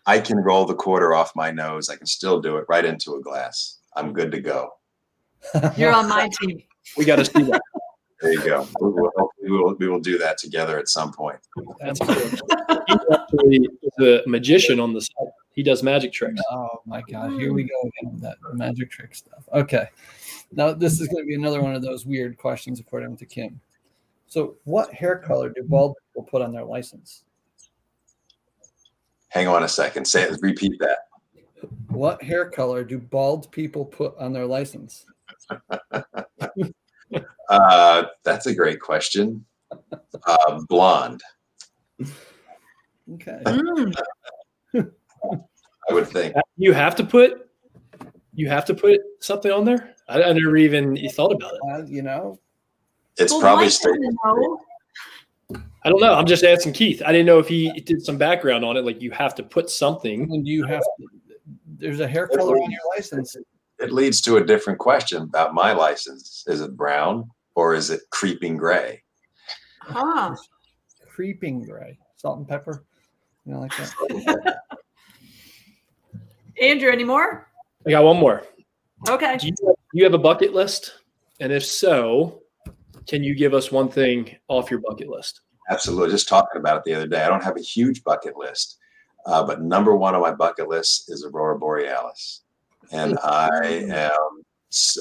I 0.07 0.19
can 0.21 0.39
roll 0.39 0.65
the 0.65 0.77
quarter 0.77 1.13
off 1.13 1.35
my 1.35 1.51
nose. 1.51 1.91
I 1.91 1.97
can 1.97 2.07
still 2.07 2.41
do 2.41 2.57
it 2.59 2.67
right 2.69 2.85
into 2.85 3.17
a 3.17 3.21
glass. 3.21 3.81
I'm 3.97 4.13
good 4.13 4.31
to 4.31 4.41
go. 4.41 4.71
You're 5.77 5.93
on 5.93 6.09
my 6.09 6.31
team. 6.41 6.63
We 6.97 7.05
got 7.05 7.17
to 7.17 7.25
see 7.25 7.43
that. 7.43 7.61
There 8.21 8.33
you 8.33 8.45
go. 8.45 8.69
We 8.81 8.91
will, 8.91 9.13
we 9.43 9.51
will, 9.51 9.75
we 9.75 9.89
will 9.89 10.01
do 10.01 10.19
that 10.19 10.39
together 10.39 10.79
at 10.79 10.89
some 10.89 11.13
point. 11.13 11.41
That's 11.81 11.99
cool. 11.99 12.15
He's 12.15 12.41
actually 13.13 13.69
a 13.99 14.23
magician 14.29 14.79
on 14.79 14.93
the 14.93 15.01
side. 15.01 15.33
He 15.55 15.63
does 15.63 15.83
magic 15.83 16.13
tricks. 16.13 16.41
Oh 16.51 16.81
my 16.85 17.03
god! 17.03 17.33
Here 17.33 17.53
we 17.53 17.65
go 17.65 17.81
again 17.81 18.13
with 18.13 18.23
that 18.23 18.37
magic 18.55 18.91
trick 18.91 19.15
stuff. 19.15 19.49
Okay, 19.53 19.89
now 20.53 20.73
this 20.73 21.01
is 21.01 21.09
going 21.09 21.23
to 21.23 21.27
be 21.27 21.35
another 21.35 21.63
one 21.63 21.75
of 21.75 21.83
those 21.83 22.05
weird 22.05 22.37
questions, 22.37 22.81
according 22.81 23.17
to 23.19 23.27
Kim. 23.27 23.61
So, 24.27 24.57
what 24.65 24.93
hair 24.93 25.17
color 25.17 25.51
do 25.51 25.63
bald 25.63 25.97
people 26.09 26.25
put 26.25 26.43
on 26.43 26.53
their 26.53 26.65
license? 26.65 27.25
Hang 29.29 29.47
on 29.47 29.63
a 29.63 29.69
second. 29.69 30.07
Say 30.07 30.25
it. 30.25 30.37
Repeat 30.43 30.79
that. 30.81 30.99
What 31.89 32.23
hair 32.23 32.51
color 32.51 32.83
do 32.85 32.99
bald 32.99 33.51
people 33.53 33.85
put 33.85 34.17
on 34.19 34.33
their 34.33 34.47
license? 34.47 35.07
Uh, 37.49 38.05
that's 38.25 38.47
a 38.47 38.55
great 38.55 38.81
question. 38.81 39.45
Uh, 40.27 40.61
blonde. 40.69 41.23
Okay. 43.13 43.43
I 45.91 45.93
would 45.93 46.09
think. 46.09 46.35
You 46.57 46.73
have 46.73 46.95
to 46.97 47.05
put 47.05 47.49
You 48.35 48.49
have 48.49 48.65
to 48.67 48.75
put 48.75 49.01
something 49.21 49.51
on 49.51 49.65
there. 49.65 49.95
I, 50.09 50.23
I 50.23 50.33
never 50.33 50.57
even 50.57 50.97
thought 51.11 51.33
about 51.33 51.53
it. 51.55 51.61
Uh, 51.73 51.85
you 51.87 52.03
know, 52.03 52.39
It's 53.17 53.33
Well, 53.33 53.41
probably 53.41 53.67
Mike 53.67 54.15
know. 54.25 54.61
I 55.85 55.91
don't 55.91 56.01
know. 56.01 56.15
I'm 56.15 56.27
just 56.27 56.45
asking 56.45 56.73
Keith. 56.73 57.03
I 57.05 57.13
didn't 57.13 57.27
know 57.27 57.39
if 57.39 57.47
he 57.47 57.71
did 57.81 58.03
some 58.03 58.17
background 58.17 58.65
on 58.65 58.77
it. 58.77 58.85
Like 58.85 59.03
you 59.03 59.11
have 59.11 59.35
to 59.35 59.43
put 59.43 59.69
something. 59.69 60.23
and 60.23 60.47
you 60.47 60.65
have 60.65 60.81
to, 60.81 61.07
there's 61.77 62.01
a 62.01 62.09
hair 62.09 62.27
color 62.27 62.57
on 62.57 62.71
your 62.71 62.81
license. 62.97 63.37
It 63.79 63.93
leads 63.93 64.21
to 64.23 64.37
a 64.39 64.45
different 64.45 64.79
question 64.79 65.23
about 65.23 65.53
my 65.53 65.73
license. 65.73 66.45
Is 66.47 66.63
it 66.63 66.75
brown 66.77 67.29
or 67.55 67.75
is 67.75 67.91
it 67.91 68.01
creeping 68.11 68.57
gray? 68.57 69.03
Huh. 69.81 70.35
Creeping 71.07 71.63
gray, 71.63 71.99
salt 72.17 72.39
and 72.39 72.49
pepper. 72.49 72.85
You 73.45 73.53
know, 73.53 73.61
like 73.61 73.77
that. 73.77 74.61
Andrew, 76.61 76.91
any 76.91 77.05
more? 77.05 77.49
I 77.87 77.91
got 77.91 78.05
one 78.05 78.19
more. 78.19 78.43
Okay. 79.09 79.37
Do 79.37 79.47
you, 79.49 79.53
do 79.59 79.75
you 79.93 80.05
have 80.05 80.15
a 80.15 80.19
bucket 80.19 80.55
list? 80.55 80.95
And 81.41 81.53
if 81.53 81.65
so, 81.65 82.43
can 83.07 83.23
you 83.23 83.35
give 83.35 83.55
us 83.55 83.71
one 83.71 83.89
thing 83.89 84.37
off 84.49 84.71
your 84.71 84.81
bucket 84.81 85.09
list? 85.09 85.41
Absolutely. 85.71 86.11
Just 86.11 86.29
talking 86.29 86.61
about 86.61 86.79
it 86.79 86.85
the 86.85 86.95
other 86.95 87.07
day. 87.07 87.23
I 87.23 87.29
don't 87.29 87.43
have 87.43 87.57
a 87.57 87.63
huge 87.63 88.05
bucket 88.05 88.37
list, 88.37 88.79
uh, 89.27 89.45
but 89.45 89.63
number 89.63 89.97
one 89.97 90.15
on 90.15 90.21
my 90.21 90.33
bucket 90.33 90.69
list 90.69 91.11
is 91.11 91.25
Aurora 91.25 91.59
Borealis. 91.59 92.43
And 92.93 93.19
I 93.25 93.87
am 93.91 94.43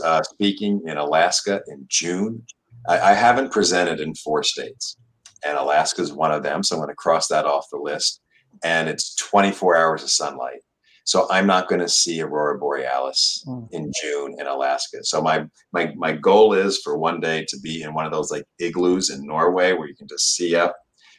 uh, 0.04 0.24
speaking 0.24 0.82
in 0.86 0.98
Alaska 0.98 1.62
in 1.68 1.86
June. 1.88 2.44
I, 2.88 3.12
I 3.12 3.14
haven't 3.14 3.52
presented 3.52 4.00
in 4.00 4.16
four 4.16 4.44
states, 4.44 4.98
and 5.46 5.58
Alaska 5.58 6.02
is 6.02 6.14
one 6.14 6.32
of 6.32 6.44
them. 6.44 6.64
So 6.64 6.76
I'm 6.76 6.80
going 6.80 6.90
to 6.90 6.96
cross 6.96 7.28
that 7.28 7.46
off 7.46 7.68
the 7.72 7.78
list. 7.78 8.22
And 8.64 8.88
it's 8.88 9.16
24 9.16 9.76
hours 9.76 10.04
of 10.04 10.10
sunlight. 10.10 10.62
So 11.06 11.28
I'm 11.30 11.46
not 11.46 11.68
going 11.68 11.82
to 11.82 11.90
see 11.90 12.22
Aurora 12.22 12.58
Borealis 12.58 13.44
Mm. 13.48 13.68
in 13.72 13.92
June 14.02 14.36
in 14.40 14.48
Alaska. 14.48 15.04
So 15.04 15.22
my 15.22 15.46
my 15.72 15.94
my 15.96 16.14
goal 16.14 16.54
is 16.54 16.80
for 16.80 16.98
one 16.98 17.20
day 17.20 17.46
to 17.50 17.60
be 17.60 17.82
in 17.84 17.94
one 17.94 18.06
of 18.06 18.12
those 18.12 18.32
like 18.32 18.46
igloos 18.60 19.10
in 19.10 19.26
Norway 19.26 19.74
where 19.74 19.88
you 19.88 19.96
can 19.96 20.08
just 20.08 20.36
see 20.36 20.56
up 20.56 20.76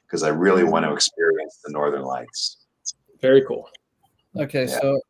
because 0.07 0.23
I 0.23 0.29
really 0.29 0.65
want 0.65 0.85
to 0.87 0.93
experience 0.93 1.59
the 1.65 1.73
northern 1.73 2.03
lights. 2.03 2.65
Very 3.21 3.43
cool. 3.47 3.69
Okay, 4.37 4.63
Yeah. 4.67 4.81
so 4.81 5.01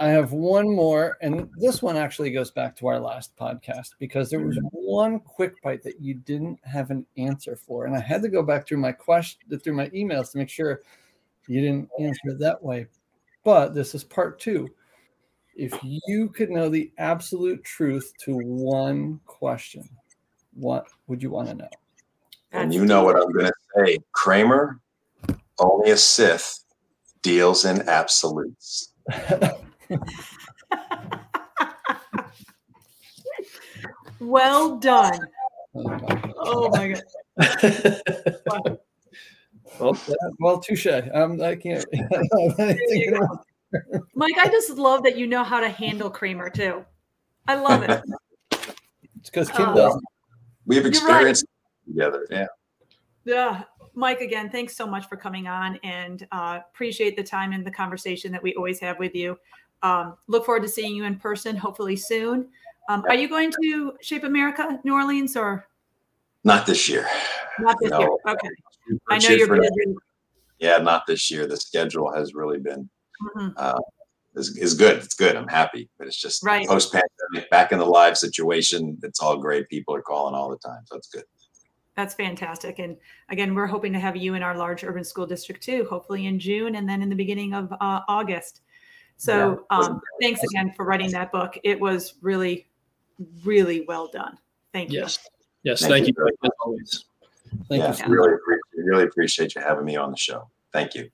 I 0.00 0.08
have 0.08 0.32
one 0.32 0.68
more, 0.74 1.16
and 1.20 1.48
this 1.58 1.80
one 1.80 1.96
actually 1.96 2.32
goes 2.32 2.50
back 2.50 2.74
to 2.76 2.88
our 2.88 2.98
last 2.98 3.36
podcast 3.36 3.90
because 4.00 4.28
there 4.30 4.40
was 4.40 4.58
one 4.72 5.20
quick 5.20 5.62
bite 5.62 5.82
that 5.84 6.00
you 6.00 6.14
didn't 6.14 6.58
have 6.64 6.90
an 6.90 7.06
answer 7.16 7.54
for, 7.54 7.86
and 7.86 7.94
I 7.94 8.00
had 8.00 8.20
to 8.22 8.28
go 8.28 8.42
back 8.42 8.66
through 8.66 8.78
my 8.78 8.90
question 8.90 9.58
through 9.60 9.74
my 9.74 9.88
emails 9.90 10.32
to 10.32 10.38
make 10.38 10.48
sure 10.48 10.82
you 11.46 11.60
didn't 11.60 11.88
answer 12.00 12.30
it 12.30 12.40
that 12.40 12.60
way. 12.62 12.86
But 13.44 13.74
this 13.74 13.94
is 13.94 14.04
part 14.04 14.38
two. 14.38 14.68
If 15.54 15.78
you 15.82 16.28
could 16.28 16.50
know 16.50 16.68
the 16.68 16.90
absolute 16.98 17.62
truth 17.64 18.12
to 18.24 18.36
one 18.36 19.20
question, 19.26 19.88
what 20.54 20.86
would 21.06 21.22
you 21.22 21.30
want 21.30 21.48
to 21.48 21.54
know? 21.54 21.68
And 22.52 22.72
you 22.72 22.84
know 22.84 23.04
what 23.04 23.16
I'm 23.16 23.32
going 23.32 23.46
to 23.46 23.52
say. 23.76 23.98
Kramer, 24.12 24.80
only 25.58 25.90
a 25.90 25.96
Sith, 25.96 26.60
deals 27.22 27.64
in 27.64 27.88
absolutes. 27.88 28.92
Well 34.22 34.76
done. 34.76 35.20
Oh, 35.74 35.82
my 35.82 36.22
Oh 36.38 36.70
my 36.70 36.96
god. 37.36 38.78
well, 39.80 39.92
God. 39.92 40.16
well, 40.38 40.58
touche. 40.60 40.86
Um, 41.12 41.40
I 41.42 41.56
can't. 41.56 41.84
Mike, 44.14 44.34
I 44.38 44.48
just 44.48 44.70
love 44.70 45.02
that 45.04 45.16
you 45.16 45.26
know 45.26 45.44
how 45.44 45.60
to 45.60 45.68
handle 45.68 46.10
Kramer 46.10 46.50
too. 46.50 46.84
I 47.48 47.54
love 47.56 47.82
it. 47.82 48.02
It's 49.20 49.30
because 49.30 49.50
Kim 49.52 49.68
Oh. 49.68 49.74
doesn't. 49.76 50.04
We've 50.66 50.78
You're 50.82 50.90
right. 50.90 50.96
experienced 50.96 51.44
together. 51.86 52.26
Yeah. 52.28 52.46
Yeah. 53.24 53.62
Mike, 53.94 54.20
again, 54.20 54.50
thanks 54.50 54.74
so 54.76 54.84
much 54.84 55.08
for 55.08 55.16
coming 55.16 55.46
on 55.46 55.78
and 55.84 56.26
uh, 56.32 56.58
appreciate 56.72 57.16
the 57.16 57.22
time 57.22 57.52
and 57.52 57.64
the 57.64 57.70
conversation 57.70 58.32
that 58.32 58.42
we 58.42 58.52
always 58.54 58.80
have 58.80 58.98
with 58.98 59.14
you. 59.14 59.38
Um, 59.84 60.16
look 60.26 60.44
forward 60.44 60.62
to 60.64 60.68
seeing 60.68 60.96
you 60.96 61.04
in 61.04 61.14
person, 61.20 61.54
hopefully 61.56 61.94
soon. 61.94 62.48
Um, 62.88 63.04
are 63.08 63.14
you 63.14 63.28
going 63.28 63.52
to 63.62 63.92
Shape 64.00 64.24
America, 64.24 64.80
New 64.82 64.92
Orleans, 64.94 65.36
or 65.36 65.68
Not 66.42 66.66
this 66.66 66.88
year. 66.88 67.06
not 67.60 67.76
this 67.80 67.90
No. 67.92 68.00
year? 68.00 68.08
Okay. 68.26 68.48
I 69.08 69.18
know 69.18 69.28
you're 69.30 69.46
for 69.46 69.56
next- 69.56 69.74
busy. 69.76 69.94
Yeah, 70.58 70.78
not 70.78 71.06
this 71.06 71.30
year. 71.30 71.46
The 71.46 71.56
schedule 71.56 72.12
has 72.12 72.34
really 72.34 72.58
been 72.58 72.88
Mhm. 73.36 73.52
uh, 73.56 73.78
is, 74.36 74.56
is 74.56 74.74
good. 74.74 74.96
It's 74.98 75.14
good. 75.14 75.36
I'm 75.36 75.48
happy, 75.48 75.88
but 75.98 76.06
it's 76.06 76.16
just 76.16 76.42
Right. 76.44 76.66
post 76.66 76.92
pandemic, 76.92 77.50
back 77.50 77.72
in 77.72 77.78
the 77.78 77.84
live 77.86 78.16
situation. 78.16 78.98
It's 79.02 79.20
all 79.20 79.36
great. 79.38 79.68
People 79.68 79.94
are 79.94 80.02
calling 80.02 80.34
all 80.34 80.48
the 80.50 80.56
time, 80.58 80.82
so 80.86 80.96
it's 80.96 81.08
good. 81.08 81.24
That's 81.96 82.14
fantastic. 82.14 82.78
And 82.78 82.96
again, 83.28 83.54
we're 83.54 83.66
hoping 83.66 83.92
to 83.92 83.98
have 84.00 84.16
you 84.16 84.34
in 84.34 84.42
our 84.42 84.56
large 84.56 84.82
urban 84.84 85.04
school 85.04 85.26
district 85.26 85.62
too, 85.62 85.84
hopefully 85.90 86.26
in 86.26 86.38
June 86.38 86.76
and 86.76 86.88
then 86.88 87.02
in 87.02 87.08
the 87.10 87.14
beginning 87.16 87.52
of 87.52 87.70
uh, 87.72 88.00
August. 88.08 88.62
So 89.18 89.66
um, 89.70 90.00
thanks 90.20 90.42
again 90.42 90.72
for 90.74 90.84
writing 90.86 91.10
that 91.12 91.30
book. 91.30 91.58
It 91.64 91.78
was 91.78 92.14
really, 92.22 92.66
really 93.44 93.84
well 93.86 94.08
done. 94.08 94.38
Thank 94.72 94.90
you. 94.90 95.00
yes. 95.00 95.18
Yes. 95.64 95.80
Thank 95.80 95.92
Thank, 95.92 96.06
you. 96.08 96.14
you. 96.16 96.36
As 96.44 96.50
always. 96.64 97.04
Thank 97.68 97.82
yeah, 97.82 97.88
you. 97.88 97.94
so 97.94 98.06
really 98.06 98.34
appreciate, 98.34 98.86
really 98.86 99.04
appreciate 99.04 99.54
you 99.54 99.60
having 99.60 99.84
me 99.84 99.96
on 99.96 100.10
the 100.10 100.16
show. 100.16 100.48
Thank 100.72 100.94
you. 100.94 101.10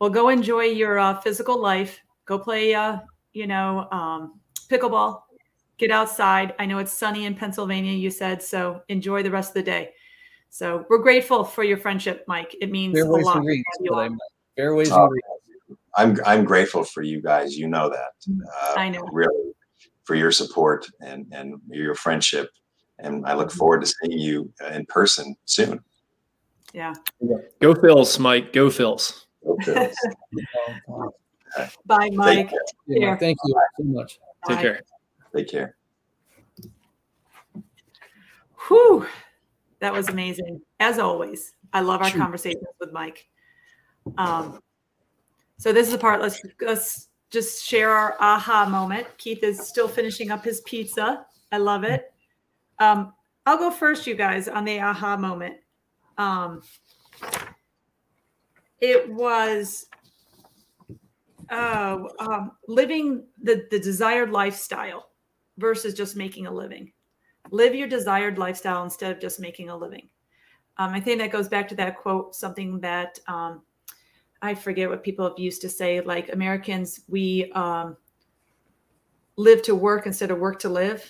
Well, 0.00 0.10
go 0.10 0.28
enjoy 0.28 0.64
your 0.64 0.98
uh, 0.98 1.20
physical 1.20 1.60
life. 1.60 2.00
Go 2.26 2.38
play, 2.38 2.74
uh, 2.74 2.98
you 3.32 3.46
know, 3.46 3.88
um, 3.90 4.40
pickleball. 4.68 5.22
Get 5.78 5.90
outside. 5.90 6.54
I 6.58 6.66
know 6.66 6.78
it's 6.78 6.92
sunny 6.92 7.26
in 7.26 7.34
Pennsylvania, 7.34 7.92
you 7.92 8.10
said, 8.10 8.42
so 8.42 8.82
enjoy 8.88 9.22
the 9.22 9.30
rest 9.30 9.50
of 9.50 9.54
the 9.54 9.62
day. 9.62 9.90
So 10.50 10.86
we're 10.88 10.98
grateful 10.98 11.42
for 11.42 11.64
your 11.64 11.76
friendship, 11.76 12.24
Mike. 12.28 12.54
It 12.60 12.70
means 12.70 12.96
a 12.96 13.02
Fairways 13.02 13.24
lot. 13.24 13.36
and 13.36 13.44
to 13.44 13.46
greens 13.46 13.64
you 13.80 13.90
today. 13.90 14.00
on. 14.02 14.18
Fairways 14.56 14.90
and 14.90 15.08
greens. 15.08 15.78
I'm 15.96 16.18
I'm 16.24 16.44
grateful 16.44 16.84
for 16.84 17.02
you 17.02 17.20
guys. 17.20 17.56
You 17.56 17.66
know 17.68 17.88
that. 17.88 18.12
Uh, 18.30 18.74
I 18.76 18.88
know. 18.88 19.02
Really, 19.12 19.52
for 20.04 20.14
your 20.14 20.30
support 20.30 20.86
and 21.00 21.26
and 21.32 21.60
your 21.68 21.94
friendship, 21.96 22.50
and 23.04 23.24
I 23.26 23.34
look 23.34 23.52
forward 23.52 23.82
to 23.82 23.86
seeing 23.86 24.18
you 24.18 24.52
uh, 24.62 24.68
in 24.68 24.86
person 24.86 25.36
soon. 25.44 25.80
Yeah. 26.72 26.94
Go 27.60 27.74
Phils, 27.74 28.18
Mike. 28.18 28.52
Go 28.52 28.68
Phils. 28.68 29.26
Okay. 29.46 29.92
Bye, 31.86 32.10
Mike. 32.12 32.50
Yeah, 32.86 33.16
Thank 33.16 33.38
you 33.44 33.54
so 33.78 33.84
much. 33.84 34.18
Take 34.48 34.58
care. 34.58 34.80
Take 35.36 35.48
care. 35.48 35.76
Whew. 38.66 39.06
That 39.80 39.92
was 39.92 40.08
amazing. 40.08 40.62
As 40.80 40.98
always, 40.98 41.52
I 41.72 41.80
love 41.80 42.00
our 42.00 42.10
Shoot. 42.10 42.18
conversations 42.18 42.64
with 42.80 42.92
Mike. 42.92 43.28
Um, 44.16 44.58
so 45.58 45.72
this 45.72 45.86
is 45.86 45.92
the 45.92 45.98
part. 45.98 46.20
Let's 46.20 46.40
let's 46.60 47.08
just 47.30 47.64
share 47.64 47.90
our 47.90 48.16
aha 48.18 48.66
moment. 48.68 49.06
Keith 49.18 49.42
is 49.44 49.60
still 49.60 49.88
finishing 49.88 50.30
up 50.30 50.44
his 50.44 50.62
pizza. 50.62 51.26
I 51.52 51.58
love 51.58 51.84
it. 51.84 52.13
Um, 52.84 53.12
I'll 53.46 53.58
go 53.58 53.70
first, 53.70 54.06
you 54.06 54.14
guys, 54.14 54.48
on 54.48 54.64
the 54.64 54.80
aha 54.80 55.16
moment. 55.16 55.56
Um, 56.18 56.62
it 58.80 59.10
was 59.10 59.86
uh, 61.50 61.98
um, 62.18 62.52
living 62.68 63.26
the 63.42 63.66
the 63.70 63.78
desired 63.78 64.30
lifestyle 64.30 65.10
versus 65.58 65.94
just 65.94 66.16
making 66.16 66.46
a 66.46 66.52
living 66.52 66.92
live 67.50 67.74
your 67.74 67.88
desired 67.88 68.38
lifestyle 68.38 68.84
instead 68.84 69.12
of 69.12 69.20
just 69.20 69.40
making 69.40 69.68
a 69.68 69.76
living. 69.76 70.08
Um, 70.78 70.92
I 70.92 71.00
think 71.00 71.20
that 71.20 71.30
goes 71.30 71.48
back 71.48 71.68
to 71.68 71.74
that 71.76 71.96
quote, 71.96 72.34
something 72.34 72.80
that 72.80 73.18
um, 73.28 73.62
I 74.42 74.54
forget 74.54 74.88
what 74.88 75.04
people 75.04 75.28
have 75.28 75.38
used 75.38 75.62
to 75.62 75.68
say, 75.68 76.00
like 76.00 76.32
Americans, 76.32 77.00
we 77.08 77.52
um, 77.52 77.96
live 79.36 79.62
to 79.62 79.74
work 79.74 80.06
instead 80.06 80.30
of 80.30 80.38
work 80.38 80.58
to 80.60 80.68
live. 80.68 81.04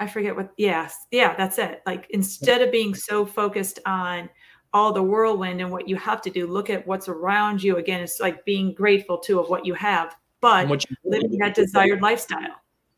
I 0.00 0.06
forget 0.06 0.36
what, 0.36 0.50
yes, 0.56 1.06
yeah, 1.10 1.34
that's 1.36 1.58
it. 1.58 1.82
Like 1.86 2.06
instead 2.10 2.62
of 2.62 2.70
being 2.70 2.94
so 2.94 3.26
focused 3.26 3.80
on 3.84 4.30
all 4.72 4.92
the 4.92 5.02
whirlwind 5.02 5.60
and 5.60 5.72
what 5.72 5.88
you 5.88 5.96
have 5.96 6.20
to 6.22 6.30
do, 6.30 6.46
look 6.46 6.70
at 6.70 6.86
what's 6.86 7.08
around 7.08 7.62
you. 7.62 7.76
Again, 7.78 8.00
it's 8.00 8.20
like 8.20 8.44
being 8.44 8.74
grateful 8.74 9.18
too 9.18 9.40
of 9.40 9.48
what 9.48 9.64
you 9.66 9.74
have, 9.74 10.14
but 10.40 10.68
you- 10.68 10.96
living 11.04 11.38
that 11.38 11.54
desired 11.54 12.00
lifestyle 12.00 12.54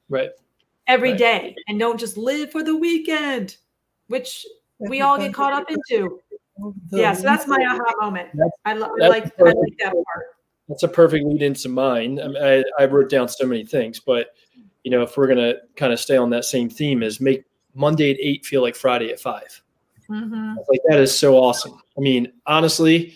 Right. 0.08 0.30
every 0.88 1.10
Right. 1.10 1.18
day 1.18 1.56
and 1.68 1.78
don't 1.78 1.98
just 1.98 2.16
live 2.16 2.50
for 2.50 2.62
the 2.62 2.76
weekend, 2.76 3.56
which 4.08 4.44
we 4.78 5.00
all 5.00 5.16
get 5.16 5.32
caught 5.32 5.52
up 5.52 5.70
into. 5.70 6.20
Yeah, 6.90 7.14
so 7.14 7.22
that's 7.22 7.46
my 7.46 7.56
aha 7.64 7.94
moment. 8.04 8.28
I, 8.66 8.74
lo- 8.74 8.90
I 9.00 9.08
like 9.08 9.24
I 9.40 9.44
like 9.44 9.78
that 9.78 9.92
part. 9.94 10.26
That's 10.68 10.82
a 10.82 10.88
perfect 10.88 11.24
lead 11.24 11.42
into 11.42 11.68
mine. 11.68 12.20
I, 12.20 12.28
mean, 12.28 12.36
I, 12.42 12.64
I 12.82 12.84
wrote 12.86 13.08
down 13.08 13.28
so 13.28 13.46
many 13.46 13.64
things, 13.64 13.98
but 14.00 14.34
you 14.84 14.90
know, 14.90 15.02
if 15.02 15.16
we're 15.16 15.26
gonna 15.26 15.54
kind 15.76 15.92
of 15.92 16.00
stay 16.00 16.16
on 16.16 16.30
that 16.30 16.44
same 16.44 16.68
theme, 16.68 17.02
is 17.02 17.20
make 17.20 17.44
Monday 17.74 18.10
at 18.10 18.16
eight 18.20 18.44
feel 18.44 18.62
like 18.62 18.74
Friday 18.76 19.10
at 19.10 19.20
five. 19.20 19.62
Mhm. 20.08 20.56
Like 20.68 20.80
that 20.88 20.98
is 21.00 21.16
so 21.16 21.36
awesome. 21.36 21.80
I 21.96 22.00
mean, 22.00 22.32
honestly, 22.46 23.14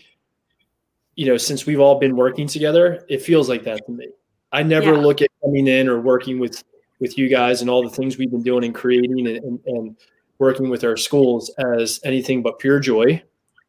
you 1.16 1.27
know, 1.27 1.36
since 1.36 1.66
we've 1.66 1.81
all 1.81 1.99
been 1.99 2.16
working 2.16 2.47
together, 2.47 3.05
it 3.09 3.23
feels 3.23 3.49
like 3.49 3.65
that 3.65 3.85
to 3.86 3.93
me. 3.93 4.09
I 4.53 4.62
never 4.62 4.95
Yeah. 4.95 5.01
look 5.01 5.23
at 5.23 5.31
coming 5.43 5.66
in 5.66 5.89
or 5.89 6.01
working 6.01 6.39
with 6.39 6.62
with 7.01 7.19
you 7.19 7.28
guys 7.28 7.61
and 7.61 7.69
all 7.69 7.82
the 7.82 7.91
things 7.91 8.16
we've 8.16 8.31
been 8.31 8.43
doing 8.43 8.65
and 8.65 8.74
creating 8.74 9.27
and, 9.27 9.36
and, 9.45 9.61
and 9.66 9.97
working 10.39 10.70
with 10.70 10.85
our 10.85 10.97
schools 10.97 11.51
as 11.74 12.01
anything 12.05 12.41
but 12.41 12.59
pure 12.61 12.78
joy. 12.78 13.20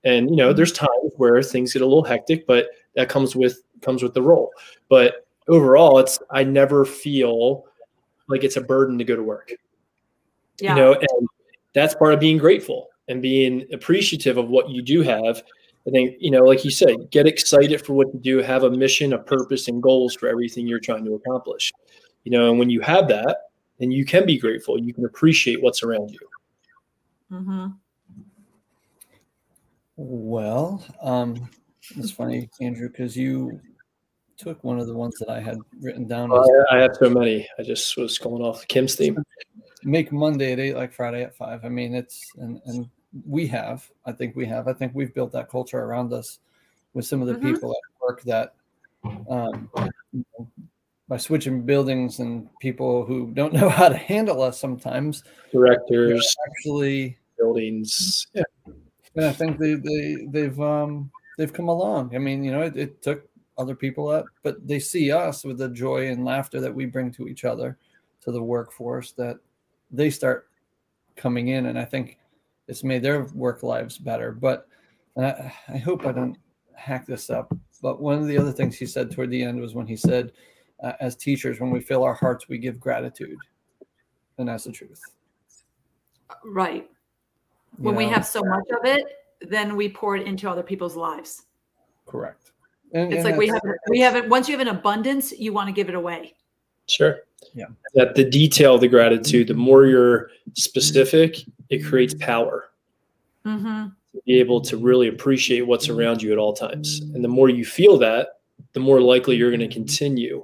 And 0.03 0.29
you 0.29 0.35
know, 0.35 0.53
there's 0.53 0.71
times 0.71 1.11
where 1.17 1.41
things 1.41 1.73
get 1.73 1.81
a 1.81 1.85
little 1.85 2.03
hectic, 2.03 2.45
but 2.45 2.67
that 2.95 3.09
comes 3.09 3.35
with 3.35 3.63
comes 3.81 4.03
with 4.03 4.13
the 4.13 4.21
role. 4.21 4.51
But 4.87 5.25
overall, 5.47 5.97
it's 5.97 6.19
I 6.29 6.43
never 6.43 6.85
feel 6.85 7.65
like 8.27 8.43
it's 8.43 8.57
a 8.57 8.61
burden 8.61 8.97
to 8.97 9.03
go 9.03 9.15
to 9.15 9.23
work. 9.23 9.51
Yeah. 10.59 10.75
You 10.75 10.81
know, 10.81 10.93
and 10.93 11.27
that's 11.73 11.95
part 11.95 12.13
of 12.13 12.19
being 12.19 12.37
grateful 12.37 12.89
and 13.07 13.21
being 13.21 13.65
appreciative 13.73 14.37
of 14.37 14.49
what 14.49 14.69
you 14.69 14.81
do 14.81 15.01
have. 15.01 15.43
I 15.87 15.91
think, 15.91 16.15
you 16.19 16.31
know, 16.31 16.43
like 16.43 16.65
you 16.65 16.71
said, 16.71 17.11
get 17.11 17.27
excited 17.27 17.85
for 17.85 17.93
what 17.93 18.11
you 18.13 18.19
do, 18.19 18.37
have 18.39 18.63
a 18.63 18.71
mission, 18.71 19.13
a 19.13 19.19
purpose, 19.19 19.67
and 19.67 19.83
goals 19.83 20.15
for 20.15 20.27
everything 20.27 20.67
you're 20.67 20.79
trying 20.79 21.05
to 21.05 21.13
accomplish. 21.13 21.71
You 22.23 22.31
know, 22.31 22.49
and 22.49 22.57
when 22.57 22.71
you 22.71 22.81
have 22.81 23.07
that, 23.09 23.49
then 23.79 23.91
you 23.91 24.05
can 24.05 24.25
be 24.25 24.39
grateful. 24.39 24.81
You 24.81 24.93
can 24.93 25.05
appreciate 25.05 25.61
what's 25.61 25.83
around 25.83 26.11
you. 26.11 26.19
hmm 27.29 27.67
Well, 29.97 30.83
um, 31.01 31.49
it's 31.95 32.09
funny, 32.09 32.49
Andrew, 32.61 32.89
because 32.89 33.15
you 33.15 33.59
took 34.37 34.63
one 34.63 34.79
of 34.79 34.87
the 34.87 34.93
ones 34.93 35.15
that 35.19 35.29
I 35.29 35.39
had 35.39 35.57
written 35.81 36.07
down. 36.07 36.31
as 36.31 36.47
I, 36.71 36.77
I 36.77 36.81
have 36.81 36.95
so 36.95 37.09
many. 37.09 37.47
I 37.59 37.63
just 37.63 37.95
was 37.97 38.17
going 38.17 38.41
off 38.41 38.67
Kim's 38.67 38.95
theme. 38.95 39.23
make 39.83 40.11
Monday 40.11 40.51
at 40.53 40.59
eight, 40.59 40.75
like 40.75 40.91
Friday 40.93 41.23
at 41.23 41.35
five. 41.35 41.63
I 41.63 41.69
mean, 41.69 41.93
it's 41.95 42.31
and 42.37 42.59
and 42.65 42.89
we 43.25 43.47
have. 43.47 43.89
I 44.05 44.11
think 44.11 44.35
we 44.35 44.45
have. 44.47 44.67
I 44.67 44.73
think 44.73 44.91
we've 44.93 45.13
built 45.13 45.31
that 45.33 45.49
culture 45.49 45.79
around 45.79 46.11
us 46.13 46.39
with 46.93 47.05
some 47.05 47.21
of 47.21 47.27
the 47.27 47.35
Mhm. 47.35 47.41
people 47.53 47.71
at 47.71 48.01
work 48.01 48.21
that, 48.23 48.55
um, 49.29 49.69
you 50.11 50.25
know, 50.37 50.47
by 51.07 51.17
switching 51.17 51.61
buildings 51.61 52.19
and 52.19 52.49
people 52.59 53.05
who 53.05 53.31
don't 53.33 53.53
know 53.53 53.69
how 53.79 53.87
to 53.89 53.95
handle 53.97 54.41
us 54.41 54.59
sometimes, 54.59 55.23
Directors, 55.51 56.35
actually, 56.47 57.17
buildings. 57.37 58.27
Yeah. 58.33 58.43
and 59.15 59.25
I 59.25 59.31
think 59.31 59.59
they 59.59 59.75
they 59.75 60.25
they've 60.29 60.59
um 60.59 61.09
they've 61.37 61.53
come 61.53 61.69
along. 61.69 62.15
I 62.15 62.17
mean, 62.17 62.43
you 62.43 62.51
know, 62.51 62.61
it, 62.63 62.75
it 62.75 63.01
took 63.01 63.29
other 63.57 63.75
people 63.75 64.09
up, 64.09 64.25
but 64.43 64.65
they 64.67 64.79
see 64.79 65.11
us 65.11 65.43
with 65.43 65.57
the 65.57 65.69
joy 65.69 66.09
and 66.09 66.25
laughter 66.25 66.59
that 66.59 66.73
we 66.73 66.85
bring 66.85 67.11
to 67.11 67.27
each 67.27 67.45
other, 67.45 67.77
to 68.21 68.31
the 68.31 68.41
workforce 68.41 69.11
that 69.13 69.37
they 69.91 70.09
start 70.09 70.49
coming 71.15 71.49
in, 71.49 71.67
and 71.67 71.79
I 71.79 71.85
think 71.85 72.17
it's 72.67 72.83
made 72.83 73.01
their 73.01 73.25
work 73.33 73.63
lives 73.63 73.97
better. 73.97 74.31
But 74.31 74.67
and 75.15 75.25
I, 75.25 75.53
I 75.69 75.77
hope 75.77 76.05
I 76.05 76.11
don't 76.11 76.37
hack 76.75 77.05
this 77.05 77.29
up. 77.29 77.55
But 77.81 78.01
one 78.01 78.19
of 78.19 78.27
the 78.27 78.37
other 78.37 78.51
things 78.51 78.77
he 78.77 78.85
said 78.85 79.11
toward 79.11 79.29
the 79.29 79.43
end 79.43 79.59
was 79.59 79.75
when 79.75 79.87
he 79.87 79.95
said, 79.95 80.31
uh, 80.83 80.93
"As 80.99 81.15
teachers, 81.15 81.59
when 81.59 81.69
we 81.69 81.79
fill 81.79 82.03
our 82.03 82.15
hearts, 82.15 82.49
we 82.49 82.57
give 82.57 82.79
gratitude," 82.79 83.37
and 84.37 84.49
that's 84.49 84.65
the 84.65 84.71
truth. 84.71 85.01
Right. 86.43 86.89
You 87.77 87.85
When 87.85 87.95
we 87.95 88.07
have 88.07 88.25
so 88.25 88.41
much 88.43 88.65
of 88.71 88.85
it, 88.85 89.05
then 89.41 89.75
we 89.75 89.89
pour 89.89 90.15
it 90.15 90.27
into 90.27 90.49
other 90.49 90.63
people's 90.63 90.95
lives. 90.95 91.43
correct. 92.05 92.51
And, 92.93 93.11
It's 93.11 93.17
and 93.17 93.25
like 93.25 93.37
we 93.37 93.47
have 93.47 93.61
that's- 93.63 93.79
we 93.89 93.99
have 93.99 94.15
it 94.15 94.29
once 94.29 94.47
you 94.47 94.57
have 94.57 94.65
an 94.65 94.73
abundance, 94.73 95.31
you 95.37 95.51
want 95.53 95.67
to 95.67 95.73
give 95.73 95.89
it 95.89 95.95
away. 95.95 96.35
Sure. 96.87 97.17
Yeah. 97.53 97.65
That 97.95 98.15
the 98.15 98.23
detail, 98.23 98.77
the 98.77 98.87
gratitude, 98.87 99.47
the 99.47 99.53
more 99.53 99.85
you're 99.85 100.29
specific, 100.53 101.37
it 101.69 101.83
creates 101.83 102.13
power. 102.15 102.69
Mm-hmm. 103.45 103.89
to 104.13 104.21
be 104.25 104.39
able 104.39 104.59
to 104.61 104.75
really 104.75 105.07
appreciate 105.07 105.61
what's 105.67 105.87
around 105.87 106.19
you 106.19 106.31
at 106.31 106.39
all 106.39 106.51
times. 106.51 107.01
And 107.13 107.23
the 107.23 107.27
more 107.27 107.47
you 107.47 107.63
feel 107.63 107.95
that, 107.99 108.39
the 108.73 108.79
more 108.79 108.99
likely 108.99 109.35
you're 109.35 109.51
going 109.51 109.59
to 109.59 109.67
continue 109.67 110.43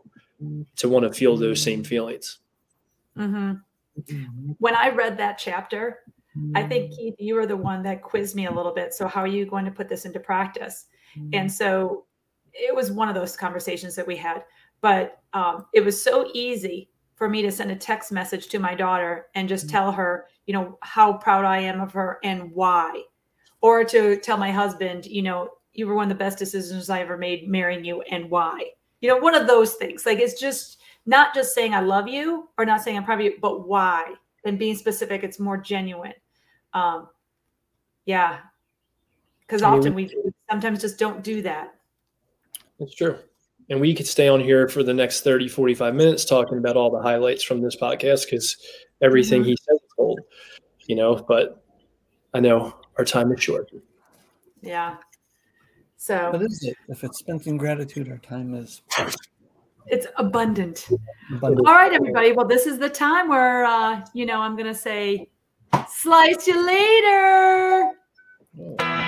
to 0.76 0.88
want 0.88 1.06
to 1.06 1.12
feel 1.12 1.36
those 1.36 1.60
same 1.64 1.84
feelings. 1.84 2.38
Mm-hmm. 3.18 3.54
When 4.60 4.76
I 4.76 4.90
read 4.90 5.18
that 5.18 5.40
chapter, 5.40 6.02
I 6.54 6.62
think 6.62 6.96
Keith, 6.96 7.16
you 7.18 7.34
were 7.34 7.48
the 7.48 7.58
one 7.58 7.82
that 7.84 8.04
quizzed 8.04 8.36
me 8.36 8.46
a 8.46 8.52
little 8.52 8.74
bit. 8.74 8.94
So 8.94 9.08
how 9.08 9.22
are 9.22 9.28
you 9.28 9.48
going 9.48 9.66
to 9.66 9.72
put 9.72 9.90
this 9.90 10.06
into 10.06 10.20
practice? 10.20 10.86
And 11.34 11.52
so 11.52 12.06
it 12.53 12.76
was 12.76 12.91
one 12.91 13.10
of 13.10 13.15
those 13.15 13.36
conversations 13.36 13.95
that 13.95 14.07
we 14.07 14.15
had. 14.15 14.44
But 14.82 15.22
um, 15.34 15.65
it 15.73 15.86
was 15.86 16.02
so 16.02 16.30
easy 16.34 16.90
for 17.15 17.30
me 17.30 17.41
to 17.44 17.52
send 17.52 17.72
a 17.72 17.76
text 17.76 18.11
message 18.11 18.48
to 18.48 18.60
my 18.60 18.73
daughter 18.73 19.28
and 19.36 19.48
just 19.48 19.69
tell 19.69 19.91
her, 19.91 20.26
you 20.48 20.53
know, 20.53 20.78
how 20.82 21.14
proud 21.14 21.45
I 21.45 21.60
am 21.60 21.80
of 21.80 21.91
her 21.94 22.19
and 22.23 22.52
why. 22.52 23.03
Or 23.61 23.84
to 23.84 24.18
tell 24.18 24.38
my 24.38 24.52
husband, 24.52 25.06
you 25.06 25.22
know, 25.22 25.49
you 25.73 25.86
were 25.86 25.95
one 25.95 26.06
of 26.06 26.18
the 26.18 26.23
best 26.23 26.40
decisions 26.40 26.90
I 26.90 27.02
ever 27.02 27.18
made 27.18 27.48
marrying 27.48 27.86
you 27.86 28.02
and 28.02 28.30
why. 28.30 28.72
You 29.02 29.10
know, 29.10 29.18
one 29.18 29.36
of 29.36 29.48
those 29.48 29.76
things. 29.76 30.06
Like 30.06 30.19
it's 30.19 30.40
just 30.40 30.82
not 31.06 31.36
just 31.36 31.53
saying 31.53 31.73
I 31.73 31.82
love 31.82 32.07
you 32.07 32.49
or 32.57 32.65
not 32.65 32.82
saying 32.82 32.98
I'm 32.98 33.03
proud 33.03 33.19
of 33.19 33.26
you, 33.26 33.36
but 33.40 33.68
why. 33.68 34.14
And 34.44 34.57
being 34.57 34.76
specific, 34.76 35.23
it's 35.23 35.40
more 35.40 35.57
genuine. 35.57 36.14
Um, 36.73 37.07
yeah. 38.06 38.40
Because 39.41 39.61
often 39.61 39.94
we 39.94 40.11
sometimes 40.49 40.82
just 40.82 40.98
don't 40.98 41.23
do 41.23 41.41
that. 41.44 41.76
That's 42.82 42.95
true. 42.95 43.16
And 43.70 43.80
we 43.80 43.94
could 43.94 44.08
stay 44.08 44.28
on 44.28 44.40
here 44.41 44.68
for 44.68 44.82
the 44.82 44.94
next 44.94 45.22
30, 45.22 45.48
45 45.48 45.94
minutes 45.94 46.26
talking 46.26 46.58
about 46.58 46.76
all 46.76 46.90
the 46.90 46.99
highlights 46.99 47.44
from 47.44 47.62
this 47.62 47.76
podcast 47.76 48.26
because 48.26 48.58
everything 49.02 49.44
Mhm. 49.44 49.45
he 49.45 49.58
said 49.62 49.76
is 49.76 49.94
gold, 49.95 50.20
you 50.88 50.95
know, 50.95 51.16
but 51.16 51.64
I 52.34 52.40
know 52.40 52.74
our 52.98 53.06
time 53.06 53.32
is 53.32 53.41
short. 53.44 53.70
Yeah. 54.62 54.98
So 55.95 56.32
What 56.32 56.41
is 56.41 56.64
it? 56.64 56.76
If 56.90 57.03
it's 57.03 57.20
spent 57.20 57.45
in 57.45 57.56
gratitude, 57.58 58.10
our 58.10 58.18
time 58.18 58.56
is 58.56 58.82
it's 59.86 60.08
abundant. 60.18 60.90
abundant. 61.32 61.68
All 61.68 61.76
right, 61.76 61.94
everybody. 61.94 62.32
Well, 62.32 62.48
this 62.48 62.66
is 62.66 62.80
the 62.80 62.90
time 62.90 63.28
where, 63.30 63.64
uh, 63.64 64.03
you 64.16 64.26
know, 64.26 64.41
I'm 64.41 64.56
going 64.56 64.68
to 64.74 64.76
say, 64.76 65.30
slice 65.88 66.48
you 66.48 66.66
later. 66.66 67.91
Oh. 68.60 69.01